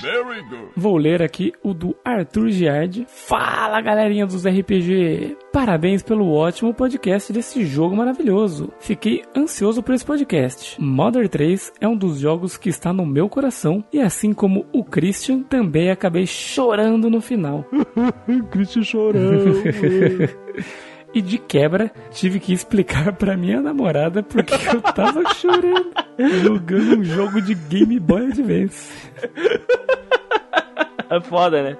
Very 0.00 0.42
good. 0.42 0.72
Vou 0.76 0.96
ler 0.96 1.22
aqui 1.22 1.52
o 1.62 1.74
do 1.74 1.94
Arthur 2.04 2.48
Giard. 2.50 3.06
Fala, 3.06 3.80
galerinha 3.80 4.26
dos 4.26 4.46
RPG! 4.46 5.36
Parabéns 5.52 6.02
pelo 6.02 6.32
ótimo 6.32 6.72
podcast 6.72 7.32
desse 7.32 7.64
jogo 7.64 7.96
maravilhoso. 7.96 8.72
Fiquei 8.80 9.22
ansioso 9.36 9.82
por 9.82 9.94
esse 9.94 10.04
podcast. 10.04 10.80
Modern 10.80 11.28
3 11.28 11.72
é 11.80 11.88
um 11.88 11.96
dos 11.96 12.18
jogos 12.18 12.56
que 12.56 12.68
está 12.68 12.92
no 12.92 13.04
meu 13.04 13.28
coração 13.28 13.84
e 13.92 14.00
assim 14.00 14.32
como 14.32 14.66
o 14.72 14.84
Christian, 14.84 15.42
também 15.42 15.90
acabei 15.90 16.26
chorando 16.26 17.10
no 17.10 17.20
final. 17.20 17.64
Christian 18.50 18.82
chorando. 18.82 19.62
E 21.12 21.20
de 21.20 21.38
quebra, 21.38 21.90
tive 22.12 22.38
que 22.38 22.52
explicar 22.52 23.12
pra 23.18 23.36
minha 23.36 23.60
namorada 23.60 24.22
porque 24.22 24.54
eu 24.72 24.80
tava 24.80 25.22
chorando 25.34 25.90
jogando 26.42 26.98
um 27.00 27.04
jogo 27.04 27.40
de 27.42 27.54
Game 27.54 27.98
Boy 27.98 28.26
Advance. 28.26 28.92
é 31.10 31.20
foda, 31.20 31.62
né? 31.62 31.76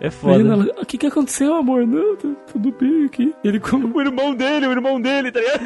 É 0.00 0.08
foda. 0.10 0.40
Ela, 0.52 0.64
o 0.80 0.86
que 0.86 0.96
que 0.96 1.06
aconteceu, 1.06 1.54
amor? 1.54 1.86
Não, 1.86 2.16
tá 2.16 2.28
tudo 2.52 2.72
bem 2.80 3.04
aqui. 3.04 3.34
Ele 3.44 3.60
como 3.60 3.94
O 3.94 4.00
irmão 4.00 4.34
dele, 4.34 4.66
o 4.66 4.72
irmão 4.72 5.00
dele, 5.00 5.30
tá 5.30 5.40
ligado? 5.40 5.60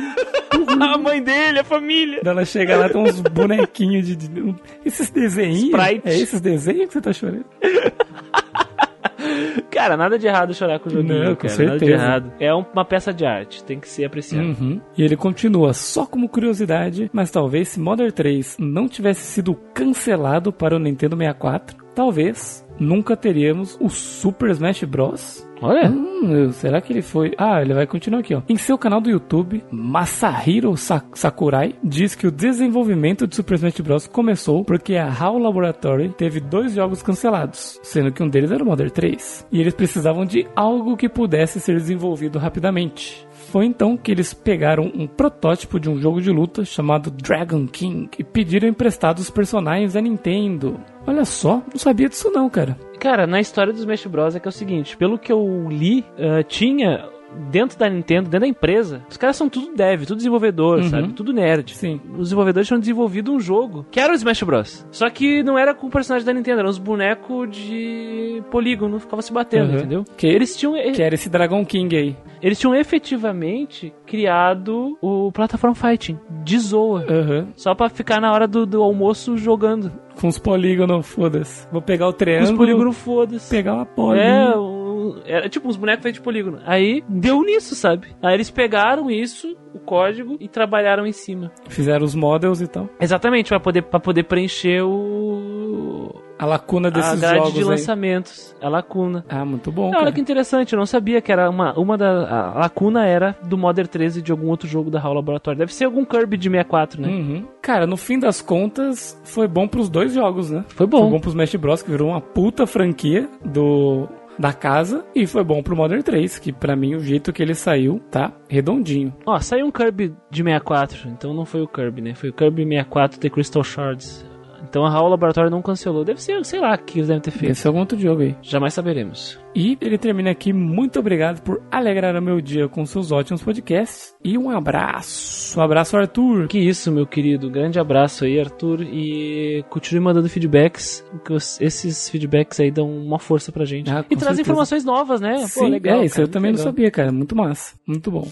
a 0.83 0.99
mãe 0.99 1.23
dele, 1.23 1.61
a 1.61 1.65
família. 1.65 2.21
Ela 2.25 2.45
chega 2.45 2.77
lá, 2.77 2.89
tem 2.89 3.01
uns 3.03 3.21
bonequinhos 3.21 4.05
de, 4.07 4.17
de- 4.17 4.55
Esses 4.85 5.11
desenhos. 5.11 5.63
Sprite. 5.65 6.09
É 6.09 6.19
esses 6.19 6.41
desenhos 6.41 6.87
que 6.89 6.93
você 6.95 7.01
tá 7.01 7.13
chorando? 7.13 7.45
Cara, 9.71 9.97
nada 9.97 10.19
de 10.19 10.27
errado 10.27 10.53
chorar 10.55 10.79
com 10.79 10.89
o 10.89 10.93
joguinho, 10.93 11.25
Não, 11.25 11.35
com 11.35 11.47
cara. 11.49 11.55
Nada 11.65 11.73
de 11.73 11.79
certeza. 11.79 11.93
errado. 11.93 12.33
É 12.41 12.55
um- 12.55 12.65
uma 12.73 12.85
peça 12.85 13.13
de 13.13 13.25
arte, 13.25 13.63
tem 13.65 13.79
que 13.81 13.89
ser 13.89 14.05
apreciado. 14.05 14.45
Uhum. 14.61 14.81
E 14.97 15.03
ele 15.03 15.17
continua, 15.17 15.73
só 15.73 16.05
como 16.07 16.29
curiosidade, 16.29 17.11
mas 17.13 17.31
talvez 17.31 17.69
se 17.69 17.81
Modern 17.81 18.11
3 18.13 18.57
não 18.59 18.89
tivesse 18.89 19.23
sido 19.23 19.55
cancelado 19.75 20.53
para 20.53 20.77
o 20.77 20.79
Nintendo 20.79 21.17
64, 21.17 21.77
talvez 21.95 22.67
nunca 22.81 23.17
teríamos 23.17 23.77
o 23.81 23.89
Super 23.89 24.51
Smash 24.51 24.83
Bros. 24.85 25.47
Olha, 25.63 25.91
Hum, 25.91 26.51
será 26.53 26.81
que 26.81 26.91
ele 26.93 27.03
foi? 27.03 27.33
Ah, 27.37 27.61
ele 27.61 27.75
vai 27.75 27.87
continuar 27.87 28.21
aqui, 28.21 28.35
ó. 28.35 28.41
Em 28.49 28.57
seu 28.57 28.79
canal 28.79 28.99
do 29.01 29.11
YouTube, 29.11 29.63
Masahiro 29.71 30.75
Sa- 30.77 31.05
Sakurai 31.13 31.75
diz 31.85 32.15
que 32.15 32.27
o 32.27 32.31
desenvolvimento 32.33 33.27
de 33.27 33.37
Super 33.37 33.55
Smash 33.57 33.81
Bros. 33.81 34.07
começou 34.07 34.65
porque 34.65 34.97
a 34.97 35.07
HAL 35.09 35.39
Laboratory 35.39 36.09
teve 36.17 36.41
dois 36.41 36.73
jogos 36.75 37.03
cancelados, 37.03 37.79
sendo 37.83 38.11
que 38.11 38.23
um 38.23 38.29
deles 38.29 38.51
era 38.51 38.65
o 38.65 38.67
Modern 38.67 38.91
3. 38.91 39.47
E 39.53 39.61
eles 39.61 39.75
precisavam 39.75 40.25
de 40.25 40.47
algo 40.57 40.97
que 40.97 41.09
pudesse 41.11 41.61
ser 41.61 41.75
desenvolvido 41.75 42.39
rapidamente. 42.39 43.27
Foi 43.51 43.67
então 43.67 43.97
que 43.97 44.13
eles 44.13 44.33
pegaram 44.33 44.91
um 44.95 45.07
protótipo 45.07 45.79
de 45.81 45.91
um 45.91 45.99
jogo 45.99 46.21
de 46.23 46.31
luta 46.31 46.65
chamado 46.65 47.11
Dragon 47.11 47.67
King 47.67 48.09
e 48.19 48.23
pediram 48.25 48.69
emprestados 48.69 49.25
os 49.25 49.31
personagens 49.31 49.93
da 49.95 50.01
Nintendo. 50.01 50.79
Olha 51.11 51.25
só, 51.25 51.61
não 51.73 51.77
sabia 51.77 52.09
disso 52.09 52.31
não, 52.31 52.49
cara. 52.49 52.79
cara, 53.01 53.27
na 53.27 53.41
história 53.41 53.73
dos 53.73 53.81
Smash 53.81 54.07
Bros. 54.07 54.37
é 54.37 54.39
que 54.39 54.47
é 54.47 54.49
o 54.49 54.53
seguinte: 54.53 54.97
pelo 54.97 55.19
que 55.19 55.33
eu 55.33 55.69
li, 55.69 56.05
ah, 56.17 56.45
tinha 56.45 57.05
dentro 57.51 57.79
da 57.79 57.89
Nintendo, 57.89 58.25
dentro 58.29 58.41
da 58.41 58.47
empresa, 58.47 59.03
os 59.09 59.17
caras 59.17 59.37
são 59.37 59.49
tudo 59.49 59.75
dev, 59.75 60.03
tudo 60.03 60.17
desenvolvedor, 60.17 60.79
Uhum. 60.79 60.89
sabe? 60.89 61.13
Tudo 61.13 61.33
nerd. 61.33 61.75
Sim. 61.75 62.01
Os 62.13 62.25
desenvolvedores 62.29 62.67
tinham 62.69 62.81
desenvolvido 62.81 63.33
um 63.33 63.41
jogo 63.41 63.85
que 63.91 63.99
era 64.01 64.13
o 64.13 64.17
Smash 64.17 64.43
Bros. 64.43 64.87
Só 64.91 65.09
que 65.11 65.43
não 65.43 65.59
era 65.59 65.75
com 65.75 65.87
o 65.87 65.91
personagem 65.91 66.27
da 66.27 66.33
Nintendo, 66.33 66.61
eram 66.61 66.71
os 66.71 66.79
bonecos 66.79 67.49
de 67.51 68.43
polígono, 68.51 68.99
ficava 68.99 69.23
se 69.23 69.33
batendo, 69.33 69.71
Uhum. 69.71 69.77
entendeu? 69.77 70.05
Que- 70.17 70.27
Eles 70.27 70.57
tinham, 70.57 70.75
Que 70.93 71.03
era 71.03 71.15
esse 71.15 71.29
Dragon 71.29 71.65
King 71.65 71.97
aí. 71.97 72.17
eles 72.43 72.59
tinham 72.59 72.75
efetivamente 72.75 73.93
criado 74.07 74.97
o 75.01 75.31
Platform 75.33 75.75
Fighting 75.75 76.19
de 76.45 76.59
Zoa. 76.59 77.05
Aham. 77.09 77.49
Só 77.57 77.75
pra 77.75 77.89
ficar 77.89 78.21
na 78.21 78.33
hora 78.33 78.47
do, 78.47 78.65
do 78.67 78.83
almoço 78.83 79.37
jogando. 79.37 79.93
Com 80.21 80.29
os 80.29 80.39
polígonos, 80.39 81.07
foda-se. 81.07 81.67
Vou 81.73 81.81
pegar 81.81 82.07
o 82.07 82.09
Com 82.11 82.13
os 82.13 82.19
triângulo, 82.19 82.57
polígonos 82.57 82.97
foda-se. 82.97 83.51
pegar 83.51 83.75
uma 83.75 83.87
polígono. 83.87 84.21
É, 84.21 84.57
o- 84.57 84.80
era 85.25 85.49
tipo 85.49 85.69
uns 85.69 85.77
bonecos 85.77 86.03
feitos 86.03 86.21
de 86.21 86.25
polígono. 86.25 86.59
Aí 86.65 87.03
deu 87.09 87.43
nisso, 87.43 87.75
sabe? 87.75 88.09
Aí 88.23 88.35
eles 88.35 88.51
pegaram 88.51 89.11
isso, 89.11 89.57
o 89.75 89.79
código, 89.79 90.37
e 90.41 90.49
trabalharam 90.49 91.07
em 91.07 91.13
cima. 91.13 91.51
Fizeram 91.69 92.05
os 92.05 92.15
models 92.15 92.61
e 92.61 92.67
tal. 92.67 92.89
Exatamente, 93.01 93.49
pra 93.49 93.61
poder, 93.61 93.83
pra 93.83 94.01
poder 94.01 94.25
preencher 94.25 94.83
o. 94.83 96.15
A 96.39 96.47
lacuna 96.47 96.89
a 96.89 96.91
desses 96.91 97.21
grade 97.21 97.37
jogos 97.37 97.53
de 97.53 97.59
aí. 97.61 97.65
lançamentos. 97.67 98.57
A 98.63 98.69
lacuna. 98.69 99.25
Ah, 99.29 99.45
muito 99.45 99.71
bom, 99.71 99.93
olha 99.95 100.11
que 100.11 100.21
interessante, 100.21 100.73
eu 100.73 100.79
não 100.79 100.87
sabia 100.87 101.21
que 101.21 101.31
era 101.31 101.51
uma, 101.51 101.79
uma 101.79 101.99
da. 101.99 102.53
A 102.55 102.59
lacuna 102.61 103.05
era 103.07 103.37
do 103.45 103.59
Modern 103.59 103.87
13 103.87 104.23
de 104.23 104.33
algum 104.33 104.49
outro 104.49 104.67
jogo 104.67 104.91
da 104.91 104.99
HAL 104.99 105.13
Laboratory. 105.15 105.59
Deve 105.59 105.75
ser 105.75 105.85
algum 105.85 106.03
Kirby 106.03 106.39
de 106.39 106.49
64, 106.49 107.01
né? 107.03 107.09
Uhum. 107.09 107.45
Cara, 107.61 107.87
no 107.87 107.97
fim 107.97 108.19
das 108.19 108.41
contas, 108.41 109.21
foi 109.23 109.47
bom 109.47 109.69
pros 109.69 109.91
dois 109.91 110.15
jogos, 110.15 110.51
né? 110.51 110.65
Foi 110.69 110.87
bom. 110.87 111.03
Foi 111.03 111.11
bom 111.11 111.21
pro 111.21 111.29
Smash 111.29 111.55
Bros, 111.57 111.83
que 111.83 111.91
virou 111.91 112.09
uma 112.09 112.21
puta 112.23 112.67
franquia 112.67 113.29
do 113.45 114.09
da 114.39 114.53
casa, 114.53 115.05
e 115.15 115.27
foi 115.27 115.45
bom 115.45 115.63
pro 115.63 115.77
Modern 115.77 116.03
3, 116.03 116.39
que 116.39 116.53
pra 116.53 116.77
mim 116.77 116.95
o 116.95 117.01
jeito 117.01 117.33
que 117.33 117.43
ele 117.43 117.55
saiu 117.55 118.01
tá 118.11 118.33
redondinho. 118.49 119.15
Ó, 119.27 119.39
saiu 119.41 119.67
um 119.67 119.71
Kirby 119.71 120.15
de 120.31 120.43
64, 120.43 121.09
então 121.09 121.35
não 121.35 121.45
foi 121.45 121.63
o 121.63 121.69
Kirby, 121.69 122.01
né? 122.01 122.15
Foi 122.15 122.31
o 122.31 122.33
Kirby 122.33 122.65
64 122.65 123.21
The 123.21 123.31
Crystal 123.31 123.65
Shards. 123.65 124.30
Então 124.71 124.87
a 124.87 124.89
HAL 124.91 125.09
Laboratory 125.09 125.51
não 125.51 125.61
cancelou. 125.61 126.05
Deve 126.05 126.23
ser, 126.23 126.43
sei 126.45 126.61
lá, 126.61 126.75
o 126.75 126.79
que 126.79 126.99
eles 126.99 127.09
devem 127.09 127.21
ter 127.21 127.33
feito. 127.33 127.51
Esse 127.51 127.67
é 127.67 127.69
algum 127.69 127.81
outro 127.81 127.99
jogo 127.99 128.23
aí. 128.23 128.37
Jamais 128.41 128.73
saberemos. 128.73 129.37
E 129.53 129.77
ele 129.81 129.99
termina 129.99 130.31
aqui, 130.31 130.53
muito 130.53 131.01
obrigado 131.01 131.43
por 131.43 131.61
alegrar 131.73 132.15
o 132.15 132.23
meu 132.23 132.41
dia 132.41 132.69
com 132.69 132.87
seus 132.87 133.11
ótimos 133.11 133.43
podcasts. 133.43 134.15
E 134.25 134.39
um 134.39 134.49
abraço. 134.49 135.59
Um 135.59 135.63
abraço, 135.63 135.97
Arthur. 135.97 136.47
Que 136.47 136.59
isso, 136.61 136.93
meu 136.93 137.05
querido. 137.05 137.51
Grande 137.51 137.81
abraço 137.81 138.25
aí, 138.25 138.39
Arthur. 138.39 138.83
E 138.83 139.65
continue 139.69 140.01
mandando 140.05 140.29
feedbacks. 140.29 141.05
porque 141.11 141.33
os- 141.33 141.61
esses 141.61 142.09
feedbacks 142.09 142.61
aí 142.61 142.71
dão 142.71 142.89
uma 142.89 143.19
força 143.19 143.51
pra 143.51 143.65
gente. 143.65 143.91
Ah, 143.91 144.05
e 144.09 144.17
certeza. 144.17 144.41
informações 144.41 144.85
novas, 144.85 145.21
né? 145.21 145.35
Pô, 145.41 145.49
Sim, 145.49 145.71
legal. 145.71 146.01
é, 146.01 146.05
isso 146.05 146.15
cara, 146.15 146.29
eu 146.29 146.31
também 146.31 146.53
muito 146.53 146.59
não 146.61 146.65
legal. 146.67 146.73
sabia, 146.73 146.91
cara. 146.93 147.11
Muito 147.13 147.35
massa. 147.35 147.75
Muito 147.85 148.09
bom. 148.11 148.29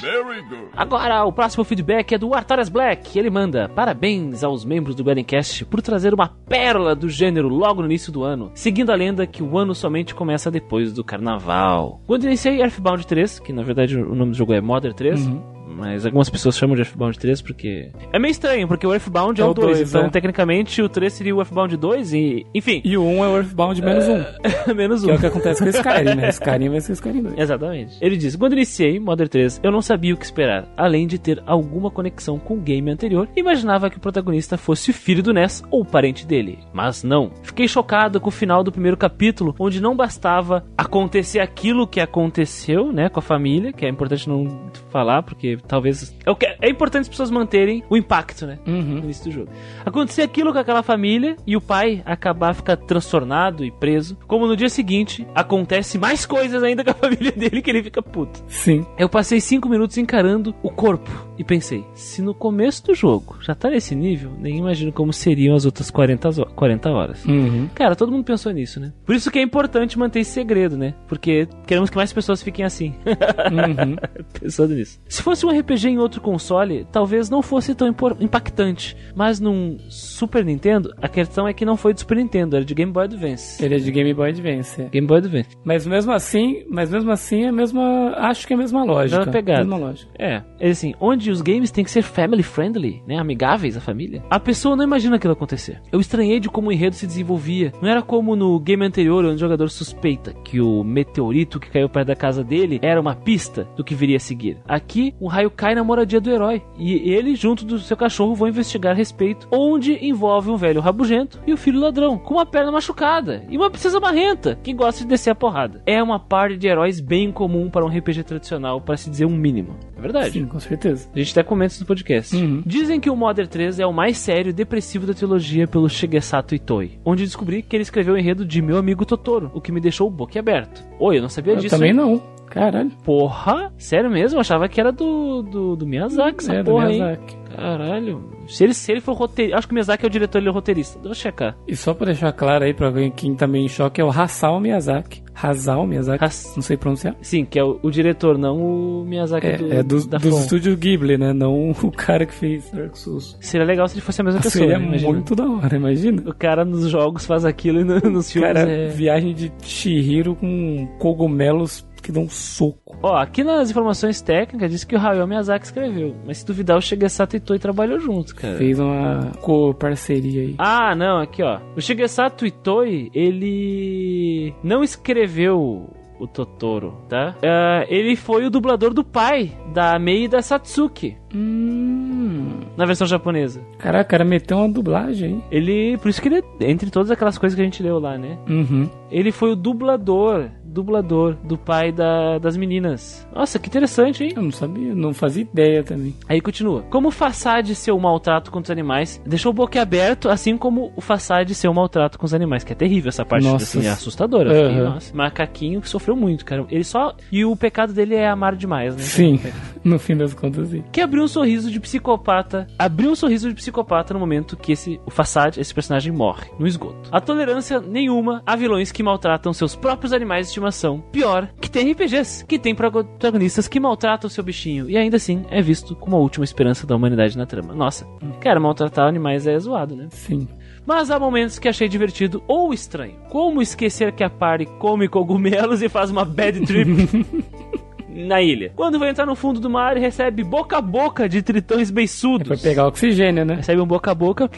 Very 0.00 0.42
good. 0.42 0.70
Agora, 0.76 1.24
o 1.24 1.32
próximo 1.32 1.62
feedback 1.64 2.14
é 2.14 2.18
do 2.18 2.34
Artorias 2.34 2.68
Black. 2.68 3.18
Ele 3.18 3.30
manda: 3.30 3.68
Parabéns 3.68 4.42
aos 4.42 4.64
membros 4.64 4.94
do 4.94 5.02
Guarencast 5.02 5.64
por 5.66 5.82
trazer 5.82 6.14
uma 6.14 6.28
pérola 6.28 6.94
do 6.94 7.08
gênero 7.08 7.48
logo 7.48 7.82
no 7.82 7.86
início 7.86 8.12
do 8.12 8.24
ano, 8.24 8.50
seguindo 8.54 8.90
a 8.90 8.94
lenda 8.94 9.26
que 9.26 9.42
o 9.42 9.58
ano 9.58 9.74
somente 9.74 10.14
começa 10.14 10.50
depois 10.50 10.92
do 10.92 11.04
carnaval. 11.04 12.00
Quando 12.06 12.24
iniciei 12.24 12.60
Earthbound 12.62 13.06
3, 13.06 13.40
que 13.40 13.52
na 13.52 13.62
verdade 13.62 13.96
o 13.96 14.14
nome 14.14 14.32
do 14.32 14.36
jogo 14.36 14.52
é 14.52 14.60
Modern 14.60 14.94
3. 14.94 15.28
Mas 15.76 16.04
algumas 16.04 16.28
pessoas 16.28 16.56
chamam 16.56 16.74
de 16.76 16.82
Earthbound 16.82 17.18
3 17.18 17.42
porque. 17.42 17.90
É 18.12 18.18
meio 18.18 18.32
estranho, 18.32 18.66
porque 18.68 18.86
o 18.86 18.92
Earthbound 18.92 19.40
é, 19.40 19.44
É 19.44 19.46
o 19.46 19.50
o 19.50 19.54
2. 19.54 19.78
dois, 19.78 19.88
então, 19.90 20.06
é. 20.06 20.10
tecnicamente, 20.10 20.82
o 20.82 20.88
3 20.88 21.12
seria 21.12 21.34
o 21.34 21.40
Earthbound 21.40 21.76
2 21.76 22.12
e. 22.12 22.46
Enfim, 22.54 22.82
E 22.84 22.96
o 22.96 23.04
1 23.04 23.24
é 23.24 23.28
o 23.28 23.36
Earthbound 23.36 23.82
menos 23.82 24.04
um. 24.08 24.24
menos 24.74 25.02
Que 25.02 25.08
um. 25.08 25.10
é 25.12 25.16
o 25.16 25.20
que 25.20 25.26
acontece 25.26 25.60
com 25.60 25.66
o 25.66 25.70
Skyrim, 25.70 26.14
né? 26.14 26.28
Skyrim 26.30 26.68
vai 26.68 26.80
ser 26.80 26.92
Skyrim 26.92 27.22
2. 27.22 27.38
Exatamente. 27.38 27.96
Ele 28.00 28.16
diz: 28.16 28.36
Quando 28.36 28.52
iniciei 28.54 28.98
Modern 28.98 29.28
3, 29.28 29.60
eu 29.62 29.70
não 29.70 29.80
sabia 29.82 30.14
o 30.14 30.16
que 30.16 30.24
esperar, 30.24 30.66
além 30.76 31.06
de 31.06 31.18
ter 31.18 31.42
alguma 31.46 31.90
conexão 31.90 32.38
com 32.38 32.54
o 32.54 32.60
game 32.60 32.90
anterior. 32.90 33.28
Imaginava 33.36 33.88
que 33.90 33.96
o 33.96 34.00
protagonista 34.00 34.56
fosse 34.56 34.90
o 34.90 34.94
filho 34.94 35.22
do 35.22 35.32
Ness 35.32 35.62
ou 35.70 35.84
parente 35.84 36.26
dele. 36.26 36.58
Mas 36.72 37.02
não. 37.02 37.30
Fiquei 37.42 37.66
chocado 37.68 38.20
com 38.20 38.28
o 38.28 38.32
final 38.32 38.62
do 38.64 38.72
primeiro 38.72 38.96
capítulo, 38.96 39.54
onde 39.58 39.80
não 39.80 39.96
bastava 39.96 40.64
acontecer 40.76 41.40
aquilo 41.40 41.86
que 41.86 42.00
aconteceu, 42.00 42.92
né, 42.92 43.08
com 43.08 43.18
a 43.18 43.22
família, 43.22 43.72
que 43.72 43.84
é 43.84 43.88
importante 43.88 44.28
não 44.28 44.70
falar, 44.90 45.22
porque 45.22 45.58
talvez. 45.66 46.14
É, 46.24 46.30
o 46.30 46.36
que- 46.36 46.46
é 46.60 46.68
importante 46.68 47.02
as 47.02 47.08
pessoas 47.08 47.30
manterem 47.30 47.82
o 47.88 47.96
impacto, 47.96 48.46
né? 48.46 48.58
no 48.66 48.72
Uhum. 48.74 48.98
início 48.98 49.24
do 49.24 49.30
jogo. 49.30 49.48
Acontecer 49.84 50.22
aquilo 50.22 50.52
com 50.52 50.58
aquela 50.58 50.82
família 50.82 51.36
e 51.46 51.56
o 51.56 51.60
pai 51.60 52.02
acabar 52.04 52.54
ficar 52.54 52.76
transtornado 52.76 53.64
e 53.64 53.70
preso. 53.70 54.16
Como 54.26 54.46
no 54.46 54.56
dia 54.56 54.68
seguinte, 54.68 55.26
acontece 55.34 55.98
mais 55.98 56.24
coisas 56.26 56.62
ainda 56.62 56.84
com 56.84 56.90
a 56.90 56.94
família 56.94 57.32
dele 57.32 57.62
que 57.62 57.70
ele 57.70 57.82
fica 57.82 58.02
puto. 58.02 58.42
Sim. 58.48 58.84
Eu 58.98 59.08
passei 59.08 59.40
cinco 59.40 59.68
minutos 59.68 59.96
encarando 59.98 60.54
o 60.62 60.70
corpo 60.70 61.10
e 61.40 61.44
pensei: 61.44 61.84
se 61.94 62.20
no 62.20 62.34
começo 62.34 62.84
do 62.84 62.94
jogo 62.94 63.38
já 63.40 63.54
tá 63.54 63.70
nesse 63.70 63.94
nível, 63.94 64.30
nem 64.38 64.58
imagino 64.58 64.92
como 64.92 65.10
seriam 65.12 65.54
as 65.56 65.64
outras 65.64 65.90
40, 65.90 66.28
ho- 66.28 66.46
40 66.54 66.90
horas. 66.90 67.24
Uhum. 67.24 67.66
Cara, 67.74 67.96
todo 67.96 68.12
mundo 68.12 68.24
pensou 68.24 68.52
nisso, 68.52 68.78
né? 68.78 68.92
Por 69.06 69.14
isso 69.14 69.30
que 69.30 69.38
é 69.38 69.42
importante 69.42 69.98
manter 69.98 70.20
esse 70.20 70.32
segredo, 70.32 70.76
né? 70.76 70.94
Porque 71.08 71.48
queremos 71.66 71.88
que 71.88 71.96
mais 71.96 72.12
pessoas 72.12 72.42
fiquem 72.42 72.64
assim. 72.64 72.94
Uhum. 73.06 73.96
Pensando 74.38 74.74
nisso. 74.74 75.00
Se 75.08 75.22
fosse 75.22 75.44
um 75.46 75.58
RPG 75.58 75.88
em 75.88 75.98
outro 75.98 76.20
console, 76.20 76.86
talvez 76.92 77.30
não 77.30 77.40
fosse 77.42 77.74
tão 77.74 77.88
impactante. 78.20 78.96
Mas 79.14 79.40
num 79.40 79.78
Super 79.88 80.44
Nintendo, 80.44 80.92
a 81.00 81.08
questão 81.08 81.48
é 81.48 81.52
que 81.52 81.64
não 81.64 81.76
foi 81.76 81.94
de 81.94 82.00
Super 82.00 82.16
Nintendo, 82.18 82.56
era 82.56 82.64
de 82.64 82.74
Game 82.74 82.92
Boy 82.92 83.04
Advance. 83.04 83.64
Ele 83.64 83.74
é 83.74 83.78
de 83.78 83.90
Game 83.90 84.12
Boy 84.14 84.30
Advance. 84.30 84.82
é. 84.82 84.88
Game 84.88 85.06
Boy 85.06 85.18
Advance. 85.18 85.48
Mas 85.64 85.86
mesmo 85.86 86.12
assim, 86.12 86.64
mas 86.68 86.90
mesmo 86.90 87.10
assim 87.10 87.44
é 87.44 87.48
a 87.48 87.52
mesma, 87.52 88.12
acho 88.16 88.46
que 88.46 88.52
é 88.52 88.56
a 88.56 88.58
mesma 88.58 88.84
lógica. 88.84 89.18
Mesma 89.18 89.32
pegada. 89.32 89.60
Mesma 89.60 89.76
lógica. 89.78 90.10
É, 90.18 90.42
é 90.58 90.68
assim, 90.70 90.94
onde 91.00 91.29
os 91.30 91.42
games 91.42 91.70
têm 91.70 91.84
que 91.84 91.90
ser 91.90 92.02
family 92.02 92.42
friendly, 92.42 93.02
né, 93.06 93.18
amigáveis 93.18 93.76
à 93.76 93.80
família. 93.80 94.22
A 94.30 94.40
pessoa 94.40 94.76
não 94.76 94.84
imagina 94.84 95.16
aquilo 95.16 95.32
acontecer. 95.32 95.80
Eu 95.90 96.00
estranhei 96.00 96.40
de 96.40 96.48
como 96.48 96.68
o 96.68 96.72
enredo 96.72 96.96
se 96.96 97.06
desenvolvia. 97.06 97.72
Não 97.80 97.88
era 97.88 98.02
como 98.02 98.36
no 98.36 98.58
game 98.58 98.84
anterior, 98.84 99.24
onde 99.24 99.36
o 99.36 99.38
jogador 99.38 99.68
suspeita 99.68 100.32
que 100.44 100.60
o 100.60 100.82
meteorito 100.84 101.60
que 101.60 101.70
caiu 101.70 101.88
perto 101.88 102.08
da 102.08 102.16
casa 102.16 102.42
dele 102.42 102.78
era 102.82 103.00
uma 103.00 103.14
pista 103.14 103.68
do 103.76 103.84
que 103.84 103.94
viria 103.94 104.16
a 104.16 104.20
seguir. 104.20 104.58
Aqui, 104.66 105.14
um 105.20 105.26
raio 105.26 105.50
cai 105.50 105.74
na 105.74 105.84
moradia 105.84 106.20
do 106.20 106.30
herói 106.30 106.62
e 106.76 107.12
ele, 107.12 107.34
junto 107.34 107.64
do 107.64 107.78
seu 107.78 107.96
cachorro, 107.96 108.34
vão 108.34 108.48
investigar 108.48 108.92
a 108.92 108.96
respeito, 108.96 109.48
onde 109.50 110.04
envolve 110.04 110.50
um 110.50 110.56
velho 110.56 110.80
rabugento 110.80 111.40
e 111.46 111.52
o 111.52 111.56
filho 111.56 111.80
ladrão, 111.80 112.18
com 112.18 112.34
uma 112.34 112.46
perna 112.46 112.72
machucada 112.72 113.44
e 113.48 113.56
uma 113.56 113.70
princesa 113.70 114.00
marrenta 114.00 114.58
que 114.62 114.72
gosta 114.72 115.02
de 115.02 115.08
descer 115.08 115.30
a 115.30 115.34
porrada. 115.34 115.82
É 115.86 116.02
uma 116.02 116.18
parte 116.18 116.56
de 116.56 116.66
heróis 116.68 117.00
bem 117.00 117.30
comum 117.30 117.70
para 117.70 117.84
um 117.84 117.88
RPG 117.88 118.24
tradicional, 118.24 118.80
para 118.80 118.96
se 118.96 119.10
dizer 119.10 119.26
um 119.26 119.36
mínimo. 119.36 119.76
É 119.96 120.00
verdade. 120.00 120.32
Sim, 120.32 120.46
com 120.46 120.58
certeza. 120.58 121.08
A 121.20 121.24
gente 121.24 121.38
até 121.38 121.46
comenta 121.46 121.72
isso 121.72 121.82
no 121.82 121.86
podcast. 121.86 122.34
Uhum. 122.34 122.62
Dizem 122.64 122.98
que 122.98 123.10
o 123.10 123.16
Modern 123.16 123.48
3 123.48 123.78
é 123.80 123.86
o 123.86 123.92
mais 123.92 124.16
sério 124.18 124.50
e 124.50 124.52
depressivo 124.52 125.06
da 125.06 125.12
trilogia 125.14 125.66
pelo 125.66 125.88
Shigesato 125.88 126.54
Itoi, 126.54 126.98
onde 127.04 127.24
descobri 127.24 127.62
que 127.62 127.76
ele 127.76 127.82
escreveu 127.82 128.14
o 128.14 128.18
enredo 128.18 128.44
de 128.44 128.62
Meu 128.62 128.76
Amigo 128.78 129.04
Totoro, 129.04 129.50
o 129.54 129.60
que 129.60 129.70
me 129.72 129.80
deixou 129.80 130.10
boquiaberto. 130.10 130.82
Oi, 130.98 131.18
eu 131.18 131.22
não 131.22 131.28
sabia 131.28 131.52
Eu 131.52 131.58
disso. 131.58 131.74
também 131.74 131.90
hein? 131.90 131.96
não. 131.96 132.39
Caralho. 132.50 132.90
Porra! 133.04 133.72
Sério 133.78 134.10
mesmo? 134.10 134.36
Eu 134.36 134.40
achava 134.40 134.68
que 134.68 134.80
era 134.80 134.92
do, 134.92 135.40
do, 135.42 135.76
do 135.76 135.86
Miyazaki, 135.86 136.42
essa 136.42 136.54
é, 136.54 136.62
do 136.62 136.70
porra, 136.72 136.92
hein? 136.92 136.98
Miyazaki. 137.00 137.36
Caralho. 137.56 138.30
Se 138.48 138.64
ele, 138.64 138.74
se 138.74 138.90
ele 138.90 139.00
for 139.00 139.12
roteirista. 139.14 139.58
Acho 139.58 139.66
que 139.68 139.72
o 139.72 139.74
Miyazaki 139.74 140.04
é 140.04 140.08
o 140.08 140.10
diretor, 140.10 140.38
ele 140.38 140.48
é 140.48 140.50
o 140.50 140.54
roteirista. 140.54 140.98
Deixa 140.98 141.08
eu 141.10 141.14
checar. 141.14 141.56
E 141.68 141.76
só 141.76 141.94
pra 141.94 142.06
deixar 142.06 142.32
claro 142.32 142.64
aí 142.64 142.74
pra 142.74 142.92
quem- 142.92 143.10
quem 143.10 143.34
tá 143.34 143.46
meio 143.46 143.64
em 143.64 143.68
choque, 143.68 144.00
é 144.00 144.04
o 144.04 144.08
Hasao 144.10 144.60
Miyazaki. 144.60 145.22
Hasao 145.34 145.86
Miyazaki, 145.86 146.24
Has- 146.24 146.52
não 146.56 146.62
sei 146.62 146.76
pronunciar. 146.76 147.14
Sim, 147.22 147.44
que 147.44 147.58
é 147.58 147.64
o, 147.64 147.78
o 147.82 147.90
diretor, 147.90 148.36
não 148.36 148.56
o 148.58 149.04
Miyazaki 149.04 149.46
É, 149.46 149.56
do, 149.56 149.72
é 149.72 149.82
dos, 149.82 150.06
da 150.06 150.18
dos 150.18 150.28
From. 150.30 150.40
estúdios 150.40 150.74
Ghibli, 150.76 151.16
né? 151.16 151.32
Não 151.32 151.70
o 151.82 151.90
cara 151.90 152.26
que 152.26 152.34
fez 152.34 152.70
Dark 152.72 152.96
Souls. 152.96 153.36
Seria 153.40 153.66
legal 153.66 153.86
se 153.88 153.94
ele 153.94 154.02
fosse 154.02 154.20
a 154.20 154.24
mesma 154.24 154.40
pessoa. 154.40 154.62
Seria 154.64 154.78
né? 154.78 154.98
Muito 155.00 155.34
da 155.34 155.48
hora, 155.48 155.76
imagina. 155.76 156.22
O 156.28 156.34
cara 156.34 156.64
nos 156.64 156.88
jogos 156.88 157.24
faz 157.26 157.44
aquilo 157.44 157.80
e 157.80 157.84
no- 157.84 158.00
nos 158.10 158.30
filmes 158.32 158.52
Cara, 158.52 158.68
é... 158.70 158.88
viagem 158.88 159.32
de 159.34 159.52
Shihiro 159.62 160.34
com 160.34 160.86
cogumelos 160.98 161.86
que 162.00 162.10
dão 162.12 162.24
um 162.24 162.28
soco. 162.28 162.96
Ó, 163.02 163.16
aqui 163.16 163.42
nas 163.44 163.70
informações 163.70 164.20
técnicas 164.20 164.70
diz 164.70 164.84
que 164.84 164.94
o 164.94 164.98
Hayao 164.98 165.26
Miyazaki 165.26 165.64
escreveu. 165.66 166.14
Mas 166.26 166.38
se 166.38 166.46
duvidar, 166.46 166.76
o 166.76 166.82
Shigesato 166.82 167.36
Itoi 167.36 167.58
trabalhou 167.58 167.98
junto, 168.00 168.34
cara. 168.34 168.56
Fez 168.58 168.78
uma 168.78 169.32
co-parceria 169.40 170.42
aí. 170.42 170.54
Ah, 170.58 170.94
não, 170.94 171.18
aqui 171.20 171.42
ó. 171.42 171.60
O 171.76 171.80
Shigesato 171.80 172.46
Itoi, 172.46 173.10
ele 173.14 174.54
não 174.62 174.82
escreveu 174.82 175.88
o 176.18 176.26
Totoro, 176.26 176.98
tá? 177.08 177.34
Ah, 177.42 177.86
ele 177.88 178.14
foi 178.14 178.44
o 178.44 178.50
dublador 178.50 178.92
do 178.92 179.02
pai 179.02 179.52
da 179.72 179.98
Mei 179.98 180.24
e 180.24 180.28
da 180.28 180.42
Satsuki 180.42 181.16
Hum. 181.34 182.60
na 182.76 182.84
versão 182.84 183.06
japonesa. 183.06 183.60
Caraca, 183.78 184.04
cara 184.10 184.24
meteu 184.24 184.58
uma 184.58 184.68
dublagem 184.68 185.34
aí. 185.36 185.42
Ele, 185.50 185.96
por 185.98 186.08
isso 186.08 186.20
que 186.20 186.28
ele, 186.28 186.42
entre 186.60 186.90
todas 186.90 187.10
aquelas 187.10 187.38
coisas 187.38 187.54
que 187.56 187.62
a 187.62 187.64
gente 187.64 187.82
leu 187.82 187.98
lá, 187.98 188.18
né? 188.18 188.36
Uhum. 188.48 188.88
Ele 189.10 189.32
foi 189.32 189.52
o 189.52 189.56
dublador, 189.56 190.50
dublador 190.70 191.36
do 191.44 191.58
pai 191.58 191.92
da- 191.92 192.38
das 192.38 192.56
meninas. 192.56 193.26
Nossa, 193.34 193.58
que 193.58 193.68
interessante, 193.68 194.24
hein? 194.24 194.32
Eu 194.36 194.42
não 194.42 194.52
sabia, 194.52 194.94
não 194.94 195.12
fazia 195.12 195.42
ideia 195.42 195.82
também. 195.82 196.14
Aí 196.28 196.40
continua. 196.40 196.82
Como 196.82 197.08
o 197.08 197.10
Façade 197.10 197.74
ser 197.74 197.92
o 197.92 197.98
maltrato 197.98 198.50
contra 198.50 198.68
os 198.68 198.70
animais, 198.70 199.20
deixou 199.26 199.50
o 199.50 199.54
boquiaberto, 199.54 200.28
assim 200.28 200.56
como 200.56 200.92
o 200.96 201.00
Façade 201.00 201.54
ser 201.54 201.68
o 201.68 201.74
maltrato 201.74 202.18
com 202.18 202.24
os 202.26 202.34
animais, 202.34 202.64
que 202.64 202.72
é 202.72 202.76
terrível 202.76 203.08
essa 203.08 203.24
parte, 203.24 203.44
Nossa. 203.44 203.78
assim, 203.78 203.86
é 203.86 203.90
assustadora. 203.90 204.50
Eu 204.52 204.66
fiquei, 204.68 204.80
Aham. 204.82 204.94
nossa, 204.94 205.16
macaquinho 205.16 205.80
que 205.80 205.88
sofreu 205.88 206.14
muito, 206.16 206.44
cara. 206.44 206.64
Ele 206.70 206.84
só... 206.84 207.14
E 207.32 207.44
o 207.44 207.54
pecado 207.56 207.92
dele 207.92 208.14
é 208.14 208.28
amar 208.28 208.54
demais, 208.56 208.94
né? 208.96 209.02
Sim, 209.02 209.40
no 209.84 209.98
fim 209.98 210.16
das 210.16 210.32
contas, 210.34 210.68
sim. 210.68 210.82
Que 210.92 211.00
abriu 211.00 211.22
um 211.24 211.28
sorriso 211.28 211.70
de 211.70 211.80
psicopata. 211.80 212.66
Abriu 212.78 213.10
um 213.10 213.14
sorriso 213.16 213.48
de 213.48 213.54
psicopata 213.54 214.14
no 214.14 214.20
momento 214.20 214.56
que 214.56 214.72
esse, 214.72 215.00
o 215.06 215.10
Façade, 215.10 215.60
esse 215.60 215.74
personagem, 215.74 216.12
morre 216.12 216.46
no 216.58 216.66
esgoto. 216.66 217.08
A 217.10 217.20
tolerância 217.20 217.80
nenhuma 217.80 218.42
a 218.46 218.56
vilões 218.56 218.92
que 218.92 219.02
maltratam 219.02 219.52
seus 219.52 219.74
próprios 219.74 220.12
animais 220.12 220.52
estimação. 220.64 221.02
Pior, 221.10 221.48
que 221.60 221.70
tem 221.70 221.90
RPGs, 221.90 222.44
que 222.44 222.58
tem 222.58 222.74
protagonistas 222.74 223.66
que 223.66 223.80
maltratam 223.80 224.28
seu 224.28 224.44
bichinho. 224.44 224.88
E 224.88 224.96
ainda 224.96 225.16
assim 225.16 225.44
é 225.50 225.60
visto 225.62 225.96
como 225.96 226.16
a 226.16 226.18
última 226.18 226.44
esperança 226.44 226.86
da 226.86 226.94
humanidade 226.94 227.36
na 227.36 227.46
trama. 227.46 227.74
Nossa, 227.74 228.06
cara, 228.40 228.60
maltratar 228.60 229.08
animais 229.08 229.46
é 229.46 229.58
zoado, 229.58 229.96
né? 229.96 230.08
Sim. 230.10 230.46
Mas 230.86 231.10
há 231.10 231.18
momentos 231.18 231.58
que 231.58 231.68
achei 231.68 231.88
divertido 231.88 232.42
ou 232.46 232.72
estranho. 232.72 233.14
Como 233.30 233.62
esquecer 233.62 234.12
que 234.12 234.24
a 234.24 234.30
party 234.30 234.66
come 234.78 235.08
cogumelos 235.08 235.82
e 235.82 235.88
faz 235.88 236.10
uma 236.10 236.24
bad 236.24 236.60
trip 236.66 236.90
na 238.08 238.42
ilha. 238.42 238.72
Quando 238.74 238.98
vai 238.98 239.10
entrar 239.10 239.26
no 239.26 239.34
fundo 239.36 239.60
do 239.60 239.70
mar 239.70 239.96
e 239.96 240.00
recebe 240.00 240.42
boca 240.42 240.78
a 240.78 240.80
boca 240.80 241.28
de 241.28 241.42
tritões 241.42 241.90
É 241.90 241.92
beiçudos. 241.92 242.48
pra 242.48 242.56
pegar 242.56 242.86
oxigênio, 242.86 243.44
né? 243.44 243.54
Recebe 243.56 243.80
um 243.80 243.86
boca 243.86 244.10
a 244.10 244.14
boca. 244.14 244.50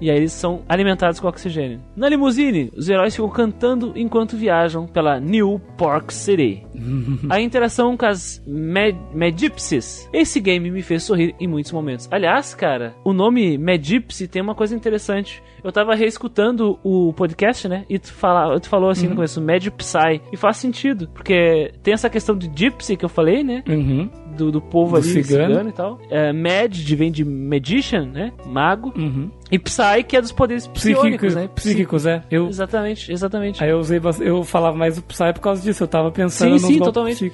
E 0.00 0.10
aí 0.10 0.16
eles 0.16 0.32
são 0.32 0.62
alimentados 0.68 1.20
com 1.20 1.28
oxigênio. 1.28 1.80
Na 1.96 2.08
limusine, 2.08 2.70
os 2.76 2.88
heróis 2.88 3.14
ficam 3.14 3.28
cantando 3.30 3.92
enquanto 3.96 4.36
viajam 4.36 4.86
pela 4.86 5.18
New 5.20 5.60
Pork 5.76 6.12
City. 6.12 6.62
A 7.28 7.40
interação 7.40 7.96
com 7.96 8.06
as 8.06 8.42
Med 8.46 8.96
Medipsies. 9.12 10.08
Esse 10.12 10.40
game 10.40 10.70
me 10.70 10.82
fez 10.82 11.02
sorrir 11.02 11.34
em 11.40 11.46
muitos 11.46 11.72
momentos. 11.72 12.08
Aliás, 12.10 12.54
cara, 12.54 12.94
o 13.04 13.12
nome 13.12 13.58
Medipsy 13.58 14.28
tem 14.28 14.42
uma 14.42 14.54
coisa 14.54 14.74
interessante. 14.74 15.42
Eu 15.62 15.72
tava 15.72 15.94
reescutando 15.94 16.78
o 16.82 17.12
podcast, 17.12 17.68
né? 17.68 17.84
E 17.88 17.98
tu, 17.98 18.12
fala, 18.12 18.58
tu 18.60 18.68
falou 18.68 18.90
assim 18.90 19.08
no 19.08 19.16
começo, 19.16 19.40
Medipsy. 19.40 20.20
E 20.32 20.36
faz 20.36 20.56
sentido, 20.56 21.08
porque 21.12 21.72
tem 21.82 21.94
essa 21.94 22.08
questão 22.08 22.36
de 22.36 22.50
Gypsy 22.54 22.96
que 22.96 23.04
eu 23.04 23.08
falei, 23.08 23.42
né? 23.42 23.62
Uhum. 23.68 24.08
Do, 24.38 24.52
do 24.52 24.60
povo 24.60 24.92
Do 24.92 24.98
ali, 24.98 25.08
cigano. 25.08 25.48
cigano. 25.54 25.68
e 25.68 25.72
tal. 25.72 25.98
É, 26.10 26.32
Mad 26.32 26.72
de- 26.72 26.96
vem 26.96 27.10
de 27.12 27.24
Magician, 27.24 28.06
né? 28.06 28.32
Mago. 28.46 28.92
Uhum. 28.96 29.30
E 29.50 29.58
Psy, 29.58 30.02
que 30.06 30.16
é 30.16 30.20
dos 30.20 30.30
poderes 30.32 30.66
psíquicos, 30.66 31.34
né? 31.34 31.48
psíquicos, 31.54 32.06
é. 32.06 32.22
Eu, 32.30 32.48
Exatamente, 32.48 33.10
exatamente. 33.10 33.64
aí 33.64 33.70
eu 33.70 33.78
usei, 33.78 34.00
eu 34.20 34.44
falava 34.44 34.76
mais 34.76 34.96
do 34.96 35.02
Psy 35.02 35.32
por 35.34 35.40
causa 35.40 35.62
disso. 35.62 35.82
Eu 35.82 35.88
tava 35.88 36.10
pensando 36.10 36.58
Sim, 36.58 36.74
sim, 36.74 36.78
totalmente. 36.78 37.32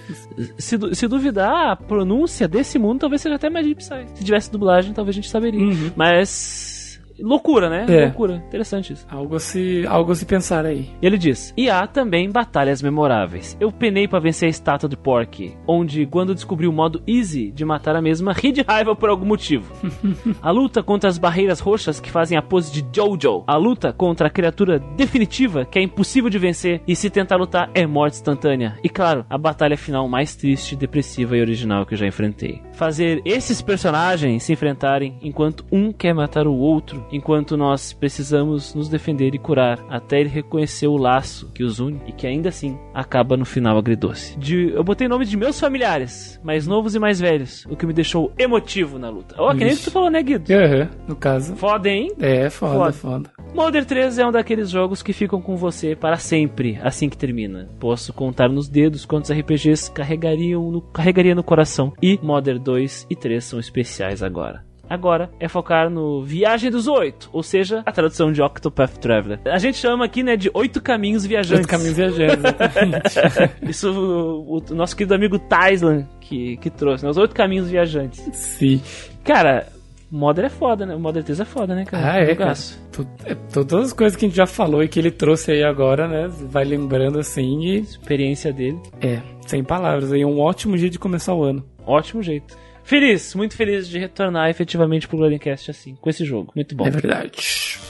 Se, 0.59 0.79
se 0.95 1.09
duvidar, 1.09 1.73
a 1.73 1.77
pronúncia 1.77 2.47
desse 2.49 2.79
mundo 2.79 3.01
talvez 3.01 3.21
seja 3.21 3.35
até 3.35 3.51
mais 3.51 3.67
de 3.67 3.75
Psy. 3.75 4.07
Se 4.15 4.25
tivesse 4.25 4.51
dublagem, 4.51 4.93
talvez 4.93 5.15
a 5.15 5.21
gente 5.21 5.29
saberia. 5.29 5.61
Uhum. 5.61 5.91
Mas. 5.97 6.74
Loucura, 7.19 7.69
né? 7.69 7.87
É. 7.89 8.05
Loucura. 8.07 8.43
Interessante 8.49 8.93
isso. 8.93 9.07
Algo 9.11 9.37
a 9.37 9.41
se, 9.41 9.85
algo 9.87 10.13
a 10.13 10.15
se 10.15 10.27
pensar 10.27 10.67
aí. 10.67 10.91
E 11.01 11.07
ele 11.07 11.19
diz: 11.19 11.53
E 11.57 11.71
há 11.71 11.87
também 11.87 12.31
batalhas 12.31 12.83
memoráveis. 12.83 13.57
Eu 13.61 13.71
penei 13.71 14.09
pra 14.09 14.19
vencer 14.19 14.47
a 14.47 14.51
estátua 14.51 14.89
de 14.89 14.97
Porky, 14.97 15.57
onde, 15.67 16.07
quando 16.07 16.35
descobri 16.35 16.67
o 16.67 16.73
modo 16.73 17.03
easy 17.07 17.51
de 17.51 17.65
matar 17.65 17.97
a 17.97 18.03
mesma, 18.03 18.33
ri 18.33 18.53
de 18.53 18.63
raiva 18.63 18.95
por 18.95 19.09
algum 19.09 19.27
motivo. 19.27 19.73
a 20.43 20.51
luta 20.51 20.83
contra 20.83 21.09
as 21.09 21.19
barreiras 21.19 21.61
roxas 21.61 22.01
que 22.01 22.11
fazem 22.11 22.37
a 22.37 22.43
pose 22.43 22.73
de 22.73 22.85
Jojo. 22.95 23.45
A 23.47 23.57
luta 23.57 23.93
contra 23.93 24.29
a 24.29 24.31
criatura 24.31 24.79
definitiva 24.97 25.65
que 25.65 25.79
é 25.79 25.83
impossível 25.83 26.31
de 26.31 26.39
vencer 26.39 26.83
e 26.87 26.97
se 26.97 27.11
tentar 27.11 27.37
lutar 27.37 27.71
é 27.75 27.87
morte 27.87 28.15
instantânea. 28.15 28.79
E 28.83 28.89
claro, 28.89 29.25
a 29.29 29.39
batalha 29.39 29.77
final 29.77 30.09
mais 30.09 30.35
triste, 30.35 30.77
depressiva 30.77 31.37
e 31.37 31.41
original 31.41 31.87
que 31.87 31.95
eu 31.95 31.99
já 31.99 32.07
enfrentei. 32.07 32.63
Fazer 32.73 33.23
esses 33.25 33.61
personagens 33.63 34.43
se 34.43 34.53
enfrentarem 34.53 35.19
enquanto 35.23 35.65
um 35.71 35.93
quer 35.93 36.15
matar 36.15 36.47
o 36.47 36.55
outro, 36.55 37.04
enquanto 37.11 37.57
nós 37.57 37.93
precisamos 37.93 38.75
nos 38.75 38.89
defender 38.89 39.35
e 39.35 39.39
curar 39.39 39.85
até 39.89 40.21
ele 40.21 40.29
reconhecer 40.29 40.87
o 40.87 40.97
laço 40.97 41.51
que 41.53 41.63
os 41.65 41.81
une 41.81 42.01
e 42.07 42.13
que 42.13 42.27
ainda 42.27 42.49
assim 42.49 42.79
acaba 42.93 43.37
no 43.37 43.45
final 43.45 43.77
agridoce. 43.79 44.39
De, 44.39 44.71
eu 44.71 44.83
botei 44.85 45.09
nome 45.09 45.25
de 45.25 45.37
meus 45.37 45.59
familiares, 45.59 46.41
mais 46.43 46.67
novos 46.67 46.95
e 46.95 46.99
mais 46.99 47.21
velhos, 47.21 47.67
o 47.71 47.77
que 47.77 47.87
me 47.87 47.93
deixou 47.93 48.33
emotivo 48.39 48.99
na 48.99 49.09
luta. 49.09 49.35
Ó, 49.39 49.51
que 49.53 49.59
nem 49.61 49.71
Vixe. 49.71 49.85
tu 49.85 49.91
falou, 49.91 50.11
né, 50.11 50.23
Guido? 50.23 50.53
Aham, 50.53 50.89
no 51.09 51.17
caso. 51.17 51.55
Foda, 51.57 51.89
hein? 51.89 52.11
É, 52.19 52.49
foda, 52.51 52.75
Foda. 52.75 52.93
foda. 52.93 53.31
Modern 53.55 53.85
3 53.87 54.19
é 54.19 54.27
um 54.27 54.33
daqueles 54.33 54.69
jogos 54.71 55.03
que 55.03 55.13
ficam 55.13 55.41
com 55.41 55.57
você 55.57 55.95
para 55.95 56.17
sempre, 56.17 56.79
assim 56.83 57.09
que 57.09 57.17
termina. 57.17 57.69
Posso 57.79 58.13
contar 58.13 58.49
nos 58.49 58.69
dedos 58.69 59.05
quantos 59.05 59.31
RPGs 59.31 59.91
carregariam 59.93 60.71
no, 60.71 60.81
carregaria 60.81 61.35
no 61.35 61.43
coração. 61.45 61.93
E 62.03 62.19
Modern 62.23 62.59
2 62.61 63.07
e 63.09 63.15
3 63.17 63.45
são 63.45 63.61
especiais 63.61 64.23
agora. 64.23 64.65
Agora 64.89 65.31
é 65.41 65.49
focar 65.49 65.89
no 65.91 66.23
Viagem 66.23 66.71
dos 66.71 66.87
Oito, 66.87 67.29
ou 67.33 67.43
seja, 67.43 67.83
a 67.87 67.93
tradução 67.93 68.31
de 68.31 68.43
Octopath 68.43 68.99
Traveler. 68.99 69.41
A 69.47 69.59
gente 69.59 69.79
chama 69.79 70.05
aqui, 70.05 70.23
né, 70.23 70.37
de 70.37 70.51
Oito 70.55 70.81
Caminhos 70.83 71.25
Viajantes. 71.25 71.61
Oito 71.61 71.69
caminhos 71.69 71.97
viajantes, 71.97 72.39
exatamente. 72.39 73.51
Isso 73.71 73.91
o, 73.93 74.59
o 74.71 74.75
nosso 74.75 74.95
querido 74.97 75.15
amigo 75.15 75.39
Taislan 75.39 76.07
que, 76.21 76.57
que 76.59 76.71
trouxe, 76.71 77.05
né, 77.05 77.11
os 77.11 77.17
Oito 77.17 77.35
Caminhos 77.35 77.69
Viajantes. 77.71 78.21
Sim. 78.33 78.81
Cara, 79.25 79.69
Modern 80.11 80.47
é 80.47 80.51
foda, 80.51 80.87
né? 80.87 80.95
O 80.95 81.01
Modern 81.01 81.25
3 81.25 81.41
é 81.41 81.45
foda, 81.45 81.75
né, 81.75 81.85
cara? 81.85 82.13
Ah, 82.13 82.19
é, 82.19 82.35
cara. 82.37 82.53
Tu- 82.93 83.07
é, 83.25 83.35
Todas 83.53 83.87
as 83.87 83.93
coisas 83.93 84.15
que 84.17 84.25
a 84.25 84.29
gente 84.29 84.37
já 84.37 84.47
falou 84.47 84.83
e 84.83 84.87
que 84.89 84.99
ele 85.01 85.11
trouxe 85.11 85.51
aí 85.51 85.65
agora, 85.65 86.07
né? 86.07 86.29
Vai 86.51 86.63
lembrando 86.65 87.19
assim 87.19 87.61
e. 87.65 87.79
Experiência 87.81 88.53
dele. 88.53 88.79
É, 89.01 89.21
sem 89.47 89.65
palavras. 89.65 90.13
Aí 90.13 90.21
é 90.23 90.27
um 90.27 90.39
ótimo 90.39 90.77
jeito 90.77 90.93
de 90.93 90.99
começar 91.01 91.35
o 91.35 91.43
ano. 91.43 91.65
Ótimo 91.85 92.23
jeito. 92.23 92.57
Feliz, 92.85 93.35
muito 93.35 93.57
feliz 93.57 93.89
de 93.89 93.99
retornar 93.99 94.51
efetivamente 94.51 95.09
pro 95.09 95.17
Gloriencast 95.17 95.71
assim, 95.71 95.97
com 96.01 96.11
esse 96.11 96.25
jogo. 96.25 96.53
Muito 96.55 96.77
bom. 96.77 96.87
É 96.87 96.91
verdade. 96.91 97.81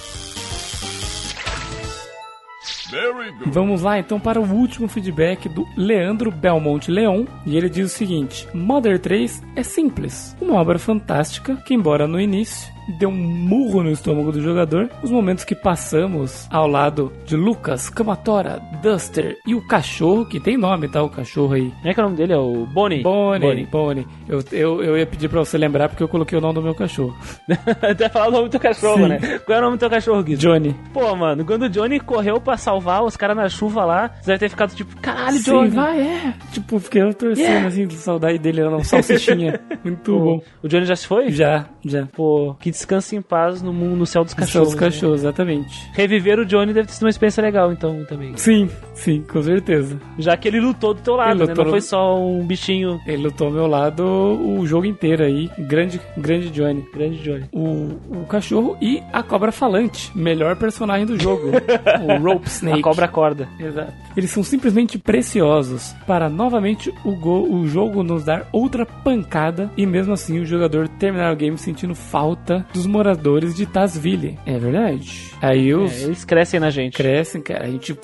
Vamos 3.47 3.83
lá 3.83 3.99
então 3.99 4.21
para 4.21 4.41
o 4.41 4.45
último 4.45 4.87
feedback 4.87 5.49
do 5.49 5.67
Leandro 5.77 6.31
Belmonte 6.31 6.91
Leon. 6.91 7.25
E 7.45 7.57
ele 7.57 7.69
diz 7.69 7.93
o 7.93 7.95
seguinte: 7.95 8.47
Mother 8.55 8.99
3 8.99 9.43
é 9.57 9.63
simples. 9.63 10.37
Uma 10.41 10.61
obra 10.61 10.79
fantástica 10.79 11.57
que, 11.57 11.75
embora 11.75 12.07
no 12.07 12.21
início 12.21 12.74
dê 12.89 13.07
um 13.07 13.13
murro 13.13 13.83
no 13.83 13.91
estômago 13.91 14.31
do 14.33 14.41
jogador, 14.41 14.91
os 15.03 15.11
momentos 15.11 15.45
que 15.45 15.55
passamos 15.55 16.47
ao 16.51 16.67
lado 16.67 17.13
de 17.25 17.37
Lucas, 17.37 17.89
Kamatora, 17.91 18.61
Duster 18.83 19.37
e 19.47 19.55
o 19.55 19.67
cachorro, 19.67 20.25
que 20.27 20.39
tem 20.41 20.57
nome, 20.57 20.89
tá? 20.89 21.03
O 21.03 21.09
cachorro 21.09 21.55
aí. 21.55 21.71
Como 21.71 21.89
é 21.89 21.95
que 21.95 22.01
é 22.01 22.03
o 22.03 22.07
nome 22.07 22.17
dele? 22.17 22.33
É 22.33 22.39
o 22.39 22.67
Bonnie? 22.67 23.03
Bonnie, 23.03 23.67
Bonnie. 23.67 24.07
Eu, 24.29 24.43
eu, 24.53 24.83
eu 24.83 24.99
ia 24.99 25.07
pedir 25.07 25.29
pra 25.29 25.41
você 25.41 25.57
lembrar 25.59 25.89
porque 25.89 26.03
eu 26.03 26.09
coloquei 26.09 26.37
o 26.37 26.41
nome 26.41 26.55
do 26.55 26.63
meu 26.63 26.75
cachorro. 26.75 27.15
Até 27.83 28.09
falar 28.09 28.29
o 28.29 28.31
nome 28.31 28.45
do 28.45 28.51
teu 28.51 28.61
cachorro, 28.61 29.03
Sim. 29.03 29.09
né? 29.09 29.39
Qual 29.45 29.57
é 29.57 29.61
o 29.61 29.65
nome 29.65 29.77
do 29.77 29.81
teu 29.81 29.91
cachorro, 29.91 30.23
Guido? 30.23 30.41
Johnny. 30.41 30.75
Pô, 30.93 31.15
mano, 31.17 31.45
quando 31.45 31.63
o 31.63 31.69
Johnny 31.69 32.01
correu 32.01 32.41
pra 32.41 32.57
salvar 32.57 33.03
os 33.05 33.17
caras 33.17 33.37
na 33.37 33.49
chuva 33.49 33.85
lá, 33.85 34.11
você 34.21 34.33
deve 34.33 34.39
ter 34.41 34.49
ficado 34.49 34.75
tipo, 34.75 34.97
caralho, 35.01 35.39
Sim, 35.39 35.51
Johnny. 35.51 35.71
vai, 35.71 36.01
é. 36.01 36.35
Tipo, 36.53 36.79
fiquei 36.79 37.03
torcendo 37.15 37.45
Yeah. 37.45 37.67
assim, 37.69 37.87
de 37.87 37.95
saudade 37.97 38.39
dele, 38.39 38.61
era 38.63 38.75
um 38.75 38.83
salsichinha. 38.83 39.61
Muito 39.85 40.13
Pô, 40.13 40.19
bom. 40.19 40.41
O 40.63 40.69
Johnny 40.69 40.87
já 40.87 40.97
se 40.97 41.07
foi? 41.07 41.31
Já, 41.31 41.67
já. 41.85 42.07
Pô, 42.15 42.55
que 42.59 42.73
descanse 42.75 43.17
em 43.17 43.23
paz 43.23 43.63
no 43.63 43.73
mundo, 43.73 43.97
no 43.97 44.07
céu 44.07 44.25
dos 44.25 44.35
cachorros. 44.35 44.69
os 44.69 44.75
né? 44.75 44.81
cachorros, 44.81 45.21
exatamente. 45.21 45.89
Reviver 45.93 46.39
o 46.41 46.45
Johnny 46.45 46.73
deve 46.73 46.89
ter 46.89 46.95
sido 46.95 47.05
uma 47.05 47.11
experiência 47.11 47.41
legal, 47.43 47.73
então, 47.73 48.05
também. 48.05 48.37
Sim, 48.37 48.69
sim, 48.95 49.23
com 49.23 49.43
certeza. 49.43 49.99
Já 50.19 50.37
que 50.37 50.49
ele 50.49 50.61
lutou 50.61 50.93
do 50.95 51.01
teu 51.01 51.15
lado, 51.17 51.43
Ele 51.43 51.47
né? 51.47 51.55
Não 51.57 51.65
no- 51.65 51.71
foi 51.71 51.81
só 51.81 52.19
um 52.21 52.45
bichinho 52.45 53.01
Ele 53.07 53.23
lutou 53.25 53.47
ao 53.47 53.53
meu 53.53 53.67
lado 53.67 54.03
o 54.05 54.67
jogo 54.67 54.87
inteiro 54.87 55.23
aí. 55.25 55.51
Grande, 55.59 56.01
grande 56.19 56.51
Johnny. 56.51 56.85
grande 56.93 57.19
Johnny. 57.23 57.45
O, 57.53 58.21
o 58.23 58.27
cachorro 58.29 58.77
e 58.81 59.03
a 59.13 59.23
cobra 59.23 59.53
falante. 59.53 60.11
Melhor 60.15 60.57
personagem 60.57 61.07
do 61.07 61.19
jogo. 61.21 61.51
o 62.19 62.23
Rope 62.23 62.49
Snake. 62.49 62.81
A 62.81 62.83
cobra 62.83 63.09
corda. 63.09 63.49
Exato. 63.59 63.93
Eles 64.17 64.31
são 64.31 64.43
simplesmente 64.43 64.99
preciosos 64.99 65.95
para 66.07 66.29
novamente 66.29 66.93
o, 67.05 67.13
go- 67.17 67.49
o 67.49 67.67
jogo 67.67 68.03
nos 68.03 68.25
dar 68.25 68.49
outra 68.53 68.85
pancada 68.87 69.71
e 69.77 69.87
mesmo 69.87 70.13
assim 70.13 70.39
o 70.41 70.47
jogador 70.47 70.89
terminar 70.89 71.33
o 71.33 71.37
game 71.37 71.57
sentindo 71.59 71.95
falta 71.95 72.64
dos 72.73 72.87
moradores 72.87 73.55
de 73.55 73.67
Tazville. 73.67 74.39
É 74.47 74.59
verdade. 74.59 75.31
Aí 75.43 75.71
É, 75.71 75.77
os 75.77 76.03
eles 76.03 76.25
crescem 76.25 76.59
na 76.61 76.71
gente. 76.71 76.97
crescem, 76.97 77.43
cara. 77.43 77.65
A 77.67 77.71
gente. 77.71 77.97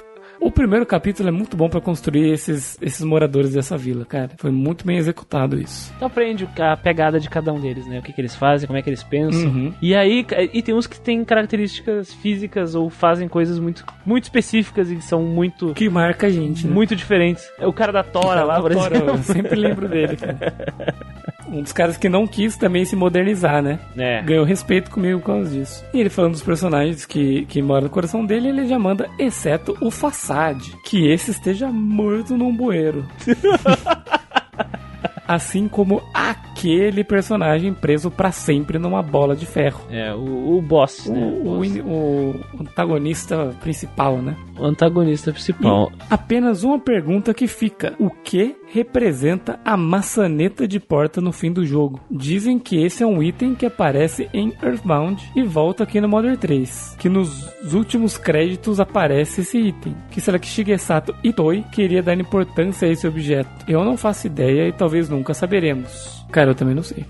O 0.42 0.50
primeiro 0.50 0.86
capítulo 0.86 1.28
é 1.28 1.32
muito 1.32 1.54
bom 1.54 1.68
pra 1.68 1.82
construir 1.82 2.30
esses, 2.32 2.78
esses 2.80 3.04
moradores 3.04 3.52
dessa 3.52 3.76
vila, 3.76 4.06
cara. 4.06 4.30
Foi 4.38 4.50
muito 4.50 4.86
bem 4.86 4.96
executado 4.96 5.60
isso. 5.60 5.92
Tu 5.98 6.02
aprende 6.02 6.48
a 6.58 6.74
pegada 6.78 7.20
de 7.20 7.28
cada 7.28 7.52
um 7.52 7.60
deles, 7.60 7.86
né? 7.86 7.98
O 7.98 8.02
que, 8.02 8.10
que 8.10 8.18
eles 8.22 8.34
fazem, 8.34 8.66
como 8.66 8.78
é 8.78 8.80
que 8.80 8.88
eles 8.88 9.02
pensam. 9.02 9.50
Uhum. 9.50 9.74
E 9.82 9.94
aí, 9.94 10.24
e 10.54 10.62
tem 10.62 10.74
uns 10.74 10.86
que 10.86 10.98
têm 10.98 11.22
características 11.26 12.14
físicas 12.14 12.74
ou 12.74 12.88
fazem 12.88 13.28
coisas 13.28 13.58
muito, 13.58 13.84
muito 14.06 14.24
específicas 14.24 14.90
e 14.90 15.02
são 15.02 15.22
muito, 15.24 15.74
Que 15.74 15.90
marca 15.90 16.28
a 16.28 16.30
gente, 16.30 16.66
né? 16.66 16.72
muito 16.72 16.96
diferentes. 16.96 17.46
É 17.58 17.66
O 17.66 17.72
cara 17.74 17.92
da 17.92 18.02
Tora 18.02 18.42
lá, 18.42 18.58
por 18.62 18.72
Tora, 18.72 18.94
exemplo. 18.96 19.16
Eu 19.16 19.22
sempre 19.22 19.56
lembro 19.56 19.88
dele, 19.90 20.16
cara. 20.16 20.54
Um 21.50 21.62
dos 21.62 21.72
caras 21.72 21.96
que 21.96 22.08
não 22.08 22.26
quis 22.26 22.56
também 22.56 22.84
se 22.84 22.94
modernizar, 22.94 23.62
né? 23.62 23.78
É. 23.96 24.22
Ganhou 24.22 24.44
respeito 24.44 24.90
comigo 24.90 25.20
por 25.20 25.26
causa 25.26 25.50
disso. 25.50 25.84
E 25.92 25.98
ele 26.00 26.08
falando 26.08 26.32
dos 26.32 26.42
personagens 26.42 27.04
que, 27.04 27.44
que 27.46 27.60
moram 27.60 27.84
no 27.84 27.90
coração 27.90 28.24
dele, 28.24 28.48
ele 28.48 28.66
já 28.66 28.78
manda, 28.78 29.08
exceto 29.18 29.76
o 29.80 29.90
Façade, 29.90 30.74
que 30.84 31.08
esse 31.08 31.30
esteja 31.30 31.68
morto 31.68 32.36
num 32.36 32.54
bueiro. 32.54 33.04
assim 35.30 35.68
como 35.68 36.02
aquele 36.12 37.04
personagem 37.04 37.72
preso 37.72 38.10
pra 38.10 38.32
sempre 38.32 38.80
numa 38.80 39.00
bola 39.00 39.36
de 39.36 39.46
ferro. 39.46 39.80
É, 39.88 40.12
o, 40.12 40.56
o 40.56 40.60
boss, 40.62 41.06
O, 41.06 41.12
né? 41.12 41.80
o, 41.82 42.34
o 42.58 42.62
antagonista 42.62 43.54
principal, 43.60 44.16
né? 44.18 44.36
O 44.58 44.64
antagonista 44.64 45.30
principal. 45.32 45.92
E 45.94 46.02
apenas 46.10 46.64
uma 46.64 46.80
pergunta 46.80 47.32
que 47.32 47.46
fica: 47.46 47.94
o 47.96 48.10
que 48.10 48.56
representa 48.72 49.58
a 49.64 49.76
maçaneta 49.76 50.66
de 50.66 50.78
porta 50.78 51.20
no 51.20 51.32
fim 51.32 51.52
do 51.52 51.66
jogo? 51.66 52.00
Dizem 52.10 52.58
que 52.58 52.82
esse 52.82 53.02
é 53.02 53.06
um 53.06 53.22
item 53.22 53.54
que 53.54 53.66
aparece 53.66 54.28
em 54.32 54.52
Earthbound 54.62 55.30
e 55.34 55.42
volta 55.42 55.82
aqui 55.82 56.00
no 56.00 56.08
Modern 56.08 56.36
3. 56.36 56.96
Que 56.98 57.08
nos 57.08 57.50
últimos 57.72 58.16
créditos 58.16 58.78
aparece 58.78 59.40
esse 59.40 59.58
item. 59.58 59.94
Que 60.10 60.20
será 60.20 60.38
que 60.38 60.46
Shigesato 60.46 61.14
Itoi 61.22 61.64
queria 61.72 62.02
dar 62.02 62.18
importância 62.18 62.86
a 62.86 62.90
esse 62.90 63.06
objeto? 63.06 63.50
Eu 63.66 63.84
não 63.84 63.96
faço 63.96 64.26
ideia 64.26 64.68
e 64.68 64.72
talvez 64.72 65.08
nunca 65.08 65.34
saberemos. 65.34 66.24
Cara, 66.30 66.50
eu 66.50 66.54
também 66.54 66.74
não 66.74 66.82
sei. 66.82 67.04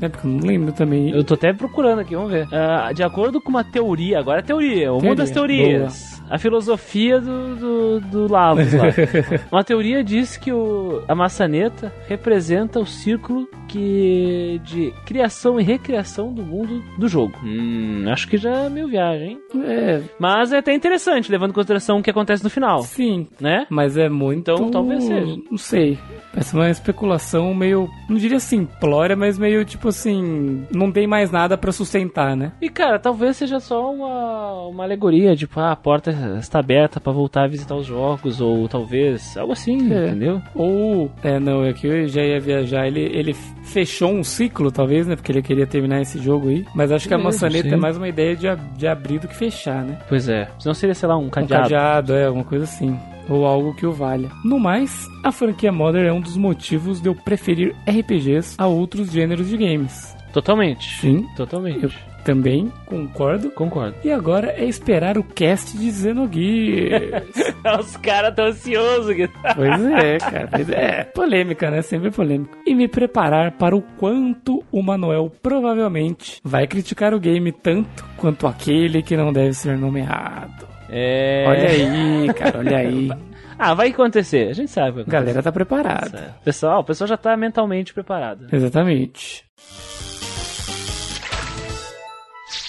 É 0.00 0.08
porque 0.08 0.26
eu 0.26 0.30
não 0.30 0.40
lembro 0.46 0.72
também. 0.72 1.10
Eu 1.10 1.22
tô 1.24 1.34
até 1.34 1.52
procurando 1.52 2.00
aqui, 2.00 2.14
vamos 2.14 2.30
ver. 2.32 2.48
Ah, 2.52 2.92
de 2.92 3.02
acordo 3.02 3.40
com 3.40 3.50
uma 3.50 3.64
teoria, 3.64 4.18
agora 4.18 4.40
é 4.40 4.42
teoria, 4.42 4.92
o 4.92 5.00
mundo 5.00 5.16
das 5.16 5.30
Teoria, 5.30 5.64
teorias. 5.64 6.22
A 6.28 6.38
filosofia 6.38 7.20
do, 7.20 7.56
do, 7.56 8.00
do 8.00 8.32
Lavos 8.32 8.72
lá. 8.72 8.84
uma 9.50 9.64
teoria 9.64 10.02
diz 10.02 10.36
que 10.36 10.52
o, 10.52 11.02
a 11.06 11.14
maçaneta 11.14 11.92
representa 12.08 12.80
o 12.80 12.86
círculo 12.86 13.48
que 13.72 14.60
de 14.64 14.92
criação 15.06 15.58
e 15.58 15.62
recriação 15.62 16.32
do 16.32 16.42
mundo 16.42 16.82
do 16.98 17.08
jogo. 17.08 17.34
Hum, 17.42 18.04
acho 18.08 18.28
que 18.28 18.36
já 18.36 18.50
é 18.50 18.68
meio 18.68 18.88
viagem, 18.88 19.30
hein? 19.30 19.38
É, 19.64 20.00
Mas 20.18 20.52
é 20.52 20.58
até 20.58 20.74
interessante, 20.74 21.30
levando 21.30 21.50
em 21.50 21.54
consideração 21.54 21.98
o 21.98 22.02
que 22.02 22.10
acontece 22.10 22.44
no 22.44 22.50
final, 22.50 22.82
sim. 22.82 23.26
né? 23.40 23.66
Mas 23.70 23.96
é 23.96 24.08
muito. 24.08 24.50
Então, 24.52 24.70
talvez 24.70 25.04
seja. 25.04 25.36
Não 25.50 25.58
sei. 25.58 25.98
Parece 26.32 26.54
uma 26.54 26.70
especulação 26.70 27.54
meio. 27.54 27.88
Não 28.08 28.16
diria 28.16 28.38
simplória, 28.40 29.14
mas 29.16 29.38
meio 29.38 29.64
tipo 29.64 29.88
assim. 29.88 30.64
Não 30.70 30.90
tem 30.90 31.06
mais 31.06 31.30
nada 31.30 31.56
pra 31.58 31.72
sustentar, 31.72 32.36
né? 32.36 32.52
E 32.60 32.68
cara, 32.68 32.98
talvez 32.98 33.36
seja 33.36 33.60
só 33.60 33.92
uma, 33.92 34.66
uma 34.68 34.84
alegoria, 34.84 35.34
tipo, 35.36 35.58
ah, 35.60 35.72
a 35.72 35.76
porta 35.76 36.10
está 36.38 36.58
aberta 36.58 37.00
pra 37.00 37.12
voltar 37.12 37.44
a 37.44 37.48
visitar 37.48 37.74
os 37.76 37.86
jogos, 37.86 38.40
ou 38.40 38.66
talvez 38.68 39.36
algo 39.36 39.52
assim, 39.52 39.92
É. 39.92 40.06
entendeu? 40.08 40.40
Ou. 40.54 41.10
É, 41.22 41.38
não, 41.38 41.64
é 41.64 41.72
que 41.72 41.86
eu 41.86 42.08
já 42.08 42.22
ia 42.22 42.40
viajar. 42.40 42.86
Ele, 42.86 43.00
ele 43.00 43.34
fechou 43.62 44.12
um 44.12 44.22
ciclo, 44.24 44.70
talvez, 44.70 45.06
né? 45.06 45.16
Porque 45.16 45.32
ele 45.32 45.42
queria 45.42 45.66
terminar 45.66 46.00
esse 46.00 46.18
jogo 46.20 46.48
aí. 46.48 46.64
Mas 46.74 46.90
acho 46.92 47.08
que 47.08 47.14
a 47.14 47.18
É, 47.18 47.22
maçaneta 47.22 47.68
sim. 47.68 47.74
é 47.74 47.76
mais 47.76 47.96
uma 47.96 48.08
ideia 48.08 48.36
de, 48.36 48.46
de 48.76 48.86
abrir 48.86 49.18
do 49.18 49.28
que 49.28 49.36
fechar, 49.36 49.84
né? 49.84 49.98
Pois 50.08 50.28
é. 50.28 50.48
Senão 50.58 50.74
seria, 50.74 50.94
sei 50.94 51.08
lá, 51.08 51.16
um 51.16 51.26
Um 51.26 51.30
cadeado. 51.30 51.62
cadeado, 51.62 52.12
é, 52.14 52.26
alguma 52.26 52.44
coisa 52.44 52.64
assim. 52.64 52.98
Ou 53.28 53.46
algo 53.46 53.74
que 53.74 53.86
o 53.86 53.92
valha. 53.92 54.28
No 54.44 54.58
mais, 54.58 55.06
a 55.22 55.30
franquia 55.30 55.70
Modern 55.70 56.06
é 56.06 56.12
um 56.12 56.20
dos 56.20 56.36
motivos 56.36 57.00
de 57.00 57.08
eu 57.08 57.14
preferir 57.14 57.74
RPGs 57.88 58.56
a 58.58 58.66
outros 58.66 59.10
gêneros 59.12 59.48
de 59.48 59.56
games. 59.56 60.16
Totalmente. 60.32 60.98
Sim, 61.00 61.26
Totalmente. 61.36 61.84
eu 61.84 61.90
também 62.24 62.72
concordo. 62.86 63.50
Concordo. 63.50 63.96
E 64.04 64.10
agora 64.10 64.52
é 64.56 64.64
esperar 64.64 65.18
o 65.18 65.24
cast 65.24 65.76
de 65.76 65.90
Xenogears. 65.90 67.24
Os 67.80 67.96
caras 67.98 68.34
tão 68.34 68.46
ansiosos. 68.46 69.14
Gui. 69.14 69.28
pois 69.54 69.84
é, 69.84 70.18
cara. 70.18 70.48
Pois 70.50 70.70
é. 70.70 71.04
Polêmica, 71.04 71.70
né? 71.70 71.82
Sempre 71.82 72.10
polêmica. 72.10 72.56
E 72.66 72.74
me 72.74 72.88
preparar 72.88 73.52
para 73.52 73.76
o 73.76 73.82
quanto 73.98 74.62
o 74.70 74.82
Manuel 74.82 75.30
provavelmente 75.42 76.40
vai 76.44 76.66
criticar 76.66 77.14
o 77.14 77.20
game 77.20 77.52
tanto 77.52 78.04
quanto 78.16 78.46
aquele 78.46 79.02
que 79.02 79.16
não 79.16 79.32
deve 79.32 79.54
ser 79.54 79.76
nomeado. 79.76 80.66
É. 80.88 81.44
Olha 81.48 81.68
aí, 81.68 82.34
cara, 82.34 82.58
olha 82.58 82.76
aí. 82.78 83.10
Ah, 83.58 83.74
vai 83.74 83.90
acontecer. 83.90 84.48
A 84.48 84.52
gente 84.54 84.72
sabe. 84.72 85.02
A 85.02 85.04
galera 85.04 85.40
tá 85.40 85.52
preparada. 85.52 86.34
Pessoal, 86.44 86.80
o 86.80 86.84
pessoal 86.84 87.06
já 87.06 87.16
tá 87.16 87.36
mentalmente 87.36 87.94
preparado. 87.94 88.48
Exatamente. 88.52 89.44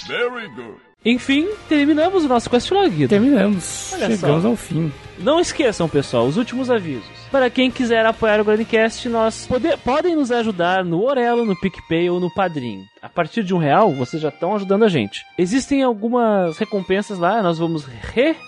Very 0.07 0.47
good. 0.49 0.75
Enfim, 1.05 1.49
terminamos 1.67 2.23
o 2.23 2.29
nosso 2.29 2.49
questlog. 2.49 2.89
Guido. 2.89 3.09
Terminamos. 3.09 3.91
Olha 3.93 4.09
Chegamos 4.09 4.43
só. 4.43 4.47
ao 4.49 4.55
fim. 4.55 4.89
Não 5.19 5.37
esqueçam, 5.39 5.89
pessoal, 5.89 6.25
os 6.25 6.37
últimos 6.37 6.71
avisos. 6.71 7.03
Para 7.29 7.49
quem 7.49 7.69
quiser 7.69 8.05
apoiar 8.05 8.39
o 8.39 8.43
Grandcast, 8.45 9.09
nós 9.09 9.45
pode- 9.45 9.75
podem 9.83 10.15
nos 10.15 10.31
ajudar 10.31 10.83
no 10.85 11.03
Orelo, 11.03 11.45
no 11.45 11.59
PicPay 11.59 12.09
ou 12.09 12.21
no 12.21 12.33
Padrim. 12.33 12.85
A 13.01 13.09
partir 13.09 13.43
de 13.43 13.53
um 13.53 13.57
real, 13.57 13.91
vocês 13.91 14.21
já 14.21 14.29
estão 14.29 14.55
ajudando 14.55 14.83
a 14.83 14.87
gente. 14.87 15.25
Existem 15.37 15.83
algumas 15.83 16.57
recompensas 16.57 17.19
lá, 17.19 17.43
nós 17.43 17.59
vamos 17.59 17.85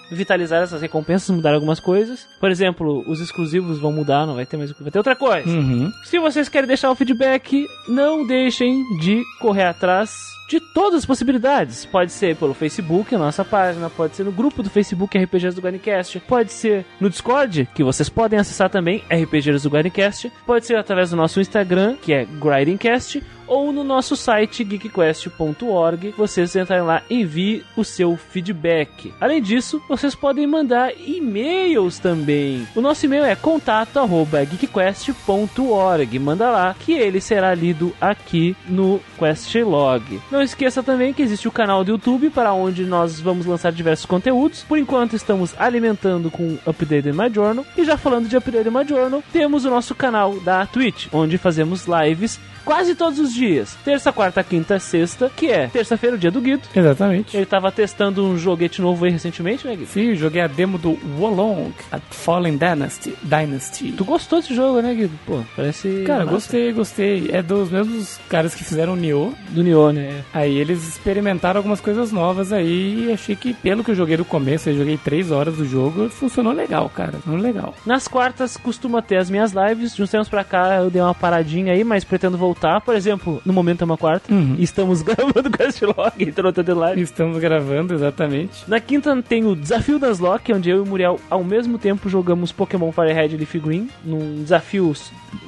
revitalizar 0.10 0.64
essas 0.64 0.82
recompensas, 0.82 1.36
mudar 1.36 1.54
algumas 1.54 1.80
coisas. 1.82 2.26
Por 2.40 2.50
exemplo, 2.50 3.04
os 3.06 3.20
exclusivos 3.20 3.80
vão 3.80 3.92
mudar, 3.92 4.26
não 4.26 4.36
vai 4.36 4.46
ter 4.46 4.56
mais 4.56 4.72
vai 4.72 4.92
ter 4.92 4.98
outra 4.98 5.16
coisa. 5.16 5.50
Uhum. 5.50 5.92
Se 6.06 6.18
vocês 6.20 6.48
querem 6.48 6.68
deixar 6.68 6.90
o 6.90 6.96
feedback, 6.96 7.66
não 7.88 8.26
deixem 8.26 8.82
de 9.00 9.22
correr 9.42 9.66
atrás 9.66 10.16
de 10.48 10.60
todas 10.60 11.00
as 11.00 11.06
possibilidades. 11.06 11.86
Pode 11.86 12.12
ser 12.12 12.36
pelo 12.36 12.54
Facebook, 12.54 13.16
nossa 13.16 13.44
página, 13.44 13.90
pode 13.90 14.16
ser 14.16 14.24
no 14.24 14.32
grupo 14.32 14.62
do 14.62 14.70
Facebook 14.70 15.18
RPGs 15.18 15.56
do 15.56 15.62
Guanicast, 15.62 16.20
pode 16.22 16.52
ser 16.52 16.86
no 17.00 17.10
Discord, 17.10 17.68
que 17.74 17.84
vocês 17.84 18.10
podem 18.10 18.40
acessar 18.40 18.70
também, 18.70 19.04
RPGs 19.10 19.64
do 19.64 19.70
Guanicast, 19.70 20.32
pode 20.46 20.66
ser 20.66 20.76
através 20.78 21.10
do 21.10 21.16
nosso 21.16 21.40
Instagram, 21.40 21.96
que 21.96 22.14
é 22.14 22.26
Grindingcast, 22.26 23.24
ou 23.48 23.72
no 23.72 23.84
nosso 23.84 24.16
site 24.16 24.64
geekquest.org. 24.64 26.16
Vocês 26.18 26.56
entrarem 26.56 26.86
lá, 26.86 27.04
envie 27.10 27.66
o 27.76 27.84
seu 27.84 28.16
feedback. 28.18 29.14
Além 29.20 29.42
disso, 29.42 29.82
vocês 29.88 30.14
podem 30.16 30.48
mandar 30.48 30.92
e-mails 30.98 32.00
também. 32.00 32.66
O 32.76 32.82
nosso 32.82 33.06
e-mail 33.06 33.26
é 33.26 33.36
contato@geekquest.org. 33.36 36.20
Manda 36.20 36.50
lá 36.50 36.76
que 36.80 36.94
ele 36.94 37.22
será 37.22 37.54
lido 37.54 37.94
aqui 38.00 38.56
no 38.68 39.02
Questlog. 39.18 40.22
Não 40.32 40.42
esqueça 40.42 40.82
também 40.84 41.14
que 41.14 41.22
existe 41.22 41.48
o 41.48 41.52
canal 41.52 41.84
do 41.84 41.92
YouTube 41.92 42.30
para 42.30 42.54
onde 42.54 42.86
nós 42.86 43.20
vamos 43.20 43.46
lançar 43.46 43.72
diversos 43.72 44.06
conteúdos. 44.06 44.64
Por 44.64 44.78
enquanto 44.78 45.16
estamos 45.16 45.54
alimentando 45.58 46.32
com 46.32 46.58
Update 46.66 47.10
in 47.10 47.14
My 47.14 47.30
Journal 47.34 47.66
e 47.78 47.86
já 47.86 47.98
falando 47.98 48.28
de 48.28 48.38
Update 48.38 48.68
in 48.68 48.72
My 48.72 48.86
Journal, 48.88 49.24
temos 49.32 49.66
o 49.66 49.70
nosso 49.70 49.96
canal 49.96 50.40
da 50.40 50.66
Twitch, 50.66 51.08
onde 51.12 51.38
fazemos 51.38 51.86
lives 51.86 52.40
quase 52.66 52.96
todos 52.96 53.20
os 53.20 53.34
dias. 53.34 53.78
Terça, 53.86 54.12
quarta, 54.12 54.44
quinta, 54.44 54.80
sexta, 54.80 55.32
que 55.34 55.48
é 55.48 55.68
terça-feira, 55.68 56.16
o 56.16 56.20
dia 56.20 56.32
do 56.32 56.42
Guido. 56.42 56.64
Exatamente. 56.76 57.38
Ele 57.38 57.46
tava 57.46 57.72
testando 57.72 58.26
um 58.26 58.38
joguete 58.38 58.82
novo 58.82 59.06
aí 59.06 59.12
recentemente, 59.12 59.66
né, 59.68 59.76
Guido? 59.76 59.90
Sim, 59.90 60.16
joguei 60.16 60.42
a 60.42 60.48
demo 60.48 60.78
do 60.78 60.94
Wolong, 61.18 61.72
a 61.92 62.00
Fallen 62.00 62.58
Dynasty. 62.58 63.16
Dynasty. 63.22 63.92
Tu 63.92 64.04
gostou 64.04 64.42
desse 64.42 64.56
jogo, 64.56 64.82
né, 64.82 64.94
Guido? 64.94 65.18
Pô, 65.26 65.42
parece. 65.56 66.04
Cara, 66.06 66.20
massa. 66.20 66.32
gostei, 66.32 66.74
gostei. 66.74 67.30
É 67.32 67.42
dos 67.42 67.70
mesmos 67.70 68.20
caras 68.28 68.56
que 68.56 68.64
fizeram 68.64 68.96
Nioh. 68.96 69.34
Do 69.50 69.64
Nioh, 69.64 69.92
né? 69.94 70.24
Aí 70.34 70.58
eles 70.58 70.88
experimentaram 70.88 71.60
algumas 71.60 71.80
coisas 71.80 72.12
novas 72.12 72.52
aí 72.52 73.06
e 73.08 73.14
achei 73.14 73.36
que, 73.36 73.54
pelo 73.54 73.84
que 73.84 73.92
eu 73.92 73.96
joguei 73.96 74.18
no 74.18 74.26
começo, 74.26 74.70
eu 74.70 74.78
joguei 74.78 74.98
3 74.98 75.32
horas 75.32 75.58
do 75.58 75.66
jogo, 75.66 76.10
funcionou 76.10 76.54
legal, 76.54 76.90
cara. 76.90 77.14
Funcionou 77.14 77.40
legal. 77.40 77.74
Nas 77.86 78.08
quartas 78.08 78.58
costuma 78.58 79.02
ter 79.02 79.18
as 79.18 79.30
minhas 79.30 79.52
lives. 79.52 79.96
De 79.96 80.02
uns 80.02 80.10
tempos 80.10 80.30
pra 80.30 80.44
cá 80.44 80.78
eu 80.78 80.90
dei 80.90 81.02
uma 81.02 81.14
paradinha 81.14 81.74
aí, 81.74 81.84
mas 81.84 82.04
pretendo 82.04 82.38
voltar. 82.38 82.55
Por 82.84 82.96
exemplo, 82.96 83.42
no 83.46 83.54
momento 83.54 83.82
é 83.82 83.86
uma 83.86 83.98
quarta. 83.98 84.34
Uhum. 84.34 84.56
Estamos 84.60 85.02
gravando 85.04 85.48
o 85.48 85.52
Castlog, 85.52 86.14
entrou 86.20 86.50
até 86.50 86.74
live. 86.74 87.02
Estamos 87.02 87.38
gravando, 87.38 87.94
exatamente. 87.94 88.64
Na 88.68 88.80
quinta 88.80 89.16
tem 89.22 89.46
o 89.46 89.56
Desafio 89.56 90.00
das 90.00 90.20
Lock, 90.20 90.52
onde 90.54 90.70
eu 90.70 90.78
e 90.78 90.82
o 90.82 90.86
Muriel 90.86 91.20
ao 91.30 91.44
mesmo 91.44 91.78
tempo 91.78 92.10
jogamos 92.10 92.52
Pokémon 92.52 92.92
Fire 92.92 93.14
Red 93.14 93.28
e 93.28 93.38
Leaf 93.38 93.56
Green, 93.56 93.90
num 94.04 94.44
desafio 94.44 94.94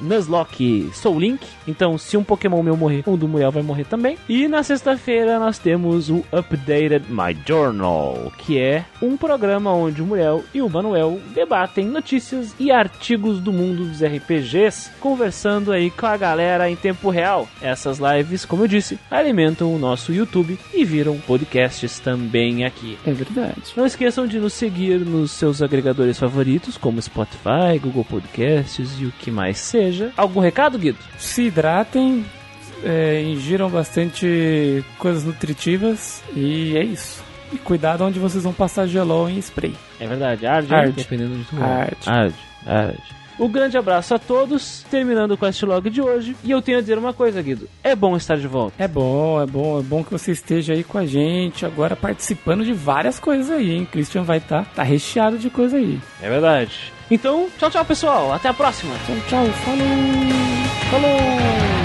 Nuzlocke 0.00 0.90
Soul 0.92 1.20
Link. 1.20 1.46
Então, 1.66 1.96
se 1.98 2.16
um 2.16 2.24
Pokémon 2.24 2.62
meu 2.62 2.76
morrer, 2.76 3.02
um 3.06 3.16
do 3.16 3.28
Muriel 3.28 3.52
vai 3.52 3.62
morrer 3.62 3.84
também. 3.84 4.18
E 4.28 4.48
na 4.48 4.62
sexta-feira 4.62 5.38
nós 5.38 5.58
temos 5.58 6.10
o 6.10 6.24
Updated 6.32 7.06
My 7.08 7.36
Journal, 7.46 8.32
que 8.38 8.58
é 8.58 8.84
um 9.00 9.16
programa 9.16 9.72
onde 9.72 10.02
o 10.02 10.06
Muriel 10.06 10.44
e 10.52 10.62
o 10.62 10.68
Manuel 10.68 11.20
debatem 11.34 11.86
notícias 11.86 12.54
e 12.58 12.70
artigos 12.70 13.40
do 13.40 13.52
mundo 13.52 13.84
dos 13.84 14.02
RPGs, 14.02 14.90
conversando 15.00 15.72
aí 15.72 15.90
com 15.90 16.06
a 16.06 16.16
galera 16.16 16.70
em 16.70 16.76
tempo 16.76 16.97
real. 17.08 17.48
Essas 17.62 17.98
lives, 17.98 18.44
como 18.44 18.64
eu 18.64 18.68
disse, 18.68 18.98
alimentam 19.10 19.74
o 19.74 19.78
nosso 19.78 20.12
YouTube 20.12 20.58
e 20.74 20.84
viram 20.84 21.16
podcasts 21.18 21.98
também 22.00 22.64
aqui. 22.64 22.98
É 23.06 23.12
verdade. 23.12 23.62
Não 23.76 23.86
esqueçam 23.86 24.26
de 24.26 24.38
nos 24.38 24.52
seguir 24.52 24.98
nos 25.00 25.30
seus 25.30 25.62
agregadores 25.62 26.18
favoritos, 26.18 26.76
como 26.76 27.00
Spotify, 27.00 27.78
Google 27.80 28.04
Podcasts 28.04 28.96
e 28.98 29.06
o 29.06 29.12
que 29.12 29.30
mais 29.30 29.58
seja. 29.58 30.12
Algum 30.16 30.40
recado, 30.40 30.78
Guido? 30.78 30.98
Se 31.18 31.42
hidratem, 31.42 32.24
é, 32.82 33.22
ingiram 33.22 33.68
bastante 33.70 34.84
coisas 34.98 35.24
nutritivas 35.24 36.22
e 36.34 36.76
é 36.76 36.82
isso. 36.82 37.22
E 37.52 37.56
cuidado 37.56 38.04
onde 38.04 38.18
vocês 38.18 38.44
vão 38.44 38.52
passar 38.52 38.86
gelol 38.86 39.28
em 39.30 39.38
spray. 39.38 39.74
É 39.98 40.06
verdade, 40.06 40.46
arde, 40.46 40.74
Arde. 40.74 40.92
dependendo 40.92 41.36
de 41.36 41.44
tudo. 41.44 41.62
Arde. 41.64 41.96
Arde, 42.06 42.34
arde. 42.66 43.17
Um 43.38 43.48
grande 43.48 43.78
abraço 43.78 44.14
a 44.14 44.18
todos, 44.18 44.84
terminando 44.90 45.32
o 45.32 45.38
Questlog 45.38 45.88
de 45.88 46.02
hoje. 46.02 46.36
E 46.42 46.50
eu 46.50 46.60
tenho 46.60 46.78
a 46.78 46.80
dizer 46.80 46.98
uma 46.98 47.12
coisa, 47.12 47.40
Guido. 47.40 47.68
É 47.82 47.94
bom 47.94 48.16
estar 48.16 48.36
de 48.36 48.48
volta. 48.48 48.74
É 48.82 48.88
bom, 48.88 49.40
é 49.40 49.46
bom, 49.46 49.78
é 49.78 49.82
bom 49.82 50.02
que 50.02 50.10
você 50.10 50.32
esteja 50.32 50.72
aí 50.72 50.82
com 50.82 50.98
a 50.98 51.06
gente, 51.06 51.64
agora 51.64 51.94
participando 51.94 52.64
de 52.64 52.72
várias 52.72 53.18
coisas 53.18 53.50
aí, 53.50 53.70
hein? 53.70 53.88
Christian 53.90 54.22
vai 54.22 54.38
estar 54.38 54.64
tá, 54.64 54.70
tá 54.76 54.82
recheado 54.82 55.38
de 55.38 55.50
coisa 55.50 55.76
aí. 55.76 56.00
É 56.20 56.28
verdade. 56.28 56.92
Então, 57.10 57.48
tchau, 57.58 57.70
tchau, 57.70 57.84
pessoal. 57.84 58.32
Até 58.32 58.48
a 58.48 58.54
próxima. 58.54 58.94
Tchau, 59.06 59.16
tchau, 59.28 59.46
falou! 59.46 59.88
Falou! 60.90 61.77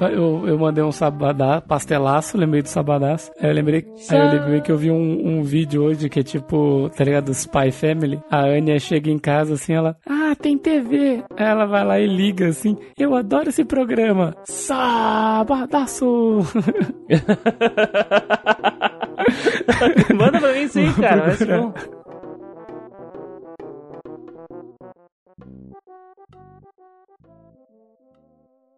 Eu, 0.00 0.46
eu 0.46 0.58
mandei 0.58 0.82
um 0.82 0.90
sabadá, 0.90 1.60
pastelaço, 1.60 2.36
lembrei 2.36 2.62
do 2.62 2.68
sabadaço. 2.68 3.30
Aí 3.40 3.48
eu 3.48 3.54
lembrei, 3.54 3.86
aí 4.10 4.18
eu 4.18 4.30
lembrei 4.30 4.60
que 4.60 4.72
eu 4.72 4.76
vi 4.76 4.90
um, 4.90 5.38
um 5.38 5.42
vídeo 5.42 5.84
hoje 5.84 6.08
que 6.08 6.20
é 6.20 6.22
tipo, 6.22 6.90
tá 6.96 7.04
ligado? 7.04 7.32
Spy 7.32 7.70
Family. 7.70 8.20
A 8.30 8.40
Anya 8.40 8.78
chega 8.78 9.10
em 9.10 9.18
casa 9.18 9.54
assim, 9.54 9.74
ela, 9.74 9.96
ah, 10.06 10.34
tem 10.40 10.58
TV. 10.58 11.22
Aí 11.36 11.46
ela 11.46 11.66
vai 11.66 11.84
lá 11.84 12.00
e 12.00 12.06
liga 12.06 12.48
assim, 12.48 12.76
eu 12.98 13.14
adoro 13.14 13.48
esse 13.48 13.64
programa. 13.64 14.34
Sabadaço! 14.44 16.40
Manda 20.14 20.40
pra 20.40 20.52
mim 20.52 20.68
sim, 20.68 20.92
cara. 20.94 21.22
Vai 21.22 21.36
ser 21.36 21.46
bom. 21.46 21.72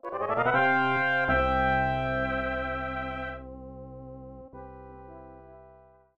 Thank 0.08 0.55